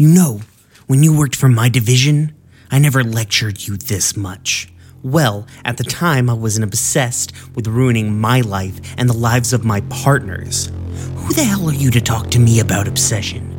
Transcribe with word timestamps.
You 0.00 0.06
know, 0.06 0.42
when 0.86 1.02
you 1.02 1.12
worked 1.12 1.34
for 1.34 1.48
my 1.48 1.68
division, 1.68 2.32
I 2.70 2.78
never 2.78 3.02
lectured 3.02 3.66
you 3.66 3.76
this 3.76 4.16
much. 4.16 4.68
Well, 5.02 5.44
at 5.64 5.76
the 5.76 5.82
time, 5.82 6.30
I 6.30 6.34
wasn't 6.34 6.66
obsessed 6.66 7.32
with 7.56 7.66
ruining 7.66 8.16
my 8.16 8.42
life 8.42 8.78
and 8.96 9.08
the 9.08 9.16
lives 9.16 9.52
of 9.52 9.64
my 9.64 9.80
partners. 9.90 10.66
Who 11.16 11.34
the 11.34 11.42
hell 11.42 11.68
are 11.68 11.74
you 11.74 11.90
to 11.90 12.00
talk 12.00 12.30
to 12.30 12.38
me 12.38 12.60
about 12.60 12.86
obsession? 12.86 13.52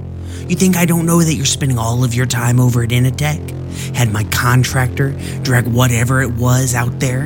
You 0.47 0.55
think 0.55 0.77
I 0.77 0.85
don't 0.85 1.05
know 1.05 1.21
that 1.21 1.33
you're 1.33 1.45
spending 1.45 1.77
all 1.77 2.05
of 2.05 2.15
your 2.15 2.25
time 2.25 2.61
over 2.61 2.83
at 2.83 2.91
Initech? 2.91 3.93
Had 3.93 4.13
my 4.13 4.23
contractor 4.23 5.11
drag 5.41 5.67
whatever 5.67 6.21
it 6.21 6.31
was 6.31 6.73
out 6.73 7.01
there? 7.01 7.23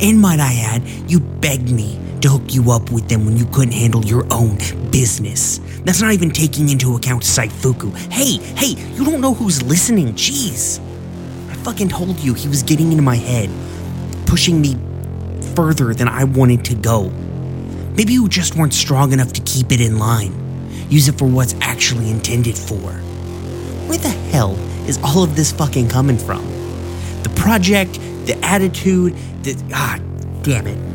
And 0.00 0.20
might 0.20 0.38
I 0.38 0.54
add, 0.54 0.86
you 1.10 1.18
begged 1.18 1.72
me 1.72 1.98
to 2.22 2.28
hook 2.28 2.54
you 2.54 2.70
up 2.70 2.90
with 2.90 3.08
them 3.08 3.24
when 3.24 3.36
you 3.36 3.46
couldn't 3.46 3.72
handle 3.72 4.04
your 4.04 4.26
own 4.30 4.56
business. 4.90 5.58
That's 5.84 6.00
not 6.00 6.12
even 6.12 6.30
taking 6.30 6.68
into 6.68 6.94
account 6.96 7.22
Saifuku. 7.22 7.96
Hey, 8.12 8.36
hey, 8.56 8.80
you 8.94 9.04
don't 9.04 9.20
know 9.20 9.34
who's 9.34 9.62
listening. 9.62 10.14
Jeez. 10.14 10.80
I 11.50 11.54
fucking 11.56 11.88
told 11.88 12.18
you 12.20 12.34
he 12.34 12.48
was 12.48 12.62
getting 12.62 12.90
into 12.90 13.02
my 13.02 13.16
head, 13.16 13.50
pushing 14.26 14.60
me 14.60 14.76
further 15.54 15.94
than 15.94 16.08
I 16.08 16.24
wanted 16.24 16.64
to 16.66 16.74
go. 16.74 17.10
Maybe 17.96 18.14
you 18.14 18.28
just 18.28 18.56
weren't 18.56 18.74
strong 18.74 19.12
enough 19.12 19.32
to 19.34 19.40
keep 19.42 19.70
it 19.70 19.80
in 19.80 19.98
line. 19.98 20.32
Use 20.88 21.08
it 21.08 21.18
for 21.18 21.26
what's 21.26 21.54
actually 21.60 22.10
intended 22.10 22.56
for. 22.56 22.92
Where 23.88 23.98
the 23.98 24.08
hell 24.08 24.56
is 24.86 24.98
all 25.02 25.22
of 25.22 25.36
this 25.36 25.52
fucking 25.52 25.88
coming 25.88 26.18
from? 26.18 26.42
The 27.22 27.32
project, 27.36 27.94
the 28.26 28.38
attitude, 28.42 29.14
the. 29.42 29.56
Ah, 29.74 29.98
damn 30.42 30.66
it. 30.66 30.91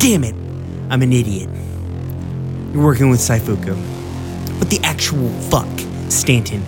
Damn 0.00 0.24
it. 0.24 0.34
I'm 0.88 1.02
an 1.02 1.12
idiot. 1.12 1.50
You're 2.72 2.82
working 2.82 3.10
with 3.10 3.20
Saifuku. 3.20 3.76
But 4.58 4.70
the 4.70 4.80
actual 4.82 5.28
fuck, 5.50 5.68
Stanton. 6.08 6.64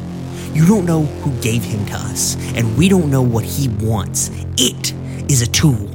You 0.52 0.66
don't 0.66 0.84
know 0.84 1.04
who 1.04 1.30
gave 1.40 1.64
him 1.64 1.86
to 1.86 1.94
us, 1.94 2.36
and 2.54 2.76
we 2.76 2.90
don't 2.90 3.10
know 3.10 3.22
what 3.22 3.42
he 3.42 3.68
wants. 3.68 4.30
It 4.58 4.92
is 5.32 5.40
a 5.40 5.46
tool, 5.46 5.88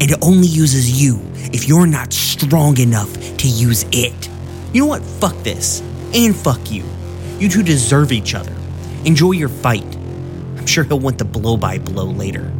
and 0.00 0.12
it 0.12 0.16
only 0.22 0.46
uses 0.46 1.02
you 1.02 1.20
if 1.52 1.66
you're 1.66 1.88
not 1.88 2.12
strong 2.12 2.78
enough 2.78 3.12
to 3.38 3.48
use 3.48 3.84
it. 3.90 4.28
You 4.72 4.82
know 4.82 4.86
what? 4.86 5.02
Fuck 5.02 5.42
this. 5.42 5.80
And 6.14 6.36
fuck 6.36 6.70
you. 6.70 6.84
You 7.40 7.48
two 7.48 7.64
deserve 7.64 8.12
each 8.12 8.36
other. 8.36 8.54
Enjoy 9.04 9.32
your 9.32 9.48
fight. 9.48 9.96
I'm 10.56 10.66
sure 10.66 10.84
he'll 10.84 11.00
want 11.00 11.18
the 11.18 11.24
blow 11.24 11.56
by 11.56 11.78
blow 11.78 12.06
later. 12.06 12.52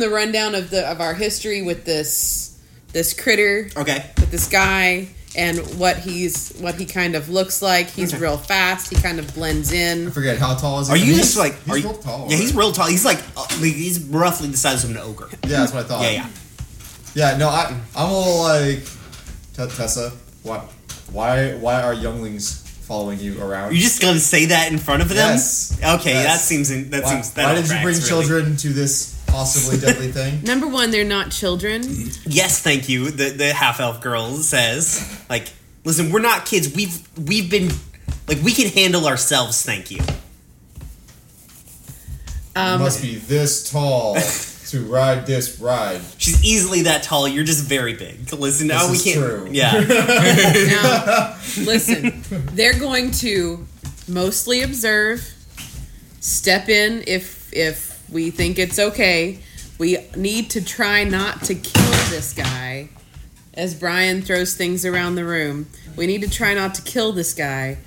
Them 0.00 0.08
the 0.08 0.14
rundown 0.14 0.54
of 0.54 0.70
the 0.70 0.86
of 0.88 1.00
our 1.00 1.14
history 1.14 1.62
with 1.62 1.84
this 1.84 2.58
this 2.92 3.12
critter, 3.12 3.68
Okay. 3.76 4.04
with 4.18 4.30
this 4.30 4.48
guy, 4.48 5.08
and 5.36 5.58
what 5.78 5.98
he's 5.98 6.52
what 6.60 6.76
he 6.76 6.86
kind 6.86 7.14
of 7.14 7.28
looks 7.28 7.60
like. 7.62 7.90
He's 7.90 8.12
Okay. 8.14 8.22
real 8.22 8.38
fast. 8.38 8.90
He 8.90 8.96
kind 8.96 9.18
of 9.18 9.32
blends 9.34 9.72
in. 9.72 10.08
I 10.08 10.10
forget 10.10 10.38
how 10.38 10.54
tall 10.54 10.80
is 10.80 10.88
he? 10.88 10.94
Are 10.94 10.96
you 10.96 11.14
just 11.14 11.36
like? 11.36 11.54
He's 11.64 11.74
are 11.74 11.78
you, 11.78 11.84
real 11.88 11.98
tall. 11.98 12.26
Yeah, 12.30 12.36
he's 12.36 12.54
real 12.54 12.72
tall. 12.72 12.86
He's 12.86 13.04
like, 13.04 13.18
uh, 13.36 13.46
he's 13.60 14.00
roughly 14.00 14.48
the 14.48 14.56
size 14.56 14.84
of 14.84 14.90
an 14.90 14.98
ogre. 14.98 15.28
Yeah, 15.46 15.60
that's 15.60 15.72
what 15.72 15.84
I 15.84 15.88
thought. 15.88 16.02
Yeah, 16.02 16.10
yeah. 16.10 16.26
Yeah, 17.14 17.36
no, 17.38 17.48
I, 17.48 17.74
I'm 17.94 18.10
a 18.10 18.18
little 18.18 18.42
like 18.42 18.84
T- 19.56 19.76
Tessa. 19.76 20.12
What? 20.42 20.60
Why? 21.12 21.54
Why 21.54 21.82
are 21.82 21.94
younglings 21.94 22.62
following 22.86 23.18
you 23.18 23.40
around? 23.42 23.74
You 23.74 23.80
just 23.80 24.00
gonna 24.00 24.18
say 24.20 24.46
that 24.46 24.70
in 24.70 24.78
front 24.78 25.02
of 25.02 25.08
them? 25.08 25.16
Yes. 25.16 25.76
Okay, 25.82 26.12
Yes. 26.12 26.26
that 26.26 26.40
seems 26.40 26.70
in, 26.70 26.90
that 26.90 27.04
why, 27.04 27.10
seems 27.10 27.30
that 27.32 27.44
why 27.46 27.54
did 27.54 27.64
you 27.64 27.80
bring 27.82 27.96
really. 27.96 28.00
children 28.08 28.56
to 28.58 28.68
this 28.68 29.15
possibly 29.36 29.78
deadly 29.78 30.10
thing? 30.10 30.42
Number 30.42 30.66
one, 30.66 30.90
they're 30.90 31.04
not 31.04 31.30
children. 31.30 31.82
Yes, 32.24 32.62
thank 32.62 32.88
you. 32.88 33.10
The 33.10 33.30
the 33.30 33.52
half 33.52 33.80
elf 33.80 34.00
girl 34.00 34.36
says, 34.38 35.24
like, 35.28 35.52
listen, 35.84 36.10
we're 36.10 36.20
not 36.20 36.46
kids. 36.46 36.74
We've 36.74 37.06
we've 37.18 37.50
been 37.50 37.70
like 38.28 38.42
we 38.42 38.52
can 38.52 38.68
handle 38.68 39.06
ourselves. 39.06 39.62
Thank 39.62 39.90
you. 39.90 40.00
Um, 42.54 42.80
you 42.80 42.84
must 42.84 43.02
be 43.02 43.16
this 43.16 43.70
tall 43.70 44.14
to 44.70 44.84
ride 44.86 45.26
this 45.26 45.60
ride. 45.60 46.00
She's 46.16 46.42
easily 46.42 46.82
that 46.82 47.02
tall. 47.02 47.28
You're 47.28 47.44
just 47.44 47.66
very 47.66 47.92
big. 47.92 48.32
Listen, 48.32 48.68
now 48.68 48.90
we 48.90 48.98
can't. 48.98 49.18
true. 49.18 49.48
Yeah. 49.50 49.74
Now, 50.66 51.36
listen, 51.58 52.22
they're 52.54 52.78
going 52.78 53.10
to 53.22 53.66
mostly 54.08 54.62
observe, 54.62 55.22
step 56.20 56.68
in 56.70 57.04
if 57.06 57.52
if 57.52 57.85
we 58.10 58.30
think 58.30 58.58
it's 58.58 58.78
okay. 58.78 59.38
We 59.78 59.98
need 60.16 60.50
to 60.50 60.64
try 60.64 61.04
not 61.04 61.42
to 61.44 61.54
kill 61.54 62.10
this 62.10 62.32
guy. 62.32 62.88
As 63.54 63.74
Brian 63.74 64.22
throws 64.22 64.54
things 64.54 64.84
around 64.84 65.14
the 65.14 65.24
room, 65.24 65.66
we 65.96 66.06
need 66.06 66.22
to 66.22 66.30
try 66.30 66.54
not 66.54 66.74
to 66.76 66.82
kill 66.82 67.12
this 67.12 67.32
guy. 67.32 67.78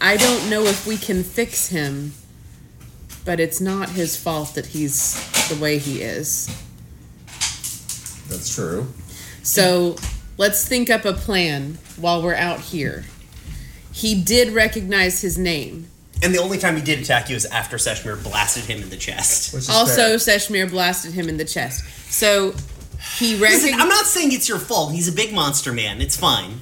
I 0.00 0.16
don't 0.16 0.48
know 0.48 0.62
if 0.62 0.86
we 0.86 0.96
can 0.96 1.22
fix 1.22 1.68
him, 1.68 2.12
but 3.24 3.40
it's 3.40 3.60
not 3.60 3.90
his 3.90 4.16
fault 4.16 4.54
that 4.54 4.66
he's 4.66 5.14
the 5.48 5.60
way 5.60 5.78
he 5.78 6.00
is. 6.00 6.46
That's 8.28 8.54
true. 8.54 8.88
So 9.42 9.96
let's 10.38 10.66
think 10.66 10.90
up 10.90 11.04
a 11.04 11.12
plan 11.12 11.78
while 11.96 12.22
we're 12.22 12.34
out 12.34 12.60
here. 12.60 13.04
He 13.92 14.20
did 14.20 14.52
recognize 14.52 15.22
his 15.22 15.38
name. 15.38 15.88
And 16.22 16.34
the 16.34 16.38
only 16.38 16.58
time 16.58 16.76
he 16.76 16.82
did 16.82 16.98
attack 17.00 17.28
you 17.28 17.34
was 17.34 17.44
after 17.46 17.76
Seshmir 17.76 18.22
blasted 18.22 18.64
him 18.64 18.82
in 18.82 18.88
the 18.90 18.96
chest. 18.96 19.52
Which 19.54 19.64
is 19.64 19.70
Also, 19.70 19.94
fair. 20.18 20.38
Seshmir 20.38 20.68
blasted 20.70 21.12
him 21.12 21.28
in 21.28 21.36
the 21.36 21.44
chest. 21.44 21.84
So 22.12 22.54
he 23.18 23.36
Listen, 23.36 23.74
I'm 23.78 23.88
not 23.88 24.06
saying 24.06 24.32
it's 24.32 24.48
your 24.48 24.58
fault. 24.58 24.92
He's 24.92 25.08
a 25.08 25.12
big 25.12 25.32
monster 25.32 25.72
man. 25.72 26.00
It's 26.00 26.16
fine. 26.16 26.60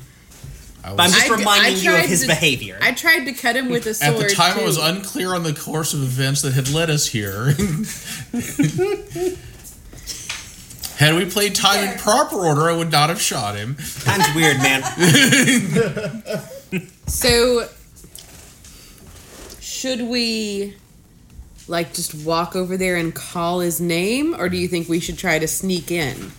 I 0.82 0.90
But 0.90 1.00
I'm 1.00 1.06
was, 1.06 1.14
just 1.14 1.30
I- 1.30 1.36
reminding 1.36 1.74
I 1.74 1.76
you 1.78 1.90
of 1.92 1.96
tried 2.00 2.08
his 2.08 2.20
to- 2.22 2.26
behavior. 2.26 2.78
I 2.82 2.92
tried 2.92 3.24
to 3.24 3.32
cut 3.32 3.56
him 3.56 3.70
with 3.70 3.86
a 3.86 3.94
sword. 3.94 4.22
at 4.22 4.28
the 4.28 4.34
time, 4.34 4.54
too. 4.56 4.60
I 4.60 4.64
was 4.64 4.76
unclear 4.76 5.34
on 5.34 5.42
the 5.42 5.54
course 5.54 5.94
of 5.94 6.02
events 6.02 6.42
that 6.42 6.52
had 6.52 6.68
led 6.70 6.90
us 6.90 7.06
here. 7.06 7.46
had 10.98 11.14
we 11.14 11.24
played 11.24 11.54
time 11.54 11.88
in 11.88 11.98
proper 11.98 12.36
order, 12.36 12.68
I 12.70 12.76
would 12.76 12.92
not 12.92 13.08
have 13.08 13.20
shot 13.20 13.56
him. 13.56 13.76
Time's 14.00 14.34
weird, 14.34 14.58
man. 14.58 14.82
So, 17.06 17.68
should 19.84 20.00
we 20.00 20.74
like 21.68 21.92
just 21.92 22.14
walk 22.24 22.56
over 22.56 22.78
there 22.78 22.96
and 22.96 23.14
call 23.14 23.60
his 23.60 23.82
name, 23.82 24.34
or 24.34 24.48
do 24.48 24.56
you 24.56 24.66
think 24.66 24.88
we 24.88 24.98
should 24.98 25.18
try 25.18 25.38
to 25.38 25.46
sneak 25.46 25.90
in? 25.90 26.32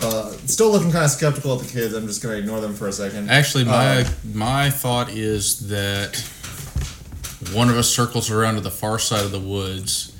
Uh, 0.00 0.30
still 0.46 0.70
looking 0.70 0.90
kind 0.90 1.04
of 1.04 1.10
skeptical 1.10 1.54
at 1.54 1.60
the 1.66 1.70
kids. 1.70 1.92
I'm 1.92 2.06
just 2.06 2.22
gonna 2.22 2.36
ignore 2.36 2.62
them 2.62 2.72
for 2.72 2.88
a 2.88 2.92
second. 2.94 3.28
Actually, 3.28 3.64
my 3.64 4.00
Uh, 4.00 4.04
my 4.32 4.70
thought 4.70 5.10
is 5.10 5.68
that 5.68 6.16
one 7.52 7.68
of 7.68 7.76
us 7.76 7.90
circles 7.90 8.30
around 8.30 8.54
to 8.54 8.62
the 8.62 8.70
far 8.70 8.98
side 8.98 9.26
of 9.26 9.30
the 9.30 9.38
woods. 9.38 10.12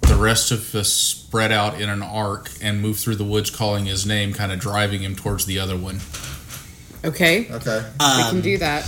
The 0.00 0.16
rest 0.16 0.50
of 0.50 0.74
us 0.74 0.92
spread 0.92 1.52
out 1.52 1.80
in 1.80 1.88
an 1.88 2.02
arc 2.02 2.50
and 2.60 2.82
move 2.82 2.98
through 2.98 3.14
the 3.16 3.24
woods, 3.24 3.48
calling 3.48 3.86
his 3.86 4.04
name, 4.06 4.32
kind 4.32 4.50
of 4.50 4.58
driving 4.58 5.04
him 5.04 5.14
towards 5.14 5.46
the 5.46 5.60
other 5.60 5.76
one. 5.76 6.00
Okay, 7.04 7.46
okay. 7.52 7.84
we 8.00 8.04
Um, 8.04 8.30
can 8.30 8.40
do 8.40 8.58
that. 8.58 8.84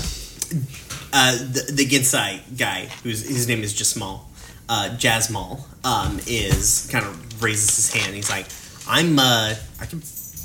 Uh, 1.19 1.33
the, 1.33 1.73
the 1.73 1.87
Genasi 1.87 2.59
guy, 2.59 2.89
whose 3.03 3.27
his 3.27 3.49
name 3.49 3.63
is 3.63 3.73
Jasmal, 3.73 4.21
uh, 4.69 4.91
Jasmal, 4.99 5.63
um, 5.83 6.21
is 6.27 6.87
kind 6.93 7.07
of 7.07 7.43
raises 7.43 7.75
his 7.75 7.95
hand. 7.95 8.15
He's 8.15 8.29
like, 8.29 8.45
"I'm, 8.87 9.19
uh, 9.19 9.55
I 9.81 9.87
could 9.87 10.03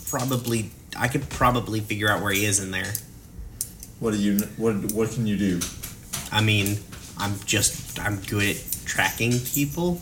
probably, 0.09 0.71
I 0.97 1.09
could 1.09 1.29
probably 1.29 1.81
figure 1.81 2.09
out 2.09 2.21
where 2.23 2.31
he 2.31 2.45
is 2.45 2.63
in 2.63 2.71
there. 2.71 2.93
What 3.99 4.11
do 4.11 4.17
you? 4.17 4.37
What 4.55 4.93
What 4.93 5.11
can 5.11 5.27
you 5.27 5.35
do? 5.35 5.59
I 6.31 6.41
mean, 6.41 6.77
I'm 7.17 7.33
just, 7.45 7.99
I'm 7.99 8.21
good 8.21 8.55
at 8.55 8.63
tracking 8.85 9.39
people. 9.53 9.99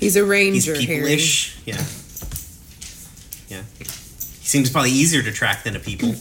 He's 0.00 0.16
a 0.16 0.24
ranger, 0.24 0.74
Harry. 0.74 0.86
people-ish. 0.86 1.58
Yeah, 1.64 1.80
yeah. 3.48 3.62
He 3.78 3.84
seems 4.48 4.68
probably 4.68 4.90
easier 4.90 5.22
to 5.22 5.30
track 5.30 5.62
than 5.62 5.76
a 5.76 5.78
people. 5.78 6.16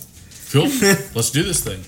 Cool. 0.51 0.65
Let's 1.15 1.31
do 1.31 1.41
this 1.41 1.63
thing. 1.63 1.81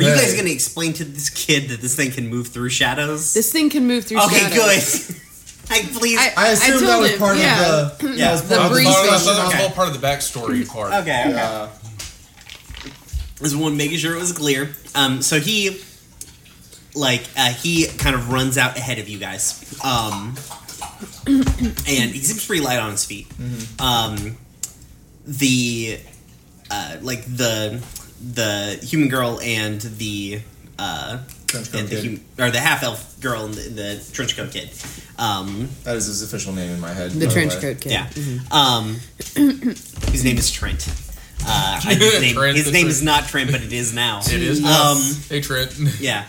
Are 0.00 0.10
you 0.10 0.14
guys 0.14 0.32
going 0.34 0.46
to 0.46 0.52
explain 0.52 0.92
to 0.94 1.04
this 1.04 1.28
kid 1.30 1.68
that 1.70 1.80
this 1.80 1.94
thing 1.96 2.10
can 2.10 2.28
move 2.28 2.48
through 2.48 2.70
shadows? 2.70 3.32
This 3.34 3.52
thing 3.52 3.70
can 3.70 3.86
move 3.86 4.04
through 4.04 4.22
okay, 4.24 4.38
shadows. 4.38 5.06
good. 5.08 5.16
I 5.72 5.82
please. 5.98 6.18
I- 6.18 6.32
I 6.36 6.48
assume 6.48 6.78
told 6.78 6.88
that 6.90 6.98
was 7.00 7.10
him, 7.12 7.18
part 7.18 7.36
yeah. 7.36 7.78
of 7.82 7.98
the. 7.98 8.08
Yeah. 8.08 8.16
that 8.16 8.32
was 8.32 8.42
The 8.48 8.56
part 8.56 8.66
of 8.66 8.72
breeze 8.72 8.86
That 8.86 9.10
was, 9.12 9.24
that 9.26 9.44
was 9.44 9.54
Okay. 9.54 9.62
all 9.62 9.70
part 9.70 9.88
of 9.88 10.00
the 10.00 10.06
backstory 10.06 10.68
part. 10.72 10.92
okay, 10.92 11.24
okay. 11.28 11.40
Uh, 11.40 11.68
This 13.40 13.54
one 13.54 13.76
making 13.76 13.98
sure 13.98 14.14
it 14.16 14.18
was 14.18 14.32
clear. 14.32 14.74
Um, 14.94 15.22
so 15.22 15.38
he, 15.40 15.80
like, 16.94 17.22
uh, 17.36 17.50
he 17.52 17.86
kind 17.86 18.14
of 18.16 18.30
runs 18.32 18.58
out 18.58 18.76
ahead 18.76 18.98
of 18.98 19.08
you 19.08 19.18
guys. 19.18 19.64
Um, 19.84 20.34
and 21.26 22.10
he 22.10 22.18
seems 22.20 22.44
pretty 22.46 22.62
light 22.64 22.78
on 22.78 22.90
his 22.90 23.04
feet. 23.04 23.28
Um, 23.78 24.36
the, 25.24 26.00
uh, 26.70 26.96
like 27.00 27.24
the 27.24 27.82
the 28.20 28.78
human 28.82 29.08
girl 29.08 29.40
and 29.42 29.80
the 29.80 30.40
uh, 30.78 31.18
and 31.54 31.88
the 31.88 31.96
kid. 31.96 32.04
hum- 32.38 32.46
or 32.46 32.50
the 32.50 32.60
half 32.60 32.82
elf 32.82 33.18
girl 33.20 33.44
and 33.44 33.54
the, 33.54 33.68
the 33.68 34.10
trench 34.12 34.36
coat 34.36 34.50
kid. 34.52 34.70
Um, 35.18 35.68
that 35.84 35.96
is 35.96 36.06
his 36.06 36.22
official 36.22 36.52
name 36.52 36.70
in 36.70 36.80
my 36.80 36.92
head. 36.92 37.10
The 37.10 37.28
trench 37.28 37.52
coat 37.60 37.80
kid. 37.80 37.92
yeah. 37.92 38.06
Mhm. 38.08 38.52
Um, 38.52 38.94
his 40.12 40.24
name 40.24 40.38
is 40.38 40.50
Trent. 40.50 40.88
Uh, 41.44 41.80
I- 41.84 41.94
his 41.94 42.20
name, 42.20 42.34
Trent 42.36 42.56
his 42.56 42.72
name 42.72 42.86
is 42.88 43.02
not 43.02 43.26
Trent, 43.26 43.50
but 43.52 43.62
it 43.62 43.72
is 43.72 43.92
now. 43.94 44.20
It 44.26 44.42
is 44.42 44.60
now. 44.62 44.92
Um, 44.92 44.98
hey, 45.28 45.40
Trent. 45.40 45.74
Yeah. 46.00 46.26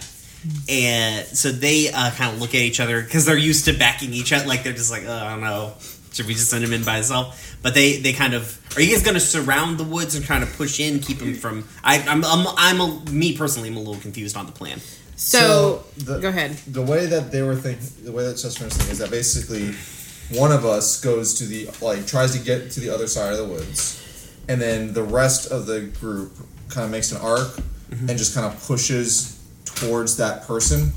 And 0.67 1.25
so 1.27 1.51
they 1.51 1.89
uh, 1.91 2.09
kind 2.11 2.33
of 2.33 2.41
look 2.41 2.49
at 2.55 2.61
each 2.61 2.79
other 2.79 2.99
because 3.03 3.25
they're 3.25 3.37
used 3.37 3.65
to 3.65 3.73
backing 3.73 4.11
each 4.13 4.33
other. 4.33 4.47
Like 4.47 4.63
they're 4.63 4.73
just 4.73 4.89
like, 4.89 5.03
oh, 5.05 5.13
I 5.13 5.29
don't 5.29 5.41
know, 5.41 5.73
should 6.11 6.27
we 6.27 6.33
just 6.33 6.49
send 6.49 6.63
him 6.63 6.73
in 6.73 6.83
by 6.83 6.95
himself? 6.95 7.57
But 7.61 7.73
they 7.73 7.97
they 7.97 8.13
kind 8.13 8.33
of 8.33 8.59
are 8.77 8.81
you 8.81 8.91
guys 8.93 9.03
going 9.03 9.15
to 9.15 9.19
surround 9.19 9.77
the 9.77 9.83
woods 9.83 10.15
and 10.15 10.25
kind 10.25 10.43
of 10.43 10.53
push 10.53 10.79
in, 10.79 10.99
keep 10.99 11.19
him 11.19 11.33
from? 11.35 11.67
I, 11.83 11.99
I'm 12.01 12.23
I'm 12.25 12.45
I'm 12.57 12.79
a, 12.81 13.11
me 13.11 13.35
personally, 13.37 13.69
I'm 13.69 13.77
a 13.77 13.79
little 13.79 14.01
confused 14.01 14.35
on 14.37 14.45
the 14.45 14.51
plan. 14.51 14.79
So, 15.15 15.39
So, 15.39 15.83
the- 16.05 16.19
go 16.19 16.29
ahead. 16.29 16.51
The 16.67 16.81
way 16.81 17.05
that 17.05 17.31
they 17.31 17.41
were 17.43 17.55
thinking, 17.55 17.87
the 18.05 18.11
way 18.11 18.23
that 18.25 18.37
Chester 18.37 18.65
was 18.65 18.73
thinking 18.73 18.91
is 18.93 18.97
that 18.99 19.11
basically 19.11 19.73
one 20.37 20.51
of 20.51 20.65
us 20.65 20.99
goes 21.01 21.35
to 21.35 21.45
the 21.45 21.69
like 21.81 22.07
tries 22.07 22.31
to 22.37 22.39
get 22.43 22.71
to 22.71 22.79
the 22.79 22.89
other 22.89 23.07
side 23.07 23.31
of 23.33 23.37
the 23.37 23.45
woods, 23.45 24.01
and 24.49 24.59
then 24.61 24.93
the 24.93 25.03
rest 25.03 25.51
of 25.51 25.65
the 25.67 25.81
group 25.99 26.31
kind 26.69 26.85
of 26.85 26.91
makes 26.91 27.11
an 27.11 27.21
arc 27.21 27.49
Mm-hmm. 27.91 28.07
and 28.09 28.17
just 28.17 28.33
kind 28.33 28.45
of 28.47 28.57
pushes 28.65 29.37
towards 29.65 30.15
that 30.15 30.47
person 30.47 30.93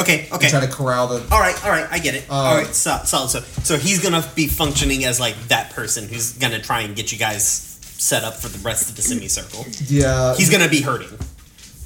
Okay, 0.00 0.26
okay. 0.32 0.46
and 0.46 0.50
try 0.50 0.60
to 0.60 0.66
corral 0.72 1.06
the. 1.08 1.22
all 1.32 1.40
right, 1.40 1.64
all 1.64 1.70
right, 1.70 1.86
I 1.90 1.98
get 1.98 2.14
it. 2.14 2.24
Uh, 2.28 2.34
all 2.34 2.56
right, 2.56 2.66
so, 2.66 2.98
solid. 3.04 3.28
So, 3.30 3.40
so 3.40 3.76
he's 3.76 4.02
gonna 4.02 4.24
be 4.34 4.48
functioning 4.48 5.04
as 5.04 5.20
like 5.20 5.36
that 5.48 5.70
person 5.70 6.08
who's 6.08 6.32
gonna 6.32 6.60
try 6.60 6.80
and 6.80 6.96
get 6.96 7.12
you 7.12 7.18
guys 7.18 7.78
set 7.80 8.24
up 8.24 8.34
for 8.34 8.48
the 8.48 8.58
rest 8.58 8.90
of 8.90 8.96
the 8.96 9.02
semicircle. 9.02 9.64
Yeah, 9.86 10.34
He's 10.34 10.50
gonna 10.50 10.68
be 10.68 10.80
herding. 10.80 11.16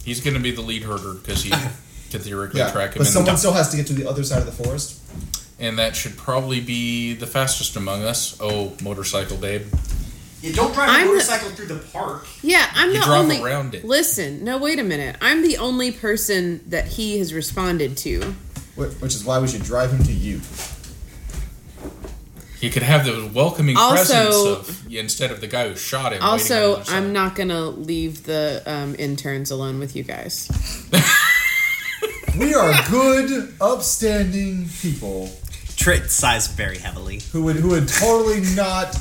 He's 0.04 0.22
going 0.22 0.32
to 0.34 0.40
be 0.40 0.52
the 0.52 0.62
lead 0.62 0.84
herder 0.84 1.12
because 1.12 1.42
he 1.42 1.50
can 1.50 2.20
theoretically 2.20 2.60
yeah, 2.60 2.70
track 2.70 2.92
him. 2.94 3.00
but 3.00 3.06
and- 3.06 3.08
someone 3.08 3.36
still 3.36 3.52
has 3.52 3.68
to 3.70 3.76
get 3.76 3.86
to 3.88 3.92
the 3.92 4.08
other 4.08 4.24
side 4.24 4.38
of 4.38 4.46
the 4.46 4.64
forest. 4.64 5.02
and 5.60 5.78
that 5.78 5.94
should 5.94 6.16
probably 6.16 6.60
be 6.60 7.12
the 7.12 7.26
fastest 7.26 7.76
among 7.76 8.02
us. 8.04 8.34
Oh, 8.40 8.72
motorcycle 8.82 9.36
babe. 9.36 9.66
You 10.42 10.52
don't 10.52 10.72
drive 10.72 10.88
I'm 10.90 11.00
a 11.00 11.04
the- 11.06 11.12
motorcycle 11.14 11.50
through 11.50 11.66
the 11.66 11.76
park. 11.92 12.26
Yeah, 12.42 12.64
I'm 12.74 12.90
You 12.92 13.00
the 13.00 13.04
drive 13.04 13.20
only. 13.22 13.42
around 13.42 13.74
it. 13.74 13.84
Listen, 13.84 14.44
no, 14.44 14.56
wait 14.58 14.78
a 14.78 14.84
minute. 14.84 15.16
I'm 15.20 15.42
the 15.42 15.58
only 15.58 15.90
person 15.90 16.60
that 16.68 16.86
he 16.86 17.18
has 17.18 17.34
responded 17.34 17.96
to. 17.98 18.34
Which 18.76 19.14
is 19.16 19.24
why 19.24 19.40
we 19.40 19.48
should 19.48 19.64
drive 19.64 19.90
him 19.92 20.04
to 20.04 20.12
you. 20.12 20.40
He 22.60 22.70
could 22.70 22.82
have 22.82 23.04
the 23.04 23.28
welcoming 23.32 23.76
Also- 23.76 24.04
presence 24.04 24.68
of 24.68 24.86
instead 24.92 25.30
of 25.30 25.40
the 25.40 25.46
guy 25.46 25.68
who 25.68 25.76
shot 25.76 26.12
him. 26.12 26.20
waiting 26.20 26.22
on 26.22 26.38
the 26.38 26.42
Also. 26.76 26.82
I'm 26.92 27.12
not 27.12 27.34
gonna 27.36 27.66
leave 27.70 28.24
the 28.24 28.62
um, 28.66 28.94
interns 28.98 29.50
alone 29.50 29.78
with 29.78 29.94
you 29.96 30.02
guys. 30.04 30.48
We 32.38 32.54
are 32.54 32.72
good, 32.88 33.52
upstanding 33.60 34.68
people 34.80 35.28
Trent 35.76 36.08
sighs 36.08 36.46
very 36.46 36.78
heavily. 36.78 37.20
who 37.32 37.42
would 37.44 37.56
who 37.56 37.70
would 37.70 37.88
totally 37.88 38.42
not. 38.54 38.96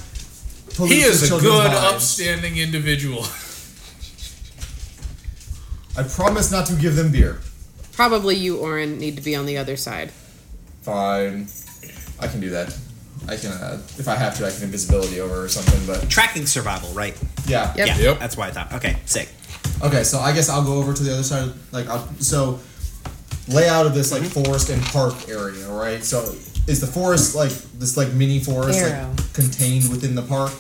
Pollute 0.78 0.92
He 0.94 1.02
is 1.02 1.24
a 1.32 1.40
good, 1.40 1.66
lives. 1.66 1.94
upstanding 1.96 2.58
individual. 2.58 3.26
I 5.98 6.04
promise 6.08 6.52
not 6.52 6.68
to 6.68 6.74
give 6.76 6.96
them 6.96 7.12
beer. 7.12 7.40
Probably 7.94 8.36
you, 8.36 8.58
Orin, 8.60 9.00
need 9.00 9.16
to 9.16 9.24
be 9.24 9.36
on 9.36 9.48
the 9.48 9.58
other 9.58 9.76
side. 9.76 10.12
Fine, 10.84 11.48
I 12.20 12.28
can 12.28 12.40
do 12.40 12.52
that. 12.52 12.78
I 13.28 13.36
can, 13.36 13.52
uh, 13.52 13.82
if 13.98 14.08
I 14.08 14.16
have 14.16 14.38
to, 14.38 14.46
I 14.46 14.52
can 14.52 14.64
invisibility 14.64 15.20
over 15.20 15.44
or 15.44 15.50
something. 15.50 15.84
But 15.88 16.08
Tracking 16.10 16.46
survival, 16.46 16.90
right? 16.94 17.18
yeah, 17.48 17.74
Yep. 17.76 17.88
Yeah, 17.88 17.98
Yep. 17.98 18.20
that's 18.20 18.38
why 18.38 18.48
I 18.48 18.52
thought. 18.52 18.72
Okay, 18.74 18.98
sick. 19.06 19.30
Okay, 19.82 20.04
so 20.04 20.20
I 20.20 20.32
guess 20.34 20.48
I'll 20.50 20.64
go 20.64 20.76
over 20.76 20.94
to 20.94 21.04
the 21.04 21.12
other 21.12 21.24
side. 21.24 21.52
Like, 21.72 21.88
I'll, 21.88 22.08
so 22.20 22.60
layout 23.48 23.88
of 23.88 23.96
this 23.96 24.12
like 24.12 24.22
forest 24.24 24.70
and 24.70 24.82
park 24.84 25.16
area, 25.28 25.68
right? 25.70 26.04
So 26.04 26.36
is 26.68 26.82
the 26.82 26.88
forest 26.88 27.34
like 27.36 27.52
this 27.80 27.98
like 27.98 28.12
mini 28.14 28.40
forest 28.40 28.80
Arrow. 28.80 29.10
like 29.18 29.34
contained 29.34 29.90
within 29.90 30.16
the 30.16 30.22
park? 30.24 30.52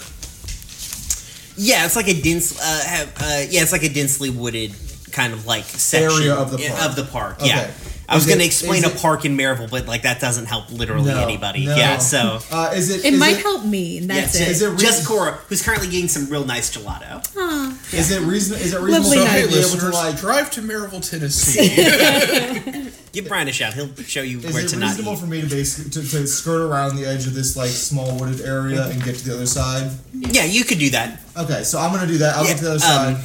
Yeah, 1.60 1.86
it's 1.86 1.96
like 1.96 2.08
a 2.08 2.20
dense. 2.22 2.60
Uh, 2.60 2.84
have, 2.88 3.14
uh, 3.18 3.46
yeah, 3.50 3.62
it's 3.64 3.72
like 3.72 3.84
a 3.84 3.90
densely 3.90 4.30
wooded 4.30 4.74
kind 5.12 5.34
of 5.34 5.46
like 5.48 5.64
section 5.64 6.22
Area 6.22 6.36
of 6.36 6.52
the 6.52 6.58
park. 6.60 6.86
Of 6.86 6.96
the 6.96 7.04
park. 7.04 7.38
Okay. 7.40 7.48
Yeah. 7.50 7.72
I 8.10 8.16
was 8.16 8.26
going 8.26 8.40
to 8.40 8.46
explain 8.46 8.86
a 8.86 8.88
it- 8.88 8.98
park 9.02 9.26
in 9.26 9.36
Maryville, 9.36 9.70
but 9.70 9.86
like 9.86 10.04
that 10.04 10.22
doesn't 10.22 10.46
help 10.46 10.72
literally 10.72 11.12
No, 11.12 11.20
anybody. 11.20 11.66
no. 11.66 11.76
Yeah, 11.76 11.98
so 11.98 12.40
Uh, 12.52 12.72
is 12.74 12.90
it? 12.90 13.04
It 13.04 13.14
is 13.16 13.20
might 13.20 13.36
it- 13.38 13.42
help 13.42 13.66
me, 13.66 13.98
and 13.98 14.10
that's 14.10 14.40
yeah, 14.40 14.46
it. 14.46 14.52
Is 14.52 14.62
it 14.62 14.78
just 14.80 15.06
Cora, 15.06 15.34
who's 15.50 15.62
currently 15.62 15.90
getting 15.90 16.08
some 16.08 16.30
real 16.30 16.46
nice 16.46 16.70
gelato. 16.74 17.22
Aw. 17.36 17.78
Is 17.92 18.12
it 18.12 18.22
reason? 18.22 18.58
Is 18.62 18.74
it 18.74 18.80
reasonable 18.80 19.10
Lovely 19.10 19.18
to 19.18 19.24
so, 19.24 19.28
hey, 19.30 19.42
be 19.42 19.42
able 19.48 19.52
to 19.52 19.58
listeners, 19.58 19.94
like? 19.94 20.18
drive 20.18 20.52
to 20.52 20.62
Maryville, 20.62 21.10
Tennessee. 21.10 21.68
Give 23.14 23.28
Brian 23.28 23.48
a 23.48 23.52
shout. 23.52 23.74
He'll 23.74 23.94
show 23.96 24.22
you 24.22 24.40
Is 24.40 24.54
where 24.54 24.64
it 24.66 24.70
to 24.70 24.76
not 24.78 24.88
reasonable 24.90 25.14
eat. 25.14 25.20
for 25.20 25.26
me 25.28 25.42
to 25.42 25.48
basically 25.48 25.92
to, 25.92 26.02
to 26.02 26.28
skirt 26.28 26.62
around 26.70 26.98
the 26.98 27.06
edge 27.06 27.26
of 27.26 27.34
this 27.34 27.56
like 27.56 27.70
small 27.70 28.18
wooded 28.20 28.42
area 28.42 28.86
and 28.88 29.02
get 29.04 29.16
to 29.16 29.26
the 29.28 29.34
other 29.36 29.46
side? 29.48 29.92
Yeah, 30.14 30.44
you 30.44 30.64
could 30.64 30.78
do 30.80 30.90
that. 30.92 31.22
Okay, 31.36 31.64
so 31.64 31.80
I'm 31.80 31.92
gonna 31.92 32.06
do 32.08 32.18
that. 32.20 32.36
I'll 32.36 32.44
Yeah, 32.46 32.52
get 32.54 32.58
to 32.60 32.64
the 32.66 32.70
other 32.72 32.76
um, 32.86 33.16
side, 33.16 33.18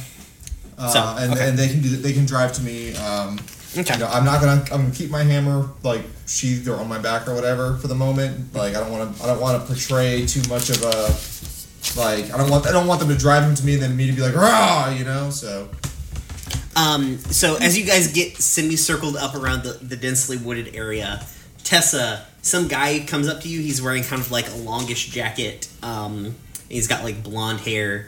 uh, 0.77 0.87
so, 0.87 1.23
and, 1.23 1.33
okay. 1.33 1.49
and 1.49 1.57
they 1.59 1.67
can 1.67 1.81
do 1.81 1.89
that. 1.89 1.97
They 1.97 2.13
can 2.13 2.25
drive 2.25 2.53
to 2.53 2.61
me. 2.63 2.95
Um, 2.95 3.39
Okay. 3.75 3.93
you 3.95 3.99
know, 4.01 4.07
I'm 4.07 4.23
not 4.23 4.39
gonna. 4.39 4.61
I'm 4.71 4.81
gonna 4.83 4.91
keep 4.93 5.09
my 5.09 5.23
hammer 5.23 5.67
like 5.81 6.01
sheathed 6.27 6.67
or 6.67 6.77
on 6.77 6.87
my 6.87 6.99
back 6.99 7.27
or 7.27 7.33
whatever 7.33 7.75
for 7.77 7.87
the 7.87 7.95
moment. 7.95 8.53
Like 8.53 8.75
I 8.75 8.79
don't 8.79 8.91
want 8.91 9.17
to. 9.17 9.23
I 9.23 9.27
don't 9.27 9.41
want 9.41 9.59
to 9.59 9.65
portray 9.67 10.25
too 10.27 10.47
much 10.47 10.69
of 10.69 10.81
a 10.83 11.99
like. 11.99 12.31
I 12.31 12.37
don't 12.37 12.51
want. 12.51 12.67
I 12.67 12.71
don't 12.71 12.85
want 12.85 12.99
them 12.99 13.09
to 13.09 13.17
drive 13.17 13.43
him 13.43 13.55
to 13.55 13.65
me 13.65 13.73
and 13.73 13.81
then 13.81 13.97
me 13.97 14.05
to 14.07 14.13
be 14.13 14.21
like 14.21 14.35
rah, 14.35 14.89
you 14.95 15.03
know. 15.05 15.31
So 15.31 15.69
Um, 16.75 17.17
so 17.19 17.55
as 17.57 17.77
you 17.77 17.85
guys 17.85 18.11
get 18.13 18.37
semicircled 18.37 19.15
up 19.17 19.35
around 19.35 19.63
the, 19.63 19.73
the 19.73 19.95
densely 19.95 20.37
wooded 20.37 20.75
area, 20.75 21.25
Tessa, 21.63 22.25
some 22.41 22.67
guy 22.67 23.03
comes 23.05 23.27
up 23.27 23.41
to 23.41 23.47
you. 23.49 23.61
He's 23.61 23.81
wearing 23.81 24.03
kind 24.03 24.21
of 24.21 24.31
like 24.31 24.49
a 24.49 24.55
longish 24.55 25.09
jacket. 25.09 25.67
Um, 25.83 26.35
he's 26.69 26.87
got 26.87 27.03
like 27.03 27.23
blonde 27.23 27.59
hair, 27.61 28.07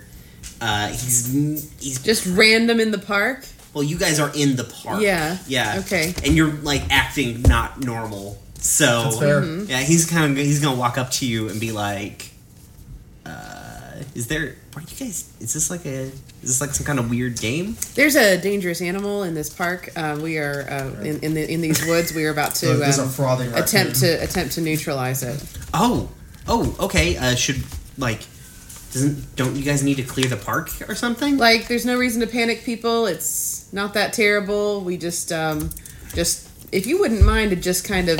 Uh, 0.61 0.87
he's 0.89 1.31
he's 1.79 2.01
Just 2.03 2.25
random 2.25 2.79
in 2.79 2.91
the 2.91 2.97
park. 2.97 3.45
well. 3.73 3.83
You 3.83 3.97
guys 3.97 4.19
are 4.19 4.31
in 4.35 4.55
the 4.55 4.63
park. 4.63 5.01
Yeah. 5.01 5.37
Yeah. 5.47 5.81
Okay. 5.85 6.13
And 6.23 6.35
you're 6.35 6.51
like 6.51 6.83
acting 6.89 7.41
not 7.43 7.79
normal. 7.81 8.41
So 8.55 9.03
That's 9.03 9.19
fair. 9.19 9.41
Mm-hmm. 9.41 9.69
yeah, 9.69 9.81
he's 9.81 10.09
kind 10.09 10.31
of 10.31 10.37
he's 10.43 10.59
gonna 10.59 10.75
walk 10.79 10.97
up 10.97 11.11
to 11.11 11.25
you 11.27 11.49
and 11.49 11.59
be 11.59 11.71
like, 11.71 12.31
uh, 13.25 13.54
"Is 14.13 14.27
there? 14.27 14.55
Are 14.75 14.81
you 14.81 14.97
guys? 14.97 15.29
Is 15.39 15.53
this 15.53 15.69
like 15.69 15.85
a? 15.85 16.11
Is 16.11 16.13
this 16.41 16.61
like 16.61 16.71
some 16.71 16.85
kind 16.85 16.99
of 16.99 17.09
weird 17.09 17.39
game? 17.39 17.77
There's 17.95 18.15
a 18.15 18.37
dangerous 18.37 18.81
animal 18.81 19.23
in 19.23 19.33
this 19.33 19.49
park. 19.49 19.89
Uh, 19.95 20.17
we 20.21 20.37
are 20.37 20.65
uh, 20.69 21.01
in 21.01 21.19
in, 21.21 21.33
the, 21.33 21.51
in 21.51 21.61
these 21.61 21.85
woods. 21.85 22.13
We 22.13 22.25
are 22.25 22.31
about 22.31 22.55
to 22.55 22.65
There's 22.77 22.99
um, 22.99 23.09
frothing 23.09 23.49
attempt 23.53 24.01
raccoon. 24.01 24.17
to 24.17 24.23
attempt 24.23 24.53
to 24.55 24.61
neutralize 24.61 25.23
it. 25.23 25.43
Oh, 25.73 26.09
oh, 26.47 26.75
okay. 26.79 27.17
Uh, 27.17 27.35
should 27.35 27.63
like, 27.97 28.21
doesn't 28.91 29.35
don't 29.35 29.55
you 29.55 29.63
guys 29.63 29.83
need 29.83 29.95
to 29.97 30.03
clear 30.03 30.27
the 30.27 30.37
park 30.37 30.69
or 30.89 30.95
something? 30.95 31.37
Like, 31.37 31.67
there's 31.67 31.85
no 31.85 31.97
reason 31.97 32.21
to 32.21 32.27
panic, 32.27 32.63
people. 32.63 33.05
It's 33.05 33.71
not 33.73 33.93
that 33.93 34.13
terrible. 34.13 34.81
We 34.81 34.97
just 34.97 35.31
um, 35.31 35.69
just 36.13 36.47
if 36.71 36.85
you 36.85 36.99
wouldn't 36.99 37.23
mind 37.23 37.51
to 37.51 37.55
just 37.55 37.85
kind 37.85 38.09
of 38.09 38.19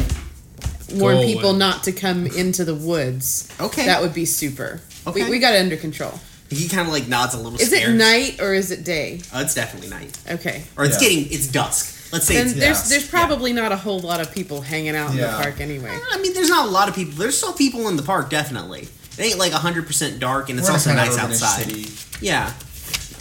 warn 0.99 1.15
Go 1.17 1.23
people 1.25 1.49
away. 1.51 1.59
not 1.59 1.83
to 1.83 1.91
come 1.91 2.25
into 2.27 2.63
the 2.63 2.75
woods. 2.75 3.49
Okay. 3.59 3.85
That 3.85 4.01
would 4.01 4.13
be 4.13 4.25
super. 4.25 4.81
Okay. 5.07 5.23
We, 5.25 5.29
we 5.31 5.39
got 5.39 5.53
it 5.55 5.59
under 5.59 5.77
control. 5.77 6.19
he 6.49 6.67
kind 6.67 6.87
of 6.87 6.93
like 6.93 7.07
nods 7.07 7.33
a 7.33 7.37
little. 7.37 7.59
Is 7.59 7.71
it 7.73 7.89
night 7.93 8.39
or 8.41 8.53
is 8.53 8.71
it 8.71 8.83
day? 8.83 9.21
Oh, 9.33 9.41
it's 9.41 9.53
definitely 9.53 9.89
night, 9.89 10.17
Okay. 10.29 10.63
or 10.77 10.85
it's 10.85 11.01
Yeah. 11.01 11.09
getting 11.09 11.31
it's 11.31 11.47
dusk. 11.47 11.91
Let's 12.13 12.25
say 12.27 12.35
Then 12.35 12.45
it's. 12.47 12.53
there's 12.55 12.77
yes. 12.77 12.89
there's 12.89 13.07
probably 13.09 13.51
not 13.51 13.71
a 13.71 13.75
whole 13.77 13.99
lot 13.99 14.21
of 14.21 14.31
people 14.33 14.61
hanging 14.61 14.95
out 14.95 15.11
in 15.11 15.17
the 15.17 15.27
park 15.27 15.59
anyway. 15.59 15.97
I 16.11 16.17
mean, 16.21 16.33
there's 16.33 16.49
not 16.49 16.67
a 16.67 16.71
lot 16.71 16.87
of 16.87 16.95
people. 16.95 17.13
There's 17.15 17.37
still 17.37 17.53
people 17.53 17.87
in 17.89 17.95
the 17.97 18.03
park, 18.03 18.29
definitely. 18.29 18.87
It 19.17 19.21
ain't 19.23 19.39
like 19.39 19.53
100% 19.53 20.19
dark, 20.19 20.49
and 20.49 20.59
it's 20.59 20.67
We're 20.67 20.73
also 20.73 20.89
kinda 20.91 21.05
nice 21.05 21.15
urbanish 21.17 21.41
outside. 21.41 21.65
city. 21.65 21.91
Yeah. 22.25 22.51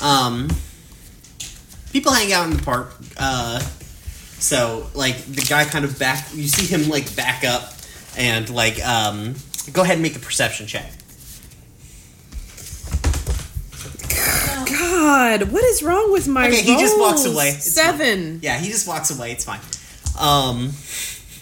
Um, 0.01 0.49
people 1.93 2.13
hang 2.13 2.33
out 2.33 2.47
in 2.51 2.57
the 2.57 2.63
park. 2.63 2.93
Uh, 3.17 3.61
so 4.39 4.87
like 4.95 5.17
the 5.27 5.43
guy 5.43 5.65
kind 5.65 5.85
of 5.85 5.99
back. 5.99 6.29
You 6.35 6.47
see 6.49 6.67
him 6.67 6.89
like 6.89 7.15
back 7.17 7.45
up 7.45 7.73
and 8.17 8.49
like 8.51 8.85
um, 8.87 9.35
go 9.73 9.83
ahead 9.83 9.95
and 9.95 10.03
make 10.03 10.17
a 10.17 10.21
perception 10.21 10.67
check. 10.67 10.91
God, 14.99 15.43
what 15.53 15.65
is 15.65 15.83
wrong 15.83 16.13
with 16.13 16.29
my 16.29 16.47
Okay, 16.49 16.63
he 16.63 16.77
just 16.79 16.99
walks 16.99 17.25
away. 17.25 17.49
It's 17.51 17.71
Seven. 17.71 18.39
Yeah, 18.43 18.59
he 18.59 18.69
just 18.69 18.87
walks 18.87 19.11
away. 19.17 19.33
It's 19.33 19.45
fine. 19.45 19.61
Um, 20.19 20.71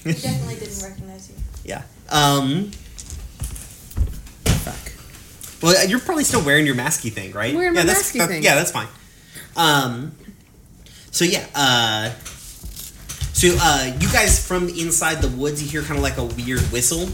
He 0.05 0.13
definitely 0.15 0.55
didn't 0.57 0.83
recognize 0.83 1.29
you. 1.29 1.35
yeah. 1.65 1.83
Um, 2.11 2.71
Fuck. 4.45 4.93
well, 5.63 5.87
you're 5.87 6.01
probably 6.01 6.25
still 6.25 6.43
wearing 6.45 6.67
your 6.67 6.75
masky 6.75 7.13
thing, 7.13 7.33
right? 7.33 7.51
I'm 7.51 7.57
wearing 7.57 7.75
my 7.75 7.81
yeah, 7.81 7.87
that's, 7.87 8.11
masky 8.13 8.19
that- 8.19 8.29
thing. 8.29 8.43
Yeah, 8.43 8.55
that's 8.55 8.71
fine. 8.71 8.89
Um, 9.57 10.13
so 11.11 11.25
yeah, 11.27 11.47
uh, 11.55 12.11
so 13.35 13.55
uh, 13.61 13.93
you 14.01 14.09
guys 14.13 14.45
from 14.47 14.69
inside 14.71 15.21
the 15.21 15.29
woods, 15.29 15.63
you 15.63 15.69
hear 15.69 15.83
kind 15.83 15.97
of 15.99 16.03
like 16.03 16.17
a 16.17 16.25
weird 16.25 16.61
whistle, 16.73 17.09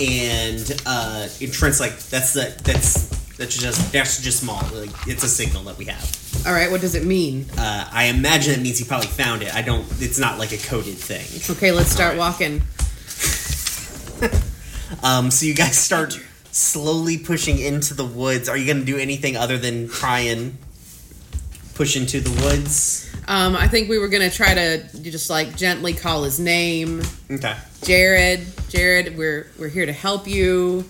and 0.00 0.80
uh, 0.86 1.28
and 1.40 1.52
Trent's 1.52 1.78
like, 1.78 1.96
"That's 1.98 2.32
the 2.32 2.52
that's 2.64 3.11
that's 3.36 3.56
just 3.56 3.92
that's 3.92 4.22
just 4.22 4.40
small. 4.40 4.62
Like 4.72 4.90
it's 5.06 5.24
a 5.24 5.28
signal 5.28 5.64
that 5.64 5.78
we 5.78 5.84
have." 5.86 6.44
All 6.46 6.52
right, 6.52 6.70
what 6.70 6.80
does 6.80 6.94
it 6.94 7.04
mean? 7.04 7.46
Uh, 7.56 7.88
I 7.92 8.04
imagine 8.04 8.54
it 8.54 8.62
means 8.62 8.78
he 8.78 8.84
probably 8.84 9.06
found 9.08 9.42
it. 9.42 9.54
I 9.54 9.62
don't. 9.62 9.86
It's 10.00 10.18
not 10.18 10.38
like 10.38 10.52
a 10.52 10.58
coded 10.58 10.96
thing. 10.96 11.26
Okay, 11.56 11.72
let's 11.72 11.90
start 11.90 12.16
walking. 12.16 12.62
Um, 15.02 15.30
so 15.30 15.46
you 15.46 15.54
guys 15.54 15.76
start 15.78 16.20
slowly 16.52 17.16
pushing 17.18 17.58
into 17.58 17.94
the 17.94 18.04
woods. 18.04 18.48
Are 18.48 18.56
you 18.56 18.66
going 18.66 18.78
to 18.80 18.84
do 18.84 18.98
anything 18.98 19.36
other 19.38 19.56
than 19.56 19.88
try 19.88 20.20
and 20.20 20.56
push 21.74 21.96
into 21.96 22.20
the 22.20 22.30
woods? 22.42 23.10
Um, 23.26 23.56
I 23.56 23.68
think 23.68 23.88
we 23.88 23.98
were 23.98 24.08
gonna 24.08 24.30
try 24.30 24.52
to 24.52 25.00
just 25.00 25.30
like 25.30 25.56
gently 25.56 25.94
call 25.94 26.24
his 26.24 26.38
name, 26.40 27.02
Okay. 27.30 27.56
Jared. 27.84 28.46
Jared, 28.68 29.16
we're 29.16 29.46
we're 29.58 29.68
here 29.68 29.86
to 29.86 29.92
help 29.92 30.26
you. 30.28 30.84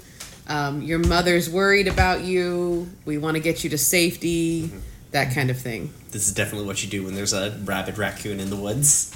Um, 0.49 0.83
your 0.83 0.99
mother's 0.99 1.49
worried 1.49 1.89
about 1.89 2.23
you. 2.23 2.89
We 3.05 3.19
want 3.19 3.37
to 3.37 3.41
get 3.43 3.63
you 3.65 3.71
to 3.71 3.79
safety. 3.79 4.71
That 5.13 5.35
kind 5.35 5.51
of 5.51 5.59
thing. 5.59 5.93
This 6.11 6.27
is 6.27 6.35
definitely 6.35 6.67
what 6.67 6.83
you 6.83 6.89
do 6.89 7.05
when 7.05 7.15
there's 7.15 7.33
a 7.33 7.51
rabid 7.65 7.99
raccoon 7.99 8.41
in 8.41 8.51
the 8.51 8.57
woods. 8.57 9.11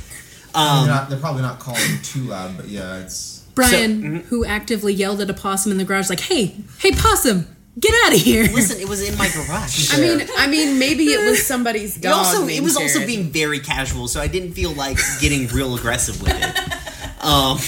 they're, 0.54 0.62
Um, 0.62 0.87
not, 0.87 1.09
they're 1.11 1.18
probably 1.18 1.42
not 1.42 1.59
calling 1.59 1.80
too 2.02 2.21
loud, 2.25 2.56
but 2.56 2.68
yeah, 2.68 2.99
it's. 2.99 3.45
Brian, 3.54 4.02
mm-hmm. 4.02 4.16
who 4.28 4.45
actively 4.45 4.92
yelled 4.92 5.21
at 5.23 5.30
a 5.30 5.35
possum 5.35 5.73
in 5.73 5.78
the 5.78 5.85
garage, 5.85 6.11
like, 6.11 6.21
"Hey, 6.21 6.54
hey, 6.78 6.92
possum, 6.92 7.47
get 7.80 7.95
out 8.04 8.12
of 8.14 8.21
here!" 8.21 8.45
listen, 8.45 8.78
it 8.78 8.87
was 8.88 9.00
in 9.09 9.16
my 9.16 9.28
garage. 9.30 9.95
I 9.97 10.00
mean, 10.00 10.28
I 10.37 10.47
mean, 10.47 10.78
maybe 10.78 11.04
it 11.04 11.25
was 11.30 11.47
somebody's 11.47 11.97
It 11.97 12.02
dog. 12.02 12.12
also, 12.12 12.42
it 12.42 12.49
named 12.49 12.64
was 12.64 12.76
also 12.76 13.06
being 13.06 13.30
very 13.30 13.59
casual, 13.59 14.09
so 14.09 14.21
I 14.21 14.26
didn't 14.28 14.52
feel 14.52 14.73
like 14.73 14.99
getting 15.23 15.49
real 15.49 15.75
aggressive 15.75 16.21
with 16.23 16.33
it. 16.35 16.61
Um, 17.26 17.59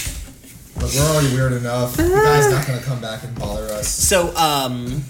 But 0.80 0.94
we're 0.94 1.02
already 1.02 1.34
weird 1.34 1.52
enough. 1.52 1.96
The 1.96 2.04
guy's 2.04 2.50
not 2.50 2.66
gonna 2.66 2.80
come 2.82 3.00
back 3.00 3.24
and 3.24 3.36
bother 3.38 3.64
us. 3.72 3.88
So, 3.88 4.34
um, 4.36 5.02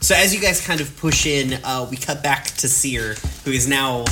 so 0.00 0.14
as 0.14 0.34
you 0.34 0.40
guys 0.40 0.64
kind 0.64 0.80
of 0.80 0.96
push 0.96 1.26
in, 1.26 1.54
uh, 1.64 1.86
we 1.90 1.96
cut 1.96 2.22
back 2.22 2.44
to 2.46 2.68
Seer, 2.68 3.14
who 3.44 3.50
is 3.52 3.68
now 3.68 4.04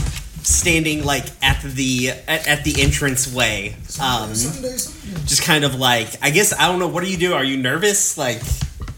standing 0.43 1.05
like 1.05 1.25
at 1.43 1.63
the 1.63 2.11
at, 2.29 2.47
at 2.47 2.65
the 2.65 2.83
entrance 2.83 3.33
way, 3.33 3.77
um, 4.01 4.35
Sunday, 4.35 4.77
Sunday. 4.77 5.21
just 5.27 5.43
kind 5.43 5.65
of 5.65 5.75
like 5.75 6.09
I 6.23 6.31
guess 6.31 6.53
I 6.53 6.69
don't 6.69 6.79
know. 6.79 6.89
What 6.89 7.03
do 7.05 7.11
you 7.11 7.17
do? 7.17 7.35
Are 7.35 7.45
you 7.45 7.57
nervous? 7.57 8.17
Like, 8.17 8.41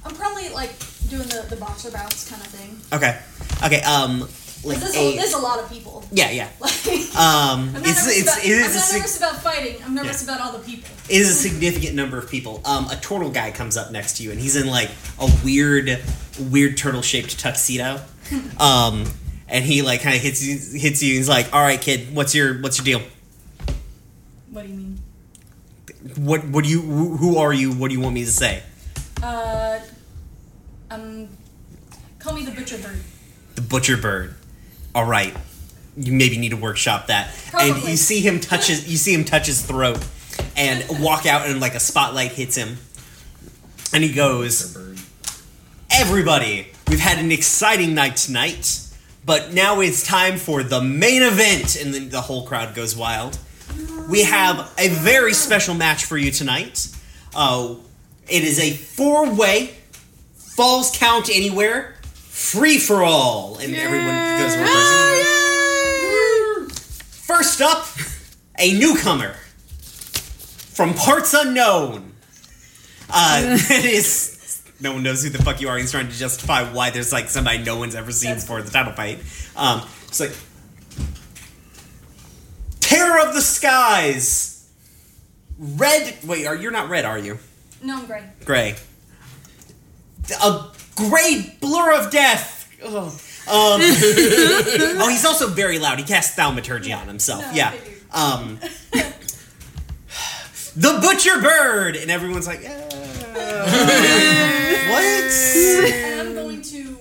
I'm 0.04 0.14
probably 0.14 0.48
like 0.50 0.74
doing 1.08 1.28
the, 1.28 1.46
the 1.48 1.56
boxer 1.56 1.90
bounce 1.90 2.28
kind 2.28 2.42
of 2.42 2.48
thing. 2.48 2.78
okay, 2.92 3.18
okay, 3.64 3.80
um, 3.82 4.28
like 4.66 4.78
There's, 4.78 4.94
a, 4.96 4.98
a, 4.98 5.16
there's 5.16 5.32
a 5.34 5.38
lot 5.38 5.58
of 5.60 5.70
people. 5.70 6.04
yeah, 6.12 6.30
yeah. 6.30 6.48
Like, 6.60 6.86
Um, 7.16 7.68
I'm 7.68 7.72
not 7.72 7.82
it's 7.86 7.86
nervous, 7.86 8.18
it's 8.18 8.22
about, 8.22 8.44
it 8.44 8.52
I'm 8.52 8.60
is 8.60 8.70
a 8.70 8.78
not 8.78 8.84
sig- 8.84 8.98
nervous 8.98 9.16
about 9.18 9.36
fighting. 9.42 9.76
I'm 9.84 9.94
nervous 9.94 10.24
Yeah. 10.26 10.34
about 10.34 10.46
all 10.46 10.52
the 10.58 10.64
people. 10.64 10.88
it 11.08 11.16
is 11.20 11.30
a 11.30 11.34
significant 11.34 11.94
number 11.94 12.18
of 12.18 12.30
people. 12.30 12.60
Um, 12.64 12.88
a 12.90 12.96
turtle 12.96 13.30
guy 13.30 13.50
comes 13.52 13.76
up 13.76 13.90
next 13.92 14.16
to 14.18 14.22
you, 14.22 14.30
and 14.32 14.40
he's 14.40 14.56
in 14.56 14.66
like 14.66 14.90
a 15.18 15.30
weird, 15.44 16.02
weird 16.50 16.76
turtle 16.76 17.02
shaped 17.02 17.38
tuxedo. 17.38 18.00
Um, 18.58 19.04
and 19.48 19.64
he 19.64 19.82
like 19.82 20.00
kind 20.02 20.16
of 20.16 20.20
hits 20.22 20.42
you, 20.44 20.58
hits 20.80 21.00
you. 21.00 21.14
He's 21.14 21.28
like, 21.28 21.54
"All 21.54 21.62
right, 21.62 21.80
kid, 21.80 22.12
what's 22.14 22.34
your 22.34 22.60
what's 22.60 22.76
your 22.78 22.84
deal? 22.84 23.08
What 24.50 24.62
do 24.66 24.68
you 24.72 24.74
mean? 24.76 24.98
What 26.16 26.44
what 26.48 26.64
do 26.64 26.70
you 26.70 26.80
who, 26.82 27.16
who 27.16 27.38
are 27.38 27.52
you? 27.52 27.72
What 27.72 27.88
do 27.88 27.94
you 27.94 28.00
want 28.00 28.14
me 28.14 28.24
to 28.24 28.30
say?" 28.32 28.64
Uh, 29.22 29.78
um, 30.90 31.28
call 32.18 32.32
me 32.34 32.44
the 32.44 32.50
butcher 32.50 32.78
bird. 32.78 32.98
The 33.54 33.60
butcher 33.62 33.96
bird. 33.96 34.34
All 34.96 35.04
right, 35.04 35.36
you 35.94 36.10
maybe 36.14 36.38
need 36.38 36.52
to 36.52 36.56
workshop 36.56 37.08
that. 37.08 37.28
And 37.52 37.76
you 37.82 37.98
see 37.98 38.22
him 38.22 38.40
touch 38.40 38.68
his 38.68 38.88
you 38.88 38.96
see 38.96 39.12
him 39.12 39.24
touch 39.24 39.46
his 39.46 39.60
throat, 39.60 40.02
and 40.56 40.86
walk 41.02 41.26
out, 41.26 41.46
and 41.46 41.60
like 41.60 41.74
a 41.74 41.80
spotlight 41.80 42.32
hits 42.32 42.56
him, 42.56 42.78
and 43.92 44.02
he 44.02 44.10
goes. 44.14 44.74
Everybody, 45.90 46.68
we've 46.88 46.98
had 46.98 47.18
an 47.18 47.30
exciting 47.30 47.94
night 47.94 48.16
tonight, 48.16 48.80
but 49.26 49.52
now 49.52 49.80
it's 49.80 50.02
time 50.02 50.38
for 50.38 50.62
the 50.62 50.80
main 50.80 51.22
event, 51.22 51.76
and 51.76 51.92
then 51.92 52.08
the 52.08 52.22
whole 52.22 52.46
crowd 52.46 52.74
goes 52.74 52.96
wild. 52.96 53.38
We 54.08 54.22
have 54.22 54.72
a 54.78 54.88
very 54.88 55.34
special 55.34 55.74
match 55.74 56.06
for 56.06 56.16
you 56.16 56.30
tonight. 56.30 56.88
Uh, 57.34 57.74
it 58.28 58.44
is 58.44 58.58
a 58.58 58.72
four-way 58.72 59.76
falls 60.34 60.90
count 60.96 61.28
anywhere, 61.28 61.95
free 62.36 62.78
for 62.78 63.02
all, 63.02 63.56
and 63.58 63.74
everyone 63.74 64.14
goes 64.38 64.56
reversing. 64.58 65.24
First 67.24 67.62
up, 67.62 67.86
a 68.58 68.78
newcomer 68.78 69.34
from 70.74 70.92
parts 70.92 71.32
unknown. 71.32 72.12
Uh, 73.08 73.40
it 73.70 73.84
is. 73.86 74.62
No 74.80 74.92
one 74.92 75.02
knows 75.02 75.24
who 75.24 75.30
the 75.30 75.42
fuck 75.42 75.62
you 75.62 75.70
are. 75.70 75.78
He's 75.78 75.90
trying 75.90 76.08
to 76.08 76.14
justify 76.14 76.70
why 76.70 76.90
there's 76.90 77.10
like 77.10 77.30
somebody 77.30 77.64
no 77.64 77.78
one's 77.78 77.94
ever 77.94 78.12
seen 78.12 78.34
before 78.34 78.60
the 78.60 78.70
title 78.70 78.92
fight. 78.92 79.18
Um, 79.56 79.88
it's 80.06 80.20
like 80.20 80.36
Terror 82.80 83.26
of 83.26 83.34
the 83.34 83.40
Skies. 83.40 84.70
Red. 85.58 86.18
Wait, 86.24 86.46
are 86.46 86.54
you're 86.54 86.70
not 86.70 86.90
red, 86.90 87.06
are 87.06 87.18
you? 87.18 87.38
No, 87.82 87.96
I'm 87.96 88.06
gray. 88.06 88.24
Gray. 88.44 88.76
A 90.42 90.70
gray 90.96 91.56
blur 91.60 91.92
of 92.00 92.10
death. 92.10 92.68
Ugh. 92.84 92.92
Um, 93.48 93.80
oh, 93.80 95.06
he's 95.08 95.24
also 95.24 95.46
very 95.48 95.78
loud. 95.78 95.98
He 95.98 96.04
casts 96.04 96.34
Thaumaturgy 96.34 96.92
on 96.92 97.06
himself. 97.06 97.44
No, 97.46 97.52
yeah. 97.52 97.72
Um, 98.12 98.58
the 100.76 100.98
butcher 101.00 101.40
bird, 101.40 101.94
and 101.96 102.10
everyone's 102.10 102.46
like, 102.48 102.64
"Uh, 102.64 102.70
what? 104.90 105.04
and 105.04 106.20
I'm 106.20 106.34
going 106.34 106.62
to 106.62 106.98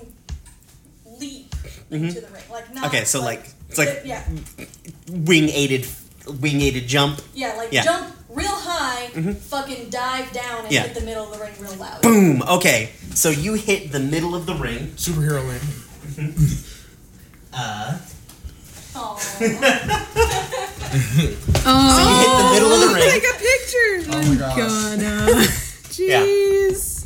leap 1.20 1.54
into 1.90 2.22
the 2.22 2.28
ring. 2.28 2.44
Like 2.52 2.74
not. 2.74 2.86
Mm-hmm. 2.86 2.96
Okay, 2.96 3.06
so 3.06 3.22
like 3.22 3.44
it's 3.70 3.78
like 3.78 4.02
yeah, 4.06 4.24
wing 5.10 5.50
aided, 5.50 5.88
wing 6.42 6.62
aided 6.62 6.88
jump. 6.88 7.22
yeah, 7.34 7.56
like 7.58 7.72
Yeah. 7.72 7.84
Mm-hmm. 7.84 8.04
jump 8.06 8.16
real 8.36 8.48
high, 8.52 9.08
fucking 9.34 9.90
dive 9.90 10.32
down 10.32 10.66
and 10.66 10.72
Yeah. 10.72 10.84
hit 10.84 10.94
the 10.96 11.02
middle 11.06 11.24
of 11.32 11.38
the 11.38 11.44
ring 11.44 11.54
real 11.60 11.74
loud. 11.76 12.02
Boom. 12.02 12.42
Okay. 12.44 12.90
So 13.16 13.30
you 13.30 13.54
hit 13.56 13.92
the 13.92 14.00
middle 14.00 14.36
of 14.36 14.46
the 14.46 14.54
ring. 14.56 14.94
Superhero 14.98 15.42
landing. 15.48 16.46
Uh, 17.58 17.98
Aw. 18.98 19.16
so 19.16 19.46
you 19.46 19.48
hit 19.48 19.62
the 22.38 22.50
middle 22.54 22.72
of 22.74 22.80
the 22.82 22.92
ring. 22.94 23.10
Take 23.10 23.24
a 23.24 23.34
picture. 23.38 24.12
Oh 24.12 24.22
my 24.28 24.36
gosh. 24.36 24.58
God, 24.58 25.00
Jeez. 25.96 27.06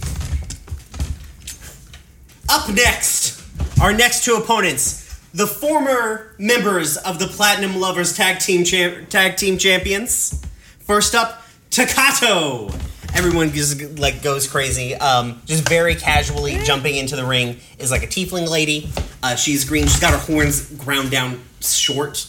Up 2.49 2.67
next, 2.73 3.43
our 3.79 3.93
next 3.93 4.23
two 4.25 4.33
opponents, 4.35 5.05
the 5.33 5.45
former 5.45 6.33
members 6.39 6.97
of 6.97 7.19
the 7.19 7.27
Platinum 7.27 7.79
Lovers 7.79 8.15
Tag 8.17 8.39
Team 8.39 8.63
Cham- 8.63 9.05
Tag 9.05 9.37
Team 9.37 9.57
Champions. 9.59 10.41
First 10.89 11.13
up, 11.13 11.43
Takato. 11.69 12.73
Everyone 13.15 13.51
just 13.51 13.99
like 13.99 14.23
goes 14.23 14.47
crazy. 14.47 14.95
Um, 14.95 15.39
just 15.45 15.69
very 15.69 15.93
casually 15.93 16.57
jumping 16.63 16.95
into 16.95 17.15
the 17.15 17.23
ring 17.27 17.57
is 17.77 17.91
like 17.91 18.01
a 18.01 18.07
tiefling 18.07 18.49
lady. 18.49 18.89
Uh, 19.21 19.35
she's 19.35 19.65
green. 19.65 19.83
She's 19.83 19.99
got 19.99 20.13
her 20.13 20.17
horns 20.17 20.67
ground 20.77 21.11
down 21.11 21.43
short, 21.61 22.27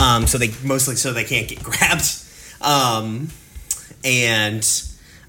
um, 0.00 0.26
so 0.26 0.38
they 0.38 0.50
mostly 0.64 0.96
so 0.96 1.12
they 1.12 1.22
can't 1.22 1.46
get 1.46 1.62
grabbed. 1.62 2.20
Um, 2.60 3.28
and 4.04 4.68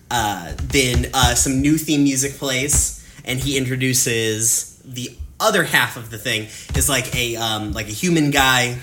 uh, 0.10 0.54
then 0.64 1.12
uh, 1.14 1.36
some 1.36 1.62
new 1.62 1.78
theme 1.78 2.02
music 2.02 2.32
plays, 2.32 3.08
and 3.26 3.40
he 3.40 3.60
introduces 3.60 4.82
the 4.84 5.16
other 5.40 5.66
half 5.66 5.98
of 5.98 6.10
the 6.10 6.18
thing 6.18 6.48
is 6.76 6.90
like 6.90 7.16
a 7.16 7.36
um, 7.36 7.74
like 7.74 7.90
a 7.90 7.94
human 7.94 8.32
guy, 8.32 8.80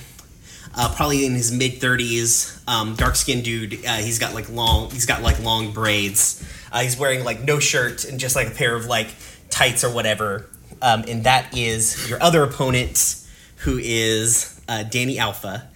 uh, 0.75 0.93
probably 0.95 1.27
in 1.27 1.33
his 1.33 1.53
mid 1.53 1.81
thirties, 1.81 2.61
um, 2.67 2.95
dark 2.95 3.17
skinned 3.17 3.45
dude. 3.45 3.85
Uh, 3.85 3.97
he's 3.97 4.19
got 4.19 4.35
like 4.35 4.49
long 4.49 4.91
he's 4.91 5.07
got 5.07 5.23
like 5.23 5.43
long 5.43 5.73
braids. 5.73 6.43
Uh, 6.73 6.81
he's 6.81 6.99
wearing 6.99 7.25
like 7.25 7.43
no 7.43 7.59
shirt 7.59 8.05
and 8.05 8.19
just 8.19 8.35
like 8.35 8.49
a 8.49 8.51
pair 8.53 8.75
of 8.75 8.87
like 8.87 9.09
tights 9.51 9.85
or 9.85 9.93
whatever. 9.93 10.47
Um, 10.81 11.05
and 11.07 11.25
that 11.25 11.57
is 11.57 12.09
your 12.09 12.21
other 12.23 12.43
opponent, 12.43 13.23
who 13.59 13.79
is 13.81 14.61
uh, 14.69 14.83
Danny 14.83 15.19
Alpha, 15.19 15.69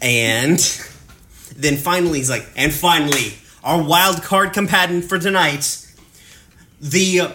and 0.00 0.58
then 1.56 1.76
finally 1.76 2.18
he's 2.18 2.30
like, 2.30 2.46
and 2.56 2.72
finally, 2.72 3.34
our 3.64 3.82
wild 3.82 4.22
card 4.22 4.52
combatant 4.52 5.06
for 5.06 5.18
tonight, 5.18 5.84
the 6.80 7.32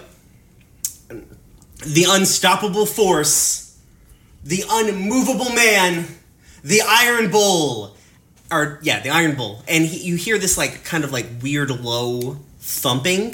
the 1.85 2.05
unstoppable 2.07 2.85
force, 2.85 3.77
the 4.43 4.63
unmovable 4.69 5.51
man, 5.53 6.05
the 6.63 6.81
Iron 6.85 7.31
Bull, 7.31 7.95
or 8.51 8.79
yeah, 8.81 8.99
the 8.99 9.09
Iron 9.09 9.35
Bull, 9.35 9.63
and 9.67 9.85
he, 9.85 9.97
you 10.07 10.15
hear 10.15 10.37
this 10.37 10.57
like 10.57 10.83
kind 10.83 11.03
of 11.03 11.11
like 11.11 11.25
weird 11.41 11.69
low 11.69 12.37
thumping. 12.59 13.33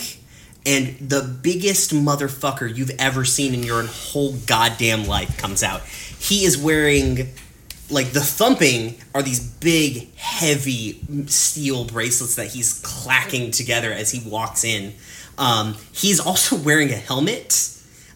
And 0.67 0.97
the 0.97 1.21
biggest 1.21 1.93
motherfucker 1.93 2.75
you've 2.75 2.89
ever 2.97 3.23
seen 3.23 3.53
in 3.53 3.61
your 3.61 3.83
whole 3.85 4.33
goddamn 4.47 5.05
life 5.05 5.37
comes 5.37 5.61
out. 5.61 5.83
He 5.85 6.43
is 6.43 6.57
wearing 6.57 7.29
like 7.89 8.11
the 8.11 8.21
thumping 8.21 8.95
are 9.13 9.21
these 9.21 9.39
big 9.39 10.13
heavy 10.15 10.99
steel 11.27 11.85
bracelets 11.85 12.35
that 12.35 12.47
he's 12.47 12.79
clacking 12.83 13.51
together 13.51 13.91
as 13.91 14.11
he 14.11 14.27
walks 14.27 14.63
in 14.63 14.93
um, 15.37 15.75
he's 15.91 16.19
also 16.19 16.55
wearing 16.63 16.89
a 16.91 16.95
helmet 16.95 17.71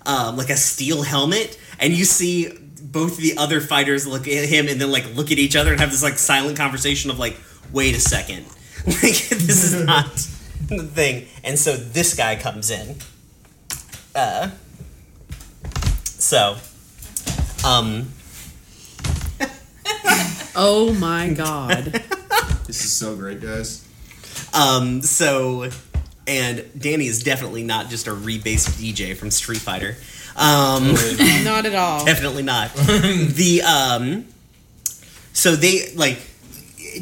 um, 0.05 0.37
like 0.37 0.49
a 0.49 0.55
steel 0.55 1.03
helmet 1.03 1.59
and 1.79 1.93
you 1.93 2.05
see 2.05 2.51
both 2.91 3.17
the 3.17 3.37
other 3.37 3.61
fighters 3.61 4.07
look 4.07 4.27
at 4.27 4.49
him 4.49 4.67
and 4.67 4.79
then 4.79 4.91
like 4.91 5.15
look 5.15 5.31
at 5.31 5.37
each 5.37 5.55
other 5.55 5.71
and 5.71 5.79
have 5.79 5.91
this 5.91 6.03
like 6.03 6.17
silent 6.17 6.57
conversation 6.57 7.09
of 7.09 7.19
like 7.19 7.37
wait 7.71 7.95
a 7.95 7.99
second 7.99 8.45
like 8.85 9.29
this 9.29 9.63
is 9.63 9.83
not 9.85 10.13
the 10.67 10.83
thing 10.83 11.27
and 11.43 11.57
so 11.57 11.75
this 11.75 12.15
guy 12.15 12.35
comes 12.35 12.69
in 12.69 12.95
uh, 14.15 14.49
so 16.05 16.57
um 17.65 18.07
Oh 20.55 20.93
my 20.93 21.29
god. 21.29 21.85
This 22.67 22.83
is 22.83 22.91
so 22.91 23.15
great, 23.15 23.39
guys. 23.39 23.87
Um, 24.53 25.01
so, 25.01 25.69
and 26.27 26.65
Danny 26.77 27.07
is 27.07 27.23
definitely 27.23 27.63
not 27.63 27.89
just 27.89 28.07
a 28.07 28.11
rebased 28.11 28.71
DJ 28.71 29.15
from 29.15 29.31
Street 29.31 29.59
Fighter. 29.61 29.95
Um, 30.39 30.93
Not 31.43 31.65
at 31.65 31.75
all. 31.75 32.05
definitely 32.05 32.43
not. 32.43 32.73
the 32.75 33.61
um, 33.67 34.25
so 35.33 35.55
they 35.55 35.91
like 35.95 36.17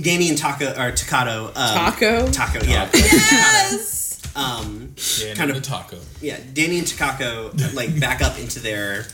Danny 0.02 0.30
and 0.30 0.38
Taco 0.38 0.70
or 0.72 0.92
Takato. 0.92 1.48
Um, 1.48 1.54
Taco? 1.56 2.28
Taco, 2.32 2.64
yeah. 2.66 2.90
Yes. 2.94 3.96
Um, 4.36 4.94
Yeah, 5.20 5.34
Kind 5.34 5.50
of- 5.50 5.56
the 5.56 5.62
taco. 5.64 5.98
yeah. 6.22 6.38
Danny 6.54 6.78
and 6.78 6.86
Takako 6.88 7.74
like 7.74 8.00
back 8.00 8.22
up 8.22 8.38
into 8.38 8.60
their 8.60 9.08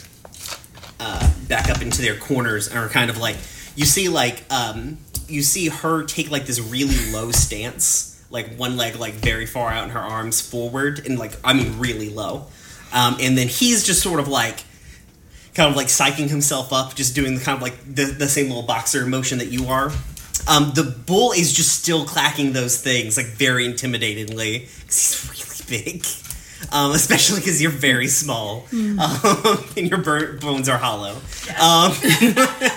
uh, 1.00 1.32
back 1.48 1.70
up 1.70 1.82
into 1.82 2.02
their 2.02 2.18
corners 2.18 2.68
and 2.68 2.78
are 2.78 2.90
kind 2.90 3.10
of 3.10 3.18
like 3.18 3.38
you 3.78 3.86
see 3.86 4.10
like 4.10 4.44
um, 4.52 4.98
you 5.30 5.42
see 5.42 5.70
her 5.70 6.04
take 6.04 6.30
like 6.30 6.46
this 6.46 6.60
really 6.60 7.12
low 7.14 7.32
stance, 7.32 8.22
like 8.32 8.56
one 8.58 8.76
leg 8.76 8.98
like 8.98 9.14
very 9.14 9.46
far 9.46 9.70
out 9.72 9.84
and 9.84 9.94
her 9.94 10.00
arms 10.00 10.42
forward 10.42 11.06
and 11.06 11.18
like 11.18 11.32
I 11.42 11.54
mean 11.54 11.80
really 11.80 12.10
low, 12.10 12.48
um, 12.94 13.18
and 13.20 13.38
then 13.38 13.48
he's 13.48 13.84
just 13.86 14.02
sort 14.02 14.20
of 14.20 14.28
like 14.28 14.64
kind 15.56 15.70
of 15.70 15.76
like 15.76 15.88
psyching 15.88 16.30
himself 16.30 16.72
up, 16.72 16.96
just 16.96 17.14
doing 17.16 17.36
the 17.36 17.42
kind 17.42 17.56
of 17.58 17.62
like 17.62 17.78
the, 17.86 18.06
the 18.06 18.28
same 18.28 18.48
little 18.48 18.64
boxer 18.64 19.06
motion 19.06 19.38
that 19.40 19.48
you 19.48 19.68
are. 19.68 19.92
Um, 20.48 20.72
the 20.76 20.84
bull 20.84 21.32
is 21.32 21.54
just 21.54 21.80
still 21.82 22.06
clacking 22.06 22.54
those 22.54 22.82
things 22.82 23.18
like 23.18 23.28
very 23.28 23.66
intimidatingly 23.68 24.68
'cause 24.88 25.30
he's 25.34 25.64
really 25.70 25.84
big, 25.84 26.06
um, 26.72 26.92
especially 26.92 27.40
because 27.40 27.62
you're 27.62 27.72
very 27.72 28.08
small 28.08 28.66
um, 28.74 29.00
and 29.78 29.90
your 29.90 30.00
bur- 30.00 30.34
bones 30.38 30.68
are 30.68 30.78
hollow. 30.78 31.16
Um, 31.62 31.94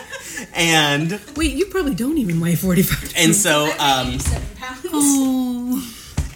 and 0.55 1.21
wait, 1.37 1.55
you 1.55 1.67
probably 1.67 1.95
don't 1.95 2.19
even 2.19 2.41
weigh 2.41 2.55
45. 2.57 3.15
and 3.17 3.35
so 3.35 3.65
um, 3.79 4.09
87 4.09 4.43
pounds. 4.57 4.81
Oh. 4.93 5.46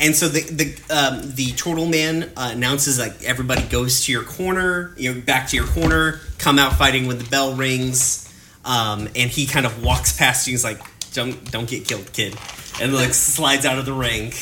And 0.01 0.17
so 0.17 0.29
the 0.29 0.41
the 0.41 0.75
um, 0.95 1.35
the 1.35 1.53
turtle 1.53 1.85
man 1.87 2.25
uh, 2.37 2.51
announces 2.55 2.99
like 2.99 3.23
everybody 3.23 3.63
goes 3.69 4.05
to 4.07 4.13
your 4.13 4.23
corner, 4.25 4.95
you 4.97 5.13
know, 5.15 5.21
back 5.21 5.49
to 5.49 5.57
your 5.57 5.67
corner, 5.67 6.21
come 6.39 6.59
out 6.59 6.73
fighting 6.77 7.07
when 7.07 7.19
the 7.19 7.25
bell 7.25 7.55
rings, 7.55 8.27
um, 8.65 9.09
and 9.15 9.31
he 9.31 9.47
kind 9.47 9.67
of 9.67 9.83
walks 9.85 10.17
past 10.17 10.47
you. 10.47 10.53
He's 10.55 10.65
like, 10.65 10.81
"Don't 11.13 11.51
don't 11.53 11.69
get 11.69 11.87
killed, 11.87 12.11
kid," 12.15 12.35
and 12.81 12.95
like 12.95 13.13
slides 13.13 13.67
out 13.67 13.79
of 13.79 13.85
the 13.85 13.93
ring, 13.93 14.33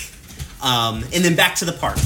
um, 0.62 1.03
and 1.12 1.25
then 1.25 1.35
back 1.35 1.57
to 1.57 1.64
the 1.64 1.73
park. 1.73 1.99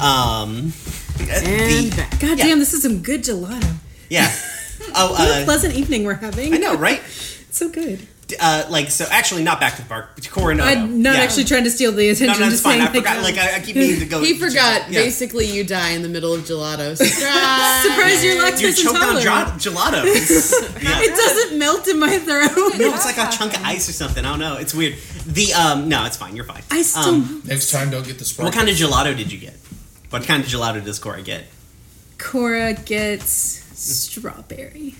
Um, 0.00 0.72
And 1.20 1.92
the- 1.92 1.92
back. 1.96 2.18
God 2.20 2.38
Yeah. 2.38 2.46
damn, 2.46 2.58
this 2.58 2.72
is 2.72 2.82
some 2.82 3.00
good 3.02 3.22
gelato. 3.22 3.74
yeah. 4.08 4.34
Oh, 4.96 5.12
What 5.12 5.28
a 5.28 5.42
uh, 5.42 5.44
pleasant 5.44 5.74
evening 5.74 6.04
we're 6.04 6.14
having. 6.14 6.52
I 6.54 6.58
know, 6.58 6.74
right? 6.76 7.00
So 7.50 7.68
good. 7.68 8.00
Uh, 8.40 8.64
like 8.70 8.90
so, 8.90 9.04
actually, 9.10 9.42
not 9.44 9.60
back 9.60 9.76
to 9.76 9.82
the 9.82 9.88
park. 9.88 10.18
Cora, 10.30 10.54
no, 10.54 10.64
I'm 10.64 11.02
not 11.02 11.14
Yeah. 11.16 11.20
actually 11.22 11.44
trying 11.44 11.64
to 11.64 11.70
steal 11.70 11.92
the 11.92 12.08
attention. 12.08 12.40
no, 12.40 12.46
it's 12.46 12.54
just 12.54 12.64
fine. 12.64 12.78
saying, 12.78 12.88
I 12.88 12.92
forgot. 12.92 13.22
Like 13.22 13.36
I, 13.36 13.56
I 13.56 13.60
keep 13.60 13.76
needing 13.76 14.00
to 14.00 14.06
go. 14.06 14.20
He 14.24 14.38
forgot. 14.38 14.90
Yeah. 14.90 15.02
Basically, 15.02 15.44
you 15.46 15.62
die 15.62 15.90
in 15.90 16.00
the 16.02 16.08
middle 16.08 16.32
of 16.32 16.40
gelato. 16.42 16.96
Surprise! 16.96 17.82
Surprise, 17.82 18.24
you're 18.24 18.34
You're 18.34 18.44
lactose 18.50 18.82
choked 18.82 18.96
on 18.96 19.16
intolerant. 19.18 19.60
gel- 19.60 19.74
gelato. 19.74 20.04
Yeah. 20.84 21.00
It 21.02 21.10
doesn't 21.16 21.58
melt 21.58 21.86
in 21.88 21.98
my 22.00 22.18
throat. 22.18 22.50
No, 22.78 22.94
it's 22.94 23.04
like 23.04 23.18
a 23.18 23.30
chunk 23.30 23.56
of 23.56 23.62
ice 23.64 23.88
or 23.88 23.92
something. 23.92 24.24
I 24.24 24.30
don't 24.30 24.38
know. 24.38 24.56
It's 24.56 24.74
weird. 24.74 24.96
The 25.26 25.52
um, 25.54 25.88
no, 25.88 26.04
it's 26.06 26.16
fine. 26.16 26.34
You're 26.36 26.44
fine. 26.46 26.62
I 26.70 26.82
still. 26.82 27.02
Um, 27.14 27.42
Next 27.44 27.70
time, 27.70 27.90
don't 27.90 28.06
get 28.06 28.18
the 28.18 28.24
sparkles. 28.24 28.54
what 28.54 28.58
kind 28.58 28.68
of 28.70 28.76
gelato 28.76 29.16
did 29.16 29.30
you 29.32 29.38
get? 29.38 29.54
What 30.10 30.24
kind 30.24 30.42
of 30.42 30.48
gelato 30.48 30.82
does 30.84 30.98
Cora 30.98 31.22
get? 31.22 31.44
Cora 32.18 32.72
gets 32.74 33.62
strawberry. 33.78 34.94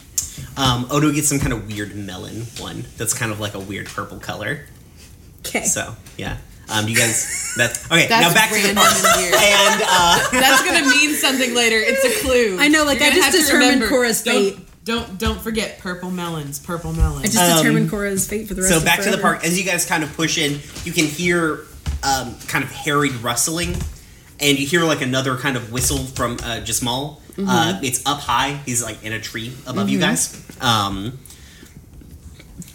Um, 0.57 0.87
Odo 0.91 1.11
gets 1.13 1.29
some 1.29 1.39
kind 1.41 1.53
of 1.53 1.67
weird 1.67 1.95
melon 1.95 2.43
one. 2.59 2.85
That's 2.97 3.15
kind 3.15 3.33
of 3.33 3.41
like 3.41 3.55
a 3.55 3.61
weird 3.61 3.87
purple 3.87 4.19
color. 4.19 4.67
Okay. 5.41 5.65
So 5.65 5.95
yeah. 6.17 6.39
Um, 6.73 6.89
you 6.89 6.97
guys. 6.97 7.53
That 7.59 7.71
okay. 7.93 8.07
That's 8.09 8.29
now 8.29 8.35
back 8.35 8.49
to 8.51 8.55
the 8.57 8.75
random 8.75 8.83
park. 8.83 8.95
and 8.95 9.21
weird. 9.21 9.35
And 9.43 9.83
uh, 9.87 10.31
That's 10.33 10.65
gonna 10.65 10.87
mean 10.89 11.15
something 11.15 11.55
later. 11.55 11.77
It's 11.79 12.05
a 12.05 12.23
clue. 12.25 12.57
I 12.59 12.69
know, 12.69 12.85
like, 12.85 13.01
You're 13.01 13.09
I 13.09 13.31
just 13.31 13.47
determined 13.47 13.73
remember. 13.75 13.89
Cora's 13.89 14.23
Don't- 14.23 14.55
fate. 14.57 14.69
Don't 14.85 15.19
don't 15.19 15.41
forget 15.41 15.79
purple 15.79 16.11
melons. 16.11 16.59
Purple 16.59 16.93
melons. 16.93 17.25
I 17.25 17.27
just 17.29 17.39
Um, 17.39 17.57
determined 17.59 17.91
Cora's 17.91 18.29
fate 18.29 18.49
for 18.49 18.53
the 18.55 18.61
rest 18.63 18.75
of 18.75 18.83
the 18.83 18.87
city. 18.91 18.95
so 18.95 19.01
of 19.01 19.05
back 19.05 19.11
to 19.11 19.17
the 19.17 19.23
park. 19.23 19.43
As 19.45 19.59
you 19.59 19.65
guys 19.65 19.87
kind 19.87 20.05
of 20.05 20.13
push 20.15 20.37
in, 20.37 20.61
you 20.85 20.93
can 20.93 21.07
hear 21.07 21.61
um, 22.03 22.35
kind 22.49 22.63
of 22.63 22.71
harried 22.71 23.13
rustling, 23.23 23.77
and 24.41 24.59
you 24.59 24.67
hear 24.67 24.83
like 24.85 25.01
another 25.01 25.37
kind 25.39 25.57
of 25.57 25.73
whistle 25.73 25.99
from 25.99 26.33
uh, 26.35 26.61
Jasmal. 26.61 27.19
Uh, 27.39 27.81
it's 27.83 28.05
up 28.07 28.21
high. 28.21 28.53
He's 28.65 28.83
like 28.83 29.03
in 29.05 29.13
a 29.13 29.21
tree 29.21 29.53
above 29.67 29.89
you 29.89 29.99
guys. 29.99 30.41
Um, 30.61 31.19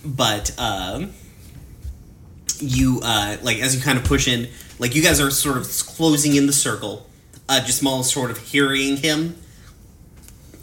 but 0.06 0.58
um, 0.60 1.12
you 2.60 3.00
uh, 3.04 3.38
like 3.41 3.60
as 3.60 3.76
you 3.76 3.82
kind 3.82 3.98
of 3.98 4.04
push 4.04 4.28
in, 4.28 4.50
like 4.78 4.95
you 4.95 5.02
guys 5.02 5.19
are 5.22 5.32
sort 5.32 5.58
of 5.58 5.63
closing 5.63 6.36
in 6.36 6.45
the 6.45 6.54
circle. 6.54 7.06
Uh, 7.48 7.62
Jasmal 7.63 8.02
is 8.02 8.12
sort 8.12 8.30
of 8.32 8.38
hearing 8.38 8.98
him 8.98 9.36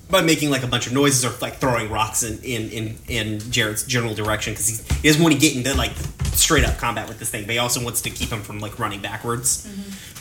by 0.08 0.20
making 0.20 0.50
like 0.50 0.62
a 0.62 0.68
bunch 0.68 0.86
of 0.86 0.92
noises 0.92 1.24
or 1.24 1.32
like 1.40 1.56
throwing 1.56 1.90
rocks 1.90 2.22
in 2.22 2.38
in 2.44 2.70
in, 2.70 2.96
in 3.08 3.38
Jared's 3.50 3.84
general 3.84 4.14
direction 4.14 4.52
because 4.52 4.68
he, 4.68 4.94
he 5.00 5.08
doesn't 5.08 5.22
want 5.22 5.34
to 5.34 5.40
get 5.40 5.56
into 5.56 5.74
like 5.74 5.92
straight 6.34 6.64
up 6.64 6.78
combat 6.78 7.08
with 7.08 7.18
this 7.18 7.30
thing, 7.30 7.44
but 7.44 7.52
he 7.52 7.58
also 7.58 7.82
wants 7.82 8.02
to 8.02 8.10
keep 8.10 8.28
him 8.28 8.42
from 8.42 8.60
like 8.60 8.78
running 8.78 9.00
backwards. 9.00 9.66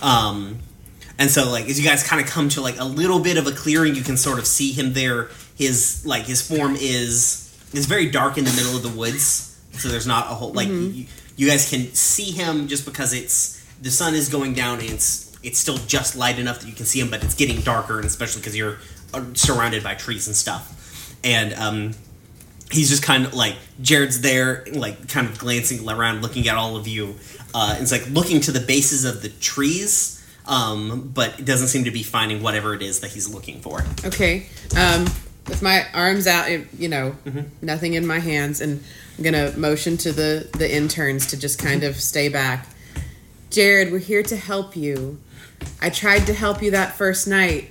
Um, 0.01 0.59
And 1.17 1.29
so, 1.29 1.49
like, 1.49 1.69
as 1.69 1.79
you 1.79 1.87
guys 1.87 2.03
kind 2.03 2.21
of 2.21 2.29
come 2.29 2.49
to 2.49 2.61
like 2.61 2.79
a 2.79 2.83
little 2.83 3.19
bit 3.19 3.37
of 3.37 3.47
a 3.47 3.51
clearing, 3.51 3.95
you 3.95 4.01
can 4.01 4.17
sort 4.17 4.39
of 4.39 4.45
see 4.45 4.71
him 4.71 4.93
there. 4.93 5.29
His 5.55 6.05
like 6.05 6.23
his 6.23 6.41
form 6.41 6.75
is 6.75 7.41
is 7.73 7.85
very 7.85 8.09
dark 8.09 8.37
in 8.37 8.43
the 8.43 8.51
middle 8.51 8.75
of 8.75 8.83
the 8.83 8.89
woods, 8.89 9.57
so 9.73 9.87
there's 9.87 10.07
not 10.07 10.25
a 10.25 10.35
whole 10.35 10.51
like 10.51 10.67
you, 10.67 11.05
you 11.37 11.47
guys 11.47 11.69
can 11.69 11.93
see 11.93 12.31
him 12.31 12.67
just 12.67 12.85
because 12.85 13.13
it's 13.13 13.63
the 13.81 13.91
sun 13.91 14.13
is 14.13 14.29
going 14.29 14.53
down 14.53 14.79
and 14.79 14.89
it's 14.89 15.25
it's 15.43 15.59
still 15.59 15.77
just 15.77 16.15
light 16.15 16.39
enough 16.39 16.59
that 16.59 16.67
you 16.67 16.73
can 16.73 16.85
see 16.85 16.99
him, 16.99 17.09
but 17.09 17.23
it's 17.23 17.35
getting 17.35 17.61
darker, 17.61 17.97
and 17.97 18.05
especially 18.05 18.41
because 18.41 18.57
you're 18.57 18.79
uh, 19.13 19.23
surrounded 19.33 19.83
by 19.83 19.93
trees 19.93 20.27
and 20.27 20.35
stuff. 20.35 21.15
And 21.23 21.53
um, 21.53 21.91
he's 22.71 22.89
just 22.89 23.03
kind 23.03 23.25
of 23.25 23.33
like 23.33 23.55
Jared's 23.81 24.21
there, 24.21 24.65
like 24.73 25.07
kind 25.07 25.27
of 25.27 25.37
glancing 25.37 25.87
around, 25.87 26.23
looking 26.23 26.47
at 26.47 26.55
all 26.55 26.75
of 26.75 26.87
you. 26.87 27.15
Uh, 27.53 27.77
it's 27.79 27.91
like 27.91 28.09
looking 28.09 28.41
to 28.41 28.51
the 28.51 28.59
bases 28.59 29.05
of 29.05 29.21
the 29.21 29.29
trees, 29.29 30.14
um, 30.47 31.11
but 31.13 31.39
it 31.39 31.45
doesn't 31.45 31.67
seem 31.67 31.85
to 31.85 31.91
be 31.91 32.03
finding 32.03 32.41
whatever 32.41 32.73
it 32.73 32.81
is 32.81 32.99
that 33.01 33.11
he's 33.11 33.27
looking 33.27 33.61
for. 33.61 33.83
Okay. 34.05 34.47
Um, 34.77 35.05
with 35.47 35.61
my 35.61 35.85
arms 35.93 36.27
out, 36.27 36.49
you 36.79 36.89
know, 36.89 37.15
nothing 37.61 37.93
in 37.93 38.05
my 38.05 38.19
hands, 38.19 38.61
and 38.61 38.83
I'm 39.17 39.23
gonna 39.23 39.51
motion 39.57 39.97
to 39.97 40.11
the 40.11 40.49
the 40.57 40.73
interns 40.73 41.27
to 41.27 41.37
just 41.37 41.59
kind 41.59 41.83
of 41.83 41.95
stay 41.99 42.29
back. 42.29 42.67
Jared, 43.51 43.91
we're 43.91 43.99
here 43.99 44.23
to 44.23 44.35
help 44.35 44.75
you. 44.75 45.19
I 45.81 45.89
tried 45.89 46.25
to 46.25 46.33
help 46.33 46.61
you 46.61 46.71
that 46.71 46.95
first 46.95 47.27
night, 47.27 47.69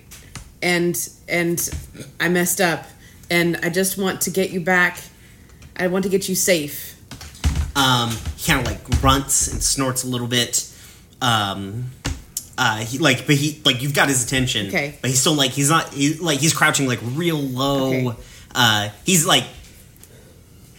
and 0.63 0.97
and 1.29 1.69
I 2.21 2.29
messed 2.29 2.61
up, 2.61 2.87
and 3.29 3.57
I 3.63 3.71
just 3.71 3.99
want 3.99 4.21
to 4.23 4.31
get 4.31 4.51
you 4.51 4.61
back. 4.61 4.99
I 5.77 5.89
want 5.89 6.05
to 6.05 6.11
get 6.11 6.29
you 6.29 6.37
safe. 6.37 6.93
Um, 7.77 8.11
he 8.37 8.53
kind 8.53 8.61
of 8.61 8.67
like 8.67 9.01
grunts 9.01 9.49
and 9.49 9.61
snorts 9.61 10.05
a 10.05 10.07
little 10.07 10.29
bit. 10.29 10.71
Um, 11.21 11.91
uh, 12.57 12.79
he 12.79 12.99
like, 12.99 13.27
but 13.27 13.37
he 13.37 13.61
like 13.64 13.83
you've 13.83 13.95
got 13.95 14.09
his 14.09 14.25
attention. 14.25 14.69
Okay. 14.69 14.97
But 15.01 15.11
he's 15.11 15.21
still 15.21 15.35
like 15.35 15.51
he's 15.53 15.71
not 15.71 15.93
he, 15.93 16.14
like 16.14 16.38
he's 16.38 16.55
crouching 16.55 16.87
like 16.87 17.01
real 17.03 17.38
low. 17.38 18.11
Okay. 18.11 18.21
Uh, 18.55 18.88
he's 19.05 19.27
like 19.27 19.45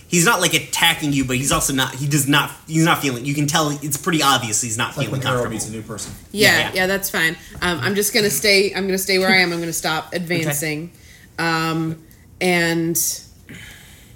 he's 0.08 0.24
not 0.26 0.40
like 0.40 0.54
attacking 0.54 1.12
you, 1.12 1.26
but 1.26 1.36
he's 1.36 1.52
also 1.52 1.74
not 1.74 1.94
he 1.96 2.08
does 2.08 2.28
not 2.28 2.52
he's 2.68 2.86
not 2.86 3.00
feeling. 3.02 3.26
You 3.26 3.34
can 3.36 3.48
tell 3.48 3.70
it's 3.82 3.98
pretty 3.98 4.22
obvious 4.24 4.62
he's 4.62 4.78
not 4.78 4.96
Like 4.96 5.08
feeling 5.08 5.12
when 5.12 5.22
comfortable. 5.22 5.52
meets 5.52 5.68
a 5.68 5.72
new 5.72 5.82
person. 5.82 6.14
Yeah, 6.32 6.48
Yeah, 6.52 6.60
yeah, 6.60 6.72
yeah. 6.76 6.88
that's 6.88 7.10
fine. 7.10 7.36
Um, 7.62 7.80
I'm 7.82 7.96
just 7.96 8.14
gonna 8.14 8.30
stay. 8.30 8.74
I'm 8.74 8.86
gonna 8.86 8.98
stay 8.98 9.20
where 9.20 9.30
I 9.30 9.38
am. 9.38 9.52
I'm 9.52 9.60
gonna 9.60 9.74
stop 9.74 10.14
advancing, 10.14 10.92
um, 11.38 12.02
and 12.40 12.98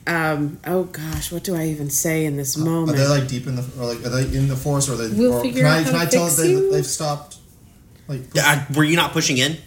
um, 0.07 0.59
oh 0.65 0.85
gosh, 0.85 1.31
what 1.31 1.43
do 1.43 1.55
I 1.55 1.65
even 1.67 1.89
say 1.89 2.25
in 2.25 2.35
this 2.37 2.55
moment? 2.57 2.97
Are 2.97 3.01
they 3.01 3.07
like 3.07 3.27
deep 3.27 3.45
in 3.47 3.55
the 3.55 3.65
or 3.77 3.85
like 3.93 4.03
are 4.05 4.09
they 4.09 4.37
in 4.37 4.47
the 4.47 4.55
forest 4.55 4.87
or 4.89 4.93
are 4.93 4.95
they? 4.95 5.09
We'll 5.15 5.33
or 5.33 5.41
figure 5.41 5.63
can 5.63 5.71
I 5.71 5.79
out 5.79 5.85
can 5.85 5.93
how 5.95 6.01
I 6.01 6.05
to 6.05 6.11
tell 6.11 6.25
fix 6.25 6.37
that 6.37 6.43
they 6.43 6.49
you. 6.51 6.71
they've 6.71 6.85
stopped? 6.85 7.35
Like 8.09 8.21
Uh, 8.35 8.65
were 8.75 8.83
you 8.83 8.95
not 8.97 9.11
pushing 9.13 9.37
in? 9.37 9.57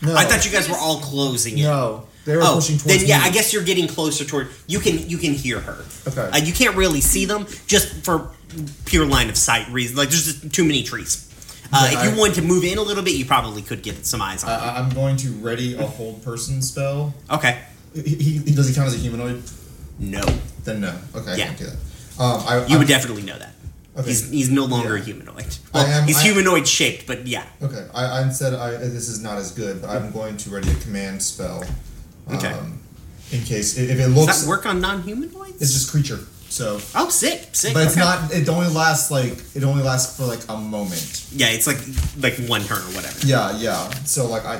no, 0.00 0.16
I 0.16 0.24
thought 0.24 0.44
you 0.44 0.50
guys 0.50 0.68
were 0.68 0.76
all 0.76 0.98
closing 1.00 1.58
in. 1.58 1.64
no, 1.64 2.06
they 2.24 2.36
were 2.36 2.42
Oh, 2.42 2.54
pushing 2.56 2.78
towards 2.78 2.98
then 2.98 3.06
yeah, 3.06 3.18
me. 3.18 3.24
I 3.26 3.30
guess 3.30 3.52
you're 3.52 3.62
getting 3.64 3.86
closer 3.86 4.24
toward. 4.24 4.48
You 4.66 4.80
can 4.80 5.08
you 5.08 5.18
can 5.18 5.34
hear 5.34 5.60
her. 5.60 5.84
Okay. 6.08 6.20
Uh, 6.32 6.38
you 6.38 6.52
can't 6.52 6.74
really 6.76 7.00
see 7.02 7.24
them 7.26 7.46
just 7.66 7.88
for 8.04 8.30
pure 8.86 9.06
line 9.06 9.28
of 9.28 9.36
sight 9.36 9.68
reasons. 9.68 9.98
Like 9.98 10.08
there's 10.08 10.24
just 10.24 10.52
too 10.52 10.64
many 10.64 10.82
trees. 10.82 11.28
Uh, 11.74 11.84
Okay, 11.86 11.96
if 11.96 12.04
you 12.04 12.10
I- 12.10 12.18
wanted 12.18 12.34
to 12.36 12.42
move 12.42 12.64
in 12.64 12.76
a 12.78 12.82
little 12.82 13.02
bit, 13.02 13.14
you 13.14 13.24
probably 13.24 13.62
could 13.62 13.82
get 13.82 14.04
some 14.06 14.20
eyes 14.20 14.42
on. 14.44 14.50
them. 14.50 14.60
I, 14.60 14.78
I'm 14.78 14.90
going 14.90 15.16
to 15.18 15.30
ready 15.40 15.74
a 15.76 15.86
hold 15.86 16.22
person 16.24 16.60
spell. 16.62 17.14
okay. 17.30 17.60
He, 17.94 18.02
he, 18.02 18.38
he- 18.38 18.54
does 18.54 18.68
he 18.68 18.74
count 18.74 18.88
as 18.88 18.94
a 18.94 18.98
humanoid? 18.98 19.42
No, 19.98 20.22
Then 20.64 20.80
no. 20.80 20.94
Okay, 21.14 21.32
I 21.32 21.36
Yeah. 21.36 21.46
can't 21.46 21.58
do 21.58 21.64
that. 21.66 21.76
Um, 22.18 22.42
I, 22.46 22.66
you 22.66 22.76
I, 22.76 22.78
would 22.78 22.88
definitely 22.88 23.22
know 23.22 23.38
that. 23.38 23.54
Okay. 23.96 24.08
He's 24.08 24.30
he's 24.30 24.50
no 24.50 24.64
longer 24.64 24.96
Yeah. 24.96 25.02
a 25.02 25.04
humanoid. 25.04 25.56
Well, 25.74 25.84
am- 25.86 26.06
he's 26.06 26.16
I- 26.18 26.22
humanoid 26.22 26.66
shaped, 26.66 27.06
but 27.06 27.26
yeah. 27.26 27.44
Okay, 27.62 27.86
I, 27.94 28.22
I 28.24 28.28
said 28.30 28.54
I, 28.54 28.70
this 28.76 29.08
is 29.08 29.20
not 29.22 29.36
as 29.38 29.50
good, 29.52 29.82
but 29.82 29.90
I'm 29.90 30.10
going 30.12 30.36
to 30.38 30.50
ready 30.50 30.70
a 30.70 30.74
command 30.76 31.22
spell. 31.22 31.62
Um, 32.28 32.36
Okay. 32.36 32.54
In 33.32 33.42
case 33.44 33.76
if 33.78 33.90
it 33.90 33.96
Does 33.96 34.14
looks, 34.14 34.42
that 34.42 34.48
work 34.48 34.66
on 34.66 34.80
non-humanoids? 34.80 35.60
it's 35.60 35.72
just 35.72 35.90
creature. 35.90 36.20
So, 36.50 36.80
oh, 36.94 37.08
sick, 37.08 37.48
sick. 37.52 37.72
but 37.72 37.84
it's 37.86 37.92
okay. 37.96 38.00
not. 38.04 38.30
It 38.32 38.46
only 38.48 38.68
lasts 38.68 39.10
like 39.10 39.38
it 39.54 39.64
only 39.64 39.82
lasts 39.82 40.16
for 40.18 40.24
like 40.26 40.40
a 40.50 40.56
moment. 40.58 41.26
Yeah, 41.32 41.48
it's 41.48 41.66
like 41.66 41.78
like 42.20 42.36
one 42.48 42.62
turn 42.64 42.78
or 42.78 42.92
whatever. 42.96 43.26
Yeah, 43.26 43.56
yeah. 43.58 43.88
So 44.04 44.26
like 44.26 44.44
I, 44.44 44.56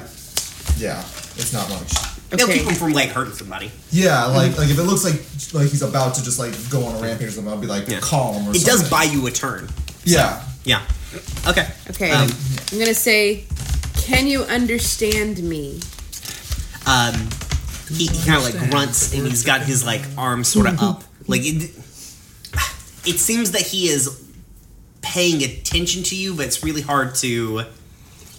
yeah, 0.78 1.00
it's 1.36 1.52
not 1.52 1.68
much. 1.68 1.92
They'll 2.32 2.48
Okay. 2.48 2.58
keep 2.60 2.68
him 2.68 2.74
from 2.74 2.92
like 2.92 3.10
hurting 3.10 3.34
somebody. 3.34 3.70
Yeah, 3.90 4.24
like 4.26 4.56
like 4.56 4.70
if 4.70 4.78
it 4.78 4.82
looks 4.84 5.04
like 5.04 5.20
like 5.52 5.70
he's 5.70 5.82
about 5.82 6.14
to 6.16 6.24
just 6.24 6.38
like 6.38 6.54
go 6.70 6.84
on 6.84 6.96
a 6.96 6.98
rampage 7.00 7.28
or 7.28 7.30
something, 7.32 7.52
I'll 7.52 7.58
be 7.60 7.66
like 7.66 7.88
Yeah. 7.88 8.00
calm 8.00 8.36
or 8.48 8.54
something. 8.54 8.54
It 8.56 8.60
something. 8.64 8.80
does 8.80 8.90
buy 8.90 9.02
you 9.04 9.26
a 9.26 9.30
turn. 9.30 9.68
Yeah. 10.04 10.42
Yeah. 10.64 10.80
Okay. 11.46 11.68
okay, 11.90 12.10
Um, 12.10 12.30
I'm 12.72 12.78
gonna 12.78 12.94
say, 12.94 13.44
can 13.96 14.26
you 14.26 14.42
understand 14.44 15.42
me? 15.42 15.80
um, 16.86 17.14
he, 17.90 18.06
he 18.06 18.24
kind 18.26 18.36
of 18.38 18.44
like 18.44 18.70
grunts 18.70 19.12
and 19.14 19.26
he's 19.26 19.44
got 19.44 19.60
his 19.62 19.84
like 19.84 20.02
arms 20.16 20.48
sort 20.48 20.66
of 20.66 20.80
up. 20.82 21.04
Like 21.28 21.42
it, 21.44 21.70
it 23.04 23.18
seems 23.18 23.52
that 23.52 23.60
he 23.62 23.88
is 23.88 24.08
paying 25.02 25.42
attention 25.42 26.02
to 26.04 26.16
you, 26.16 26.34
but 26.34 26.46
it's 26.46 26.64
really 26.64 26.80
hard 26.82 27.14
to. 27.16 27.64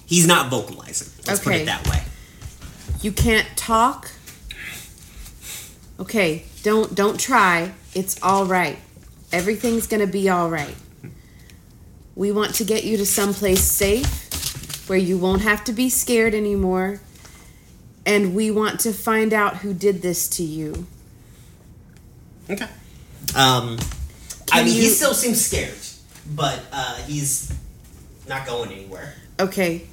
He's 0.06 0.26
not 0.28 0.50
vocalizing. 0.50 1.10
Let's 1.28 1.40
put 1.40 1.54
it 1.56 1.66
that 1.68 1.88
way. 1.88 2.02
You 3.04 3.12
can't 3.12 3.48
talk. 3.58 4.10
Okay, 6.00 6.46
don't 6.64 6.96
don't 6.96 7.20
try. 7.20 7.74
It's 7.94 8.22
all 8.24 8.46
right. 8.46 8.80
Everything's 9.32 9.88
gonna 9.88 10.08
be 10.08 10.30
all 10.30 10.50
right. 10.50 10.76
We 12.16 12.32
want 12.32 12.56
to 12.56 12.64
get 12.64 12.86
you 12.86 12.96
to 12.98 13.06
someplace 13.06 13.62
safe 13.62 14.88
where 14.88 14.98
you 14.98 15.18
won't 15.18 15.42
have 15.42 15.66
to 15.66 15.74
be 15.74 15.90
scared 15.90 16.34
anymore. 16.34 17.02
And 18.06 18.34
we 18.34 18.52
want 18.52 18.80
to 18.82 18.94
find 18.94 19.34
out 19.34 19.58
who 19.58 19.74
did 19.74 20.02
this 20.02 20.28
to 20.30 20.44
you. 20.44 20.88
Okay. 22.50 22.68
Um, 23.36 23.80
I 24.52 24.58
Can 24.58 24.66
mean, 24.66 24.74
he 24.76 24.88
still 24.90 25.14
seems 25.14 25.46
scared, 25.46 25.74
but 26.36 26.62
uh, 26.72 26.96
he's 27.04 27.54
not 28.28 28.46
going 28.46 28.72
anywhere. 28.72 29.14
Okay. 29.40 29.88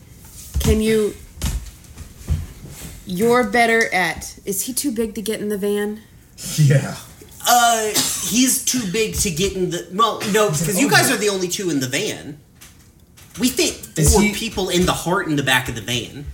Can 0.61 0.81
you 0.81 1.15
You're 3.11 3.45
better 3.45 3.93
at 3.93 4.39
Is 4.45 4.63
he 4.63 4.73
too 4.73 4.93
big 4.93 5.15
to 5.17 5.23
get 5.23 5.41
in 5.41 5.49
the 5.49 5.59
van? 5.59 6.01
Yeah. 6.57 6.97
Uh, 7.47 7.89
he's 8.29 8.65
too 8.65 8.83
big 8.93 9.15
to 9.17 9.31
get 9.31 9.55
in 9.55 9.71
the. 9.71 9.87
Well, 9.93 10.21
no, 10.33 10.51
because 10.51 10.79
you 10.81 10.89
guys 10.91 11.11
are 11.11 11.17
the 11.17 11.29
only 11.31 11.49
two 11.49 11.71
in 11.71 11.81
the 11.81 11.89
van. 11.89 12.39
We 13.39 13.49
fit 13.49 13.99
Is 13.99 14.13
four 14.13 14.23
he- 14.23 14.33
people 14.35 14.69
in 14.69 14.87
the 14.87 14.93
heart 14.93 15.27
in 15.27 15.37
the 15.37 15.43
back 15.43 15.69
of 15.69 15.75
the 15.75 15.81
van. 15.81 16.27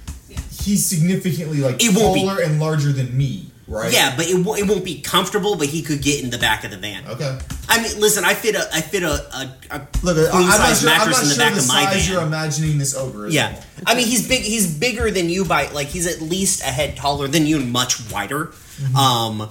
He's 0.63 0.85
significantly 0.85 1.59
like 1.59 1.83
It 1.83 1.97
won't 1.97 2.15
be- 2.15 2.23
taller 2.25 2.41
and 2.43 2.59
larger 2.61 2.93
than 2.93 3.17
me, 3.17 3.51
right? 3.69 3.93
Yeah, 3.93 4.15
but 4.17 4.27
it, 4.29 4.45
wo- 4.45 4.55
it 4.55 4.67
won't 4.69 4.85
be 4.85 5.01
comfortable. 5.01 5.57
But 5.57 5.69
he 5.69 5.83
could 5.83 6.03
get 6.03 6.23
in 6.23 6.31
the 6.31 6.39
back 6.39 6.65
of 6.65 6.71
the 6.71 6.77
van. 6.77 7.07
Okay. 7.07 7.39
I 7.69 7.83
mean, 7.83 8.01
listen, 8.01 8.25
I 8.25 8.35
fit 8.35 8.55
a 8.55 8.69
I 8.73 8.81
fit 8.81 9.03
a 9.03 9.09
a, 9.37 9.53
a 9.71 9.89
Look, 10.03 10.17
I'm 10.33 10.43
not 10.47 10.57
size 10.57 10.81
sure. 10.81 10.91
I'm 10.91 10.99
mattress 10.99 11.17
not 11.17 11.23
in 11.23 11.29
the 11.29 11.35
sure 11.35 11.45
back 11.45 11.55
the 11.55 11.61
of 11.61 11.69
my 11.69 11.85
size 11.85 12.05
van. 12.07 12.13
you're 12.15 12.23
imagining 12.23 12.79
this 12.79 12.97
ogre 12.97 13.27
is. 13.27 13.35
Yeah, 13.35 13.63
I 13.87 13.95
mean 13.95 14.07
he's 14.07 14.27
big. 14.29 14.43
He's 14.43 14.79
bigger 14.79 15.11
than 15.11 15.29
you 15.29 15.45
by 15.45 15.69
like 15.71 15.89
he's 15.89 16.07
at 16.07 16.21
least 16.21 16.63
a 16.63 16.67
head 16.67 16.97
taller 16.97 17.29
than 17.29 17.47
you 17.47 17.57
and 17.59 17.73
much 17.73 18.11
wider. 18.11 18.47
Mm-hmm. 18.47 18.97
Um, 18.97 19.49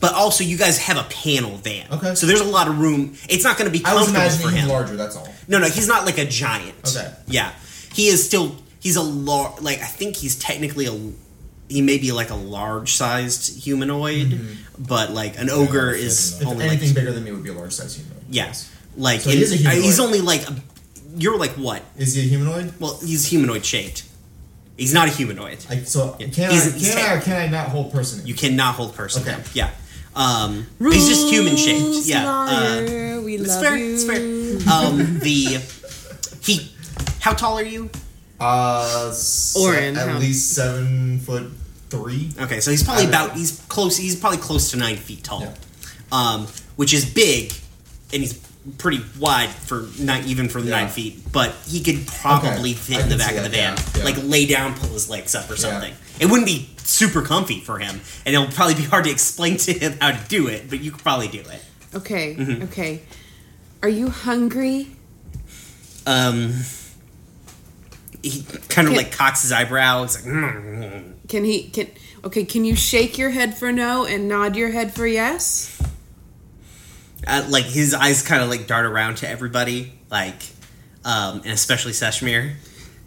but 0.00 0.14
also 0.14 0.44
you 0.44 0.56
guys 0.56 0.78
have 0.78 0.96
a 0.96 1.02
panel 1.10 1.56
van. 1.58 1.86
Okay. 1.92 2.14
So 2.14 2.26
there's 2.26 2.40
a 2.40 2.44
lot 2.44 2.68
of 2.68 2.78
room. 2.78 3.14
It's 3.28 3.44
not 3.44 3.58
going 3.58 3.70
to 3.70 3.78
be 3.78 3.84
I 3.84 3.94
was 3.94 4.04
comfortable 4.10 4.22
imagining 4.26 4.46
for 4.48 4.52
him 4.54 4.62
him. 4.62 4.68
larger. 4.70 4.96
That's 4.96 5.16
all. 5.16 5.28
No, 5.46 5.58
no, 5.58 5.66
he's 5.68 5.86
not 5.88 6.06
like 6.06 6.16
a 6.16 6.24
giant. 6.24 6.74
Okay. 6.88 7.12
Yeah, 7.26 7.52
he 7.92 8.06
is 8.08 8.24
still. 8.24 8.56
He's 8.80 8.96
a 8.96 9.02
large. 9.02 9.60
Like 9.60 9.80
I 9.80 9.86
think 9.86 10.16
he's 10.16 10.38
technically 10.38 10.86
a. 10.86 11.12
He 11.70 11.82
may 11.82 11.98
be 11.98 12.10
like 12.12 12.30
a 12.30 12.34
large 12.34 12.94
sized 12.94 13.62
humanoid, 13.62 14.38
but 14.78 15.12
like 15.12 15.38
an 15.38 15.48
ogre 15.50 15.92
Yeah, 15.94 16.04
is 16.06 16.40
If 16.40 16.48
only 16.48 16.66
anything 16.66 16.88
like 16.88 16.94
bigger 16.96 17.12
than 17.12 17.22
me 17.24 17.30
would 17.30 17.44
be 17.44 17.50
a 17.50 17.54
large 17.54 17.72
sized 17.72 17.96
humanoid. 17.96 18.24
yes, 18.28 18.68
like 18.96 19.20
So 19.20 19.30
he 19.30 19.40
is 19.40 19.52
a 19.52 19.56
humanoid. 19.56 19.84
he's 19.84 20.00
only 20.00 20.20
like 20.20 20.48
a, 20.48 20.56
you're 21.16 21.38
like 21.38 21.52
what? 21.52 21.82
Is 21.96 22.14
he 22.14 22.22
a 22.22 22.24
humanoid? 22.24 22.74
Well, 22.80 22.98
he's 23.04 23.26
humanoid 23.26 23.64
shaped. 23.64 24.04
He's 24.76 24.92
not 24.92 25.06
a 25.08 25.10
humanoid. 25.12 25.64
Like 25.70 25.86
so, 25.86 26.12
can 26.18 26.30
He's- 26.30 26.74
I 26.74 26.78
he's 26.78 26.94
can 26.94 26.98
I 27.10 27.14
or 27.14 27.20
can 27.20 27.36
I 27.36 27.46
not 27.46 27.68
hold 27.68 27.92
person? 27.92 28.20
in? 28.22 28.26
You 28.26 28.34
cannot 28.34 28.74
hold 28.74 28.94
person. 28.96 29.22
Okay. 29.22 29.32
down. 29.32 29.42
Yeah. 29.54 29.70
Um, 30.16 30.66
he's 30.80 31.06
just 31.08 31.28
human 31.30 31.54
shaped. 31.56 32.04
Yeah. 32.06 32.26
Uh, 32.28 33.20
we 33.22 33.36
it's 33.36 33.46
love 33.46 33.62
fair. 33.62 33.76
you. 33.76 33.94
It's 33.94 34.04
fair. 34.04 34.72
Um, 34.74 35.18
the 35.20 35.60
he. 36.42 36.72
How 37.20 37.32
tall 37.34 37.58
are 37.58 37.62
you? 37.62 37.90
Uh, 38.40 39.12
se- 39.12 39.60
Orin, 39.60 39.96
at 39.96 40.08
how- 40.08 40.18
least 40.18 40.52
seven 40.54 41.20
foot 41.20 41.52
three. 41.90 42.30
Okay, 42.38 42.60
so 42.60 42.70
he's 42.70 42.82
probably 42.82 43.04
I 43.06 43.10
don't 43.10 43.26
about 43.26 43.36
he's 43.36 43.60
close. 43.68 43.96
He's 43.96 44.16
probably 44.16 44.38
close 44.38 44.70
to 44.70 44.76
nine 44.76 44.96
feet 44.96 45.22
tall, 45.24 45.42
Yeah. 45.42 45.54
um, 46.12 46.46
which 46.76 46.94
is 46.94 47.04
big, 47.04 47.52
and 48.12 48.22
he's 48.22 48.34
pretty 48.78 49.00
wide 49.18 49.48
for 49.50 49.88
not 49.98 50.24
even 50.26 50.48
for 50.48 50.58
Yeah. 50.60 50.70
nine 50.70 50.88
feet. 50.88 51.32
But 51.32 51.54
he 51.66 51.82
could 51.82 52.06
probably 52.06 52.72
Okay, 52.72 52.74
fit 52.74 53.00
in 53.00 53.08
the 53.08 53.16
back 53.16 53.34
of 53.36 53.42
the 53.42 53.48
van, 53.48 53.76
yeah, 53.76 53.82
yeah. 53.98 54.04
like 54.04 54.16
lay 54.22 54.46
down, 54.46 54.74
pull 54.74 54.90
his 54.90 55.08
legs 55.10 55.34
up 55.34 55.50
or 55.50 55.54
Yeah. 55.54 55.60
something. 55.60 55.94
It 56.18 56.26
wouldn't 56.26 56.46
be 56.46 56.68
super 56.84 57.22
comfy 57.22 57.60
for 57.60 57.78
him, 57.78 58.00
and 58.26 58.34
it'll 58.34 58.48
probably 58.48 58.74
be 58.74 58.82
hard 58.84 59.04
to 59.04 59.10
explain 59.10 59.56
to 59.58 59.72
him 59.72 59.96
how 60.00 60.10
to 60.12 60.20
do 60.28 60.46
it. 60.48 60.68
But 60.70 60.80
you 60.80 60.90
could 60.92 61.02
probably 61.02 61.28
do 61.28 61.40
it. 61.40 61.62
Okay, 61.94 62.36
Mm-hmm. 62.38 62.62
okay. 62.64 63.02
Are 63.82 63.88
you 63.88 64.10
hungry? 64.10 64.88
Um, 66.06 66.54
he 68.22 68.44
kind 68.68 68.86
of 68.88 68.94
like 68.94 69.12
cocks 69.12 69.42
his 69.42 69.52
eyebrow. 69.52 70.02
It's 70.04 70.16
like, 70.16 70.24
"Mm." 70.24 71.12
Can 71.30 71.44
he 71.44 71.70
can 71.70 71.86
okay, 72.24 72.44
can 72.44 72.64
you 72.66 72.76
shake 72.76 73.16
your 73.16 73.30
head 73.30 73.56
for 73.56 73.72
no 73.72 74.04
and 74.04 74.28
nod 74.28 74.56
your 74.56 74.70
head 74.70 74.92
for 74.92 75.06
yes? 75.06 75.80
uh, 77.26 77.46
like 77.48 77.64
his 77.64 77.94
eyes 77.94 78.22
kind 78.22 78.42
of 78.42 78.48
like 78.48 78.66
dart 78.66 78.84
around 78.86 79.16
to 79.18 79.28
everybody, 79.28 79.92
like, 80.10 80.40
um, 81.04 81.36
and 81.44 81.52
especially 81.52 81.92
Seshmir. 81.92 82.54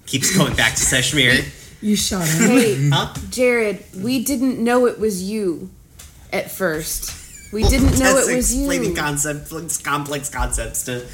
Keeps 0.05 0.35
going 0.37 0.55
back 0.55 0.73
to 0.75 0.81
Seshmir. 0.81 1.45
You 1.83 1.97
shot 1.97 2.25
him. 2.25 2.47
Hey, 2.49 2.89
Huh? 2.89 3.13
Jared, 3.29 3.83
we 3.97 4.23
didn't 4.23 4.57
know 4.63 4.85
it 4.87 4.99
was 4.99 5.21
you 5.21 5.69
at 6.31 6.49
first. 6.49 7.51
We 7.51 7.63
didn't 7.63 7.99
know 7.99 8.13
That's 8.15 8.29
it 8.29 8.35
was 8.37 8.55
you. 8.55 8.61
explaining 8.61 8.95
concepts, 8.95 9.79
complex 9.79 10.29
concepts 10.29 10.85
to 10.85 11.05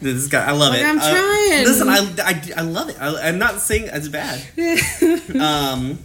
this 0.00 0.26
guy. 0.28 0.46
I 0.46 0.52
love 0.52 0.72
Look, 0.72 0.80
it. 0.80 0.86
I'm 0.86 0.98
Uh, 0.98 1.10
trying. 1.10 1.64
listen, 1.66 1.88
I, 1.90 2.14
I, 2.24 2.42
I 2.56 2.62
love 2.62 2.88
it. 2.88 2.96
I, 2.98 3.28
I'm 3.28 3.36
not 3.38 3.60
saying 3.60 3.90
it's 3.92 4.08
bad. 4.08 4.40
um, 5.38 5.98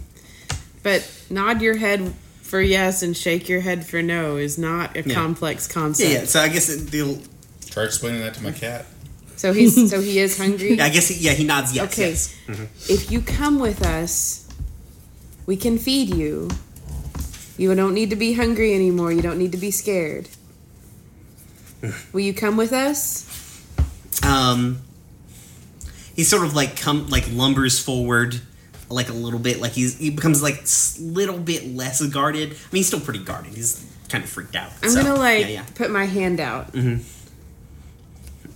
But 0.82 1.08
nod 1.30 1.60
your 1.62 1.76
head 1.76 2.14
for 2.42 2.60
yes 2.60 3.02
and 3.02 3.16
shake 3.16 3.48
your 3.48 3.60
head 3.60 3.86
for 3.86 4.02
no 4.02 4.36
is 4.36 4.58
not 4.58 4.96
a 4.96 5.02
Yeah. 5.02 5.14
complex 5.14 5.66
concept. 5.66 6.10
yeah. 6.10 6.24
So 6.24 6.40
I 6.40 6.48
guess 6.48 6.68
it, 6.68 6.90
the, 6.90 7.20
Try 7.70 7.84
explaining 7.84 8.20
that 8.22 8.34
to 8.34 8.42
my 8.42 8.50
cat. 8.50 8.86
So 9.36 9.52
he's 9.52 9.88
so 9.90 10.00
he 10.00 10.18
is 10.18 10.36
hungry. 10.36 10.80
I 10.80 10.88
guess 10.90 11.08
he, 11.08 11.24
yeah, 11.24 11.32
he 11.32 11.44
nods 11.44 11.74
yes. 11.74 11.92
Okay. 11.92 12.08
yes. 12.10 12.36
If 12.90 13.10
you 13.12 13.20
come 13.20 13.58
with 13.60 13.86
us, 13.86 14.48
we 15.46 15.56
can 15.56 15.78
feed 15.78 16.14
you. 16.14 16.48
You 17.56 17.74
don't 17.74 17.94
need 17.94 18.10
to 18.10 18.16
be 18.16 18.32
hungry 18.32 18.74
anymore. 18.74 19.12
You 19.12 19.22
don't 19.22 19.38
need 19.38 19.52
to 19.52 19.58
be 19.58 19.70
scared. 19.70 20.28
Will 22.12 22.20
you 22.20 22.34
come 22.34 22.56
with 22.56 22.72
us? 22.72 23.26
Um, 24.22 24.80
he 26.14 26.24
sort 26.24 26.44
of 26.44 26.54
like 26.54 26.76
come 26.76 27.08
like 27.08 27.24
lumbers 27.24 27.82
forward 27.82 28.40
like 28.90 29.08
a 29.08 29.14
little 29.14 29.38
bit, 29.38 29.60
like 29.60 29.72
he's 29.72 29.98
he 29.98 30.10
becomes 30.10 30.42
like 30.42 30.64
a 30.64 31.02
little 31.02 31.38
bit 31.38 31.74
less 31.74 32.04
guarded. 32.06 32.50
I 32.50 32.52
mean, 32.52 32.80
he's 32.80 32.88
still 32.88 33.00
pretty 33.00 33.24
guarded. 33.24 33.54
He's 33.54 33.84
kind 34.08 34.24
of 34.24 34.30
freaked 34.30 34.56
out. 34.56 34.72
I'm 34.82 34.90
so, 34.90 35.02
gonna 35.02 35.14
like 35.14 35.42
yeah, 35.42 35.48
yeah. 35.48 35.66
put 35.74 35.90
my 35.90 36.04
hand 36.04 36.40
out 36.40 36.72
mm-hmm. 36.72 37.02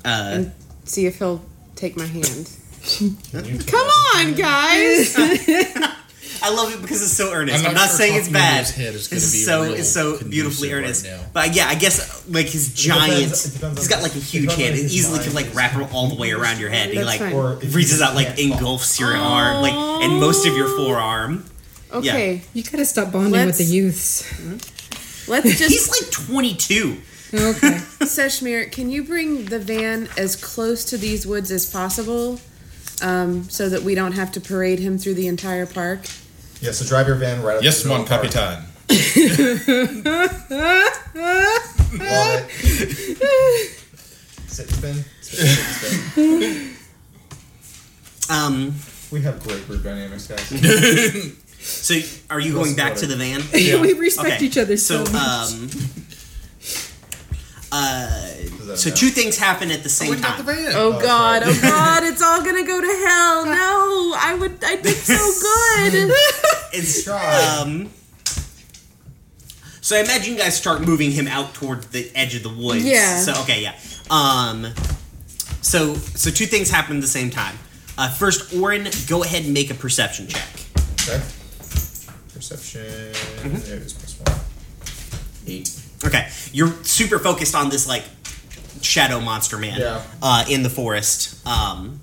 Uh, 0.04 0.30
and 0.34 0.52
see 0.84 1.06
if 1.06 1.18
he'll 1.18 1.42
take 1.76 1.96
my 1.96 2.04
hand. 2.04 2.50
Come 3.66 3.88
on, 4.16 4.34
guys! 4.34 5.16
I 6.44 6.50
love 6.54 6.72
it 6.74 6.82
because 6.82 7.02
it's 7.02 7.12
so 7.12 7.32
earnest. 7.32 7.60
I'm 7.64 7.68
I'm 7.70 7.74
not 7.74 7.80
not, 7.80 7.88
sure 7.88 7.96
saying 7.98 8.16
it's 8.18 8.28
bad. 8.28 8.58
his 8.66 8.70
head 8.74 8.94
is 8.94 9.10
it's 9.12 9.32
be 9.32 9.38
so 9.38 9.62
real 9.62 9.72
it's 9.74 9.88
so 9.88 10.18
beautifully 10.22 10.68
conducive 10.68 10.72
earnest. 10.72 11.06
right 11.06 11.16
now. 11.16 11.26
but 11.32 11.54
yeah, 11.56 11.66
I 11.68 11.74
guess 11.74 12.28
like 12.28 12.46
his 12.46 12.74
giant, 12.74 13.10
depends- 13.14 13.46
it 13.46 13.52
depends 13.54 13.78
he's 13.78 13.92
on 13.92 13.98
got 13.98 14.02
like 14.02 14.14
a 14.14 14.18
huge 14.18 14.42
depends 14.50 14.60
on 14.62 14.64
hand. 14.74 14.74
It 14.86 14.92
easily 14.92 15.24
can 15.24 15.34
like 15.34 15.54
wrap 15.54 15.74
it 15.76 15.92
all 15.94 16.08
the 16.08 16.16
way 16.16 16.32
around 16.32 16.60
your 16.60 16.70
head. 16.70 16.90
He 16.90 17.02
like 17.02 17.20
fine. 17.20 17.58
Reaches 17.72 18.00
out 18.02 18.14
like 18.14 18.38
engulfs 18.38 19.00
your 19.00 19.16
arm, 19.16 19.62
like 19.62 19.72
and 19.74 20.20
most 20.20 20.46
of 20.46 20.54
your 20.56 20.68
forearm. 20.76 21.44
Okay, 21.92 22.42
You 22.54 22.62
gotta 22.64 22.84
stop 22.84 23.12
bonding 23.12 23.32
Let's- 23.32 23.58
with 23.58 23.68
the 23.68 23.74
youths. 23.74 25.28
let's 25.28 25.58
just. 25.58 25.70
He's 25.70 25.88
like 25.90 26.10
22. 26.10 26.96
Okay. 27.32 27.40
Seshmir, 28.04 28.70
can 28.70 28.90
you 28.90 29.02
bring 29.04 29.46
the 29.46 29.58
van 29.58 30.08
as 30.16 30.36
close 30.36 30.84
to 30.86 30.96
these 30.98 31.26
woods 31.26 31.50
as 31.50 31.68
possible, 31.70 32.40
um, 33.02 33.48
so 33.48 33.68
that 33.68 33.82
we 33.82 33.94
don't 33.94 34.12
have 34.12 34.30
to 34.32 34.40
parade 34.40 34.78
him 34.78 34.98
through 34.98 35.14
the 35.14 35.26
entire 35.26 35.66
park? 35.66 36.00
Yeah, 36.64 36.70
so 36.72 36.86
drive 36.86 37.06
your 37.06 37.16
van 37.16 37.42
right 37.42 37.58
up 37.58 37.62
Yes, 37.62 37.82
to 37.82 37.88
the 37.88 37.94
mon 37.94 38.02
middle 38.04 38.16
of 38.16 38.22
capitan. 38.22 38.64
Love 40.94 42.50
it. 42.50 43.70
Sit 44.46 44.66
and 44.66 44.76
spin. 44.76 45.04
Sit 45.20 45.40
and 45.40 45.48
spin. 46.10 46.70
Um, 48.30 48.74
We 49.12 49.20
have 49.22 49.42
great 49.42 49.66
group 49.66 49.82
dynamics, 49.82 50.26
guys. 50.26 50.40
so 51.60 51.94
are 52.30 52.40
you 52.40 52.54
going 52.54 52.74
back 52.76 52.94
to 52.96 53.06
the 53.06 53.16
van? 53.16 53.42
we 53.82 53.92
respect 53.92 54.36
Okay, 54.36 54.44
each 54.46 54.56
other 54.56 54.76
so, 54.78 55.04
So 55.04 55.12
much. 55.12 55.52
um, 55.52 55.68
uh, 57.74 58.76
so 58.76 58.90
two 58.90 59.08
things 59.08 59.36
happen 59.36 59.70
at 59.70 59.82
the 59.82 59.88
same 59.88 60.10
We 60.10 60.16
got 60.16 60.38
the 60.38 60.44
time. 60.44 60.64
Oh, 60.74 60.92
Oh, 60.96 61.00
God! 61.00 61.42
sorry. 61.42 61.54
Oh 61.56 61.60
God! 61.62 62.02
It's 62.04 62.22
all 62.22 62.42
gonna 62.44 62.64
go 62.66 62.80
to 62.80 62.86
hell. 63.06 63.44
No, 63.64 64.14
I 64.16 64.36
would. 64.38 64.62
I 64.64 64.76
did 64.76 64.96
so 64.96 65.16
good. 65.16 66.12
It's 66.76 67.04
Try. 67.04 67.58
um. 67.60 67.88
So 69.80 69.96
I 69.96 70.00
imagine 70.00 70.32
you 70.34 70.38
guys 70.40 70.56
start 70.56 70.80
moving 70.80 71.10
him 71.12 71.28
out 71.28 71.52
toward 71.54 71.82
the 71.92 72.10
edge 72.14 72.34
of 72.34 72.42
the 72.42 72.48
woods. 72.48 72.84
Yeah. 72.84 73.18
So 73.20 73.32
okay, 73.42 73.62
yeah. 73.62 73.74
Um. 74.10 74.66
So 75.62 75.94
so 75.94 76.30
two 76.30 76.46
things 76.46 76.70
happen 76.70 76.96
at 76.96 77.02
the 77.02 77.06
same 77.08 77.30
time. 77.30 77.56
Uh, 77.96 78.08
first, 78.10 78.52
Orin, 78.54 78.88
go 79.06 79.22
ahead 79.22 79.44
and 79.44 79.54
make 79.54 79.70
a 79.70 79.74
perception 79.74 80.26
check. 80.26 80.48
Okay. 81.02 81.22
Perception. 82.32 82.82
There 82.82 83.76
it 83.76 83.82
is, 83.82 83.92
plus 83.92 84.18
one. 84.26 84.40
Eight. 85.46 85.80
Okay, 86.06 86.28
you're 86.52 86.72
super 86.84 87.18
focused 87.18 87.54
on 87.54 87.68
this 87.70 87.86
like 87.88 88.04
shadow 88.82 89.20
monster 89.20 89.56
man 89.58 89.80
Yeah. 89.80 90.02
uh, 90.22 90.44
in 90.50 90.62
the 90.62 90.70
forest. 90.70 91.46
Um, 91.46 92.00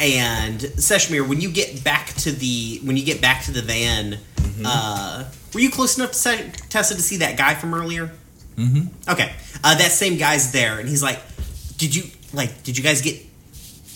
and 0.00 0.60
Seshmir, 0.60 1.26
when 1.26 1.40
you 1.40 1.50
get 1.50 1.82
back 1.84 2.08
to 2.16 2.32
the 2.32 2.80
when 2.84 2.96
you 2.96 3.04
get 3.04 3.20
back 3.22 3.44
to 3.44 3.50
the 3.52 3.62
van, 3.62 4.18
uh, 4.64 5.24
were 5.54 5.60
you 5.60 5.70
close 5.70 5.96
enough 5.96 6.10
to 6.12 6.18
Se- 6.18 6.52
Tessa 6.68 6.94
to 6.94 7.00
see 7.02 7.18
that 7.18 7.36
guy 7.38 7.54
from 7.54 7.72
earlier? 7.72 8.10
Mm-hmm. 8.56 9.10
Okay, 9.10 9.32
uh, 9.64 9.74
that 9.76 9.92
same 9.92 10.16
guy's 10.18 10.52
there, 10.52 10.78
and 10.78 10.88
he's 10.88 11.02
like, 11.02 11.20
"Did 11.78 11.94
you 11.94 12.04
like? 12.32 12.62
Did 12.62 12.76
you 12.76 12.82
guys 12.84 13.00
get 13.00 13.16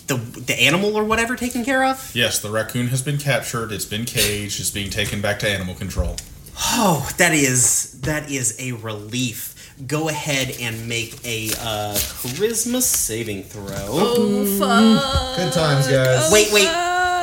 the 0.07 0.15
the 0.15 0.59
animal 0.59 0.95
or 0.97 1.03
whatever 1.03 1.35
taken 1.35 1.63
care 1.65 1.83
of?" 1.85 2.11
Yes, 2.15 2.39
the 2.39 2.49
raccoon 2.49 2.87
has 2.87 3.01
been 3.01 3.17
captured. 3.17 3.71
It's 3.71 3.85
been 3.85 4.05
caged. 4.05 4.59
It's 4.59 4.69
being 4.71 4.89
taken 4.89 5.21
back 5.21 5.39
to 5.39 5.49
animal 5.49 5.75
control. 5.75 6.15
Oh, 6.63 7.09
that 7.17 7.33
is 7.33 7.99
that 8.01 8.29
is 8.31 8.55
a 8.59 8.73
relief. 8.73 9.47
Go 9.87 10.09
ahead 10.09 10.55
and 10.59 10.87
make 10.87 11.15
a 11.25 11.49
uh, 11.59 11.95
charisma 11.95 12.81
saving 12.81 13.43
throw. 13.43 13.65
Oh 13.89 14.45
fuck! 14.59 15.37
Good 15.37 15.53
times, 15.53 15.87
guys. 15.87 16.31
Wait, 16.31 16.51
wait. 16.51 16.67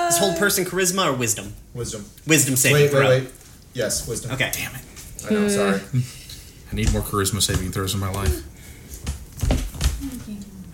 Is 0.08 0.18
hold 0.18 0.36
person 0.38 0.64
charisma 0.64 1.06
or 1.06 1.12
wisdom? 1.14 1.52
Wisdom. 1.74 2.04
Wisdom 2.26 2.56
saving 2.56 2.82
Wait, 2.82 2.90
throw. 2.90 3.08
wait, 3.08 3.22
wait. 3.24 3.32
Yes, 3.74 4.08
wisdom. 4.08 4.32
Okay. 4.32 4.50
Damn 4.52 4.74
it. 4.74 4.80
I 5.28 5.34
know, 5.34 5.48
sorry. 5.48 5.80
I 6.72 6.74
need 6.74 6.92
more 6.92 7.02
charisma 7.02 7.40
saving 7.42 7.70
throws 7.72 7.94
in 7.94 8.00
my 8.00 8.10
life. 8.10 8.42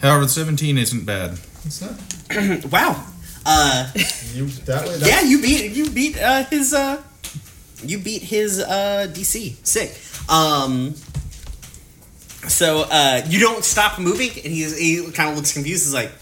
However, 0.00 0.24
the 0.24 0.28
17 0.30 0.78
isn't 0.78 1.04
bad. 1.04 1.38
It's 1.64 1.80
not. 1.80 1.92
Wow. 2.70 3.04
Uh, 3.46 3.90
You, 4.32 4.46
that 4.46 4.86
way, 4.86 4.96
that 4.98 5.06
yeah, 5.06 5.20
you 5.22 5.40
beat 5.42 5.72
you 5.72 5.90
beat 5.90 6.18
uh, 6.18 6.44
his 6.44 6.72
uh, 6.72 7.02
you 7.82 7.98
beat 7.98 8.22
his 8.22 8.60
uh, 8.60 9.08
DC. 9.10 9.56
Sick. 9.66 9.90
Um, 10.30 10.94
so 12.48 12.84
uh, 12.90 13.22
you 13.26 13.40
don't 13.40 13.64
stop 13.64 13.98
moving, 13.98 14.30
and 14.30 14.52
he's, 14.52 14.76
he 14.78 15.10
kind 15.12 15.30
of 15.30 15.36
looks 15.36 15.52
confused. 15.52 15.84
He's 15.84 15.94
like, 15.94 16.12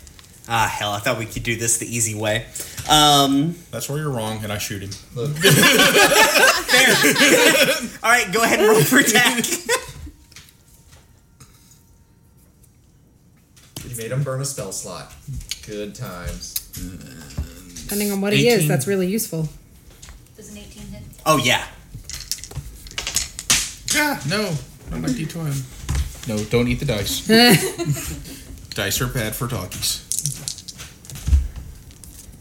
"Ah, 0.48 0.66
hell! 0.72 0.92
I 0.92 0.98
thought 1.00 1.18
we 1.18 1.26
could 1.26 1.42
do 1.42 1.56
this 1.56 1.78
the 1.78 1.86
easy 1.86 2.14
way." 2.14 2.46
Um, 2.88 3.54
That's 3.70 3.88
where 3.88 3.98
you're 3.98 4.10
wrong, 4.10 4.42
and 4.42 4.52
I 4.52 4.58
shoot 4.58 4.82
him. 4.82 4.90
Look, 5.14 5.30
fair. 5.36 6.88
All 8.02 8.10
right, 8.10 8.32
go 8.32 8.42
ahead 8.42 8.58
and 8.60 8.68
roll 8.68 8.82
for 8.82 8.98
attack. 8.98 9.44
you 13.88 13.96
made 13.96 14.10
him 14.10 14.22
burn 14.22 14.40
a 14.40 14.44
spell 14.44 14.72
slot. 14.72 15.12
Good 15.66 15.94
times. 15.94 16.54
Depending 17.82 18.10
on 18.10 18.20
what 18.20 18.32
he 18.32 18.48
is, 18.48 18.60
18. 18.60 18.68
that's 18.68 18.86
really 18.86 19.06
useful. 19.06 19.48
Does 20.36 20.50
an 20.50 20.58
18 20.58 20.82
hit? 20.88 21.02
Oh 21.26 21.38
yeah. 21.38 21.66
Ah, 23.94 24.22
no. 24.28 24.54
Not 24.90 25.00
my 25.00 25.08
D20. 25.08 26.28
No, 26.28 26.38
don't 26.44 26.68
eat 26.68 26.80
the 26.80 26.84
dice. 26.84 27.26
dice 28.74 29.00
are 29.00 29.06
bad 29.08 29.34
for 29.34 29.46
doggies. 29.46 30.08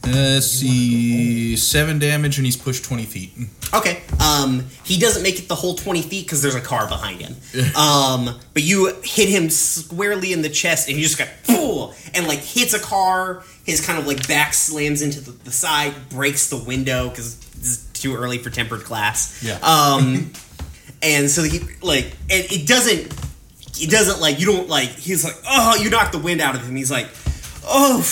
Uh, 0.04 0.10
let's 0.12 0.48
see. 0.48 1.56
Seven 1.56 2.00
damage, 2.00 2.38
and 2.38 2.46
he's 2.46 2.58
pushed 2.58 2.84
20 2.86 3.06
feet. 3.06 3.34
Okay. 3.74 4.02
Um, 4.20 4.66
he 4.84 5.00
doesn't 5.00 5.24
make 5.24 5.40
it 5.40 5.48
the 5.48 5.56
whole 5.56 5.76
twenty 5.76 6.02
feet 6.02 6.26
because 6.26 6.42
there's 6.42 6.56
a 6.56 6.62
car 6.62 6.88
behind 6.88 7.22
him. 7.22 7.36
Um, 7.76 8.38
but 8.54 8.64
you 8.64 8.94
hit 9.04 9.30
him 9.30 9.50
squarely 9.50 10.34
in 10.34 10.42
the 10.42 10.50
chest, 10.50 10.88
and 10.88 10.98
he 10.98 11.04
just 11.04 11.18
got 11.18 11.30
pull 11.46 11.94
and 12.14 12.28
like 12.28 12.40
hits 12.40 12.74
a 12.74 12.80
car. 12.80 13.44
His 13.66 13.86
kind 13.86 13.98
of 13.98 14.08
like 14.08 14.28
back 14.28 14.54
slams 14.54 15.02
into 15.02 15.22
the, 15.22 15.32
the 15.32 15.52
side, 15.52 15.94
breaks 16.10 16.50
the 16.50 16.58
window 16.58 17.10
because 17.10 17.36
it's 17.36 17.51
too 18.02 18.16
early 18.16 18.38
for 18.40 18.50
tempered 18.50 18.84
glass. 18.84 19.44
Yeah. 19.44 19.60
Um, 19.62 20.32
and 21.02 21.30
so 21.30 21.44
he 21.44 21.60
like, 21.82 22.06
and 22.30 22.46
it 22.52 22.68
doesn't. 22.68 23.14
It 23.80 23.90
doesn't 23.90 24.20
like 24.22 24.40
you 24.40 24.46
don't 24.46 24.68
like. 24.68 24.90
He's 24.90 25.24
like, 25.24 25.36
oh, 25.48 25.76
you 25.82 25.90
knocked 25.90 26.12
the 26.12 26.20
wind 26.20 26.42
out 26.42 26.56
of 26.56 26.66
him. 26.66 26.76
He's 26.76 26.92
like, 26.92 27.08
oh. 27.66 28.06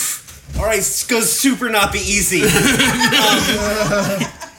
All 0.58 0.64
right, 0.64 0.78
it's 0.78 1.06
gonna 1.06 1.22
super 1.22 1.68
not 1.70 1.92
be 1.92 2.00
easy. 2.00 2.40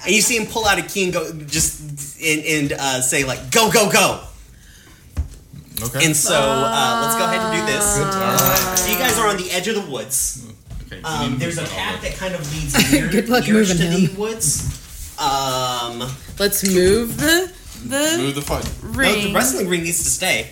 and 0.05 0.15
you 0.15 0.21
see 0.21 0.37
him 0.37 0.47
pull 0.47 0.65
out 0.65 0.79
a 0.79 0.81
key 0.83 1.03
and 1.05 1.13
go 1.13 1.31
just 1.47 2.19
and, 2.21 2.43
and 2.45 2.71
uh, 2.73 3.01
say 3.01 3.23
like 3.25 3.51
go 3.51 3.69
go 3.71 3.91
go 3.91 4.23
Okay. 5.83 6.05
and 6.05 6.15
so 6.15 6.35
uh, 6.35 6.99
let's 7.03 7.15
go 7.17 7.25
ahead 7.25 7.39
and 7.41 7.59
do 7.67 7.73
this 7.73 7.97
Good 7.97 8.11
times. 8.13 8.79
so 8.81 8.91
you 8.91 8.97
guys 8.99 9.17
are 9.17 9.27
on 9.27 9.37
the 9.37 9.49
edge 9.51 9.67
of 9.67 9.75
the 9.75 9.91
woods 9.91 10.45
Okay. 10.85 11.01
Um, 11.03 11.37
there's 11.39 11.57
a 11.57 11.61
move 11.61 11.69
that 11.69 11.77
all 11.79 11.83
path 11.93 12.01
that 12.03 12.15
kind 12.15 12.35
of 12.35 12.53
leads 12.53 12.91
near, 12.91 13.07
Good 13.09 13.29
luck 13.29 13.45
nearest 13.47 13.71
to 13.77 13.83
moving 13.83 14.05
the 14.05 14.11
him. 14.11 14.19
woods. 14.19 14.80
Um, 15.21 16.09
Let's 16.39 16.63
move 16.67 17.17
the 17.17 17.51
the 17.85 18.17
Move 18.17 18.35
the 18.35 18.41
fight. 18.41 18.65
no, 18.83 18.91
the 19.27 19.33
wrestling 19.33 19.67
ring 19.69 19.83
needs 19.83 20.03
to 20.03 20.09
stay. 20.09 20.49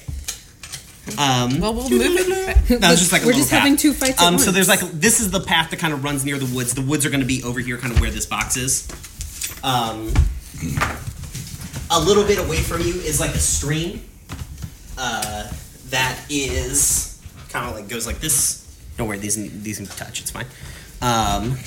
Um, 1.17 1.59
well, 1.59 1.73
we'll 1.73 1.89
move 1.89 2.01
it. 2.01 2.67
that 2.81 2.91
was 2.91 2.99
just 2.99 3.11
like 3.11 3.23
a 3.23 3.25
We're 3.25 3.29
little 3.31 3.39
just 3.41 3.49
path. 3.49 3.61
having 3.61 3.77
two 3.77 3.93
fights 3.93 4.21
at 4.21 4.27
Um, 4.27 4.37
so 4.37 4.45
once. 4.47 4.55
there's 4.55 4.67
like 4.67 4.79
this 4.93 5.19
is 5.19 5.31
the 5.31 5.39
path 5.39 5.71
that 5.71 5.79
kind 5.79 5.91
of 5.93 6.03
runs 6.03 6.23
near 6.23 6.37
the 6.37 6.45
woods. 6.55 6.73
The 6.75 6.81
woods 6.83 7.05
are 7.05 7.09
going 7.09 7.21
to 7.21 7.25
be 7.25 7.43
over 7.43 7.59
here, 7.59 7.77
kind 7.77 7.91
of 7.93 7.99
where 7.99 8.11
this 8.11 8.25
box 8.27 8.57
is. 8.57 8.87
Um, 9.63 10.13
a 11.91 11.99
little 11.99 12.23
bit 12.25 12.37
away 12.37 12.57
from 12.57 12.81
you 12.81 12.93
is 12.93 13.19
like 13.19 13.33
a 13.33 13.39
stream. 13.39 14.01
Uh, 14.97 15.51
that 15.89 16.19
is 16.29 17.19
kind 17.49 17.67
of 17.67 17.75
like 17.75 17.87
goes 17.89 18.05
like 18.05 18.19
this. 18.19 18.65
Don't 18.97 19.07
worry, 19.07 19.17
these 19.17 19.35
these 19.63 19.77
can 19.77 19.87
touch. 19.87 20.21
It's 20.21 20.29
fine. 20.31 20.45
Um, 21.01 21.57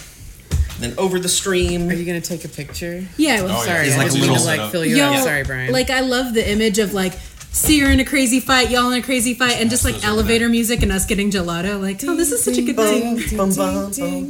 then 0.82 0.94
over 0.98 1.18
the 1.18 1.28
stream. 1.28 1.88
Are 1.88 1.92
you 1.94 2.04
gonna 2.04 2.20
take 2.20 2.44
a 2.44 2.48
picture? 2.48 3.04
Yeah, 3.16 3.42
well, 3.42 3.56
Oh, 3.56 3.64
yeah. 3.64 3.64
Sorry, 3.74 3.84
He's 3.86 3.94
I 3.94 3.98
like 3.98 4.06
didn't 4.12 4.24
a 4.24 4.26
mean 4.28 4.38
to 4.38 4.44
little- 4.44 4.64
like 4.64 4.72
fill 4.72 4.84
you 4.84 4.96
Yo, 4.96 5.12
up. 5.12 5.24
Sorry, 5.24 5.44
Brian. 5.44 5.72
Like 5.72 5.90
I 5.90 6.00
love 6.00 6.34
the 6.34 6.48
image 6.48 6.78
of 6.78 6.92
like 6.94 7.12
Seer 7.54 7.90
in 7.90 8.00
a 8.00 8.04
crazy 8.06 8.40
fight, 8.40 8.70
y'all 8.70 8.90
in 8.90 8.98
a 8.98 9.02
crazy 9.02 9.34
fight, 9.34 9.60
and 9.60 9.68
just 9.68 9.84
like 9.84 10.02
elevator 10.06 10.48
music 10.48 10.82
and 10.82 10.90
us 10.90 11.04
getting 11.04 11.30
gelato. 11.30 11.78
Like, 11.78 12.02
oh, 12.04 12.16
this 12.16 12.32
is 12.32 12.42
such 12.42 12.56
a 12.56 12.62
good 12.62 12.76
thing. 12.76 13.36
Bum, 13.36 13.54
bum, 13.54 13.90
bum. 13.92 14.28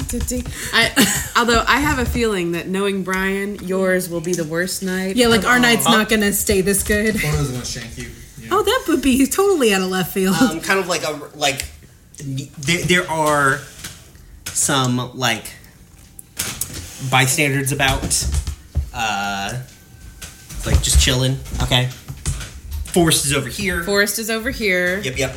I, 0.73 1.31
although 1.37 1.63
I 1.69 1.79
have 1.79 2.01
a 2.01 2.05
feeling 2.05 2.51
that 2.53 2.67
knowing 2.67 3.05
Brian, 3.05 3.55
yours 3.65 4.09
will 4.11 4.21
be 4.21 4.33
the 4.33 4.43
worst 4.43 4.83
night. 4.83 5.15
Yeah, 5.15 5.29
like 5.29 5.45
our 5.45 5.55
of 5.57 5.63
night's 5.63 5.85
not 5.85 6.09
gonna 6.09 6.33
stay 6.33 6.63
this 6.63 6.83
good. 6.83 7.15
One 7.23 7.35
of 7.39 7.53
gonna 7.53 7.65
shank 7.65 7.97
you. 7.97 8.05
you? 8.05 8.11
Oh, 8.51 8.61
that 8.65 8.85
would 8.89 9.03
be 9.03 9.25
totally 9.27 9.73
out 9.73 9.83
of 9.83 9.89
left 9.89 10.13
field. 10.13 10.35
um, 10.43 10.61
kind 10.61 10.81
of 10.81 10.89
like 10.89 11.05
a 11.05 11.13
like 11.37 11.65
there, 12.25 12.83
there 12.83 13.09
are 13.11 13.61
some 14.47 15.17
like 15.17 15.45
bystanders 17.11 17.73
about 17.73 18.27
uh 18.95 19.59
like 20.67 20.81
just 20.83 21.01
chilling 21.01 21.37
okay 21.63 21.89
forest 22.85 23.25
is 23.27 23.33
over 23.33 23.49
here 23.49 23.83
Forest 23.85 24.19
is 24.19 24.31
over 24.31 24.51
here. 24.51 24.99
yep 25.01 25.17
yep 25.19 25.35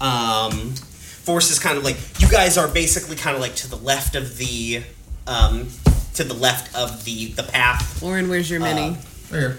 um 0.00 0.70
forest 0.72 1.50
is 1.50 1.58
kind 1.58 1.76
of 1.76 1.84
like 1.84 1.96
you 2.20 2.28
guys 2.28 2.56
are 2.56 2.68
basically 2.68 3.16
kind 3.16 3.34
of 3.36 3.42
like 3.42 3.54
to 3.56 3.68
the 3.68 3.76
left 3.76 4.14
of 4.16 4.38
the 4.38 4.82
um 5.26 5.68
to 6.14 6.24
the 6.24 6.34
left 6.34 6.74
of 6.76 7.04
the 7.04 7.32
the 7.32 7.42
path 7.42 8.02
Lauren, 8.02 8.28
where's 8.28 8.50
your 8.50 8.60
mini? 8.60 8.96
Right 9.30 9.30
here. 9.30 9.58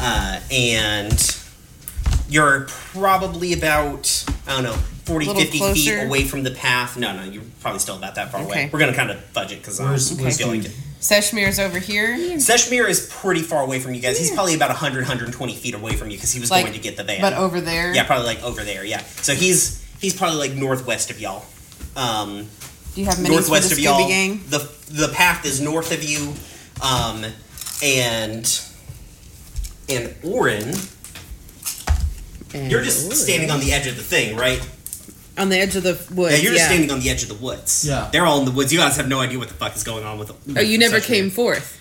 uh 0.00 0.40
and 0.50 1.40
you're 2.28 2.66
probably 2.68 3.52
about 3.52 4.24
i 4.46 4.52
don't 4.54 4.64
know 4.64 4.72
40 5.04 5.26
50 5.26 5.58
closer? 5.58 5.74
feet 5.74 6.06
away 6.06 6.24
from 6.24 6.42
the 6.42 6.50
path 6.50 6.96
no 6.96 7.14
no 7.14 7.24
you're 7.24 7.42
probably 7.60 7.80
still 7.80 7.96
about 7.96 8.14
that 8.14 8.30
far 8.32 8.40
Okay. 8.42 8.50
away 8.64 8.70
we're 8.72 8.78
gonna 8.78 8.94
kind 8.94 9.10
of 9.10 9.20
fudge 9.26 9.52
it 9.52 9.56
because 9.58 9.78
I'm 9.80 9.88
where's 9.88 10.10
feel 10.38 10.48
like 10.48 10.62
the- 10.62 10.68
it 10.68 10.74
Seshmir's 11.00 11.58
over 11.58 11.78
here. 11.78 12.16
Seshmir 12.38 12.88
is 12.88 13.08
pretty 13.12 13.42
far 13.42 13.62
away 13.62 13.78
from 13.78 13.92
you 13.92 14.00
guys. 14.00 14.18
He's 14.18 14.30
probably 14.30 14.54
about 14.54 14.70
100, 14.70 15.00
120 15.00 15.54
feet 15.54 15.74
away 15.74 15.96
from 15.96 16.08
you 16.08 16.16
because 16.16 16.32
he 16.32 16.40
was 16.40 16.50
Like, 16.50 16.64
going 16.64 16.72
to 16.74 16.80
get 16.80 16.96
the 16.96 17.04
van. 17.04 17.20
But 17.20 17.34
over 17.34 17.60
there. 17.60 17.92
yeah, 17.94 18.04
probably 18.04 18.24
like 18.24 18.42
over 18.42 18.64
there. 18.64 18.86
Yeah, 18.86 19.02
so 19.20 19.34
he's 19.34 19.84
he's 20.00 20.14
probably 20.16 20.38
like 20.38 20.52
northwest 20.56 21.10
of 21.10 21.20
y'all. 21.20 21.44
Um, 21.94 22.48
Do 22.94 23.00
you 23.02 23.04
have 23.04 23.16
minis 23.16 23.18
for 23.18 23.22
the 23.24 23.28
northwest 23.28 23.72
of 23.72 23.78
y'all. 23.80 24.08
Gang? 24.08 24.44
The 24.48 24.66
the 24.88 25.08
path 25.08 25.44
is 25.44 25.60
north 25.60 25.92
of 25.92 26.02
you, 26.02 26.32
um, 26.80 27.26
and 27.82 28.60
and 29.90 30.14
Orin, 30.24 30.72
And 32.54 32.70
you're 32.70 32.82
just 32.82 33.04
Lauren. 33.04 33.16
standing 33.18 33.50
on 33.50 33.60
the 33.60 33.72
edge 33.72 33.86
of 33.86 33.96
the 33.96 34.02
thing, 34.02 34.36
right? 34.36 34.66
on 35.36 35.48
the 35.48 35.58
edge 35.58 35.74
of 35.74 35.82
the 35.82 36.00
woods. 36.14 36.36
Yeah, 36.36 36.42
you're 36.44 36.52
just 36.54 36.66
standing 36.66 36.92
on 36.92 37.00
the 37.00 37.10
edge 37.10 37.22
of 37.24 37.28
the 37.28 37.34
woods. 37.34 37.84
Yeah. 37.84 38.08
they're 38.12 38.24
all 38.24 38.38
in 38.38 38.44
the 38.44 38.52
woods. 38.52 38.72
You 38.72 38.78
guys 38.78 38.96
have 38.98 39.08
no 39.08 39.18
idea 39.20 39.36
what 39.38 39.48
the 39.48 39.54
fuck 39.54 39.74
is 39.74 39.82
going 39.82 40.04
on 40.04 40.16
with. 40.18 40.28
Them. 40.28 40.56
Oh, 40.56 40.60
you 40.60 40.78
never 40.78 40.98
Seshmir. 41.00 41.06
came 41.06 41.30
forth. 41.30 41.80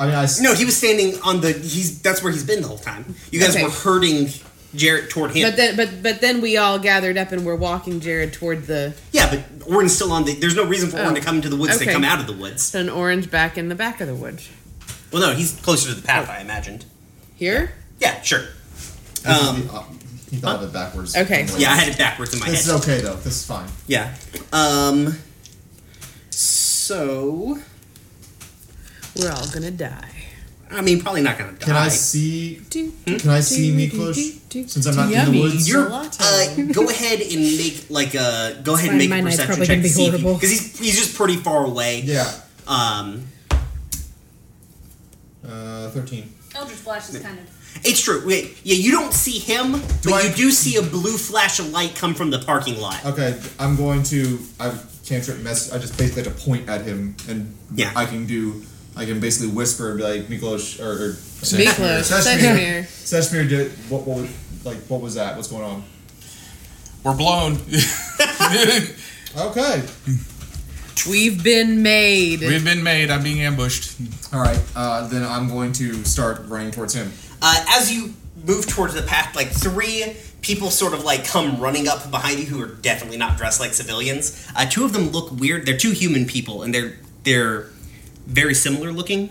I 0.00 0.06
mean, 0.06 0.14
I 0.16 0.24
s- 0.24 0.40
No, 0.40 0.54
he 0.54 0.64
was 0.64 0.76
standing 0.76 1.14
on 1.22 1.40
the. 1.40 1.52
He's 1.52 2.00
that's 2.02 2.20
where 2.22 2.32
he's 2.32 2.42
been 2.42 2.62
the 2.62 2.66
whole 2.68 2.78
time. 2.78 3.14
You 3.30 3.38
guys 3.38 3.50
Okay. 3.54 3.62
were 3.62 3.70
herding 3.70 4.30
Jared 4.74 5.08
toward 5.10 5.30
him. 5.36 5.48
But 5.48 5.56
then, 5.56 5.76
but 5.76 6.02
but 6.02 6.20
then 6.20 6.40
we 6.40 6.56
all 6.56 6.80
gathered 6.80 7.16
up 7.16 7.30
and 7.30 7.44
we're 7.46 7.54
walking 7.54 8.00
Jared 8.00 8.32
toward 8.32 8.66
the 8.66 8.94
yeah, 9.12 9.30
but 9.30 9.68
Orin's 9.72 9.94
still 9.94 10.10
on 10.10 10.24
the. 10.24 10.34
There's 10.34 10.56
no 10.56 10.64
reason 10.64 10.90
for 10.90 10.96
Orin 10.96 11.10
Oh. 11.12 11.14
to 11.14 11.20
come 11.20 11.36
into 11.36 11.48
the 11.48 11.56
woods 11.56 11.76
to 11.78 11.84
Okay. 11.84 11.92
come 11.92 12.02
out 12.02 12.18
of 12.18 12.26
the 12.26 12.32
woods. 12.32 12.74
an 12.74 12.88
orange 12.88 13.30
back 13.30 13.56
in 13.56 13.68
the 13.68 13.74
back 13.76 14.00
of 14.00 14.08
the 14.08 14.14
woods. 14.16 14.48
Well, 15.12 15.22
no, 15.22 15.34
he's 15.36 15.52
closer 15.52 15.90
to 15.90 15.94
the 15.94 16.02
path. 16.02 16.26
Oh. 16.28 16.32
I 16.32 16.40
imagined. 16.40 16.86
Here. 17.36 17.72
Yeah, 18.00 18.20
sure. 18.22 18.40
this 18.72 19.24
is 19.24 19.26
um, 19.48 19.66
the- 19.66 19.72
uh, 19.74 19.82
he 20.30 20.36
thought 20.36 20.62
of 20.62 20.68
it 20.68 20.72
backwards. 20.72 21.16
Okay. 21.16 21.46
Yeah, 21.58 21.72
I 21.72 21.76
had 21.76 21.88
it 21.88 21.98
backwards 21.98 22.32
in 22.34 22.40
my 22.40 22.46
head. 22.46 22.54
This 22.56 22.66
head. 22.66 22.74
is 22.76 22.82
okay 22.82 23.00
though. 23.00 23.16
This 23.16 23.36
is 23.40 23.46
fine. 23.46 23.68
Yeah. 23.86 24.14
Um. 24.52 25.18
So, 26.30 27.58
We're 29.16 29.30
all 29.30 29.46
gonna 29.48 29.70
die. 29.70 30.06
I 30.72 30.82
mean, 30.82 31.00
probably 31.02 31.22
not 31.22 31.36
gonna 31.38 31.52
die. 31.52 31.66
Can 31.66 31.74
I 31.76 31.88
see? 31.88 32.60
Do, 32.70 32.92
Can 33.06 33.28
I 33.30 33.40
see 33.40 33.72
Miklos? 33.74 34.68
Since 34.70 34.86
I'm 34.86 34.94
not 34.96 35.04
in 35.06 35.10
the 35.10 35.16
Yummy. 35.16 35.40
woods. 35.40 35.68
You're, 35.68 35.90
uh, 35.92 36.08
go 36.72 36.88
ahead 36.88 37.20
and 37.20 37.40
make 37.40 37.86
like 37.90 38.14
a 38.14 38.60
go 38.62 38.74
ahead 38.74 38.90
and 38.90 38.92
fine, 38.92 38.98
make 38.98 39.10
my 39.10 39.18
a 39.18 39.22
night's 39.22 39.36
perception 39.36 39.46
probably 39.56 39.66
check 39.66 39.76
gonna 39.76 39.82
be 39.82 39.88
see 39.88 40.08
horrible. 40.08 40.34
because 40.34 40.50
he's 40.50 40.78
he's 40.78 40.96
just 40.98 41.16
pretty 41.16 41.36
far 41.36 41.64
away. 41.64 42.00
yeah. 42.02 42.30
Um, 42.68 43.24
Uh, 45.44 45.88
thirteen. 45.90 46.32
Eldritch 46.54 46.84
Blast 46.84 47.14
is 47.14 47.20
kind 47.22 47.38
of. 47.38 47.48
It's 47.84 48.00
true. 48.00 48.22
Wait, 48.26 48.58
yeah, 48.64 48.74
you 48.76 48.90
don't 48.92 49.12
see 49.12 49.38
him, 49.38 49.72
but 50.04 50.12
I- 50.12 50.22
you 50.28 50.34
do 50.34 50.50
see 50.50 50.76
a 50.76 50.82
blue 50.82 51.16
flash 51.16 51.58
of 51.58 51.70
light 51.70 51.94
come 51.94 52.14
from 52.14 52.30
the 52.30 52.38
parking 52.38 52.78
lot. 52.80 53.04
Okay, 53.04 53.38
I'm 53.58 53.76
going 53.76 54.02
to. 54.04 54.38
I 54.58 54.72
cantrip 55.06 55.38
mess. 55.40 55.72
I 55.72 55.78
just 55.78 55.96
basically 55.98 56.22
have 56.24 56.36
to 56.36 56.44
point 56.44 56.68
at 56.68 56.82
him, 56.82 57.16
and 57.28 57.54
Yeah. 57.74 57.92
I 57.96 58.04
can 58.06 58.26
do. 58.26 58.62
I 58.96 59.04
can 59.06 59.18
basically 59.20 59.48
whisper 59.52 59.90
and 59.90 59.98
be 59.98 60.04
like 60.04 60.22
Miklos 60.28 60.78
or, 60.80 61.04
or 61.04 61.12
Miklos, 61.12 62.10
Seshmir. 62.10 62.82
Seshmir. 62.82 62.82
Seshmir 62.84 63.48
did 63.48 63.72
what? 63.88 64.06
What? 64.06 64.18
was- 64.22 64.30
Like 64.64 64.76
what 64.88 65.00
was 65.00 65.14
that? 65.14 65.36
What's 65.36 65.48
going 65.48 65.64
on? 65.64 65.84
We're 67.02 67.14
blown. 67.16 67.58
Okay. 69.36 69.82
We've 71.08 71.42
been 71.42 71.82
made. 71.82 72.40
We've 72.40 72.64
been 72.64 72.82
made. 72.82 73.10
I'm 73.10 73.22
being 73.22 73.40
ambushed. 73.42 73.96
All 74.34 74.40
right. 74.40 74.60
Uh, 74.76 75.06
then 75.08 75.22
I'm 75.24 75.48
going 75.48 75.72
to 75.74 76.04
start 76.04 76.42
running 76.46 76.72
towards 76.72 76.94
him. 76.94 77.12
Uh, 77.42 77.64
as 77.70 77.92
you 77.92 78.14
move 78.44 78.66
towards 78.66 78.94
the 78.94 79.02
path, 79.02 79.34
like 79.36 79.48
three 79.48 80.16
people 80.42 80.70
sort 80.70 80.94
of 80.94 81.04
like 81.04 81.26
come 81.26 81.60
running 81.60 81.88
up 81.88 82.10
behind 82.10 82.38
you 82.38 82.46
who 82.46 82.62
are 82.62 82.68
definitely 82.68 83.18
not 83.18 83.36
dressed 83.36 83.60
like 83.60 83.72
civilians. 83.74 84.46
Uh, 84.56 84.64
two 84.66 84.84
of 84.84 84.92
them 84.92 85.10
look 85.10 85.30
weird. 85.32 85.66
They're 85.66 85.76
two 85.76 85.92
human 85.92 86.26
people, 86.26 86.62
and 86.62 86.74
they're 86.74 86.96
they're 87.24 87.68
very 88.26 88.54
similar 88.54 88.92
looking. 88.92 89.30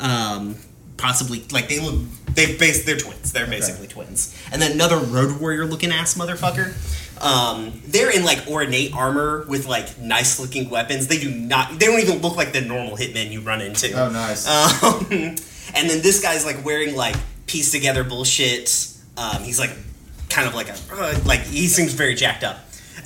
Um, 0.00 0.56
possibly 0.96 1.44
like 1.50 1.68
they 1.68 1.80
look 1.80 1.96
they 2.34 2.56
base 2.56 2.84
they're 2.84 2.96
twins. 2.96 3.32
They're 3.32 3.46
basically 3.46 3.88
twins. 3.88 4.36
And 4.52 4.60
then 4.60 4.72
another 4.72 4.96
road 4.96 5.40
warrior 5.40 5.66
looking 5.66 5.90
ass 5.90 6.14
motherfucker. 6.14 6.74
Um, 7.22 7.80
they're 7.86 8.10
in 8.10 8.24
like 8.24 8.48
ornate 8.48 8.94
armor 8.94 9.44
with 9.48 9.66
like 9.66 9.98
nice 9.98 10.40
looking 10.40 10.70
weapons. 10.70 11.08
They 11.08 11.18
do 11.18 11.30
not. 11.30 11.78
They 11.78 11.86
don't 11.86 12.00
even 12.00 12.18
look 12.18 12.36
like 12.36 12.52
the 12.52 12.62
normal 12.62 12.96
hitmen 12.96 13.30
you 13.30 13.40
run 13.40 13.60
into. 13.60 13.92
Oh, 13.92 14.10
nice. 14.10 14.46
Um, 14.82 15.36
and 15.74 15.88
then 15.88 16.02
this 16.02 16.22
guy's 16.22 16.44
like 16.44 16.64
wearing 16.64 16.94
like 16.96 17.16
piece 17.46 17.70
together 17.72 18.04
bullshit. 18.04 18.88
Um, 19.16 19.42
he's 19.42 19.58
like 19.58 19.72
kind 20.28 20.48
of 20.48 20.54
like 20.54 20.68
a 20.68 20.76
uh, 20.92 21.18
like 21.24 21.40
he 21.40 21.66
seems 21.66 21.92
very 21.94 22.14
jacked 22.14 22.44
up. 22.44 22.58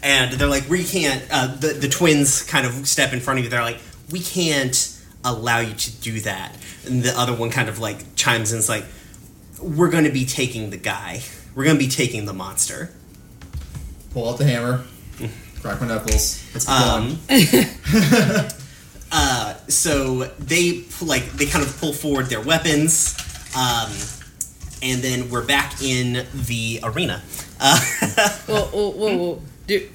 And 0.03 0.33
they're 0.35 0.49
like, 0.49 0.69
we 0.69 0.85
can't. 0.85 1.25
Uh, 1.31 1.57
the 1.57 1.69
the 1.69 1.89
twins 1.89 2.43
kind 2.43 2.67
of 2.67 2.87
step 2.87 3.13
in 3.13 3.21
front 3.21 3.39
of 3.39 3.45
you. 3.45 3.51
They're 3.51 3.63
like, 3.63 3.79
we 4.11 4.21
can't 4.21 4.97
allow 5.25 5.59
you 5.61 5.75
to 5.75 5.91
do 6.01 6.21
that. 6.21 6.57
And 6.87 7.03
the 7.03 7.19
other 7.19 7.35
one 7.35 7.51
kind 7.51 7.69
of 7.69 7.79
like 7.79 8.15
chimes 8.15 8.53
in. 8.53 8.59
It's 8.59 8.69
like, 8.69 8.85
we're 9.61 9.91
going 9.91 10.05
to 10.05 10.13
be 10.13 10.25
taking 10.25 10.71
the 10.71 10.77
guy. 10.77 11.23
We're 11.55 11.65
going 11.65 11.77
to 11.77 11.83
be 11.83 11.91
taking 11.91 12.27
the 12.27 12.33
monster. 12.33 12.91
Pull 14.13 14.29
out 14.29 14.39
the 14.39 14.45
hammer. 14.45 14.85
Crack 15.61 15.81
my 15.81 15.89
knuckles. 15.89 16.45
Let's 16.55 16.69
Um. 16.69 17.19
uh, 19.13 19.55
so 19.69 20.25
they 20.39 20.85
like 21.03 21.31
they 21.33 21.47
kind 21.47 21.65
of 21.65 21.77
pull 21.79 21.93
forward 21.93 22.27
their 22.27 22.41
weapons, 22.41 23.17
um, 23.57 23.91
and 24.83 25.01
then 25.03 25.31
we're 25.31 25.45
back 25.47 25.81
in 25.83 26.27
the 26.35 26.81
arena. 26.83 27.23
Uh, 27.61 27.79
Well, 28.49 28.65
whoa, 28.73 28.91
whoa, 28.91 29.17
whoa. 29.17 29.43
Dude, 29.67 29.91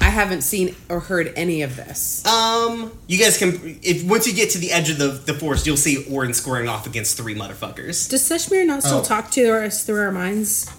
I 0.00 0.04
haven't 0.10 0.42
seen 0.42 0.74
or 0.88 1.00
heard 1.00 1.32
any 1.36 1.62
of 1.62 1.76
this. 1.76 2.24
um, 2.26 2.92
you 3.06 3.18
guys 3.18 3.36
can 3.38 3.78
if 3.82 4.04
once 4.04 4.26
you 4.26 4.32
get 4.34 4.50
to 4.50 4.58
the 4.58 4.72
edge 4.72 4.88
of 4.90 4.98
the, 4.98 5.08
the 5.08 5.34
forest, 5.34 5.66
you'll 5.66 5.76
see 5.76 6.04
Orin 6.10 6.32
squaring 6.34 6.68
off 6.68 6.86
against 6.86 7.16
three 7.16 7.34
motherfuckers. 7.34 8.08
Does 8.08 8.22
Seshmir 8.28 8.66
not 8.66 8.82
still 8.82 8.98
Oh. 9.00 9.02
talk 9.04 9.30
to 9.32 9.64
us 9.64 9.84
through 9.84 10.00
our 10.00 10.12
minds? 10.12 10.70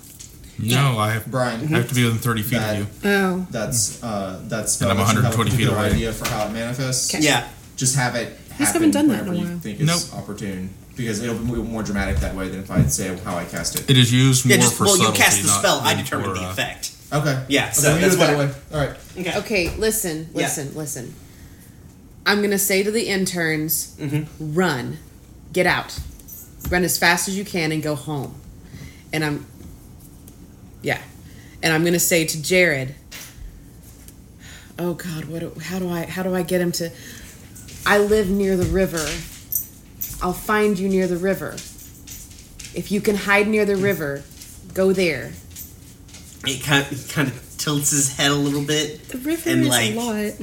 No, 0.64 1.00
I 1.00 1.12
have, 1.14 1.26
Brian. 1.26 1.62
I 1.74 1.78
have 1.78 1.90
to 1.90 1.96
be 1.96 2.04
within 2.04 2.20
30 2.20 2.42
feet 2.44 2.60
Bad. 2.60 2.82
of 2.82 3.04
you. 3.04 3.10
Oh. 3.10 3.48
That's 3.50 4.04
uh, 4.04 4.40
that's. 4.44 4.80
And 4.82 4.92
I'm 4.92 4.98
that 4.98 5.04
lets 5.04 5.14
you 5.16 5.22
have 5.22 5.34
a 5.34 5.38
120 5.38 5.50
feet 5.52 5.56
particular 5.68 5.78
away. 5.78 5.96
Idea 5.96 6.14
for 6.14 6.28
how 6.30 6.46
it 6.48 6.52
manifests. 6.52 7.14
Okay. 7.16 7.24
Yeah, 7.24 7.48
Just 7.78 7.96
have 7.96 8.16
it. 8.16 8.38
just 8.58 8.60
happen 8.60 8.74
haven't 8.74 8.92
done 8.92 9.08
that 9.08 9.22
in 9.24 9.28
a 9.28 9.32
whenever 9.32 9.54
you 9.54 9.60
think 9.60 9.80
is 9.80 9.88
Nope. 9.88 10.22
opportune 10.24 10.70
because 10.96 11.22
it'll 11.24 11.36
be 11.36 11.54
more 11.56 11.82
dramatic 11.84 12.18
that 12.18 12.36
way 12.36 12.50
than 12.50 12.60
if 12.60 12.70
I 12.70 12.84
say 12.84 13.16
how 13.24 13.36
I 13.38 13.46
cast 13.46 13.76
it. 13.80 13.90
It 13.90 13.98
is 13.98 14.12
used 14.14 14.46
more 14.46 14.56
yeah. 14.56 14.62
Just 14.62 14.76
for 14.78 14.84
well, 14.86 14.98
you 14.98 15.04
subtlety, 15.06 15.22
cast 15.24 15.42
the 15.42 15.48
not 15.48 15.60
spell. 15.60 15.80
I 15.80 15.96
determine 15.96 16.26
for, 16.28 16.34
the 16.36 16.46
uh, 16.46 16.52
effect. 16.52 16.92
Okay. 17.14 17.46
Yeah, 17.50 17.64
Okay, 17.66 17.74
so 17.74 17.96
we 17.96 18.02
that's 18.02 18.14
do 18.14 18.20
that 18.20 18.38
what- 18.38 18.50
way. 18.50 18.56
All 18.74 18.88
right. 18.88 18.98
Okay. 19.18 19.38
Okay, 19.40 19.76
listen, 19.78 20.30
Yeah. 20.34 20.44
listen, 20.44 20.76
listen. 20.76 21.14
I'm 22.26 22.42
gonna 22.42 22.60
say 22.60 22.84
to 22.84 22.92
the 22.92 23.08
interns, 23.08 23.96
Mm-hmm. 24.00 24.54
run, 24.54 25.00
get 25.54 25.66
out, 25.66 25.98
run 26.70 26.84
as 26.84 26.98
fast 27.00 27.28
as 27.28 27.36
you 27.38 27.44
can, 27.46 27.72
and 27.72 27.82
go 27.82 27.96
home. 27.96 28.36
And 29.12 29.26
I'm, 29.26 29.46
yeah, 30.84 31.02
and 31.64 31.74
I'm 31.74 31.84
gonna 31.84 32.00
say 32.00 32.26
to 32.26 32.42
Jared, 32.42 32.96
oh 34.78 34.94
God, 34.94 35.26
what? 35.26 35.40
do- 35.40 35.60
How 35.62 35.80
do 35.80 35.90
I? 35.90 36.06
How 36.06 36.22
do 36.24 36.36
I 36.36 36.44
get 36.44 36.62
him 36.62 36.72
to? 36.74 36.92
I 37.86 37.98
live 37.98 38.30
near 38.30 38.56
the 38.58 38.66
river. 38.66 39.04
I'll 40.24 40.34
find 40.34 40.78
you 40.78 40.88
near 40.88 41.08
the 41.08 41.18
river. 41.18 41.54
If 42.74 42.92
you 42.92 43.02
can 43.02 43.16
hide 43.16 43.48
near 43.48 43.66
the 43.66 43.76
river, 43.76 44.24
go 44.74 44.94
there. 44.94 45.34
It 46.46 46.64
kind 46.64 46.84
of, 46.84 46.90
he 46.90 47.12
kind 47.12 47.28
of 47.28 47.56
tilts 47.58 47.92
his 47.92 48.16
head 48.16 48.32
a 48.32 48.36
little 48.36 48.64
bit. 48.64 49.08
The 49.10 49.18
river 49.18 49.50
And, 49.50 49.62
is 49.64 49.68
like, 49.68 49.92
a 49.94 49.96
lot. 49.96 50.34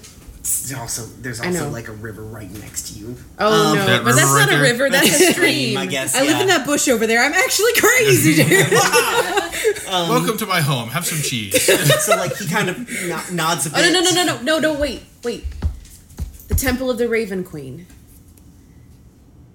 There's 0.41 0.73
also 0.75 1.03
there's 1.21 1.41
also 1.41 1.69
like 1.69 1.89
a 1.89 1.93
river 1.93 2.23
right 2.23 2.51
next 2.51 2.89
to 2.93 2.99
you. 2.99 3.17
Oh 3.39 3.71
Um, 3.73 3.77
no, 3.79 3.87
That 3.87 4.05
but 4.05 4.15
that's 4.15 4.27
river 4.29 4.39
not 4.41 4.49
right 4.49 4.59
a 4.59 4.63
river. 4.63 4.89
That's 4.91 5.21
a 5.21 5.33
stream. 5.33 5.77
I 5.77 5.85
guess. 5.87 6.15
I 6.17 6.23
live 6.23 6.41
in 6.41 6.47
that 6.49 6.65
bush 6.65 6.89
over 6.89 7.07
there. 7.07 7.23
I'm 7.23 7.35
actually 7.35 7.73
crazy, 7.75 8.35
dude. 8.43 8.71
Welcome 9.87 10.39
to 10.39 10.47
my 10.47 10.61
home. 10.61 10.89
Have 10.91 11.05
some 11.07 11.19
cheese. 11.19 11.63
so 12.05 12.17
like 12.17 12.35
he 12.37 12.47
kind 12.49 12.71
of 12.71 12.79
nods 13.33 13.67
a 13.67 13.71
bit. 13.71 13.79
Oh 13.79 13.91
no 13.91 14.01
no 14.01 14.11
no 14.11 14.25
no 14.25 14.25
no 14.25 14.43
no 14.43 14.59
no 14.59 14.81
wait 14.81 15.03
wait. 15.23 15.45
The 16.59 16.67
Temple 16.67 16.91
of 16.91 16.99
the 16.99 17.09
Raven 17.09 17.45
Queen. 17.45 17.87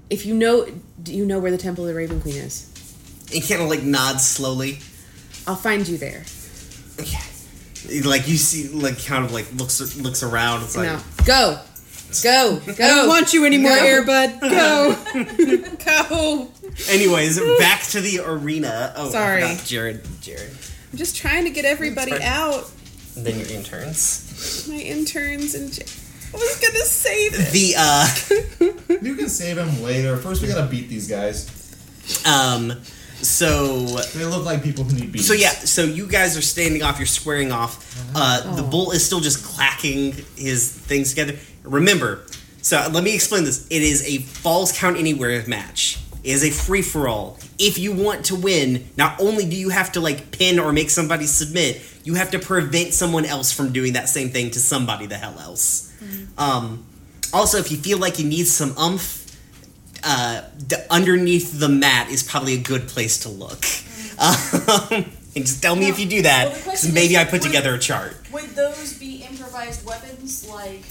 If 0.09 0.25
you 0.25 0.33
know, 0.33 0.65
do 1.01 1.13
you 1.13 1.25
know 1.25 1.37
where 1.37 1.51
the 1.51 1.57
Temple 1.57 1.83
of 1.83 1.89
the 1.89 1.97
Raven 1.97 2.21
Queen 2.21 2.37
is? 2.37 2.69
He 3.29 3.41
kind 3.41 3.61
of 3.61 3.67
like 3.67 3.83
nods 3.83 4.25
slowly. 4.25 4.79
I'll 5.45 5.57
find 5.57 5.85
you 5.85 5.97
there. 5.97 6.23
Okay. 6.97 8.01
Like 8.07 8.29
you 8.29 8.37
see, 8.37 8.69
like 8.69 9.03
kind 9.05 9.25
of 9.25 9.33
like 9.33 9.51
looks 9.53 9.97
looks 9.97 10.23
around. 10.23 10.63
It's 10.63 10.77
like 10.77 10.87
no, 10.87 10.99
go, 11.25 11.59
go, 12.23 12.61
go. 12.73 12.85
I 12.85 12.87
don't 12.87 13.09
want 13.09 13.33
you 13.33 13.45
anymore, 13.45 13.75
Go. 13.75 13.85
Air 13.85 14.05
Bud. 14.05 14.39
Go. 14.39 14.95
Go. 15.85 16.51
Anyways, 16.87 17.37
back 17.59 17.81
to 17.87 17.99
the 17.99 18.21
arena. 18.25 18.93
Oh, 18.95 19.09
Sorry. 19.09 19.41
forgot 19.41 19.65
Jared. 19.65 20.07
Jared. 20.21 20.51
I'm 20.93 20.97
just 20.97 21.17
trying 21.17 21.43
to 21.43 21.49
get 21.49 21.65
everybody 21.65 22.13
out. 22.23 22.71
And 23.17 23.25
then 23.25 23.39
your 23.39 23.49
interns. 23.49 24.69
My 24.69 24.75
interns 24.75 25.53
and. 25.53 25.73
J- 25.73 25.83
I 26.33 26.37
was 26.37 26.59
gonna 26.59 26.85
save 26.85 27.31
it. 27.35 27.51
The 27.51 27.75
uh, 27.77 28.99
You 29.01 29.15
can 29.15 29.29
save 29.29 29.57
him 29.57 29.81
later. 29.83 30.17
First, 30.17 30.41
we 30.41 30.47
gotta 30.47 30.69
beat 30.69 30.89
these 30.89 31.07
guys. 31.07 31.47
um, 32.25 32.73
so 33.21 33.85
They 34.15 34.25
look 34.25 34.43
like 34.45 34.63
people 34.63 34.83
who 34.83 34.95
need 34.99 35.11
beats. 35.11 35.27
so 35.27 35.33
yeah, 35.33 35.49
so 35.51 35.83
you 35.83 36.07
guys 36.07 36.37
are 36.37 36.41
standing 36.41 36.83
off. 36.83 36.97
You're 36.99 37.05
squaring 37.05 37.51
off. 37.51 38.03
Uh, 38.15 38.55
the 38.55 38.63
bull 38.63 38.91
is 38.91 39.05
still 39.05 39.19
just 39.21 39.43
clacking 39.45 40.13
his 40.35 40.69
things 40.71 41.09
together. 41.11 41.37
Remember, 41.63 42.25
so 42.61 42.85
let 42.91 43.03
me 43.03 43.13
explain 43.15 43.43
this. 43.45 43.65
It 43.69 43.81
is 43.81 44.05
a 44.07 44.17
falls 44.19 44.77
count 44.77 44.97
anywhere 44.97 45.43
match. 45.47 45.99
It 46.23 46.31
is 46.31 46.43
a 46.43 46.51
free 46.51 46.81
for 46.81 47.07
all. 47.07 47.37
If 47.59 47.77
you 47.77 47.91
want 47.93 48.25
to 48.25 48.35
win, 48.35 48.89
not 48.97 49.19
only 49.21 49.45
do 49.45 49.55
you 49.55 49.69
have 49.69 49.91
to 49.93 49.99
like 50.01 50.31
pin 50.31 50.57
or 50.59 50.71
make 50.73 50.89
somebody 50.89 51.25
submit, 51.25 51.81
you 52.03 52.15
have 52.15 52.31
to 52.31 52.39
prevent 52.39 52.93
someone 52.93 53.25
else 53.25 53.51
from 53.51 53.71
doing 53.73 53.93
that 53.93 54.09
same 54.09 54.29
thing 54.29 54.51
to 54.51 54.59
somebody 54.59 55.05
the 55.05 55.17
hell 55.17 55.37
else. 55.39 55.91
Um, 56.37 56.85
also, 57.31 57.57
if 57.57 57.71
you 57.71 57.77
feel 57.77 57.97
like 57.97 58.19
you 58.19 58.25
need 58.25 58.45
some 58.47 58.77
umph, 58.77 59.21
uh, 60.03 60.41
the, 60.67 60.85
underneath 60.91 61.59
the 61.59 61.69
mat 61.69 62.09
is 62.09 62.21
probably 62.23 62.55
a 62.55 62.61
good 62.61 62.87
place 62.87 63.19
to 63.19 63.29
look. 63.29 63.63
Um, 64.19 65.05
and 65.35 65.45
just 65.45 65.61
tell 65.61 65.75
me 65.75 65.87
if 65.87 65.99
you 65.99 66.05
do 66.07 66.21
that, 66.23 66.43
Well, 66.45 66.49
the 66.51 66.55
'cause 66.57 66.63
question 66.65 66.93
maybe 66.93 67.13
is, 67.15 67.19
I 67.19 67.23
put 67.23 67.33
would- 67.41 67.43
together 67.43 67.73
a 67.73 67.79
chart. 67.79 68.15
Would 68.33 68.49
those 68.55 68.93
be 68.99 69.23
improvised 69.29 69.85
weapons? 69.85 70.47
Like, 70.47 70.83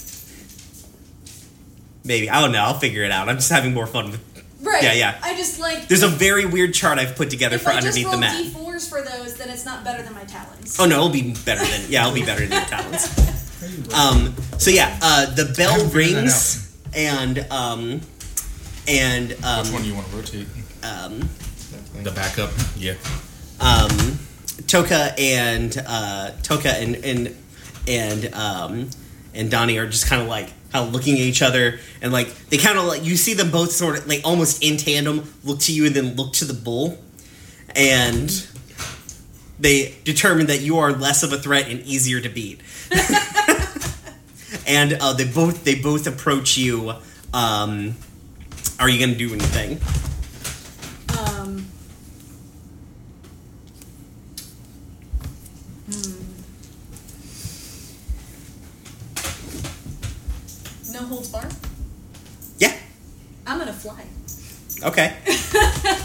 Maybe 2.04 2.28
I 2.28 2.40
don't 2.40 2.50
know. 2.52 2.62
I'll 2.64 2.78
figure 2.80 3.04
it 3.04 3.12
out. 3.12 3.28
I'm 3.28 3.36
just 3.36 3.50
having 3.50 3.72
more 3.74 3.86
fun 3.86 4.10
with. 4.10 4.20
Right? 4.62 4.82
Yeah, 4.82 4.92
yeah. 4.92 5.18
I 5.22 5.34
just 5.36 5.60
like. 5.60 5.88
There's 5.88 6.02
a 6.02 6.08
very 6.08 6.46
weird 6.46 6.72
chart 6.74 6.98
I've 6.98 7.16
put 7.16 7.30
together 7.30 7.56
if 7.56 7.62
for 7.62 7.70
I 7.70 7.80
just 7.80 7.86
underneath 7.98 8.04
roll 8.06 8.14
the 8.14 8.20
mat. 8.20 8.44
d4s 8.78 8.88
for 8.88 9.02
those, 9.02 9.34
then 9.36 9.48
it's 9.50 9.64
not 9.64 9.84
better 9.84 10.02
than 10.02 10.14
my 10.14 10.24
talons. 10.24 10.78
Oh 10.80 10.86
no, 10.86 10.96
it'll 10.96 11.08
be 11.10 11.34
better 11.44 11.64
than 11.64 11.90
yeah, 11.90 12.02
it'll 12.02 12.14
be 12.14 12.24
better 12.24 12.40
than 12.46 12.52
your 12.58 12.68
talents. 12.68 13.32
Um, 13.94 14.34
so 14.58 14.70
yeah, 14.72 14.98
uh, 15.00 15.26
the 15.34 15.54
bell 15.56 15.70
haven't 15.74 15.90
figured 15.90 16.14
that 16.16 16.22
rings 16.24 16.76
and 16.96 17.38
um, 17.52 18.00
and 18.88 19.32
um, 19.44 19.62
Which 19.64 19.72
one 19.72 19.82
do 19.82 19.88
you 19.88 19.94
want 19.94 20.08
to 20.08 20.16
rotate? 20.16 20.46
um, 20.82 21.28
The 22.02 22.10
backup. 22.10 22.50
Yeah. 22.76 22.94
um, 23.60 24.18
Toka 24.66 25.14
and 25.16 25.80
uh, 25.86 26.32
Toka 26.42 26.70
and 26.76 26.96
and 26.96 27.36
and 27.86 28.34
um, 28.34 28.90
and 29.32 29.48
Donnie 29.50 29.78
are 29.78 29.86
just 29.86 30.06
kind 30.08 30.20
of 30.20 30.26
like 30.26 30.52
of 30.74 30.92
looking 30.92 31.14
at 31.14 31.20
each 31.20 31.42
other 31.42 31.78
and 32.00 32.12
like 32.12 32.34
they 32.48 32.56
kind 32.56 32.78
of 32.78 32.84
like 32.84 33.04
you 33.04 33.16
see 33.16 33.34
them 33.34 33.50
both 33.50 33.72
sort 33.72 33.98
of 33.98 34.06
like 34.06 34.20
almost 34.24 34.62
in 34.62 34.76
tandem 34.76 35.32
look 35.44 35.58
to 35.60 35.72
you 35.72 35.86
and 35.86 35.94
then 35.94 36.14
look 36.16 36.32
to 36.34 36.44
the 36.44 36.54
bull. 36.54 36.98
And 37.76 38.30
they 39.58 39.94
determine 40.04 40.46
that 40.46 40.60
you 40.60 40.78
are 40.78 40.92
less 40.92 41.22
of 41.22 41.32
a 41.32 41.38
threat 41.38 41.68
and 41.68 41.80
easier 41.82 42.20
to 42.20 42.28
beat. 42.28 42.60
And 44.66 44.92
uh, 44.94 45.12
they 45.14 45.24
both 45.26 45.64
they 45.64 45.74
both 45.74 46.06
approach 46.06 46.56
you 46.56 46.92
um, 47.34 47.94
are 48.78 48.88
you 48.88 49.00
gonna 49.04 49.18
do 49.18 49.32
anything 49.32 49.80
Um. 51.18 51.66
hmm. 55.90 56.22
No 60.92 61.00
holds 61.06 61.28
bar. 61.28 61.48
yeah 62.58 62.76
I'm 63.46 63.58
gonna 63.58 63.71
fly. 63.82 64.04
okay 64.88 65.16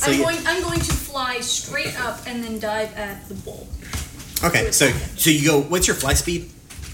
So 0.00 0.10
I'm 0.10 0.16
you- 0.18 0.24
going. 0.24 0.38
I'm 0.46 0.62
going 0.62 0.80
to 0.80 0.92
fly 0.94 1.40
straight 1.40 1.94
up 2.00 2.20
and 2.26 2.42
then 2.42 2.58
dive 2.58 2.96
at 2.96 3.28
the 3.28 3.34
bull. 3.34 3.68
Okay, 4.42 4.70
so 4.72 4.88
so 5.18 5.28
you 5.28 5.46
go. 5.46 5.60
What's 5.60 5.86
your 5.86 5.94
fly 5.96 6.14
speed? 6.14 6.48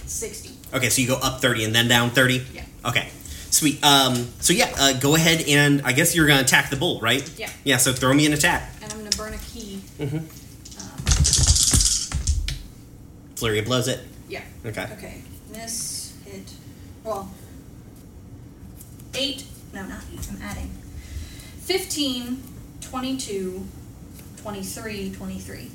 Sixty. 0.06 0.50
Okay, 0.74 0.88
so 0.90 1.00
you 1.02 1.06
go 1.06 1.14
up 1.22 1.40
thirty 1.40 1.62
and 1.62 1.72
then 1.72 1.86
down 1.86 2.10
thirty. 2.10 2.42
Yeah. 2.52 2.64
Okay, 2.84 3.08
sweet. 3.50 3.78
Um, 3.84 4.26
so 4.40 4.52
yeah, 4.52 4.74
uh, 4.76 4.94
go 4.98 5.14
ahead 5.14 5.44
and 5.46 5.82
I 5.82 5.92
guess 5.92 6.16
you're 6.16 6.26
gonna 6.26 6.40
attack 6.42 6.68
the 6.70 6.76
bull, 6.76 6.98
right? 7.00 7.22
Yeah. 7.38 7.48
Yeah. 7.62 7.76
So 7.76 7.92
throw 7.92 8.12
me 8.12 8.26
an 8.26 8.32
attack. 8.32 8.72
And 8.82 8.92
I'm 8.92 8.98
gonna 8.98 9.16
burn 9.16 9.34
a 9.34 9.38
key. 9.38 9.80
Mm-hmm. 10.00 10.16
Um, 10.16 10.26
Flurry 13.36 13.60
of 13.60 13.66
blows 13.66 13.86
it. 13.86 14.00
yeah. 14.28 14.42
Okay. 14.64 14.88
Okay. 14.94 15.22
Miss 15.52 16.12
hit. 16.24 16.50
Well. 17.04 17.30
Eight. 19.14 19.44
No, 19.76 19.84
not 19.84 20.02
eight. 20.10 20.26
I'm 20.30 20.40
adding. 20.40 20.70
15, 21.60 22.42
22, 22.80 23.66
23, 24.38 25.10
23. 25.10 25.70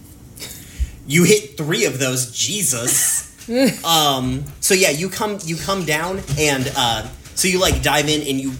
You 1.05 1.23
hit 1.23 1.55
three 1.55 1.85
of 1.85 1.99
those. 1.99 2.35
Jesus. 2.35 3.29
um. 3.85 4.43
So 4.59 4.73
yeah, 4.73 4.89
you 4.89 5.07
come 5.07 5.37
you 5.43 5.55
come 5.55 5.85
down 5.85 6.19
and 6.39 6.71
uh, 6.75 7.07
so 7.35 7.47
you 7.47 7.59
like 7.59 7.83
dive 7.83 8.09
in 8.09 8.21
and 8.21 8.41
you 8.41 8.53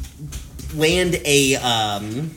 land 0.75 1.19
a 1.25 1.55
um, 1.55 2.29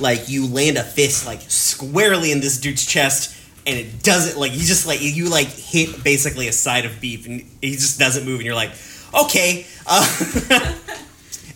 like 0.00 0.30
you 0.30 0.46
land 0.46 0.78
a 0.78 0.84
fist 0.84 1.26
like 1.26 1.42
squarely 1.48 2.32
in 2.32 2.40
this 2.40 2.58
dude's 2.58 2.86
chest. 2.86 3.34
And 3.66 3.76
it 3.78 4.02
doesn't 4.02 4.40
like 4.40 4.52
you 4.52 4.60
just 4.60 4.86
like 4.86 5.02
you 5.02 5.28
like 5.28 5.48
hit 5.48 6.02
basically 6.02 6.48
a 6.48 6.52
side 6.52 6.86
of 6.86 6.98
beef 6.98 7.26
and 7.26 7.42
he 7.60 7.72
just 7.72 7.98
doesn't 7.98 8.24
move 8.24 8.36
and 8.36 8.46
you're 8.46 8.54
like 8.54 8.70
okay 9.12 9.66
uh, 9.86 10.72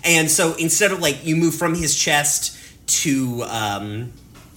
and 0.04 0.30
so 0.30 0.54
instead 0.54 0.92
of 0.92 1.00
like 1.00 1.24
you 1.24 1.36
move 1.36 1.54
from 1.54 1.74
his 1.74 1.96
chest 1.96 2.56
to 2.86 3.42
um, 3.44 4.12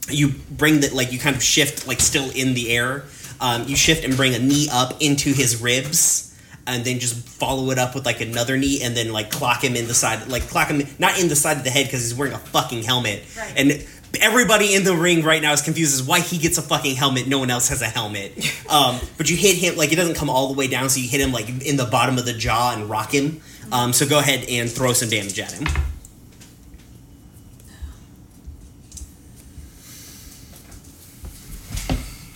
you 0.10 0.30
bring 0.52 0.80
the 0.80 0.90
like 0.94 1.12
you 1.12 1.20
kind 1.20 1.36
of 1.36 1.44
shift 1.44 1.88
like 1.88 2.00
still 2.00 2.30
in 2.32 2.54
the 2.54 2.72
air 2.72 3.04
um, 3.42 3.68
you 3.68 3.76
shift 3.76 4.04
and 4.04 4.16
bring 4.16 4.34
a 4.34 4.40
knee 4.40 4.68
up 4.72 5.02
into 5.02 5.34
his 5.34 5.62
ribs 5.62 6.30
and 6.66 6.86
then 6.86 7.00
just 7.00 7.16
follow 7.28 7.72
it 7.72 7.78
up 7.78 7.94
with 7.94 8.06
like 8.06 8.22
another 8.22 8.58
knee 8.58 8.82
and 8.82 8.96
then 8.96 9.12
like 9.12 9.30
clock 9.30 9.64
him 9.64 9.76
in 9.76 9.88
the 9.88 9.94
side 9.94 10.28
like 10.28 10.44
clock 10.48 10.70
him 10.70 10.88
not 11.00 11.20
in 11.20 11.28
the 11.28 11.36
side 11.36 11.58
of 11.58 11.64
the 11.64 11.70
head 11.70 11.86
because 11.86 12.02
he's 12.02 12.16
wearing 12.16 12.34
a 12.34 12.40
fucking 12.40 12.84
helmet. 12.84 13.24
Right. 13.38 13.54
and 13.58 13.88
everybody 14.22 14.76
in 14.76 14.84
the 14.84 14.96
ring 14.96 15.24
right 15.24 15.42
now 15.42 15.54
is 15.54 15.62
confused 15.62 15.94
as 15.94 16.04
why 16.04 16.20
he 16.20 16.38
gets 16.38 16.58
a 16.58 16.62
fucking 16.62 16.96
helmet. 16.96 17.28
No 17.28 17.40
one 17.40 17.50
else 17.50 17.70
has 17.70 17.82
a 17.82 17.88
helmet. 17.88 18.34
Um, 18.70 19.00
but 19.18 19.30
you 19.30 19.38
hit 19.38 19.56
him 19.58 19.76
like 19.76 19.92
it 19.92 19.98
doesn't 19.98 20.16
come 20.16 20.32
all 20.32 20.48
the 20.48 20.56
way 20.56 20.68
down 20.68 20.90
so 20.90 21.00
you 21.00 21.08
hit 21.08 21.22
him 21.22 21.32
like 21.32 21.48
in 21.64 21.78
the 21.78 21.86
bottom 21.86 22.18
of 22.18 22.26
the 22.26 22.34
jaw 22.34 22.74
and 22.74 22.90
rock 22.90 23.14
him 23.14 23.42
um, 23.74 23.92
so 23.92 24.08
go 24.08 24.20
ahead 24.20 24.46
and 24.48 24.72
throw 24.72 24.94
some 24.94 25.10
damage 25.10 25.38
at 25.40 25.52
him 25.52 25.66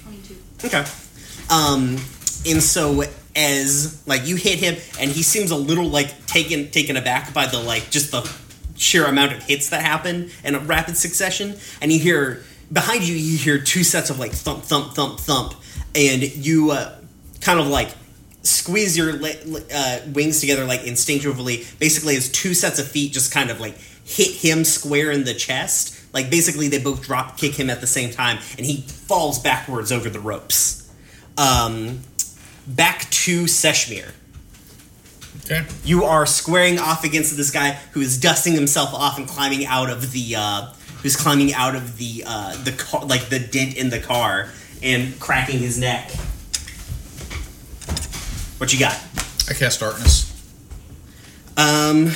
22. 0.04 0.36
Okay. 0.66 0.84
Um, 1.50 1.98
and 2.46 2.62
so 2.62 3.04
as 3.36 4.02
like 4.08 4.26
you 4.28 4.36
hit 4.36 4.60
him, 4.60 4.76
and 5.00 5.12
he 5.12 5.22
seems 5.22 5.52
a 5.52 5.56
little 5.56 5.88
like 5.88 6.26
taken 6.26 6.72
taken 6.72 6.98
aback 6.98 7.34
by 7.34 7.46
the 7.46 7.60
like 7.60 7.90
just 7.90 8.12
the 8.12 8.30
sheer 8.76 9.06
amount 9.06 9.34
of 9.34 9.44
hits 9.44 9.70
that 9.70 9.84
happen 9.84 10.30
in 10.44 10.56
a 10.56 10.60
rapid 10.60 10.98
succession, 10.98 11.56
and 11.82 11.94
you 11.94 12.00
hear 12.00 12.44
behind 12.74 13.08
you 13.08 13.16
you 13.16 13.38
hear 13.38 13.60
two 13.60 13.84
sets 13.84 14.10
of 14.10 14.20
like 14.20 14.32
thump 14.32 14.64
thump 14.64 14.94
thump 14.94 15.20
thump, 15.20 15.54
and 15.96 16.24
you 16.24 16.72
uh, 16.72 16.96
kind 17.42 17.60
of 17.60 17.68
like 17.68 17.90
squeeze 18.48 18.98
your 18.98 19.14
uh, 19.74 20.00
wings 20.14 20.40
together 20.40 20.66
like 20.66 20.86
instinctively. 20.86 21.66
Basically, 21.80 22.16
his 22.16 22.32
two 22.32 22.54
sets 22.54 22.80
of 22.80 22.88
feet 22.88 23.14
just 23.14 23.32
kind 23.32 23.50
of 23.50 23.60
like 23.60 23.78
hit 24.06 24.32
him 24.32 24.64
square 24.64 25.12
in 25.12 25.24
the 25.26 25.34
chest. 25.34 25.94
Like 26.14 26.30
basically, 26.30 26.68
they 26.68 26.80
both 26.80 27.04
drop 27.04 27.38
kick 27.38 27.56
him 27.56 27.70
at 27.70 27.82
the 27.82 27.88
same 27.88 28.12
time, 28.12 28.40
and 28.58 28.66
he 28.66 28.82
falls 28.82 29.40
backwards 29.40 29.92
over 29.92 30.10
the 30.10 30.20
ropes. 30.20 30.90
Um, 31.38 32.00
back 32.66 33.10
to 33.12 33.44
Seshmir. 33.44 34.12
Okay. 35.46 35.66
You 35.84 36.04
are 36.04 36.26
squaring 36.26 36.80
off 36.80 37.04
against 37.04 37.38
this 37.38 37.52
guy 37.52 37.72
who 37.92 38.02
is 38.02 38.20
dusting 38.20 38.54
himself 38.54 38.94
off 38.94 39.18
and 39.18 39.28
climbing 39.28 39.66
out 39.66 39.90
of 39.90 40.12
the 40.12 40.36
uh, 40.36 40.74
who's 41.02 41.16
climbing 41.16 41.54
out 41.54 41.76
of 41.76 41.98
the 41.98 42.24
uh, 42.26 42.62
the 42.64 42.72
car, 42.72 43.06
like 43.06 43.30
the 43.30 43.40
dent 43.40 43.78
in 43.78 43.90
the 43.90 44.00
car 44.00 44.50
and 44.82 45.20
cracking 45.20 45.60
his 45.60 45.80
neck. 45.80 46.12
What 48.58 48.74
you 48.74 48.80
got? 48.80 48.94
I 49.50 49.54
cast 49.54 49.80
darkness. 49.80 50.34
Um. 51.58 52.12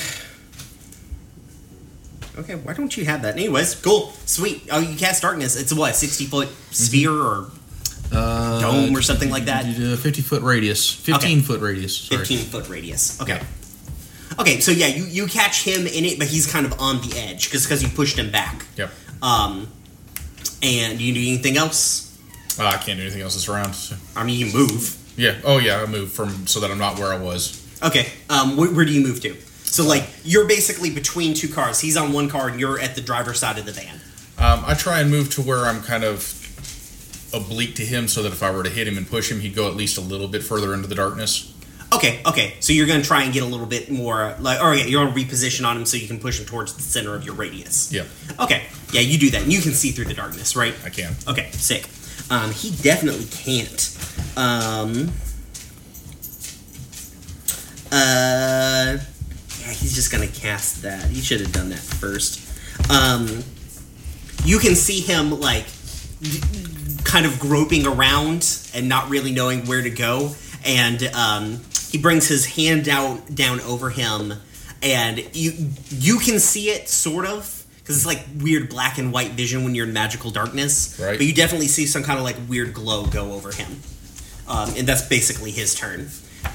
Okay, 2.38 2.54
why 2.54 2.72
don't 2.72 2.96
you 2.96 3.04
have 3.04 3.22
that? 3.22 3.34
Anyways, 3.34 3.74
cool, 3.76 4.12
sweet. 4.24 4.62
Oh, 4.70 4.78
you 4.80 4.96
cast 4.96 5.22
darkness. 5.22 5.54
It's 5.60 5.70
a 5.72 5.76
what, 5.76 5.94
sixty 5.94 6.24
foot 6.24 6.48
sphere 6.70 7.12
or 7.12 7.50
Uh, 8.10 8.60
dome 8.60 8.96
or 8.96 9.02
something 9.02 9.30
like 9.30 9.44
that? 9.46 9.64
50 9.64 10.20
foot 10.22 10.42
radius. 10.42 10.92
15 10.92 11.40
foot 11.42 11.60
radius. 11.62 11.96
Sorry. 11.96 12.18
Fifteen 12.18 12.38
foot 12.44 12.68
radius. 12.68 13.20
Okay. 13.22 13.40
Okay, 14.38 14.60
so 14.60 14.70
yeah, 14.72 14.86
you, 14.88 15.04
you 15.04 15.26
catch 15.26 15.62
him 15.64 15.86
in 15.86 16.04
it, 16.04 16.18
but 16.18 16.26
he's 16.28 16.46
kind 16.50 16.64
of 16.66 16.78
on 16.80 17.00
the 17.02 17.16
edge 17.18 17.50
because 17.50 17.82
you 17.82 17.88
pushed 17.88 18.18
him 18.18 18.30
back. 18.30 18.64
Yep. 18.76 18.90
Um, 19.22 19.68
and 20.62 21.00
you 21.00 21.12
do 21.14 21.20
anything 21.20 21.56
else? 21.56 22.18
Uh, 22.58 22.64
I 22.66 22.76
can't 22.76 22.98
do 22.98 23.02
anything 23.02 23.22
else 23.22 23.34
this 23.34 23.48
round. 23.48 23.74
so- 23.74 23.96
I 24.16 24.24
mean, 24.24 24.38
you 24.38 24.52
move. 24.52 24.96
Yeah. 25.16 25.36
Oh 25.44 25.58
yeah. 25.58 25.82
I 25.82 25.86
moved 25.86 26.12
from 26.12 26.46
so 26.46 26.60
that 26.60 26.70
I'm 26.70 26.78
not 26.78 26.98
where 26.98 27.12
I 27.12 27.18
was. 27.18 27.58
Okay. 27.82 28.06
Um, 28.30 28.52
wh- 28.56 28.74
where 28.74 28.84
do 28.84 28.92
you 28.92 29.00
move 29.02 29.20
to? 29.22 29.34
So 29.64 29.86
like 29.86 30.06
you're 30.24 30.46
basically 30.46 30.90
between 30.90 31.34
two 31.34 31.48
cars. 31.48 31.80
He's 31.80 31.96
on 31.96 32.12
one 32.12 32.28
car, 32.28 32.48
and 32.48 32.60
you're 32.60 32.78
at 32.78 32.94
the 32.94 33.00
driver's 33.00 33.38
side 33.40 33.58
of 33.58 33.64
the 33.66 33.72
van. 33.72 34.00
Um, 34.38 34.64
I 34.66 34.74
try 34.74 35.00
and 35.00 35.10
move 35.10 35.30
to 35.34 35.42
where 35.42 35.64
I'm 35.66 35.82
kind 35.82 36.04
of 36.04 36.38
oblique 37.34 37.74
to 37.76 37.84
him, 37.84 38.08
so 38.08 38.22
that 38.22 38.32
if 38.32 38.42
I 38.42 38.50
were 38.50 38.62
to 38.62 38.70
hit 38.70 38.86
him 38.86 38.98
and 38.98 39.08
push 39.08 39.30
him, 39.30 39.40
he'd 39.40 39.54
go 39.54 39.68
at 39.68 39.74
least 39.76 39.96
a 39.98 40.00
little 40.02 40.28
bit 40.28 40.42
further 40.42 40.74
into 40.74 40.88
the 40.88 40.94
darkness. 40.94 41.48
Okay. 41.92 42.20
Okay. 42.26 42.54
So 42.60 42.72
you're 42.72 42.86
gonna 42.86 43.02
try 43.02 43.22
and 43.24 43.32
get 43.32 43.42
a 43.42 43.46
little 43.46 43.66
bit 43.66 43.90
more 43.90 44.34
like, 44.40 44.62
or 44.62 44.74
yeah, 44.74 44.84
you're 44.84 45.04
gonna 45.04 45.14
reposition 45.16 45.66
on 45.66 45.76
him 45.76 45.84
so 45.86 45.96
you 45.96 46.06
can 46.08 46.18
push 46.18 46.38
him 46.40 46.46
towards 46.46 46.74
the 46.74 46.82
center 46.82 47.14
of 47.14 47.24
your 47.24 47.34
radius. 47.34 47.92
Yeah, 47.92 48.04
Okay. 48.40 48.62
Yeah, 48.92 49.00
you 49.00 49.18
do 49.18 49.30
that, 49.30 49.42
and 49.42 49.52
you 49.52 49.60
can 49.62 49.72
see 49.72 49.90
through 49.90 50.06
the 50.06 50.14
darkness, 50.14 50.54
right? 50.56 50.74
I 50.84 50.90
can. 50.90 51.14
Okay, 51.26 51.50
sick. 51.52 51.88
Um, 52.32 52.50
he 52.50 52.70
definitely 52.70 53.26
can't. 53.26 53.98
Um, 54.38 55.10
uh, 57.92 58.96
yeah, 58.96 59.72
he's 59.74 59.94
just 59.94 60.10
gonna 60.10 60.26
cast 60.26 60.80
that. 60.80 61.10
He 61.10 61.20
should 61.20 61.42
have 61.42 61.52
done 61.52 61.68
that 61.68 61.78
first. 61.78 62.40
Um, 62.90 63.44
you 64.46 64.58
can 64.58 64.74
see 64.74 65.00
him 65.00 65.40
like 65.40 65.66
kind 67.04 67.26
of 67.26 67.38
groping 67.38 67.86
around 67.86 68.48
and 68.74 68.88
not 68.88 69.10
really 69.10 69.32
knowing 69.32 69.66
where 69.66 69.82
to 69.82 69.90
go, 69.90 70.34
and 70.64 71.02
um, 71.08 71.60
he 71.90 71.98
brings 71.98 72.28
his 72.28 72.46
hand 72.46 72.82
down 72.82 73.20
down 73.34 73.60
over 73.60 73.90
him, 73.90 74.32
and 74.82 75.18
you 75.36 75.52
you 75.90 76.18
can 76.18 76.38
see 76.38 76.70
it 76.70 76.88
sort 76.88 77.26
of 77.26 77.61
because 77.82 77.96
it's 77.96 78.06
like 78.06 78.24
weird 78.38 78.68
black 78.68 78.98
and 78.98 79.12
white 79.12 79.32
vision 79.32 79.64
when 79.64 79.74
you're 79.74 79.86
in 79.86 79.92
magical 79.92 80.30
darkness. 80.30 80.98
Right. 81.00 81.18
But 81.18 81.26
you 81.26 81.34
definitely 81.34 81.68
see 81.68 81.86
some 81.86 82.02
kind 82.02 82.18
of 82.18 82.24
like 82.24 82.36
weird 82.48 82.72
glow 82.74 83.06
go 83.06 83.32
over 83.32 83.50
him, 83.52 83.80
um, 84.48 84.72
and 84.76 84.86
that's 84.86 85.02
basically 85.02 85.50
his 85.50 85.74
turn. 85.74 86.08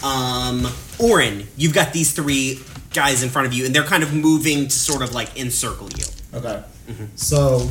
Um, 0.04 0.68
Orin, 1.00 1.48
you've 1.58 1.74
got 1.74 1.94
these 1.94 2.12
three 2.14 2.60
guys 2.94 3.24
in 3.24 3.30
front 3.30 3.48
of 3.48 3.54
you, 3.54 3.66
and 3.66 3.74
they're 3.76 3.84
kind 3.84 4.04
of 4.04 4.14
moving 4.14 4.66
to 4.66 4.72
sort 4.72 5.02
of 5.02 5.14
like 5.14 5.38
encircle 5.40 5.90
you. 5.98 6.06
Okay. 6.34 6.64
So, 7.16 7.70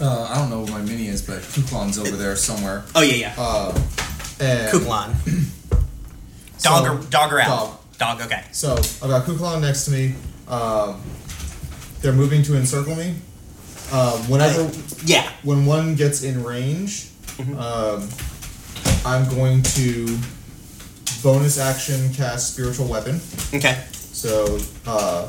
uh, 0.00 0.28
I 0.30 0.36
don't 0.38 0.50
know 0.50 0.60
what 0.60 0.70
my 0.70 0.80
mini 0.82 1.08
is, 1.08 1.22
but 1.22 1.38
Kuklon's 1.38 1.98
over 1.98 2.16
there 2.16 2.36
somewhere. 2.36 2.84
Oh 2.94 3.02
yeah, 3.02 3.14
yeah. 3.14 3.34
Uh, 3.38 3.70
and 4.40 4.72
Kuklon. 4.72 5.14
so- 6.58 6.68
Dog 6.70 6.86
or 6.86 7.10
dog 7.10 7.32
or 7.32 7.40
out? 7.40 7.48
Dog. 7.98 8.18
Dog. 8.18 8.20
Okay. 8.26 8.44
So 8.52 8.74
I've 8.74 9.00
got 9.08 9.24
Kuklon 9.24 9.60
next 9.62 9.84
to 9.86 9.90
me. 9.90 10.14
Um, 10.48 11.02
they're 12.02 12.12
moving 12.12 12.42
to 12.44 12.56
encircle 12.56 12.94
me. 12.96 13.14
Um, 13.92 14.18
whenever 14.28 14.62
Uh, 14.62 14.70
yeah. 15.04 15.28
when 15.42 15.64
one 15.66 15.94
gets 15.94 16.22
in 16.22 16.42
range, 16.42 17.06
um, 17.58 18.08
I'm 19.04 19.28
going 19.28 19.62
to 19.62 20.18
bonus 21.22 21.58
action 21.58 22.12
cast 22.14 22.52
spiritual 22.54 22.86
weapon. 22.86 23.20
Okay. 23.54 23.82
So, 24.12 24.58
uh, 24.86 25.28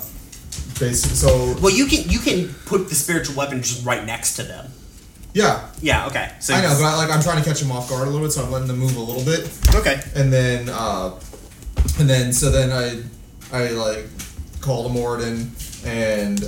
basic. 0.80 1.12
So 1.12 1.56
Well, 1.62 1.72
you 1.74 1.86
can 1.86 2.10
you 2.10 2.20
can 2.20 2.54
put 2.66 2.90
the 2.90 2.96
spiritual 2.96 3.36
weapon 3.36 3.62
just 3.62 3.86
right 3.86 4.04
next 4.06 4.36
to 4.38 4.44
them. 4.44 4.72
yeah, 5.34 5.68
Yeah. 5.82 6.08
Okay. 6.08 6.32
So 6.40 6.54
I 6.56 6.62
know, 6.62 6.70
but 6.70 6.84
I, 6.86 6.96
like 6.98 7.12
I'm 7.12 7.22
trying 7.22 7.38
to 7.38 7.48
catch 7.48 7.60
them 7.60 7.72
off 7.72 7.90
guard 7.90 8.08
a 8.08 8.12
little 8.12 8.26
bit, 8.26 8.32
so 8.34 8.44
I'm 8.44 8.52
letting 8.52 8.68
them 8.68 8.80
move 8.80 8.96
a 8.96 9.00
little 9.02 9.24
bit, 9.24 9.50
okay. 9.76 10.02
and 10.16 10.34
then, 10.34 10.70
uh, 10.70 11.12
and 12.00 12.10
then 12.10 12.34
so 12.34 12.50
then 12.50 12.72
I, 12.72 13.04
I 13.56 13.70
like 13.70 14.06
call 14.62 14.84
to 14.88 14.90
Morden 14.90 15.34
and 15.34 15.52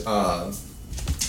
uh, 0.06 0.52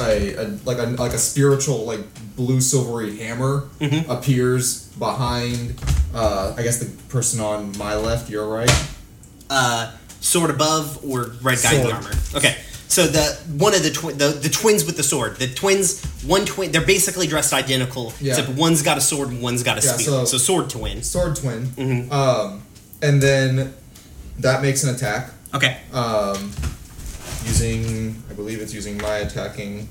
a, 0.00 0.34
a 0.34 0.44
like 0.64 0.78
a 0.78 0.86
like 0.98 1.12
a 1.12 1.18
spiritual 1.18 1.84
like 1.84 2.00
blue 2.36 2.60
silvery 2.60 3.16
hammer 3.18 3.68
appears 4.08 4.84
behind. 4.98 5.74
Uh, 6.14 6.54
I 6.56 6.62
guess 6.62 6.78
the 6.78 6.86
person 7.08 7.40
on 7.40 7.76
my 7.78 7.94
left, 7.96 8.28
your 8.30 8.48
right. 8.48 8.70
Uh, 9.48 9.92
sword 10.20 10.50
above 10.50 11.04
or 11.04 11.32
red 11.42 11.58
guy 11.62 11.74
in 11.74 11.82
the 11.82 11.90
Sword. 11.90 11.94
armor. 11.94 12.10
Okay. 12.34 12.56
So 12.88 13.06
the 13.06 13.38
one 13.56 13.72
of 13.74 13.82
the 13.84 13.90
twi- 13.90 14.12
the 14.14 14.28
the 14.28 14.48
twins 14.48 14.84
with 14.84 14.96
the 14.96 15.02
sword. 15.04 15.36
The 15.36 15.46
twins, 15.46 16.02
one 16.26 16.44
twin. 16.44 16.72
They're 16.72 16.80
basically 16.84 17.26
dressed 17.28 17.52
identical, 17.52 18.12
Yeah. 18.20 18.32
except 18.36 18.48
one's 18.58 18.82
got 18.82 18.98
a 18.98 19.00
sword 19.00 19.28
and 19.28 19.40
one's 19.40 19.62
got 19.62 19.78
a 19.82 19.86
Yeah, 19.86 19.92
spear. 19.92 20.06
so- 20.06 20.24
So, 20.24 20.38
sword 20.38 20.70
twin. 20.70 21.02
sword 21.04 21.36
twin. 21.36 21.66
Mhm. 21.76 22.10
Um, 22.12 22.62
and 23.00 23.22
then 23.22 23.74
that 24.40 24.60
makes 24.62 24.82
an 24.82 24.92
attack. 24.94 25.30
Okay. 25.54 25.76
Um, 25.92 26.52
using, 27.44 28.22
I 28.30 28.34
believe 28.34 28.60
it's 28.60 28.72
using 28.74 28.98
my 28.98 29.18
attacking, 29.18 29.88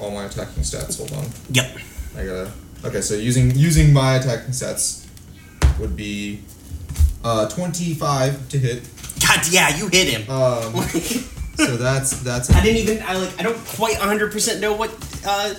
all 0.00 0.10
my 0.10 0.24
attacking 0.24 0.62
stats. 0.62 0.98
Hold 0.98 1.12
on, 1.12 1.30
Yep. 1.50 1.78
I 2.16 2.24
gotta. 2.24 2.52
Okay, 2.84 3.00
so 3.00 3.14
using 3.14 3.54
using 3.54 3.92
my 3.92 4.16
attacking 4.16 4.50
stats 4.50 5.06
would 5.78 5.96
be 5.96 6.40
uh, 7.24 7.48
twenty 7.48 7.94
five 7.94 8.48
to 8.48 8.58
hit. 8.58 8.88
God, 9.26 9.40
yeah, 9.50 9.76
you 9.76 9.88
hit 9.88 10.08
him. 10.08 10.30
Um, 10.30 10.74
so 11.56 11.76
that's 11.76 12.20
that's. 12.22 12.50
I 12.50 12.62
didn't 12.62 12.78
even. 12.78 13.02
I 13.02 13.16
like. 13.16 13.38
I 13.38 13.42
don't 13.42 13.58
quite 13.66 13.98
100 13.98 14.32
percent 14.32 14.60
know 14.60 14.74
what 14.74 14.90
uh, 15.26 15.54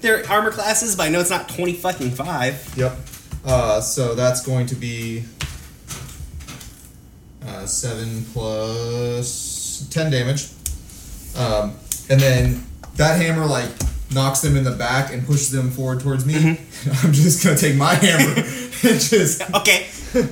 their 0.00 0.28
armor 0.30 0.50
class 0.50 0.82
is, 0.82 0.94
but 0.94 1.04
I 1.04 1.08
know 1.08 1.20
it's 1.20 1.30
not 1.30 1.48
20 1.48 1.72
fucking 1.74 2.10
five. 2.10 2.74
Yep. 2.76 2.96
Uh, 3.44 3.80
so 3.80 4.14
that's 4.14 4.44
going 4.44 4.66
to 4.66 4.74
be 4.74 5.24
uh, 7.46 7.64
seven 7.66 8.24
plus 8.32 9.28
ten 9.90 10.10
damage, 10.10 10.48
um, 11.36 11.74
and 12.10 12.20
then 12.20 12.64
that 12.96 13.20
hammer 13.20 13.46
like 13.46 13.70
knocks 14.12 14.40
them 14.40 14.56
in 14.56 14.64
the 14.64 14.70
back 14.70 15.12
and 15.12 15.26
pushes 15.26 15.50
them 15.50 15.70
forward 15.70 16.00
towards 16.00 16.24
me. 16.24 16.34
I'm 17.02 17.12
just 17.12 17.44
gonna 17.44 17.56
take 17.56 17.76
my 17.76 17.94
hammer 17.94 18.34
and 18.40 19.00
just 19.00 19.42
Okay. 19.54 19.86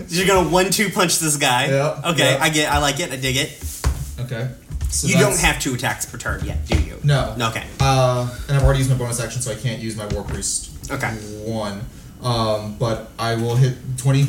You're 0.08 0.26
gonna 0.26 0.48
one-two 0.48 0.90
punch 0.90 1.18
this 1.18 1.36
guy. 1.36 1.66
Yeah, 1.66 2.00
Okay, 2.12 2.32
yeah. 2.34 2.42
I 2.42 2.48
get. 2.48 2.72
I 2.72 2.78
like 2.78 3.00
it. 3.00 3.10
I 3.12 3.16
dig 3.16 3.36
it. 3.36 3.82
okay. 4.20 4.50
So 4.88 5.08
you 5.08 5.18
don't 5.18 5.36
have 5.40 5.58
two 5.60 5.74
attacks 5.74 6.06
per 6.06 6.16
turn 6.16 6.44
yet, 6.44 6.64
do 6.66 6.80
you? 6.80 6.98
no. 7.02 7.34
Okay. 7.40 7.64
Uh, 7.80 8.32
and 8.48 8.56
I've 8.56 8.62
already 8.62 8.78
used 8.78 8.90
my 8.90 8.96
bonus 8.96 9.18
action, 9.20 9.42
so 9.42 9.50
I 9.50 9.56
can't 9.56 9.82
use 9.82 9.96
my 9.96 10.06
war 10.06 10.22
priest. 10.22 10.70
Okay. 10.90 11.10
One. 11.44 11.80
Um, 12.22 12.76
but 12.78 13.10
I 13.18 13.34
will 13.34 13.56
hit 13.56 13.76
twenty. 13.98 14.26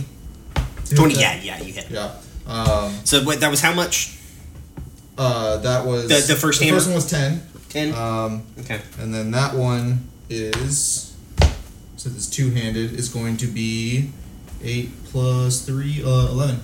to 0.56 0.62
hit 0.90 0.96
20. 0.98 1.14
that. 1.16 1.44
Yeah, 1.46 1.58
yeah, 1.58 1.64
you 1.64 1.72
hit. 1.72 1.90
Yeah. 1.92 2.12
Um, 2.48 2.92
So 3.06 3.24
wait, 3.24 3.40
that 3.42 3.50
was 3.52 3.62
how 3.62 3.74
much? 3.74 4.15
Uh, 5.18 5.58
that 5.58 5.86
was 5.86 6.08
The- 6.10 6.34
the 6.34 6.40
first 6.40 6.60
The 6.60 6.66
hammer? 6.66 6.78
first 6.78 6.88
one 6.88 6.96
was 6.96 7.10
ten. 7.10 7.42
10. 7.70 7.94
Um, 7.94 8.44
okay. 8.62 8.80
and 9.00 9.14
then 9.14 9.32
that 9.32 9.54
one 9.54 10.08
is 10.30 11.14
so 11.98 12.10
this 12.10 12.28
two 12.28 12.52
handed 12.52 12.94
is 12.94 13.10
going 13.10 13.36
to 13.38 13.48
be 13.48 14.12
eight 14.64 14.92
plus 15.06 15.62
three, 15.62 16.02
uh, 16.04 16.28
eleven. 16.30 16.60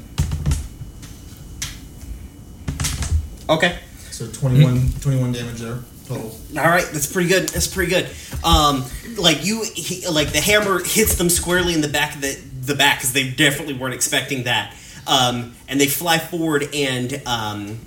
Okay. 3.50 3.78
So 4.12 4.28
21, 4.28 4.94
21 5.02 5.32
damage 5.34 5.60
there 5.60 5.80
total. 6.08 6.32
All 6.58 6.64
right, 6.70 6.86
that's 6.92 7.12
pretty 7.12 7.30
good. 7.30 7.50
That's 7.50 7.68
pretty 7.68 7.90
good. 7.92 8.10
Um, 8.44 8.86
like 9.18 9.46
you, 9.46 9.64
he, 9.76 10.08
like 10.08 10.32
the 10.32 10.42
hammer 10.42 10.80
hits 10.84 11.16
them 11.16 11.30
squarely 11.30 11.74
in 11.74 11.82
the 11.82 11.88
back 11.88 12.16
of 12.16 12.22
the 12.22 12.38
the 12.66 12.76
back 12.76 13.00
because 13.00 13.14
they 13.14 13.30
definitely 13.30 13.74
weren't 13.74 13.94
expecting 13.94 14.44
that. 14.44 14.74
Um, 15.08 15.56
and 15.68 15.80
they 15.82 15.88
fly 15.88 16.20
forward 16.20 16.70
and 16.74 17.22
um, 17.26 17.80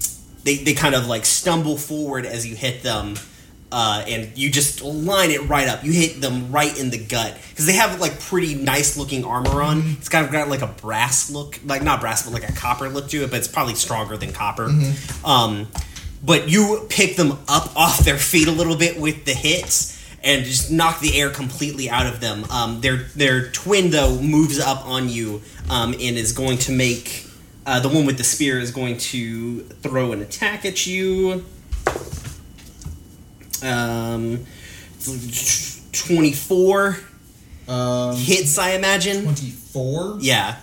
they 0.44 0.56
they 0.56 0.74
kind 0.74 0.94
of 0.94 1.06
like 1.06 1.24
stumble 1.24 1.76
forward 1.76 2.26
as 2.26 2.46
you 2.46 2.54
hit 2.56 2.82
them. 2.82 3.16
uh, 3.72 4.04
and 4.06 4.30
you 4.38 4.48
just 4.50 4.82
line 4.82 5.32
it 5.32 5.48
right 5.48 5.66
up. 5.66 5.82
You 5.82 5.90
hit 5.92 6.20
them 6.20 6.52
right 6.52 6.78
in 6.78 6.90
the 6.90 6.98
gut 6.98 7.36
because 7.50 7.66
they 7.66 7.72
have 7.72 8.00
like 8.00 8.20
pretty 8.20 8.54
nice 8.54 8.96
looking 8.96 9.24
armor 9.24 9.62
on. 9.62 9.82
It's 9.98 10.08
kind 10.08 10.24
of 10.24 10.30
got 10.30 10.48
like 10.48 10.62
a 10.62 10.68
brass 10.68 11.28
look, 11.28 11.58
like 11.66 11.82
not 11.82 12.00
brass, 12.00 12.22
but 12.22 12.32
like 12.32 12.48
a 12.48 12.52
copper 12.52 12.88
look 12.88 13.08
to 13.08 13.24
it. 13.24 13.30
But 13.30 13.38
it's 13.40 13.48
probably 13.48 13.74
stronger 13.74 14.16
than 14.16 14.32
copper. 14.32 14.68
Um, 15.24 15.66
but 16.22 16.48
you 16.48 16.86
pick 16.88 17.16
them 17.16 17.32
up 17.48 17.74
off 17.76 17.98
their 18.04 18.16
feet 18.18 18.46
a 18.46 18.52
little 18.52 18.76
bit 18.76 19.00
with 19.00 19.24
the 19.24 19.34
hits 19.34 19.92
and 20.22 20.44
just 20.44 20.70
knock 20.70 21.00
the 21.00 21.18
air 21.20 21.30
completely 21.30 21.90
out 21.90 22.06
of 22.06 22.20
them. 22.20 22.44
Um, 22.50 22.80
their 22.80 22.98
their 23.16 23.50
twin 23.50 23.90
though 23.90 24.20
moves 24.20 24.60
up 24.60 24.86
on 24.86 25.08
you 25.08 25.42
um, 25.68 25.94
and 25.94 26.16
is 26.16 26.30
going 26.32 26.58
to 26.58 26.72
make 26.72 27.23
uh, 27.66 27.80
the 27.80 27.88
one 27.88 28.06
with 28.06 28.18
the 28.18 28.24
spear 28.24 28.58
is 28.58 28.70
going 28.70 28.98
to 28.98 29.60
throw 29.82 30.12
an 30.12 30.20
attack 30.22 30.64
at 30.64 30.86
you. 30.86 31.44
Um, 33.62 34.44
twenty 35.92 36.32
four 36.32 36.98
Um, 37.68 38.16
hits, 38.16 38.58
I 38.58 38.70
imagine. 38.72 39.22
twenty 39.24 39.50
four. 39.50 40.18
Yeah, 40.20 40.56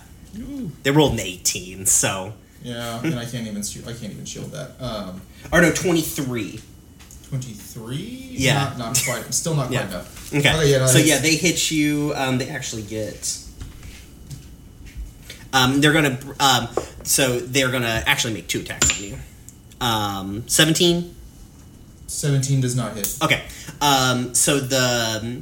they 0.83 0.91
rolled 0.91 1.13
an 1.13 1.19
eighteen, 1.19 1.85
so 1.85 2.33
Yeah, 2.63 3.01
and 3.03 3.15
I 3.17 3.25
can't 3.25 3.47
even 3.47 3.63
shield, 3.63 3.87
I 3.87 3.93
can't 3.93 4.11
even 4.13 4.25
shield 4.25 4.51
that. 4.51 4.71
Um, 4.79 5.21
or 5.51 5.61
no, 5.61 5.71
twenty 5.71 6.01
three. 6.01 6.59
twenty 7.27 7.53
three. 7.53 8.27
Yeah. 8.31 8.53
not, 8.53 8.77
not 8.77 9.01
quite. 9.03 9.33
Still 9.33 9.55
not 9.55 9.67
quite 9.67 9.79
Yeah. 9.79 9.87
enough. 9.87 10.33
Okay. 10.33 10.39
Okay, 10.49 10.71
yeah, 10.71 10.77
no, 10.79 10.87
so 10.87 10.99
yeah, 10.99 11.17
they 11.19 11.35
hit 11.35 11.71
you. 11.71 12.13
Um, 12.15 12.37
they 12.37 12.49
actually 12.49 12.83
get. 12.83 13.37
Um, 15.53 15.81
they're 15.81 15.93
gonna. 15.93 16.17
Um, 16.39 16.67
so 17.03 17.39
they're 17.39 17.71
gonna 17.71 18.03
actually 18.05 18.33
make 18.33 18.47
two 18.47 18.61
attacks 18.61 18.97
on 18.97 19.03
you. 19.03 19.17
Um, 19.79 20.47
seventeen. 20.47 21.15
Seventeen 22.07 22.61
does 22.61 22.75
not 22.75 22.95
hit. 22.95 23.17
Okay. 23.21 23.41
Um, 23.81 24.33
so 24.35 24.59
the 24.59 25.41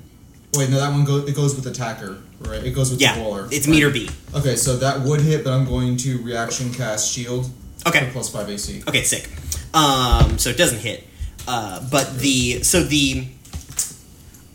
Wait, 0.56 0.70
no, 0.70 0.80
that 0.80 0.92
one 0.92 1.04
goes. 1.06 1.30
It 1.30 1.36
goes 1.36 1.56
with 1.56 1.68
attacker, 1.68 2.18
right? 2.40 2.64
It 2.64 2.72
goes 2.72 2.90
with 2.90 3.02
yeah, 3.02 3.16
the 3.16 3.22
roller. 3.22 3.48
it's 3.52 3.68
Right. 3.68 3.76
meter 3.76 3.90
B. 3.92 4.10
Okay, 4.34 4.56
so 4.56 4.78
that 4.78 5.02
would 5.02 5.22
hit, 5.22 5.44
but 5.44 5.54
I'm 5.54 5.66
going 5.66 5.96
to 5.98 6.18
reaction 6.24 6.74
cast 6.74 7.12
shield. 7.12 7.50
Okay. 7.86 8.06
For 8.08 8.12
plus 8.14 8.30
five 8.30 8.50
AC. 8.50 8.84
Okay, 8.88 9.04
sick. 9.04 9.30
Um, 9.74 10.38
so 10.40 10.50
it 10.50 10.58
doesn't 10.58 10.80
hit. 10.80 11.06
Uh, 11.48 11.86
but 11.92 12.18
the 12.20 12.64
so 12.64 12.82
the 12.84 13.28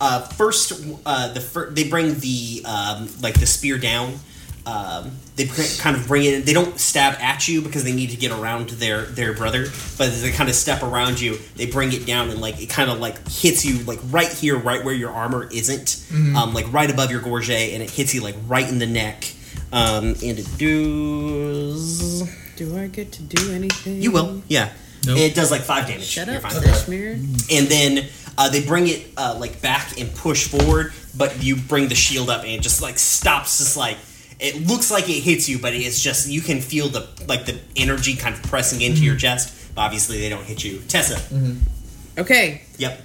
uh, 0.01 0.21
first 0.21 0.73
uh, 1.05 1.33
the 1.33 1.39
fir- 1.41 1.69
they 1.71 1.87
bring 1.87 2.19
the 2.19 2.61
um, 2.65 3.07
like 3.21 3.39
the 3.39 3.45
spear 3.47 3.77
down. 3.77 4.19
Um, 4.65 5.11
they 5.35 5.45
kind 5.77 5.95
of 5.95 6.07
bring 6.07 6.23
it. 6.23 6.33
in. 6.33 6.43
They 6.43 6.53
don't 6.53 6.79
stab 6.79 7.19
at 7.21 7.47
you 7.47 7.61
because 7.61 7.83
they 7.83 7.93
need 7.93 8.09
to 8.09 8.17
get 8.17 8.31
around 8.31 8.69
their 8.69 9.03
their 9.03 9.33
brother. 9.33 9.65
But 9.97 10.07
as 10.07 10.23
they 10.23 10.31
kind 10.31 10.49
of 10.49 10.55
step 10.55 10.81
around 10.81 11.19
you, 11.21 11.37
they 11.55 11.67
bring 11.67 11.93
it 11.93 12.05
down 12.07 12.29
and 12.29 12.41
like 12.41 12.61
it 12.61 12.69
kind 12.69 12.89
of 12.89 12.99
like 12.99 13.17
hits 13.29 13.63
you 13.63 13.83
like 13.83 13.99
right 14.09 14.31
here, 14.31 14.57
right 14.57 14.83
where 14.83 14.93
your 14.93 15.11
armor 15.11 15.47
isn't, 15.51 16.03
um, 16.35 16.53
like 16.53 16.71
right 16.73 16.89
above 16.89 17.11
your 17.11 17.21
gorget, 17.21 17.73
and 17.73 17.83
it 17.83 17.91
hits 17.91 18.15
you 18.15 18.21
like 18.21 18.35
right 18.47 18.67
in 18.67 18.79
the 18.79 18.87
neck. 18.87 19.31
Um, 19.71 20.15
and 20.23 20.39
it 20.39 20.47
does. 20.57 22.23
Do 22.55 22.77
I 22.77 22.87
get 22.87 23.11
to 23.13 23.23
do 23.23 23.51
anything? 23.51 24.01
You 24.01 24.11
will, 24.11 24.41
yeah. 24.47 24.71
Nope. 25.05 25.17
It 25.19 25.35
does 25.35 25.51
like 25.51 25.61
five 25.61 25.87
damage. 25.87 26.05
Shut 26.05 26.27
You're 26.27 26.37
up, 26.37 26.43
fine. 26.43 26.63
Kashmir. 26.63 27.11
And 27.11 27.67
then 27.67 28.07
uh, 28.37 28.49
they 28.49 28.65
bring 28.65 28.87
it 28.87 29.07
uh, 29.17 29.37
like 29.39 29.61
back 29.61 29.99
and 29.99 30.13
push 30.15 30.47
forward, 30.47 30.93
but 31.15 31.43
you 31.43 31.55
bring 31.55 31.89
the 31.89 31.95
shield 31.95 32.29
up 32.29 32.41
and 32.41 32.51
it 32.51 32.61
just 32.61 32.81
like 32.81 32.97
stops. 32.97 33.59
Just 33.59 33.77
like 33.77 33.97
it 34.39 34.67
looks 34.67 34.91
like 34.91 35.07
it 35.09 35.21
hits 35.21 35.47
you, 35.49 35.59
but 35.59 35.73
it's 35.73 36.01
just 36.01 36.27
you 36.29 36.41
can 36.41 36.61
feel 36.61 36.87
the 36.89 37.07
like 37.27 37.45
the 37.45 37.57
energy 37.75 38.15
kind 38.15 38.35
of 38.35 38.43
pressing 38.43 38.81
into 38.81 39.03
your 39.03 39.15
chest. 39.15 39.73
But 39.75 39.81
obviously, 39.81 40.19
they 40.19 40.29
don't 40.29 40.43
hit 40.45 40.63
you. 40.63 40.79
Tessa. 40.87 41.19
Okay. 42.17 42.61
Yep. 42.77 43.01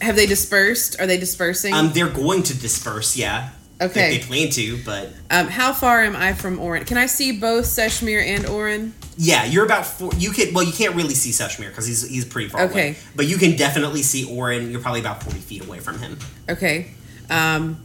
Have 0.00 0.16
they 0.16 0.26
dispersed? 0.26 1.00
Are 1.00 1.06
they 1.06 1.18
dispersing? 1.18 1.72
Um, 1.74 1.92
they're 1.92 2.08
going 2.08 2.42
to 2.44 2.58
disperse. 2.58 3.16
Yeah. 3.16 3.50
Okay. 3.80 4.12
Like, 4.12 4.20
they 4.20 4.26
plan 4.26 4.48
to, 4.50 4.78
but 4.84 5.10
Um, 5.30 5.48
how 5.48 5.72
far 5.72 6.02
am 6.04 6.14
I 6.14 6.32
from 6.32 6.60
Orin? 6.60 6.84
Can 6.84 6.96
I 6.96 7.06
see 7.06 7.32
both 7.32 7.64
Seshmir 7.64 8.24
and 8.24 8.46
Orin? 8.46 8.94
yeah, 9.16 9.44
you're 9.44 9.64
about 9.64 9.84
four. 9.86 10.12
You 10.16 10.30
can 10.30 10.54
well, 10.54 10.64
you 10.64 10.72
can't 10.72 10.94
really 10.94 11.14
see 11.14 11.30
Seshmir 11.30 11.68
because 11.68 11.86
he's 11.86 12.08
he's 12.08 12.24
pretty 12.24 12.48
far 12.48 12.62
Okay. 12.62 12.72
away. 12.90 12.96
But 13.16 13.26
you 13.26 13.36
can 13.36 13.56
definitely 13.56 14.02
see 14.02 14.24
Orin. 14.24 14.70
You're 14.70 14.80
probably 14.80 15.00
about 15.00 15.22
forty 15.22 15.40
feet 15.40 15.64
away 15.64 15.80
from 15.80 15.98
him. 15.98 16.18
Okay. 16.48 16.90
Um, 17.30 17.80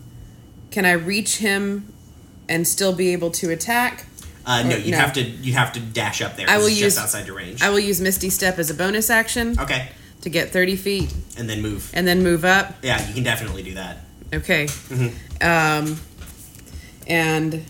can 0.71 0.85
I 0.85 0.91
reach 0.91 1.37
him 1.37 1.91
and 2.49 2.67
still 2.67 2.91
be 2.93 3.09
able 3.13 3.31
to 3.31 3.49
attack? 3.51 4.05
Uh, 4.45 4.63
no, 4.63 4.75
you'd 4.75 4.91
no. 4.91 4.97
have 4.97 5.13
to 5.13 5.21
you'd 5.21 5.53
have 5.55 5.71
to 5.73 5.79
dash 5.79 6.21
up 6.21 6.35
there. 6.35 6.49
I 6.49 6.57
will 6.57 6.65
it's 6.65 6.71
use- 6.81 6.95
just 6.95 6.99
outside 6.99 7.27
your 7.27 7.37
range. 7.37 7.61
I 7.61 7.69
will 7.69 7.79
use 7.79 8.01
Misty 8.01 8.29
Step 8.29 8.57
as 8.59 8.69
a 8.69 8.73
bonus 8.73 9.09
action 9.09 9.57
okay, 9.59 9.89
to 10.21 10.29
get 10.29 10.49
30 10.49 10.75
feet 10.75 11.13
and 11.37 11.47
then 11.49 11.61
move. 11.61 11.89
and 11.93 12.07
then 12.07 12.23
move 12.23 12.43
up. 12.43 12.73
Yeah, 12.81 13.05
you 13.07 13.13
can 13.13 13.23
definitely 13.23 13.63
do 13.63 13.75
that. 13.75 13.99
Okay. 14.33 14.65
Mhm. 14.65 15.13
Um, 15.41 15.99
and 17.07 17.63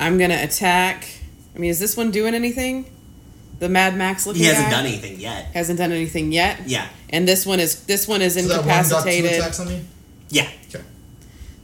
I'm 0.00 0.18
going 0.18 0.30
to 0.30 0.42
attack. 0.42 1.06
I 1.54 1.58
mean, 1.58 1.70
is 1.70 1.78
this 1.78 1.96
one 1.96 2.10
doing 2.10 2.34
anything? 2.34 2.90
The 3.60 3.68
Mad 3.68 3.96
Max 3.96 4.26
looking 4.26 4.42
He 4.42 4.48
hasn't 4.48 4.66
guy? 4.66 4.70
done 4.72 4.86
anything 4.86 5.20
yet. 5.20 5.46
Hasn't 5.54 5.78
done 5.78 5.92
anything 5.92 6.32
yet. 6.32 6.60
Yeah, 6.68 6.88
And 7.10 7.26
this 7.28 7.46
one 7.46 7.60
is 7.60 7.84
this 7.84 8.08
one 8.08 8.20
is 8.20 8.34
So 8.34 8.42
that 8.42 8.58
one 8.58 8.66
got 8.66 8.74
two 8.74 8.78
incapacitated. 8.96 9.32
attacks 9.40 9.60
on 9.60 9.68
me. 9.68 9.84
yeah, 10.30 10.48
Okay. 10.74 10.82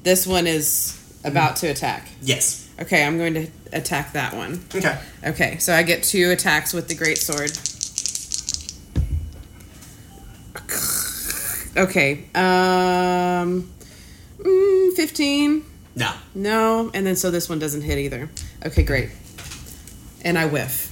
This 0.05 0.27
one 0.27 0.47
is 0.47 0.97
about 1.25 1.57
to 1.57 1.67
attack. 1.69 2.09
yes. 2.23 2.69
Okay, 2.81 3.05
I'm 3.05 3.19
going 3.19 3.35
to 3.35 3.47
attack 3.75 4.15
that 4.15 4.35
one. 4.35 4.65
Okay. 4.75 4.99
Okay, 5.23 5.59
so 5.59 5.75
I 5.75 5.83
get 5.83 6.03
two 6.03 6.31
attacks 6.31 6.73
with 6.73 6.89
the 6.89 6.95
great 6.95 7.19
sword. 7.19 7.51
Okay, 11.77 12.25
um, 12.35 13.71
mm, 14.39 14.93
fifteen. 14.95 15.65
No. 15.95 16.13
No, 16.35 16.91
and 16.93 17.07
then 17.07 17.17
so 17.17 17.31
this 17.31 17.49
one 17.49 17.59
doesn't 17.59 17.83
hit 17.83 17.99
either. 17.99 18.29
Okay, 18.65 18.83
great. 18.83 19.11
And 20.25 20.37
I 20.39 20.47
whiff. 20.47 20.89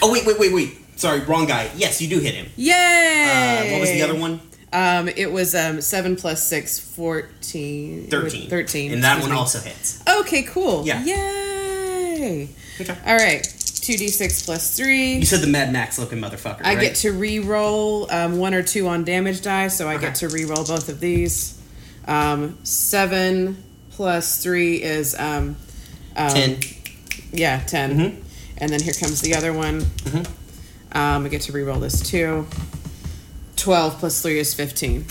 Oh 0.00 0.12
wait, 0.12 0.24
wait, 0.26 0.38
wait, 0.38 0.52
wait. 0.52 0.76
Sorry, 0.98 1.20
wrong 1.20 1.46
guy. 1.46 1.70
Yes, 1.76 2.00
you 2.00 2.08
do 2.08 2.18
hit 2.20 2.34
him. 2.34 2.46
Yay! 2.56 2.72
Uh, 2.72 3.72
what 3.72 3.80
was 3.80 3.90
the 3.90 4.02
other 4.02 4.14
one? 4.18 4.40
Um, 4.72 5.08
it 5.08 5.32
was 5.32 5.54
um 5.54 5.80
seven 5.80 6.14
plus 6.16 6.42
six, 6.42 6.78
14. 6.78 8.08
Thirteen. 8.08 8.50
Thirteen. 8.50 8.92
And 8.92 9.02
that 9.04 9.20
one 9.20 9.30
me. 9.30 9.36
also 9.36 9.60
hits. 9.60 10.02
Okay, 10.06 10.42
cool. 10.42 10.84
Yeah. 10.86 11.02
Yay! 11.04 12.48
Okay. 12.80 12.96
All 13.06 13.16
right, 13.16 13.42
two 13.42 13.96
d 13.96 14.08
six 14.08 14.42
plus 14.44 14.76
three. 14.76 15.14
You 15.14 15.24
said 15.24 15.40
the 15.40 15.46
Mad 15.46 15.72
Max 15.72 15.98
looking 15.98 16.20
motherfucker. 16.20 16.60
I 16.64 16.74
right? 16.74 16.80
get 16.80 16.96
to 16.96 17.12
re-roll 17.12 18.10
um, 18.12 18.38
one 18.38 18.52
or 18.54 18.62
two 18.62 18.86
on 18.88 19.04
damage 19.04 19.40
die, 19.42 19.68
so 19.68 19.88
I 19.88 19.94
Okay. 19.94 20.06
get 20.06 20.14
to 20.16 20.28
re-roll 20.28 20.64
both 20.64 20.88
of 20.88 21.00
these. 21.00 21.58
Um, 22.06 22.58
seven 22.64 23.62
plus 23.92 24.42
three 24.42 24.82
is 24.82 25.14
um, 25.18 25.56
um, 26.16 26.30
ten. 26.30 26.58
Yeah, 27.32 27.60
10 27.66 27.98
Mhm. 27.98 28.16
And 28.58 28.72
then 28.72 28.80
here 28.80 28.94
comes 28.94 29.20
the 29.20 29.34
other 29.34 29.52
one. 29.52 29.82
Mhm. 29.82 30.26
Um, 30.92 31.26
I 31.26 31.28
get 31.28 31.42
to 31.42 31.52
re-roll 31.52 31.78
this 31.80 32.00
too. 32.00 32.46
Twelve 33.58 33.98
plus 33.98 34.22
three 34.22 34.38
is 34.38 34.54
fifteen. 34.54 35.04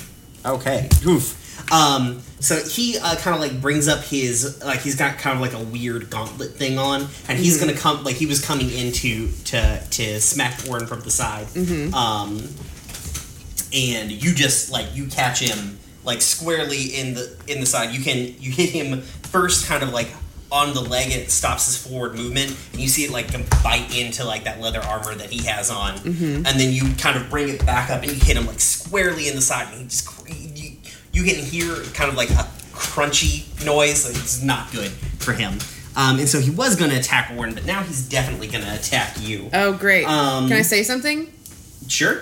Okay. 0.45 0.89
Oof. 1.05 1.43
Um, 1.71 2.21
so 2.39 2.55
he 2.63 2.97
uh, 2.97 3.15
kind 3.17 3.35
of 3.35 3.41
like 3.41 3.61
brings 3.61 3.87
up 3.87 4.01
his 4.03 4.63
like 4.63 4.79
he's 4.79 4.95
got 4.95 5.17
kind 5.17 5.35
of 5.35 5.41
like 5.41 5.53
a 5.53 5.63
weird 5.65 6.09
gauntlet 6.09 6.51
thing 6.51 6.79
on, 6.79 7.07
and 7.27 7.37
he's 7.37 7.59
gonna 7.59 7.73
come 7.73 8.03
like 8.03 8.15
he 8.15 8.25
was 8.25 8.43
coming 8.43 8.71
into 8.71 9.29
to 9.45 9.83
to 9.91 10.21
smack 10.21 10.59
Orin 10.69 10.87
from 10.87 11.01
the 11.01 11.11
side. 11.11 11.47
Um, 11.93 12.47
and 13.73 14.11
you 14.11 14.33
just 14.33 14.71
like 14.71 14.95
you 14.95 15.07
catch 15.07 15.39
him 15.39 15.77
like 16.05 16.21
squarely 16.21 16.95
in 16.95 17.15
the 17.15 17.35
in 17.47 17.59
the 17.59 17.65
side. 17.65 17.93
You 17.93 18.01
can 18.01 18.33
you 18.39 18.51
hit 18.51 18.69
him 18.69 19.01
first, 19.01 19.67
kind 19.67 19.83
of 19.83 19.89
like 19.89 20.09
on 20.51 20.73
the 20.73 20.81
leg, 20.81 21.11
and 21.11 21.21
it 21.21 21.31
stops 21.31 21.65
his 21.65 21.77
forward 21.77 22.15
movement, 22.15 22.55
and 22.71 22.81
you 22.81 22.87
see 22.87 23.03
it 23.03 23.11
like 23.11 23.31
bite 23.63 23.95
into 23.97 24.23
like 24.23 24.43
that 24.45 24.61
leather 24.61 24.81
armor 24.81 25.13
that 25.15 25.29
he 25.29 25.45
has 25.45 25.69
on, 25.69 25.95
and 26.05 26.45
then 26.45 26.71
you 26.73 26.93
kind 26.95 27.17
of 27.17 27.29
bring 27.29 27.49
it 27.49 27.65
back 27.65 27.89
up 27.89 28.01
and 28.03 28.11
you 28.11 28.17
hit 28.19 28.37
him 28.37 28.45
like 28.47 28.59
squarely 28.59 29.27
in 29.27 29.35
the 29.35 29.41
side, 29.41 29.67
and 29.71 29.81
he 29.81 29.83
just 29.87 30.07
you, 30.29 30.77
you 31.13 31.23
can 31.23 31.43
hear 31.43 31.75
kind 31.93 32.09
of 32.09 32.15
like 32.15 32.29
a 32.29 32.47
crunchy 32.73 33.45
noise. 33.65 34.05
Like, 34.05 34.15
it's 34.21 34.41
not 34.41 34.71
good 34.71 34.91
for 35.19 35.33
him. 35.33 35.59
Um, 35.95 36.19
and 36.19 36.29
so 36.29 36.39
he 36.39 36.51
was 36.51 36.75
going 36.75 36.91
to 36.91 36.97
attack 36.97 37.31
Orin, 37.35 37.55
but 37.55 37.65
now 37.65 37.81
he's 37.81 38.07
definitely 38.07 38.47
going 38.47 38.63
to 38.63 38.73
attack 38.73 39.15
you. 39.19 39.49
Oh, 39.51 39.73
great! 39.73 40.05
Um, 40.05 40.47
Can 40.47 40.57
I 40.57 40.61
say 40.61 40.83
something? 40.83 41.33
Sure. 41.87 42.21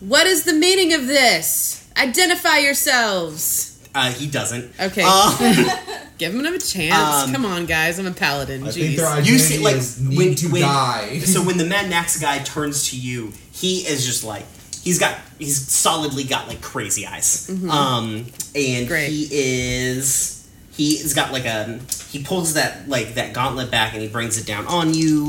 What 0.00 0.26
is 0.26 0.44
the 0.44 0.52
meaning 0.52 0.92
of 0.92 1.06
this? 1.06 1.88
Identify 1.96 2.58
yourselves. 2.58 3.73
Uh, 3.94 4.10
he 4.10 4.26
doesn't. 4.26 4.72
Okay. 4.80 5.02
Um, 5.02 5.36
Give 6.18 6.32
him 6.34 6.44
a 6.44 6.58
chance. 6.58 7.24
Um, 7.28 7.32
Come 7.32 7.44
on, 7.44 7.66
guys. 7.66 7.98
I'm 7.98 8.06
a 8.06 8.12
paladin. 8.12 8.64
I 8.66 8.70
think 8.70 8.96
their 8.96 9.06
Jeez. 9.06 9.10
identity 9.12 9.32
you 9.32 9.38
see, 9.38 9.58
like 9.58 9.76
is 9.76 10.00
need 10.00 10.16
when, 10.16 10.34
to 10.36 10.48
when- 10.48 10.62
die. 10.62 11.18
so 11.24 11.42
when 11.42 11.58
the 11.58 11.64
Mad 11.74 11.90
Max 11.90 12.20
guy 12.20 12.38
turns 12.40 12.90
to 12.90 12.96
you, 12.98 13.32
he 13.52 13.78
is 13.80 14.04
just 14.06 14.22
like 14.24 14.44
he's 14.82 14.98
got 14.98 15.18
he's 15.38 15.56
solidly 15.70 16.24
got 16.24 16.46
like 16.48 16.60
crazy 16.60 17.06
eyes. 17.06 17.48
Um, 17.68 18.26
and 18.54 18.86
Great. 18.88 19.08
he 19.10 19.28
is 19.30 20.48
he's 20.72 21.14
got 21.14 21.32
like 21.32 21.44
a 21.46 21.80
he 22.10 22.22
pulls 22.22 22.54
that 22.54 22.88
like 22.88 23.14
that 23.14 23.32
gauntlet 23.32 23.70
back 23.70 23.92
and 23.92 24.02
he 24.02 24.08
brings 24.08 24.38
it 24.38 24.46
down 24.46 24.66
on 24.66 24.94
you. 24.94 25.28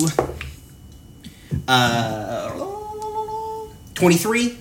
Uh, 1.67 2.49
twenty 3.95 4.17
three. 4.17 4.57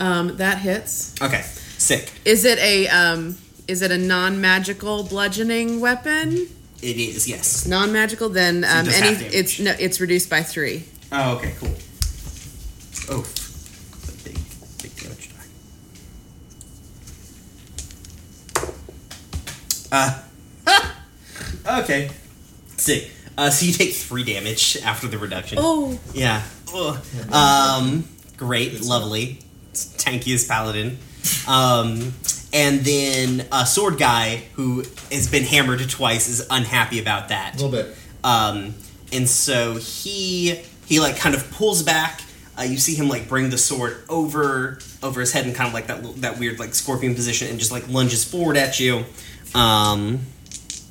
Um, 0.00 0.36
that 0.38 0.58
hits. 0.58 1.14
Okay, 1.22 1.44
sick. 1.82 2.10
Is 2.24 2.44
it 2.44 2.58
a 2.58 2.88
um? 2.88 3.36
Is 3.68 3.82
it 3.82 3.90
a 3.90 3.98
non-magical 3.98 5.04
bludgeoning 5.04 5.80
weapon? 5.80 6.48
It 6.82 6.96
is 6.96 7.28
yes. 7.28 7.64
Non-magical, 7.66 8.28
then 8.28 8.64
um, 8.64 8.84
does 8.86 9.00
any 9.00 9.24
it's 9.26 9.60
no, 9.60 9.74
it's 9.78 10.00
reduced 10.00 10.28
by 10.28 10.42
three. 10.42 10.84
Oh, 11.12 11.36
okay, 11.36 11.54
cool. 11.58 11.70
Oh, 13.10 13.24
big, 14.24 14.34
big 14.82 14.96
damage 14.96 15.30
die. 19.92 20.22
Uh, 20.66 20.90
okay, 21.82 22.10
sick. 22.76 23.10
Uh, 23.38 23.50
so 23.50 23.64
you 23.66 23.72
take 23.72 23.92
three 23.94 24.24
damage 24.24 24.76
after 24.84 25.06
the 25.08 25.18
reduction. 25.18 25.58
Oh, 25.60 25.98
Yeah. 26.14 26.42
Ugh. 26.74 26.98
Um, 27.32 28.08
great, 28.36 28.80
lovely, 28.80 29.38
tankiest 29.74 30.48
paladin. 30.48 30.98
Um, 31.46 32.14
and 32.52 32.80
then 32.80 33.46
a 33.50 33.64
sword 33.64 33.98
guy 33.98 34.42
who 34.54 34.84
has 35.10 35.28
been 35.30 35.44
hammered 35.44 35.88
twice 35.88 36.28
is 36.28 36.46
unhappy 36.50 37.00
about 37.00 37.28
that. 37.28 37.54
A 37.54 37.64
little 37.64 37.70
bit. 37.70 37.96
Um, 38.22 38.74
and 39.12 39.28
so 39.28 39.76
he 39.76 40.60
he 40.86 41.00
like 41.00 41.16
kind 41.16 41.34
of 41.34 41.50
pulls 41.52 41.82
back. 41.82 42.20
Uh, 42.58 42.62
you 42.62 42.76
see 42.76 42.94
him 42.94 43.08
like 43.08 43.28
bring 43.28 43.50
the 43.50 43.58
sword 43.58 44.02
over 44.08 44.78
over 45.02 45.20
his 45.20 45.32
head 45.32 45.46
and 45.46 45.54
kind 45.54 45.68
of 45.68 45.74
like 45.74 45.86
that 45.86 46.20
that 46.20 46.38
weird 46.38 46.58
like 46.58 46.74
scorpion 46.74 47.14
position 47.14 47.48
and 47.48 47.58
just 47.58 47.72
like 47.72 47.88
lunges 47.88 48.24
forward 48.24 48.56
at 48.56 48.78
you. 48.78 49.04
Um, 49.54 50.20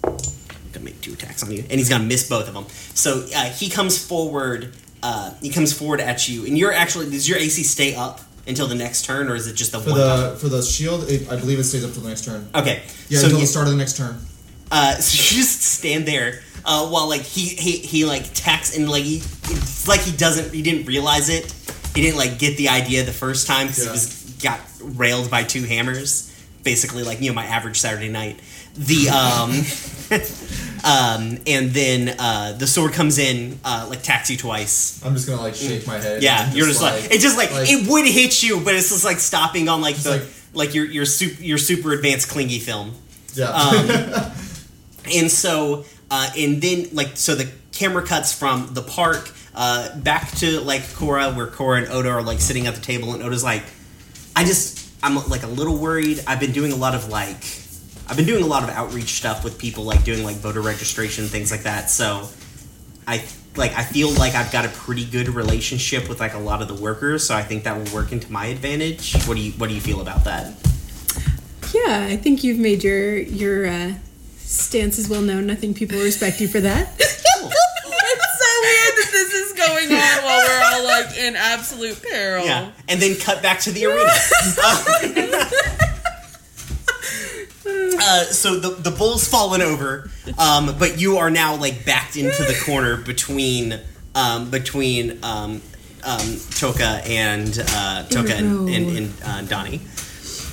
gonna 0.02 0.86
make 0.86 1.02
two 1.02 1.14
attacks 1.14 1.44
on 1.44 1.52
you, 1.52 1.60
and 1.60 1.74
he's 1.74 1.90
gonna 1.90 2.04
miss 2.04 2.28
both 2.28 2.48
of 2.48 2.54
them. 2.54 2.66
So 2.96 3.26
uh, 3.36 3.46
he 3.46 3.70
comes 3.70 4.04
forward. 4.04 4.74
Uh, 5.04 5.34
he 5.42 5.50
comes 5.50 5.74
forward 5.74 6.00
at 6.00 6.28
you, 6.30 6.46
and 6.46 6.58
you're 6.58 6.74
actually 6.74 7.10
does 7.10 7.28
your 7.28 7.38
AC 7.38 7.64
stay 7.64 7.96
up 7.96 8.22
until 8.48 8.68
the 8.68 8.76
next 8.76 9.06
turn, 9.06 9.30
or 9.30 9.36
is 9.36 9.48
it 9.48 9.54
just 9.56 9.72
the 9.72 9.80
For 9.80 9.92
one? 9.92 10.00
time? 10.00 10.20
the 10.34 10.36
for 10.38 10.50
the 10.50 10.62
shield, 10.62 11.10
it, 11.10 11.32
I 11.32 11.36
believe 11.36 11.60
it 11.60 11.64
stays 11.66 11.86
up 11.86 11.92
till 11.94 12.02
the 12.04 12.10
next 12.10 12.26
turn. 12.26 12.48
Okay, 12.56 12.82
Yeah, 13.10 13.20
so 13.20 13.26
until 13.26 13.40
you- 13.40 13.46
the 13.46 13.52
start 13.52 13.68
of 13.68 13.72
the 13.74 13.78
next 13.78 13.98
turn. 13.98 14.18
uh, 14.72 14.96
so 14.96 15.12
you 15.36 15.42
just 15.42 15.62
stand 15.62 16.06
there 16.08 16.42
uh, 16.66 16.88
while 16.88 17.08
like 17.10 17.22
he, 17.22 17.50
he 17.50 17.78
he 17.78 18.06
like 18.06 18.26
tacks 18.34 18.76
and 18.78 18.90
like 18.90 19.04
he 19.04 19.18
it's 19.18 19.88
like 19.88 20.00
he 20.02 20.12
doesn't 20.16 20.54
he 20.54 20.62
didn't 20.62 20.86
realize 20.86 21.30
it 21.30 21.54
he 21.96 22.02
didn't 22.02 22.18
like 22.18 22.38
get 22.40 22.56
the 22.58 22.70
idea 22.70 23.04
the 23.04 23.12
first 23.12 23.48
time 23.48 23.68
because 23.68 23.80
Yeah. 23.80 23.86
he 23.86 23.92
was 23.92 24.18
got 24.42 24.60
railed 24.98 25.30
by 25.30 25.44
two 25.44 25.64
hammers 25.64 26.28
basically 26.64 27.04
like 27.04 27.20
you 27.22 27.30
know 27.30 27.36
my 27.36 27.46
average 27.46 27.80
Saturday 27.80 28.10
night 28.10 28.40
the 28.76 29.10
um 29.10 29.52
um 30.84 31.38
and 31.48 31.72
then 31.72 32.16
uh 32.20 32.54
the 32.54 32.68
sword 32.68 32.94
comes 32.94 33.18
in 33.18 33.60
uh 33.64 33.86
like 33.90 34.02
tacks 34.02 34.30
you 34.30 34.38
twice 34.38 35.04
I'm 35.06 35.14
just 35.14 35.28
gonna 35.28 35.42
like 35.42 35.56
shake 35.56 35.86
my 35.88 36.00
head. 36.00 36.22
yeah 36.24 36.46
and 36.48 36.56
you're 36.56 36.68
just 36.68 36.82
like, 36.82 37.06
it's 37.12 37.22
just 37.24 37.38
like, 37.38 37.52
like- 37.52 37.70
it 37.70 37.88
would 37.88 38.06
hit 38.06 38.42
you 38.44 38.60
but 38.62 38.76
it's 38.76 38.90
just 38.90 39.06
like 39.06 39.20
stopping 39.20 39.70
on 39.70 39.82
like 39.82 39.96
the 39.98 40.10
like- 40.10 40.24
like, 40.54 40.76
your 40.76 40.86
your 40.86 41.06
super 41.06 41.42
your 41.42 41.58
super 41.58 41.94
advanced 41.94 42.30
clingy 42.30 42.60
film 42.60 42.94
yeah. 43.36 43.46
um, 43.46 43.90
and 45.14 45.32
so 45.32 45.86
uh, 46.10 46.30
and 46.38 46.62
then 46.62 46.88
like 46.92 47.12
so 47.16 47.36
the 47.36 47.50
camera 47.72 48.06
cuts 48.06 48.38
from 48.38 48.74
the 48.74 48.82
park 48.82 49.32
uh, 49.56 49.98
back 50.00 50.30
to 50.32 50.60
like 50.60 50.94
Cora 50.96 51.32
where 51.32 51.48
Cora 51.48 51.78
and 51.84 51.88
Oda 51.92 52.10
are 52.10 52.22
like 52.22 52.40
sitting 52.42 52.68
at 52.68 52.76
the 52.76 52.82
table 52.82 53.14
and 53.14 53.24
Oda's 53.24 53.44
like 53.46 53.64
I 54.36 54.44
just 54.44 54.90
I'm 55.02 55.16
like 55.30 55.44
a 55.44 55.48
little 55.48 55.78
worried 55.78 56.22
I've 56.28 56.40
been 56.42 56.52
doing 56.52 56.72
a 56.74 56.76
lot 56.76 56.96
of 56.96 57.08
like 57.08 57.44
I've 58.12 58.18
been 58.18 58.28
doing 58.28 58.44
a 58.44 58.48
lot 58.48 58.62
of 58.62 58.70
outreach 58.70 59.14
stuff 59.14 59.44
with 59.44 59.58
people 59.58 59.86
like 59.86 60.04
doing 60.04 60.24
like 60.24 60.36
voter 60.36 60.62
registration 60.62 61.26
things 61.26 61.50
like 61.50 61.64
that 61.64 61.90
so 61.90 62.28
I 63.08 63.24
like 63.56 63.74
I 63.76 63.84
feel 63.84 64.12
like 64.12 64.36
I've 64.36 64.52
got 64.52 64.66
a 64.66 64.70
pretty 64.70 65.06
good 65.06 65.30
relationship 65.30 66.08
with 66.08 66.20
like 66.20 66.36
a 66.36 66.40
lot 66.40 66.62
of 66.62 66.68
the 66.68 66.76
workers 66.76 67.26
so 67.26 67.34
I 67.34 67.42
think 67.42 67.64
that 67.64 67.76
will 67.76 67.92
work 67.96 68.12
into 68.12 68.32
my 68.32 68.46
advantage 68.46 69.16
what 69.26 69.36
do 69.36 69.42
you 69.42 69.54
what 69.54 69.70
do 69.70 69.74
you 69.74 69.82
feel 69.82 70.02
about 70.02 70.26
that 70.26 70.54
yeah. 71.74 72.08
I 72.10 72.18
think 72.18 72.44
you've 72.44 72.60
made 72.60 72.84
your 72.84 73.18
your 73.18 73.68
uh, 73.68 73.94
stance 74.38 74.98
is 74.98 75.10
well 75.10 75.22
known. 75.22 75.50
I 75.50 75.56
think 75.56 75.78
people 75.78 76.00
respect 76.00 76.42
you 76.42 76.48
for 76.48 76.60
that. 76.62 76.94
It's 78.14 78.40
so 78.40 78.62
weird 78.62 78.96
that 78.98 79.10
this 79.12 79.34
is 79.34 79.54
going 79.54 79.92
on 79.92 80.24
while 80.24 80.40
we're 80.40 80.64
all 80.66 80.84
like 80.84 81.18
in 81.18 81.36
absolute 81.36 82.02
peril. 82.02 82.46
Yeah, 82.46 82.72
and 82.88 83.02
then 83.02 83.16
cut 83.18 83.42
back 83.42 83.60
to 83.62 83.72
the 83.72 83.86
arena. 83.86 84.12
Uh, 88.04 88.24
so 88.26 88.60
the 88.60 88.70
the 88.70 88.90
bull's 88.92 89.28
fallen 89.28 89.62
over, 89.62 90.10
um, 90.40 90.76
but 90.80 91.00
you 91.00 91.18
are 91.18 91.30
now 91.30 91.56
like 91.56 91.86
backed 91.86 92.16
into 92.18 92.44
the 92.44 92.60
corner 92.66 92.98
between 92.98 93.80
um, 94.16 94.50
between 94.50 95.20
um, 95.24 95.62
um, 96.04 96.38
Toka 96.52 97.02
and 97.06 97.64
uh, 97.70 98.04
Toka 98.10 98.34
and, 98.36 98.68
and, 98.70 98.98
and 98.98 99.14
uh, 99.24 99.42
Donnie. 99.44 99.82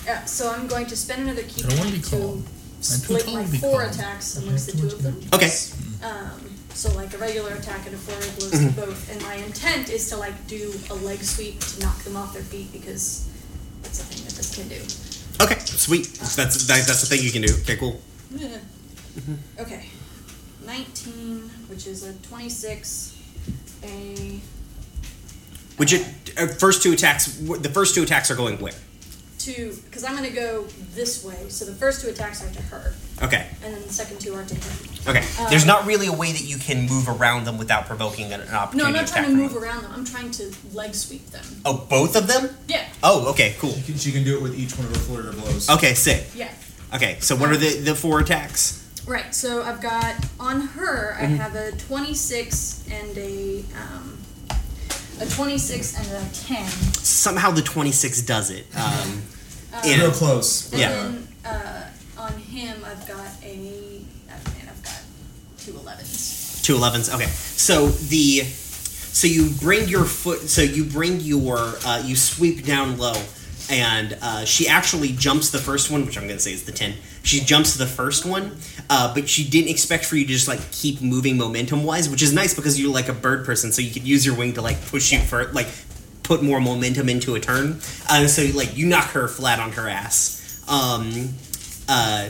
Yeah, 0.04 0.24
so 0.24 0.50
I'm 0.50 0.66
going 0.66 0.86
to 0.86 0.96
spend 0.96 1.22
another 1.22 1.42
key 1.42 1.64
I 1.64 1.68
don't 1.68 1.78
wanna 1.78 1.90
point 1.90 2.02
be 2.02 2.10
to 2.10 2.16
called. 2.16 2.44
split 2.80 3.24
too 3.24 3.34
my 3.34 3.46
be 3.46 3.58
four 3.58 3.80
called. 3.82 3.94
attacks 3.94 4.36
amongst 4.36 4.66
the 4.72 4.72
two 4.78 4.86
of 4.94 5.02
them. 5.02 5.16
Okay, 5.34 5.50
Um, 6.02 6.40
so 6.74 6.92
like 6.94 7.12
a 7.14 7.18
regular 7.18 7.52
attack 7.54 7.86
and 7.86 7.94
a 7.94 7.98
flurry 7.98 8.28
of 8.28 8.36
blows 8.38 8.52
Mm-hmm. 8.52 8.80
to 8.80 8.86
both. 8.86 9.10
And 9.12 9.22
my 9.22 9.34
intent 9.34 9.88
is 9.90 10.08
to 10.10 10.16
like 10.16 10.36
do 10.46 10.72
a 10.90 10.94
leg 10.94 11.18
sweep 11.22 11.60
to 11.60 11.80
knock 11.80 11.98
them 12.04 12.16
off 12.16 12.32
their 12.34 12.42
feet 12.42 12.72
because 12.72 13.28
that's 13.82 14.00
a 14.00 14.04
thing 14.04 14.24
that 14.24 14.34
this 14.34 14.54
can 14.54 14.68
do. 14.68 14.80
Okay, 15.40 15.58
sweet. 15.58 16.06
That's 16.36 16.66
that, 16.66 16.86
that's 16.86 17.00
the 17.00 17.06
thing 17.16 17.24
you 17.24 17.32
can 17.32 17.42
do. 17.42 17.54
Okay, 17.62 17.76
cool. 17.76 18.00
Okay. 19.58 19.84
19, 20.64 21.50
which 21.68 21.88
is 21.88 22.04
a 22.04 22.12
26, 22.28 23.18
a 23.82 24.40
Which 25.76 25.92
it, 25.92 26.06
uh, 26.38 26.46
first 26.46 26.84
two 26.84 26.92
attacks? 26.92 27.26
The 27.36 27.68
first 27.68 27.96
two 27.96 28.04
attacks 28.04 28.30
are 28.30 28.36
going 28.36 28.60
where? 28.60 28.74
two, 29.38 29.76
because 29.86 30.04
I'm 30.04 30.16
going 30.16 30.28
to 30.28 30.34
go 30.34 30.64
this 30.94 31.24
way. 31.24 31.48
So 31.48 31.64
the 31.64 31.74
first 31.74 32.02
two 32.02 32.08
attacks 32.08 32.44
are 32.44 32.52
to 32.52 32.62
her, 32.62 32.94
Okay, 33.22 33.46
and 33.64 33.74
then 33.74 33.82
the 33.82 33.92
second 33.92 34.20
two 34.20 34.34
are 34.34 34.44
to 34.44 34.54
him. 34.54 35.08
okay. 35.08 35.24
There's 35.50 35.66
not 35.66 35.86
really 35.86 36.06
a 36.06 36.12
way 36.12 36.30
that 36.32 36.44
you 36.44 36.56
can 36.56 36.86
move 36.86 37.08
around 37.08 37.44
them 37.44 37.58
without 37.58 37.86
provoking 37.86 38.32
an, 38.32 38.40
an 38.40 38.54
opportunity 38.54 38.78
No, 38.78 38.84
I'm 38.86 38.92
not 38.92 39.02
attack 39.04 39.24
trying 39.24 39.24
to 39.24 39.30
from 39.32 39.40
move 39.40 39.54
them. 39.54 39.62
around 39.64 39.82
them. 39.82 39.92
I'm 39.94 40.04
trying 40.04 40.30
to 40.32 40.52
leg 40.72 40.94
sweep 40.94 41.26
them. 41.30 41.44
Oh, 41.64 41.84
both 41.90 42.14
of 42.16 42.26
them? 42.28 42.50
Yeah, 42.68 42.86
Oh, 43.02 43.26
okay, 43.30 43.56
cool. 43.58 43.72
She 43.72 43.82
can- 43.82 43.98
she 43.98 44.12
can 44.12 44.22
do 44.24 44.36
it 44.36 44.42
with 44.42 44.54
each 44.58 44.76
one 44.78 44.86
of 44.86 44.94
her 44.94 45.00
flurry 45.02 45.28
of 45.28 45.36
blows. 45.42 45.68
Okay, 45.68 45.94
sick. 45.94 46.26
yeah. 46.34 46.50
Okay, 46.94 47.16
so 47.20 47.34
what 47.36 47.50
are 47.50 47.56
the, 47.56 47.80
the 47.80 47.94
four 47.94 48.20
attacks? 48.20 48.84
Right, 49.06 49.34
so 49.34 49.62
I've 49.62 49.80
got 49.82 50.14
on 50.38 50.60
her, 50.60 51.16
I 51.18 51.24
Mm-hmm. 51.24 51.36
have 51.36 51.54
a 51.56 51.72
26 51.72 52.84
and 52.90 53.18
a 53.18 53.64
um, 53.74 54.18
a 55.20 55.26
26 55.26 55.98
and 55.98 56.06
a 56.24 56.28
10. 56.34 56.66
Somehow 57.02 57.50
the 57.50 57.62
26 57.62 58.22
does 58.22 58.50
it. 58.50 58.66
Um, 58.76 59.22
Real 59.84 60.06
and, 60.06 60.12
close. 60.14 60.70
And 60.72 60.80
Yeah. 60.80 60.88
then 60.92 61.28
uh, 61.44 61.82
on 62.28 62.38
him, 62.38 62.84
I've 62.84 63.06
got 63.06 63.30
a. 63.42 64.00
man, 64.28 64.68
I've 64.68 64.82
got 64.82 65.00
two 65.58 65.72
11s. 65.72 66.62
two 66.64 66.74
11s. 66.74 67.14
Okay, 67.14 67.26
so 67.26 67.88
the 67.88 68.42
so 68.42 69.26
you 69.26 69.50
bring 69.60 69.88
your 69.88 70.04
foot. 70.04 70.40
So 70.40 70.62
you 70.62 70.84
bring 70.84 71.20
your 71.20 71.58
uh, 71.58 72.02
you 72.04 72.16
sweep 72.16 72.64
down 72.64 72.98
low, 72.98 73.20
and 73.70 74.16
uh, 74.22 74.44
she 74.44 74.68
actually 74.68 75.12
jumps 75.12 75.50
the 75.50 75.58
first 75.58 75.90
one, 75.90 76.06
which 76.06 76.16
I'm 76.16 76.24
going 76.24 76.36
to 76.36 76.42
say 76.42 76.52
is 76.52 76.64
the 76.64 76.72
10. 76.72 76.94
She 77.22 77.40
jumps 77.40 77.74
the 77.74 77.86
first 77.86 78.24
one, 78.24 78.56
uh, 78.88 79.12
but 79.14 79.28
she 79.28 79.48
didn't 79.48 79.70
expect 79.70 80.04
for 80.04 80.16
you 80.16 80.24
to 80.26 80.32
just 80.32 80.48
like 80.48 80.70
keep 80.70 81.00
moving 81.00 81.36
momentum 81.36 81.84
wise, 81.84 82.08
which 82.08 82.22
is 82.22 82.32
nice 82.32 82.54
because 82.54 82.80
you're 82.80 82.92
like 82.92 83.08
a 83.08 83.12
bird 83.14 83.44
person, 83.44 83.72
so 83.72 83.82
you 83.82 83.90
could 83.90 84.06
use 84.06 84.24
your 84.24 84.36
wing 84.36 84.54
to 84.54 84.62
like 84.62 84.80
push 84.86 85.12
you 85.12 85.18
for 85.18 85.46
like 85.52 85.68
put 86.22 86.42
more 86.42 86.60
momentum 86.60 87.08
into 87.08 87.34
a 87.34 87.40
turn. 87.40 87.80
Uh, 88.08 88.26
so 88.26 88.44
like 88.56 88.76
you 88.76 88.86
knock 88.86 89.10
her 89.10 89.28
flat 89.28 89.58
on 89.58 89.72
her 89.72 89.88
ass. 89.88 90.62
Um, 90.68 91.30
uh, 91.88 92.28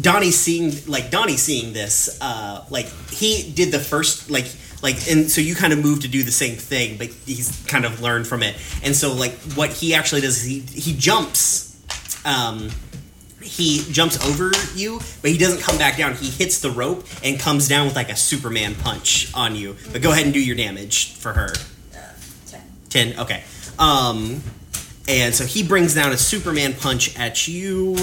Donnie 0.00 0.30
seeing 0.30 0.72
like 0.86 1.10
Donnie 1.10 1.36
seeing 1.36 1.72
this, 1.72 2.18
uh, 2.20 2.64
like 2.70 2.86
he 3.10 3.50
did 3.52 3.72
the 3.72 3.78
first 3.78 4.30
like 4.30 4.46
like 4.82 4.96
and 5.10 5.30
so 5.30 5.40
you 5.40 5.54
kind 5.54 5.72
of 5.72 5.82
move 5.82 6.00
to 6.00 6.08
do 6.08 6.22
the 6.22 6.30
same 6.30 6.56
thing, 6.56 6.96
but 6.96 7.08
he's 7.08 7.64
kind 7.66 7.84
of 7.84 8.00
learned 8.00 8.26
from 8.26 8.42
it. 8.42 8.56
And 8.82 8.94
so 8.94 9.12
like 9.12 9.32
what 9.54 9.70
he 9.70 9.94
actually 9.94 10.20
does 10.20 10.42
is 10.42 10.44
he 10.44 10.60
he 10.80 10.96
jumps. 10.96 11.68
Um, 12.24 12.70
he 13.42 13.82
jumps 13.90 14.22
over 14.26 14.52
you, 14.74 15.00
but 15.22 15.30
he 15.30 15.38
doesn't 15.38 15.62
come 15.62 15.78
back 15.78 15.96
down. 15.96 16.14
He 16.14 16.28
hits 16.28 16.60
the 16.60 16.70
rope 16.70 17.06
and 17.24 17.40
comes 17.40 17.68
down 17.68 17.86
with 17.86 17.96
like 17.96 18.10
a 18.10 18.16
Superman 18.16 18.74
punch 18.74 19.32
on 19.34 19.56
you. 19.56 19.76
But 19.92 20.02
go 20.02 20.12
ahead 20.12 20.24
and 20.24 20.34
do 20.34 20.40
your 20.40 20.56
damage 20.56 21.14
for 21.14 21.32
her. 21.32 21.48
Uh, 21.94 22.12
10. 22.46 22.60
10 22.90 23.20
okay 23.20 23.42
um 23.80 24.42
and 25.08 25.34
so 25.34 25.44
he 25.44 25.62
brings 25.62 25.94
down 25.94 26.12
a 26.12 26.16
superman 26.16 26.74
punch 26.74 27.18
at 27.18 27.48
you 27.48 27.96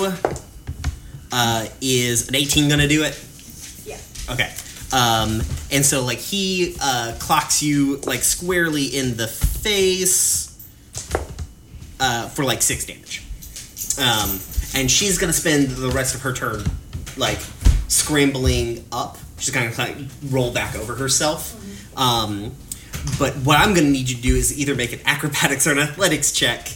uh 1.31 1.67
is 1.81 2.27
an 2.29 2.35
18 2.35 2.69
gonna 2.69 2.87
do 2.87 3.03
it? 3.03 3.19
Yeah. 3.85 3.97
okay. 4.29 4.53
Um 4.93 5.41
and 5.71 5.85
so 5.85 6.03
like 6.03 6.19
he 6.19 6.75
uh 6.81 7.15
clocks 7.19 7.61
you 7.61 7.97
like 8.05 8.21
squarely 8.21 8.85
in 8.85 9.17
the 9.17 9.27
face 9.27 10.53
uh 11.99 12.29
for 12.29 12.43
like 12.43 12.61
six 12.61 12.85
damage. 12.85 13.23
Um 13.99 14.39
and 14.75 14.89
she's 14.89 15.17
gonna 15.17 15.33
spend 15.33 15.69
the 15.71 15.89
rest 15.89 16.15
of 16.15 16.21
her 16.21 16.33
turn 16.33 16.63
like 17.17 17.39
scrambling 17.87 18.85
up. 18.91 19.17
She's 19.39 19.53
gonna 19.53 19.71
kind 19.71 19.99
of 19.99 20.33
roll 20.33 20.51
back 20.51 20.75
over 20.75 20.95
herself. 20.95 21.55
Um 21.97 22.51
but 23.19 23.35
what 23.37 23.59
I'm 23.59 23.73
to 23.73 23.81
need 23.81 24.09
you 24.09 24.15
to 24.15 24.21
do 24.21 24.35
is 24.35 24.57
either 24.59 24.75
make 24.75 24.91
an 24.93 24.99
acrobatics 25.05 25.65
or 25.67 25.71
an 25.71 25.79
athletics 25.79 26.31
check. 26.31 26.69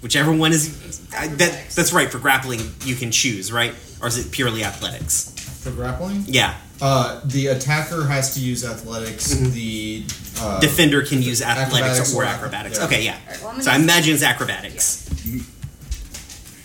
Whichever 0.00 0.32
one 0.32 0.52
is 0.52 0.83
that. 1.14 1.70
That's 1.74 1.92
right. 1.92 2.10
For 2.10 2.18
grappling, 2.18 2.60
you 2.84 2.94
can 2.94 3.10
choose, 3.10 3.50
right? 3.52 3.74
Or 4.02 4.08
is 4.08 4.18
it 4.18 4.30
purely 4.32 4.64
athletics? 4.64 5.30
For 5.62 5.70
grappling, 5.70 6.24
Yeah. 6.26 6.54
uh, 6.82 7.20
the 7.24 7.46
attacker 7.46 8.04
has 8.06 8.34
to 8.34 8.40
use 8.40 8.64
athletics. 8.64 9.28
The 9.34 10.04
uh, 10.38 10.60
Defender 10.60 11.02
can 11.02 11.22
use 11.22 11.40
athletics, 11.40 11.72
acrobatics 11.72 12.14
or 12.14 12.22
or- 12.22 12.26
acrobatics. 12.26 12.78
yeah. 12.78 12.84
Okay, 12.84 13.02
yeah. 13.04 13.16
Alright, 13.24 13.40
well, 13.42 13.50
I'm 13.52 13.62
so 13.62 13.70
I 13.70 13.76
imagine 13.76 14.12
it's 14.14 14.22
acrobatics. 14.22 15.04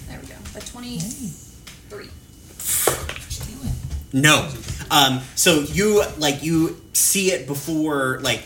There 0.07 0.19
we 0.21 0.27
go. 0.27 0.35
A 0.55 0.59
23. 0.59 2.09
No. 4.11 4.49
Um, 4.91 5.21
so 5.35 5.61
you 5.61 6.03
like 6.17 6.43
you 6.43 6.81
see 6.93 7.31
it 7.31 7.45
before 7.47 8.19
like 8.21 8.43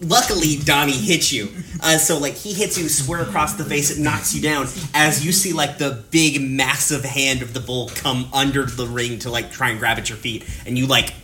luckily 0.00 0.56
Donnie 0.64 0.92
hits 0.92 1.32
you. 1.32 1.48
Uh, 1.82 1.98
so 1.98 2.18
like 2.18 2.34
he 2.34 2.52
hits 2.52 2.78
you 2.78 2.88
square 2.88 3.22
across 3.22 3.54
the 3.54 3.64
face, 3.64 3.90
it 3.96 4.00
knocks 4.00 4.34
you 4.34 4.42
down 4.42 4.66
as 4.94 5.24
you 5.24 5.32
see 5.32 5.52
like 5.52 5.78
the 5.78 6.02
big 6.10 6.40
massive 6.42 7.04
hand 7.04 7.42
of 7.42 7.54
the 7.54 7.60
bull 7.60 7.90
come 7.94 8.28
under 8.32 8.64
the 8.64 8.86
ring 8.86 9.18
to 9.20 9.30
like 9.30 9.50
try 9.52 9.70
and 9.70 9.78
grab 9.78 9.98
at 9.98 10.08
your 10.08 10.18
feet 10.18 10.44
and 10.66 10.78
you 10.78 10.86
like 10.86 11.14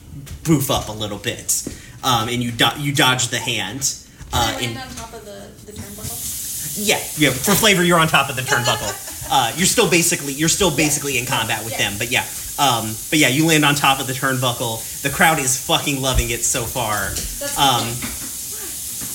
poof 0.44 0.70
up 0.70 0.88
a 0.88 0.92
little 0.92 1.18
bit. 1.18 1.66
Um, 2.04 2.28
and 2.28 2.42
you 2.42 2.52
do- 2.52 2.78
you 2.78 2.94
dodge 2.94 3.28
the 3.28 3.38
hand. 3.38 3.94
Uh, 4.32 4.56
and 4.60 4.74
land 4.76 4.88
on 4.90 4.96
top 4.96 5.12
of 5.14 5.24
the, 5.24 5.48
the 5.66 5.72
turnbuckle? 5.72 6.76
yeah, 6.86 6.98
yeah. 7.18 7.30
For 7.30 7.54
flavor, 7.54 7.82
you're 7.82 7.98
on 7.98 8.08
top 8.08 8.28
of 8.30 8.36
the 8.36 8.42
turnbuckle. 8.52 9.28
Uh, 9.30 9.52
you're 9.56 9.66
still 9.66 9.90
basically 9.90 10.32
you're 10.34 10.48
still 10.48 10.74
basically 10.74 11.18
in 11.18 11.26
combat 11.26 11.64
with 11.64 11.72
Yes. 11.72 11.80
them, 11.80 11.98
but 11.98 12.10
yeah. 12.10 12.24
Um, 12.58 12.94
but 13.10 13.18
yeah, 13.18 13.28
you 13.28 13.46
land 13.46 13.64
on 13.64 13.74
top 13.74 14.00
of 14.00 14.06
the 14.06 14.12
turnbuckle. 14.14 15.02
The 15.02 15.10
crowd 15.10 15.38
is 15.38 15.58
fucking 15.66 16.00
loving 16.00 16.30
it 16.30 16.44
so 16.44 16.62
far. 16.62 17.10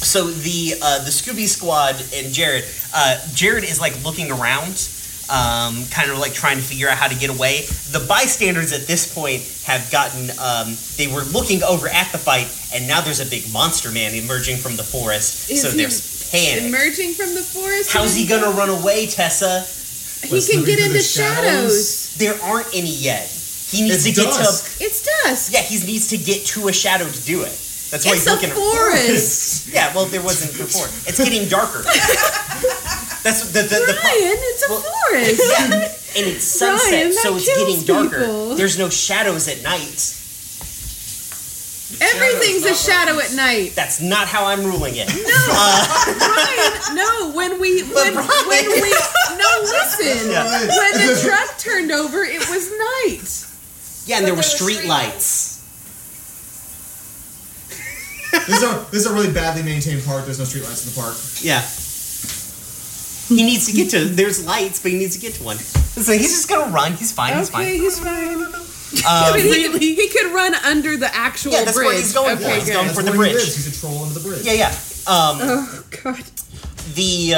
so 0.00 0.28
the 0.28 0.74
uh, 0.80 1.04
the 1.04 1.10
Scooby 1.10 1.46
Squad 1.46 1.96
and 2.14 2.32
Jared. 2.32 2.64
Uh, 2.92 3.18
Jared 3.34 3.64
is 3.64 3.80
like 3.80 4.02
looking 4.02 4.32
around, 4.32 4.88
um, 5.30 5.84
kind 5.90 6.10
of 6.10 6.18
like 6.18 6.32
trying 6.32 6.56
to 6.56 6.62
figure 6.62 6.88
out 6.88 6.96
how 6.96 7.06
to 7.06 7.14
get 7.14 7.30
away. 7.30 7.62
The 7.92 8.04
bystanders 8.08 8.72
at 8.72 8.86
this 8.86 9.12
point 9.14 9.42
have 9.64 9.88
gotten. 9.92 10.30
Um, 10.40 10.76
they 10.96 11.06
were 11.06 11.22
looking 11.30 11.62
over 11.62 11.86
at 11.88 12.10
the 12.12 12.18
fight, 12.18 12.48
and 12.74 12.88
now 12.88 13.00
there's 13.00 13.20
a 13.20 13.28
big 13.28 13.52
monster 13.52 13.92
man 13.92 14.14
emerging 14.14 14.56
from 14.56 14.76
the 14.76 14.84
forest. 14.84 15.50
Is 15.50 15.62
so 15.62 15.70
he 15.70 15.76
there's 15.76 16.30
panic. 16.30 16.64
Emerging 16.64 17.12
from 17.12 17.34
the 17.34 17.42
forest. 17.42 17.92
How's 17.92 18.14
he 18.14 18.26
gonna 18.26 18.50
run 18.56 18.70
away, 18.70 19.06
Tessa? 19.06 19.60
He 20.26 20.34
What's 20.34 20.50
can 20.50 20.64
get 20.64 20.78
through 20.78 20.86
into 20.86 20.98
the 20.98 21.04
shadows. 21.04 22.16
There 22.16 22.40
aren't 22.42 22.74
any 22.74 22.92
yet. 22.92 23.28
He 23.70 23.82
needs 23.82 24.04
It's 24.06 24.16
to 24.16 24.22
get 24.22 24.34
dusk. 24.34 24.78
to. 24.78 24.84
It's 24.84 25.02
dusk. 25.24 25.52
Yeah, 25.52 25.62
he 25.62 25.78
needs 25.86 26.08
to 26.08 26.18
get 26.18 26.44
to 26.54 26.68
a 26.68 26.72
shadow 26.72 27.08
to 27.08 27.22
do 27.24 27.42
it. 27.42 27.54
That's 27.90 28.04
why 28.06 28.12
It's 28.14 28.24
he's 28.24 28.26
a 28.26 28.34
looking. 28.34 28.50
forest. 28.50 29.68
Yeah, 29.74 29.94
well, 29.94 30.06
there 30.06 30.22
wasn't 30.22 30.52
before. 30.58 30.86
It's 31.06 31.18
getting 31.18 31.48
darker. 31.48 31.82
That's 33.22 33.50
the 33.52 33.62
the, 33.62 33.78
the, 33.86 33.96
pro- 34.00 34.10
Ryan, 34.10 34.38
it's 34.50 34.62
a 34.66 34.70
Well- 34.70 34.82
forest. 34.82 35.42
yeah, 35.46 36.20
and 36.20 36.26
it's 36.26 36.44
sunset, 36.44 36.90
Ryan, 36.92 37.12
so 37.12 37.36
it's 37.36 37.46
getting 37.46 37.84
darker. 37.86 38.20
people. 38.26 38.54
There's 38.56 38.78
no 38.78 38.88
shadows 38.90 39.46
at 39.48 39.62
night. 39.62 40.16
Everything's 42.00 42.64
a 42.64 42.74
shadow 42.74 43.14
not 43.14 43.24
at 43.30 43.34
night. 43.34 43.72
That's 43.74 44.00
not 44.00 44.26
how 44.28 44.46
I'm 44.46 44.64
ruling 44.64 44.94
it. 44.96 45.08
No, 45.08 45.14
uh, 45.50 46.14
Ryan, 46.18 46.96
no, 46.96 47.32
when 47.34 47.60
we 47.60 47.82
when, 47.82 48.14
when 48.14 48.64
we 48.70 48.90
no 49.36 49.50
listen. 49.62 50.30
Yeah. 50.30 50.66
When 50.66 50.92
the 51.06 51.20
truck 51.22 51.58
turned 51.58 51.90
over, 51.92 52.22
it 52.22 52.48
was 52.48 52.70
night. 52.70 53.46
Yeah, 54.06 54.18
and 54.18 54.26
there 54.26 54.34
were 54.34 54.42
But 54.42 54.58
there 54.58 54.66
were 54.66 54.72
street 54.72 54.88
lights. 54.88 55.56
This 58.32 58.48
is, 58.58 58.62
a, 58.62 58.86
this 58.90 59.00
is 59.04 59.06
a 59.06 59.12
really 59.12 59.32
badly 59.32 59.62
maintained 59.62 60.04
park. 60.04 60.24
There's 60.24 60.38
no 60.38 60.44
streetlights 60.44 60.86
in 60.86 60.94
the 60.94 61.00
park. 61.00 61.16
Yeah. 61.42 61.60
He 63.36 63.44
needs 63.44 63.66
to 63.66 63.72
get 63.72 63.90
to. 63.90 64.04
There's 64.04 64.44
lights, 64.46 64.80
but 64.82 64.92
he 64.92 64.98
needs 64.98 65.14
to 65.16 65.20
get 65.20 65.34
to 65.34 65.44
one. 65.44 65.56
So 65.56 66.12
he's 66.12 66.30
just 66.32 66.48
gonna 66.48 66.72
run. 66.72 66.92
He's 66.94 67.12
fine. 67.12 67.36
He's 67.36 67.48
Okay, 67.52 67.64
fine. 67.64 67.80
he's 67.80 67.98
fine. 67.98 68.42
Um, 69.06 69.32
But 69.32 69.40
he, 69.40 69.78
he, 69.78 69.94
he 69.94 70.08
could 70.08 70.32
run 70.32 70.54
under 70.54 70.96
the 70.96 71.12
actual 71.14 71.52
Yeah, 71.52 71.64
that's 71.64 71.76
where 71.76 71.86
bridge. 71.86 71.98
he's 71.98 72.12
going 72.14 72.36
for. 72.38 72.44
Okay, 72.44 72.54
He's 72.56 72.64
good. 72.66 72.72
going 72.74 72.86
That's 72.86 72.98
for 72.98 73.04
the 73.04 73.12
where 73.16 73.26
he 73.28 73.32
bridge. 73.34 73.44
lives. 73.44 73.56
He's 73.66 73.76
a 73.76 73.80
troll 73.80 74.02
under 74.04 74.14
the 74.18 74.28
bridge. 74.28 74.42
yeah, 74.44 74.52
yeah. 74.54 74.68
Um, 75.06 75.38
Oh 75.42 75.84
god. 76.02 76.24
the 76.94 77.34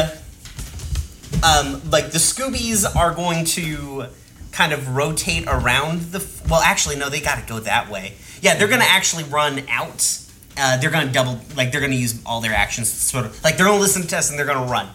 um, 1.42 1.82
like 1.90 2.10
the 2.10 2.18
Scoobies 2.18 2.84
are 2.96 3.14
going 3.14 3.44
to 3.46 4.06
kind 4.52 4.72
of 4.72 4.94
rotate 4.94 5.44
around 5.48 6.12
the. 6.12 6.24
Well, 6.48 6.60
actually, 6.60 6.96
no, 6.96 7.08
they 7.08 7.20
got 7.20 7.38
to 7.40 7.46
go 7.46 7.58
that 7.60 7.90
way. 7.90 8.14
Yeah, 8.40 8.56
they're 8.56 8.68
gonna 8.68 8.84
actually 8.86 9.24
run 9.24 9.62
out. 9.68 10.18
Uh, 10.58 10.76
they're 10.76 10.90
gonna 10.90 11.10
double, 11.12 11.40
like 11.56 11.72
they're 11.72 11.80
gonna 11.80 11.94
use 11.94 12.20
all 12.26 12.40
their 12.40 12.52
actions, 12.54 12.90
to 12.90 12.96
sort 12.96 13.24
of 13.26 13.42
like 13.44 13.56
they're 13.56 13.66
gonna 13.66 13.80
listen 13.80 14.02
to 14.02 14.08
test 14.08 14.30
and 14.30 14.38
they're 14.38 14.46
gonna 14.46 14.70
run. 14.70 14.88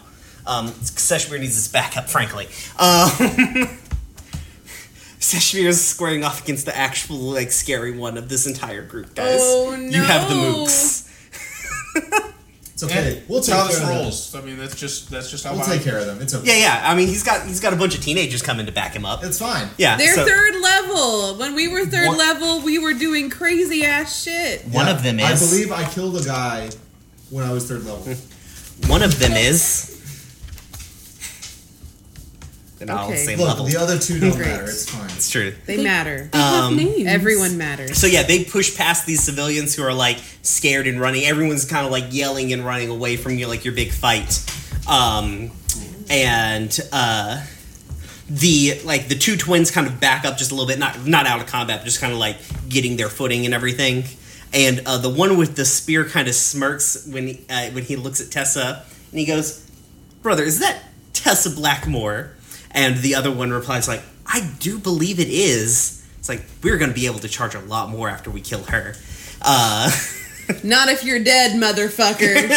Um, 0.46 0.68
Seshmir 0.68 1.38
needs 1.40 1.54
his 1.56 1.68
backup, 1.68 2.08
frankly. 2.08 2.46
Um, 2.78 3.10
Seshmir 5.18 5.64
is 5.66 5.84
squaring 5.84 6.24
off 6.24 6.42
against 6.44 6.64
the 6.64 6.76
actual 6.76 7.16
like 7.16 7.50
scary 7.52 7.90
one 7.96 8.16
of 8.16 8.28
this 8.28 8.46
entire 8.46 8.82
group, 8.82 9.14
guys. 9.14 9.40
Oh, 9.42 9.74
You 9.74 10.02
have 10.02 10.28
the 10.28 10.34
no. 10.34 10.54
mooks. 10.64 11.04
It's 12.80 12.84
okay. 12.84 13.24
We'll 13.26 13.40
take 13.40 13.56
how 13.56 13.62
care 13.62 13.68
this 13.72 13.80
of 13.82 13.88
them. 13.88 13.96
rolls. 13.98 14.34
I 14.36 14.40
mean, 14.42 14.56
that's 14.56 14.76
just 14.76 15.10
that's 15.10 15.32
just 15.32 15.42
how 15.42 15.52
We'll 15.52 15.62
I 15.62 15.66
take 15.74 15.82
care 15.82 15.98
of 15.98 16.06
them. 16.06 16.20
It's 16.22 16.32
okay. 16.32 16.46
Yeah, 16.60 16.80
yeah. 16.82 16.82
I 16.88 16.94
mean, 16.94 17.08
he's 17.08 17.24
got 17.24 17.44
he's 17.44 17.58
got 17.58 17.72
a 17.72 17.76
bunch 17.76 17.96
of 17.96 18.02
teenagers 18.04 18.40
coming 18.40 18.66
to 18.66 18.72
back 18.72 18.94
him 18.94 19.04
up. 19.04 19.24
It's 19.24 19.40
fine. 19.40 19.68
Yeah, 19.78 19.96
They're 19.96 20.14
so- 20.14 20.24
third 20.24 20.54
level. 20.62 21.38
When 21.38 21.56
we 21.56 21.66
were 21.66 21.86
third 21.86 22.06
One- 22.06 22.18
level, 22.18 22.60
we 22.60 22.78
were 22.78 22.94
doing 22.94 23.30
crazy 23.30 23.84
ass 23.84 24.22
shit. 24.22 24.64
One 24.68 24.86
Yeah. 24.86 24.92
of 24.92 25.02
them 25.02 25.18
is. 25.18 25.26
I 25.26 25.32
is. 25.32 25.50
believe 25.50 25.72
I 25.72 25.84
killed 25.90 26.16
a 26.18 26.24
guy 26.24 26.70
when 27.30 27.44
I 27.44 27.52
was 27.52 27.66
third 27.66 27.84
level. 27.84 28.06
One 28.86 29.02
of 29.02 29.18
them 29.18 29.32
is. 29.32 29.97
Then 32.78 32.90
I'll 32.90 33.06
Okay. 33.08 33.16
say 33.24 33.36
Look, 33.36 33.48
level. 33.48 33.64
the 33.66 33.76
other 33.76 33.98
two 33.98 34.20
don't 34.20 34.36
Great. 34.36 34.46
matter. 34.48 34.64
It's 34.64 34.88
fine. 34.88 35.10
It's 35.10 35.30
true. 35.30 35.52
They 35.66 35.82
matter. 35.82 36.28
They 36.32 36.38
have 36.38 36.64
Um, 36.64 36.76
names. 36.76 37.06
Everyone 37.08 37.58
matters. 37.58 37.98
So 37.98 38.06
yeah, 38.06 38.22
they 38.22 38.44
push 38.44 38.76
past 38.76 39.04
these 39.06 39.20
civilians 39.22 39.74
who 39.74 39.82
are 39.82 39.92
like 39.94 40.18
scared 40.42 40.86
and 40.86 41.00
running. 41.00 41.24
Everyone's 41.24 41.64
kind 41.64 41.84
of 41.84 41.90
like 41.90 42.04
yelling 42.10 42.52
and 42.52 42.64
running 42.64 42.88
away 42.88 43.16
from 43.16 43.36
you, 43.38 43.48
like 43.48 43.64
your 43.64 43.74
big 43.74 43.90
fight. 43.92 44.40
Um, 44.86 45.50
and 46.08 46.78
uh, 46.92 47.42
the 48.30 48.80
like 48.84 49.08
the 49.08 49.14
two 49.16 49.36
twins 49.36 49.70
kind 49.70 49.86
of 49.86 49.98
back 50.00 50.24
up 50.24 50.38
just 50.38 50.50
a 50.52 50.54
little 50.54 50.68
bit, 50.68 50.78
not 50.78 51.06
not 51.06 51.26
out 51.26 51.40
of 51.40 51.46
combat, 51.46 51.80
but 51.80 51.84
just 51.84 52.00
kind 52.00 52.12
of 52.12 52.18
like 52.18 52.36
getting 52.68 52.96
their 52.96 53.08
footing 53.08 53.44
and 53.44 53.54
everything. 53.54 54.04
And 54.52 54.80
uh, 54.86 54.98
the 54.98 55.10
one 55.10 55.36
with 55.36 55.56
the 55.56 55.64
spear 55.64 56.04
kind 56.06 56.26
of 56.28 56.34
smirks 56.34 57.06
when 57.10 57.26
he, 57.26 57.40
uh, 57.50 57.70
when 57.70 57.84
he 57.84 57.96
looks 57.96 58.20
at 58.20 58.30
Tessa, 58.30 58.84
and 59.10 59.18
he 59.18 59.26
goes, 59.26 59.62
"Brother, 60.22 60.42
is 60.44 60.60
that 60.60 60.84
Tessa 61.12 61.50
Blackmore?" 61.50 62.30
And 62.70 62.98
the 62.98 63.14
other 63.14 63.30
one 63.30 63.50
replies 63.50 63.88
like, 63.88 64.02
"I 64.26 64.50
do 64.58 64.78
believe 64.78 65.18
it 65.20 65.28
is." 65.28 66.04
It's 66.18 66.28
like 66.28 66.42
we're 66.62 66.78
going 66.78 66.90
to 66.90 66.94
be 66.94 67.06
able 67.06 67.20
to 67.20 67.28
charge 67.28 67.54
a 67.54 67.60
lot 67.60 67.88
more 67.90 68.08
after 68.08 68.30
we 68.30 68.40
kill 68.40 68.64
her. 68.64 68.94
Uh, 69.40 69.90
Not 70.64 70.88
if 70.88 71.04
you're 71.04 71.22
dead, 71.22 71.60
motherfucker. 71.60 72.48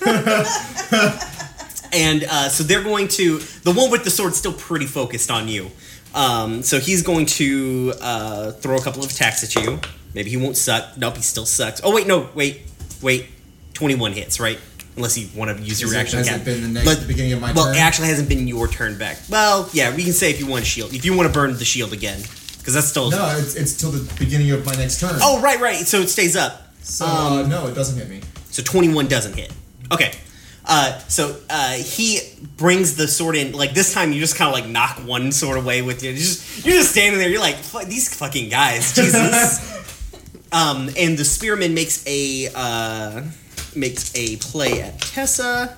and 1.92 2.24
uh, 2.24 2.48
so 2.48 2.62
they're 2.64 2.82
going 2.82 3.08
to 3.08 3.38
the 3.38 3.72
one 3.72 3.90
with 3.90 4.04
the 4.04 4.10
sword's 4.10 4.36
still 4.36 4.52
pretty 4.52 4.86
focused 4.86 5.30
on 5.30 5.48
you. 5.48 5.70
Um, 6.14 6.62
so 6.62 6.78
he's 6.78 7.02
going 7.02 7.26
to 7.26 7.94
uh, 8.00 8.52
throw 8.52 8.76
a 8.76 8.82
couple 8.82 9.02
of 9.02 9.10
attacks 9.10 9.42
at 9.44 9.54
you. 9.62 9.80
Maybe 10.14 10.30
he 10.30 10.36
won't 10.36 10.56
suck. 10.56 10.96
Nope, 10.98 11.16
he 11.16 11.22
still 11.22 11.46
sucks. 11.46 11.80
Oh 11.84 11.94
wait, 11.94 12.06
no, 12.06 12.28
wait, 12.34 12.62
wait. 13.00 13.26
Twenty-one 13.72 14.12
hits, 14.12 14.38
right? 14.40 14.58
Unless 15.00 15.16
you 15.16 15.28
want 15.34 15.56
to 15.56 15.64
use 15.64 15.80
your 15.80 15.90
reaction. 15.90 16.18
has 16.18 16.28
again. 16.28 16.40
it 16.40 16.44
been 16.44 16.60
the 16.74 16.84
next- 16.84 17.00
the 17.00 17.06
beginning 17.06 17.32
of 17.32 17.40
my 17.40 17.52
well, 17.52 17.64
turn? 17.64 17.76
it 17.76 17.78
actually 17.78 18.08
hasn't 18.08 18.28
been 18.28 18.46
your 18.46 18.68
turn 18.68 18.98
back. 18.98 19.16
Well, 19.30 19.66
yeah, 19.72 19.96
we 19.96 20.04
can 20.04 20.12
say 20.12 20.28
if 20.28 20.38
you 20.38 20.46
want 20.46 20.66
shield, 20.66 20.92
if 20.92 21.06
you 21.06 21.16
want 21.16 21.26
to 21.26 21.32
burn 21.32 21.56
the 21.56 21.64
shield 21.64 21.94
again, 21.94 22.20
because 22.58 22.74
that's 22.74 22.88
still. 22.88 23.10
No, 23.10 23.34
it's, 23.38 23.56
it's 23.56 23.72
till 23.80 23.92
the 23.92 24.12
beginning 24.18 24.50
of 24.50 24.66
my 24.66 24.74
next 24.74 25.00
turn. 25.00 25.18
Oh 25.22 25.40
right, 25.40 25.58
right. 25.58 25.86
So 25.86 26.00
it 26.00 26.08
stays 26.08 26.36
up. 26.36 26.68
so 26.82 27.06
uh, 27.06 27.46
no, 27.48 27.66
it 27.66 27.74
doesn't 27.74 27.98
hit 27.98 28.10
me. 28.10 28.20
So 28.50 28.62
21 28.62 29.08
doesn't 29.08 29.34
hit. 29.34 29.50
Okay. 29.90 30.12
Uh, 30.66 30.98
so 31.08 31.34
uh, 31.48 31.72
he 31.72 32.20
brings 32.58 32.96
the 32.96 33.08
sword 33.08 33.36
in. 33.36 33.52
Like 33.52 33.72
this 33.72 33.94
time, 33.94 34.12
you 34.12 34.20
just 34.20 34.36
kind 34.36 34.48
of 34.48 34.52
like 34.54 34.70
knock 34.70 34.98
one 34.98 35.32
sword 35.32 35.56
away 35.56 35.80
with 35.80 36.02
you. 36.02 36.10
You're 36.10 36.18
just 36.18 36.66
you're 36.66 36.76
just 36.76 36.90
standing 36.90 37.18
there. 37.18 37.30
You're 37.30 37.40
like 37.40 37.56
"Fuck, 37.56 37.86
these 37.86 38.14
fucking 38.14 38.50
guys, 38.50 38.94
Jesus. 38.94 39.78
um, 40.52 40.90
and 40.98 41.16
the 41.16 41.24
spearman 41.24 41.72
makes 41.72 42.06
a 42.06 42.48
uh, 42.54 43.22
makes 43.76 44.14
a 44.14 44.36
play 44.36 44.82
at 44.82 45.00
Tessa, 45.00 45.76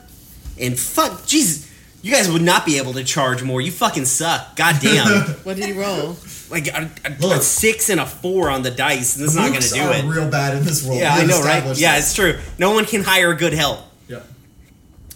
and 0.59 0.79
fuck, 0.79 1.27
Jesus. 1.27 1.71
You 2.03 2.13
guys 2.13 2.29
would 2.31 2.43
not 2.43 2.67
be 2.67 2.79
able 2.79 2.95
to 2.95 3.05
charge 3.05 3.45
more. 3.45 3.61
You 3.61 3.71
fucking 3.71 4.07
suck. 4.07 4.57
God 4.57 4.77
damn. 4.81 5.07
what 5.45 5.57
did 5.57 5.67
he 5.67 5.73
roll? 5.73 6.17
like 6.53 6.69
a, 6.69 6.91
a, 7.05 7.27
a 7.29 7.41
six 7.41 7.89
and 7.89 7.99
a 7.99 8.07
four 8.07 8.51
on 8.51 8.63
the 8.63 8.71
dice, 8.71 9.17
and 9.17 9.25
this 9.25 9.31
is 9.31 9.37
not 9.37 9.49
going 9.49 9.63
to 9.63 9.69
do 9.71 9.81
are 9.81 9.95
it. 9.95 10.05
real 10.05 10.31
bad 10.31 10.57
in 10.57 10.65
this 10.65 10.85
world. 10.85 11.01
Yeah, 11.01 11.15
I 11.15 11.21
We've 11.21 11.29
know, 11.29 11.41
right? 11.41 11.65
Yeah, 11.79 11.97
this. 11.97 12.07
it's 12.09 12.15
true. 12.15 12.39
No 12.59 12.73
one 12.73 12.85
can 12.85 13.03
hire 13.03 13.33
good 13.35 13.55
help. 13.55 13.81
Yeah. 14.07 14.21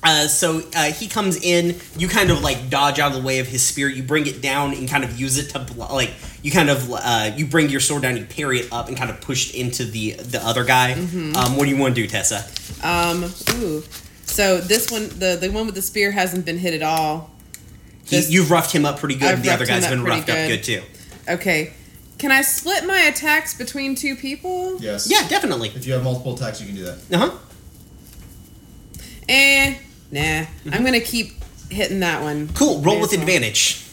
Uh, 0.06 0.28
so 0.28 0.62
uh, 0.76 0.84
he 0.92 1.08
comes 1.08 1.36
in. 1.36 1.80
You 1.98 2.08
kind 2.08 2.30
of 2.30 2.40
like 2.40 2.70
dodge 2.70 3.00
out 3.00 3.12
of 3.12 3.20
the 3.20 3.26
way 3.26 3.40
of 3.40 3.48
his 3.48 3.66
spear. 3.66 3.88
You 3.88 4.04
bring 4.04 4.26
it 4.28 4.40
down 4.40 4.72
and 4.72 4.88
kind 4.88 5.02
of 5.02 5.18
use 5.18 5.36
it 5.36 5.50
to 5.50 5.58
blo- 5.58 5.92
like. 5.92 6.12
You 6.42 6.52
kind 6.52 6.70
of 6.70 6.88
uh, 6.92 7.32
you 7.34 7.44
bring 7.44 7.70
your 7.70 7.80
sword 7.80 8.02
down. 8.02 8.16
You 8.16 8.24
parry 8.24 8.60
it 8.60 8.72
up 8.72 8.86
and 8.86 8.96
kind 8.96 9.10
of 9.10 9.20
push 9.20 9.50
it 9.52 9.58
into 9.58 9.84
the 9.84 10.12
the 10.12 10.40
other 10.46 10.62
guy. 10.64 10.92
Um, 10.92 11.56
what 11.56 11.64
do 11.64 11.70
you 11.70 11.76
want 11.76 11.96
to 11.96 12.02
do, 12.02 12.06
Tessa? 12.06 12.44
Um. 12.86 13.24
Ooh. 13.54 13.82
So 14.26 14.58
this 14.58 14.92
one, 14.92 15.08
the 15.18 15.36
the 15.40 15.50
one 15.50 15.66
with 15.66 15.74
the 15.74 15.82
spear, 15.82 16.12
hasn't 16.12 16.46
been 16.46 16.58
hit 16.58 16.74
at 16.74 16.82
all. 16.82 17.30
He, 18.04 18.20
you've 18.28 18.52
roughed 18.52 18.70
him 18.72 18.84
up 18.84 19.00
pretty 19.00 19.16
good. 19.16 19.28
I've 19.28 19.42
the 19.42 19.50
other 19.50 19.66
guy's 19.66 19.88
been 19.88 20.02
pretty 20.02 20.18
roughed 20.18 20.30
up 20.30 20.36
good. 20.36 20.48
good 20.48 20.64
too. 20.64 20.82
Okay. 21.28 21.72
Can 22.18 22.30
I 22.30 22.42
split 22.42 22.86
my 22.86 23.00
attacks 23.00 23.58
between 23.58 23.94
two 23.96 24.14
people? 24.14 24.80
Yes. 24.80 25.10
Yeah, 25.10 25.26
definitely. 25.28 25.68
If 25.70 25.84
you 25.86 25.92
have 25.94 26.04
multiple 26.04 26.34
attacks, 26.34 26.60
you 26.60 26.66
can 26.68 26.76
do 26.76 26.84
that. 26.84 26.98
Uh 27.12 27.18
huh. 27.18 27.38
Eh. 29.28 29.74
Nah. 30.10 30.44
I'm 30.72 30.84
gonna 30.84 31.00
keep 31.00 31.32
hitting 31.70 32.00
that 32.00 32.22
one. 32.22 32.48
Cool. 32.54 32.80
Roll 32.80 32.96
May 32.96 33.00
with 33.02 33.12
as 33.12 33.18
well. 33.18 33.26
advantage. 33.26 33.84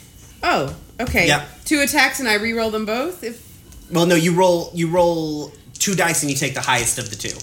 Oh. 0.43 0.75
Okay. 0.99 1.27
Yeah. 1.27 1.45
Two 1.65 1.79
attacks 1.81 2.19
and 2.19 2.29
I 2.29 2.35
re-roll 2.35 2.69
them 2.69 2.85
both. 2.85 3.23
If 3.23 3.41
Well, 3.91 4.05
no, 4.05 4.15
you 4.15 4.33
roll 4.33 4.69
you 4.73 4.89
roll 4.89 5.51
two 5.79 5.95
dice 5.95 6.21
and 6.21 6.29
you 6.31 6.37
take 6.37 6.53
the 6.53 6.61
highest 6.61 6.99
of 6.99 7.09
the 7.09 7.15
two. 7.15 7.35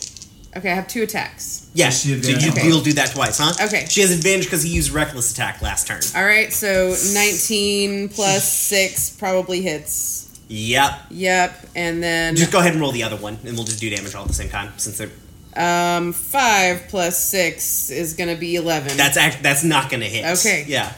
okay, 0.56 0.70
I 0.70 0.74
have 0.74 0.86
two 0.88 1.02
attacks. 1.02 1.68
Yeah, 1.74 1.90
so 1.90 2.08
you, 2.08 2.16
on 2.16 2.54
both? 2.54 2.64
you'll 2.64 2.80
do 2.80 2.92
that 2.94 3.10
twice, 3.12 3.38
huh? 3.38 3.52
Okay. 3.66 3.86
She 3.88 4.00
has 4.00 4.10
advantage 4.10 4.46
because 4.46 4.62
he 4.64 4.70
used 4.70 4.90
reckless 4.90 5.32
attack 5.32 5.62
last 5.62 5.86
turn. 5.86 6.00
All 6.16 6.24
right. 6.26 6.52
So 6.52 6.94
19 7.14 8.08
plus 8.08 8.50
six 8.52 9.10
probably 9.10 9.62
hits. 9.62 10.28
Yep. 10.48 10.92
Yep. 11.10 11.66
And 11.76 12.02
then 12.02 12.34
Just 12.34 12.50
go 12.50 12.58
ahead 12.58 12.72
and 12.72 12.80
roll 12.80 12.90
the 12.92 13.04
other 13.04 13.16
one, 13.16 13.38
and 13.44 13.54
we'll 13.54 13.64
just 13.64 13.78
do 13.80 13.88
damage 13.88 14.14
all 14.16 14.22
at 14.22 14.28
the 14.28 14.34
same 14.34 14.48
time 14.48 14.72
since 14.78 14.98
they're. 14.98 15.10
Um 15.56 16.12
five 16.12 16.86
plus 16.88 17.18
six 17.18 17.90
is 17.90 18.14
gonna 18.14 18.36
be 18.36 18.56
11. 18.56 18.96
That's 18.96 19.16
act, 19.16 19.42
that's 19.42 19.64
not 19.64 19.90
gonna 19.90 20.06
hit. 20.06 20.24
Okay. 20.38 20.64
Yeah. 20.66 20.92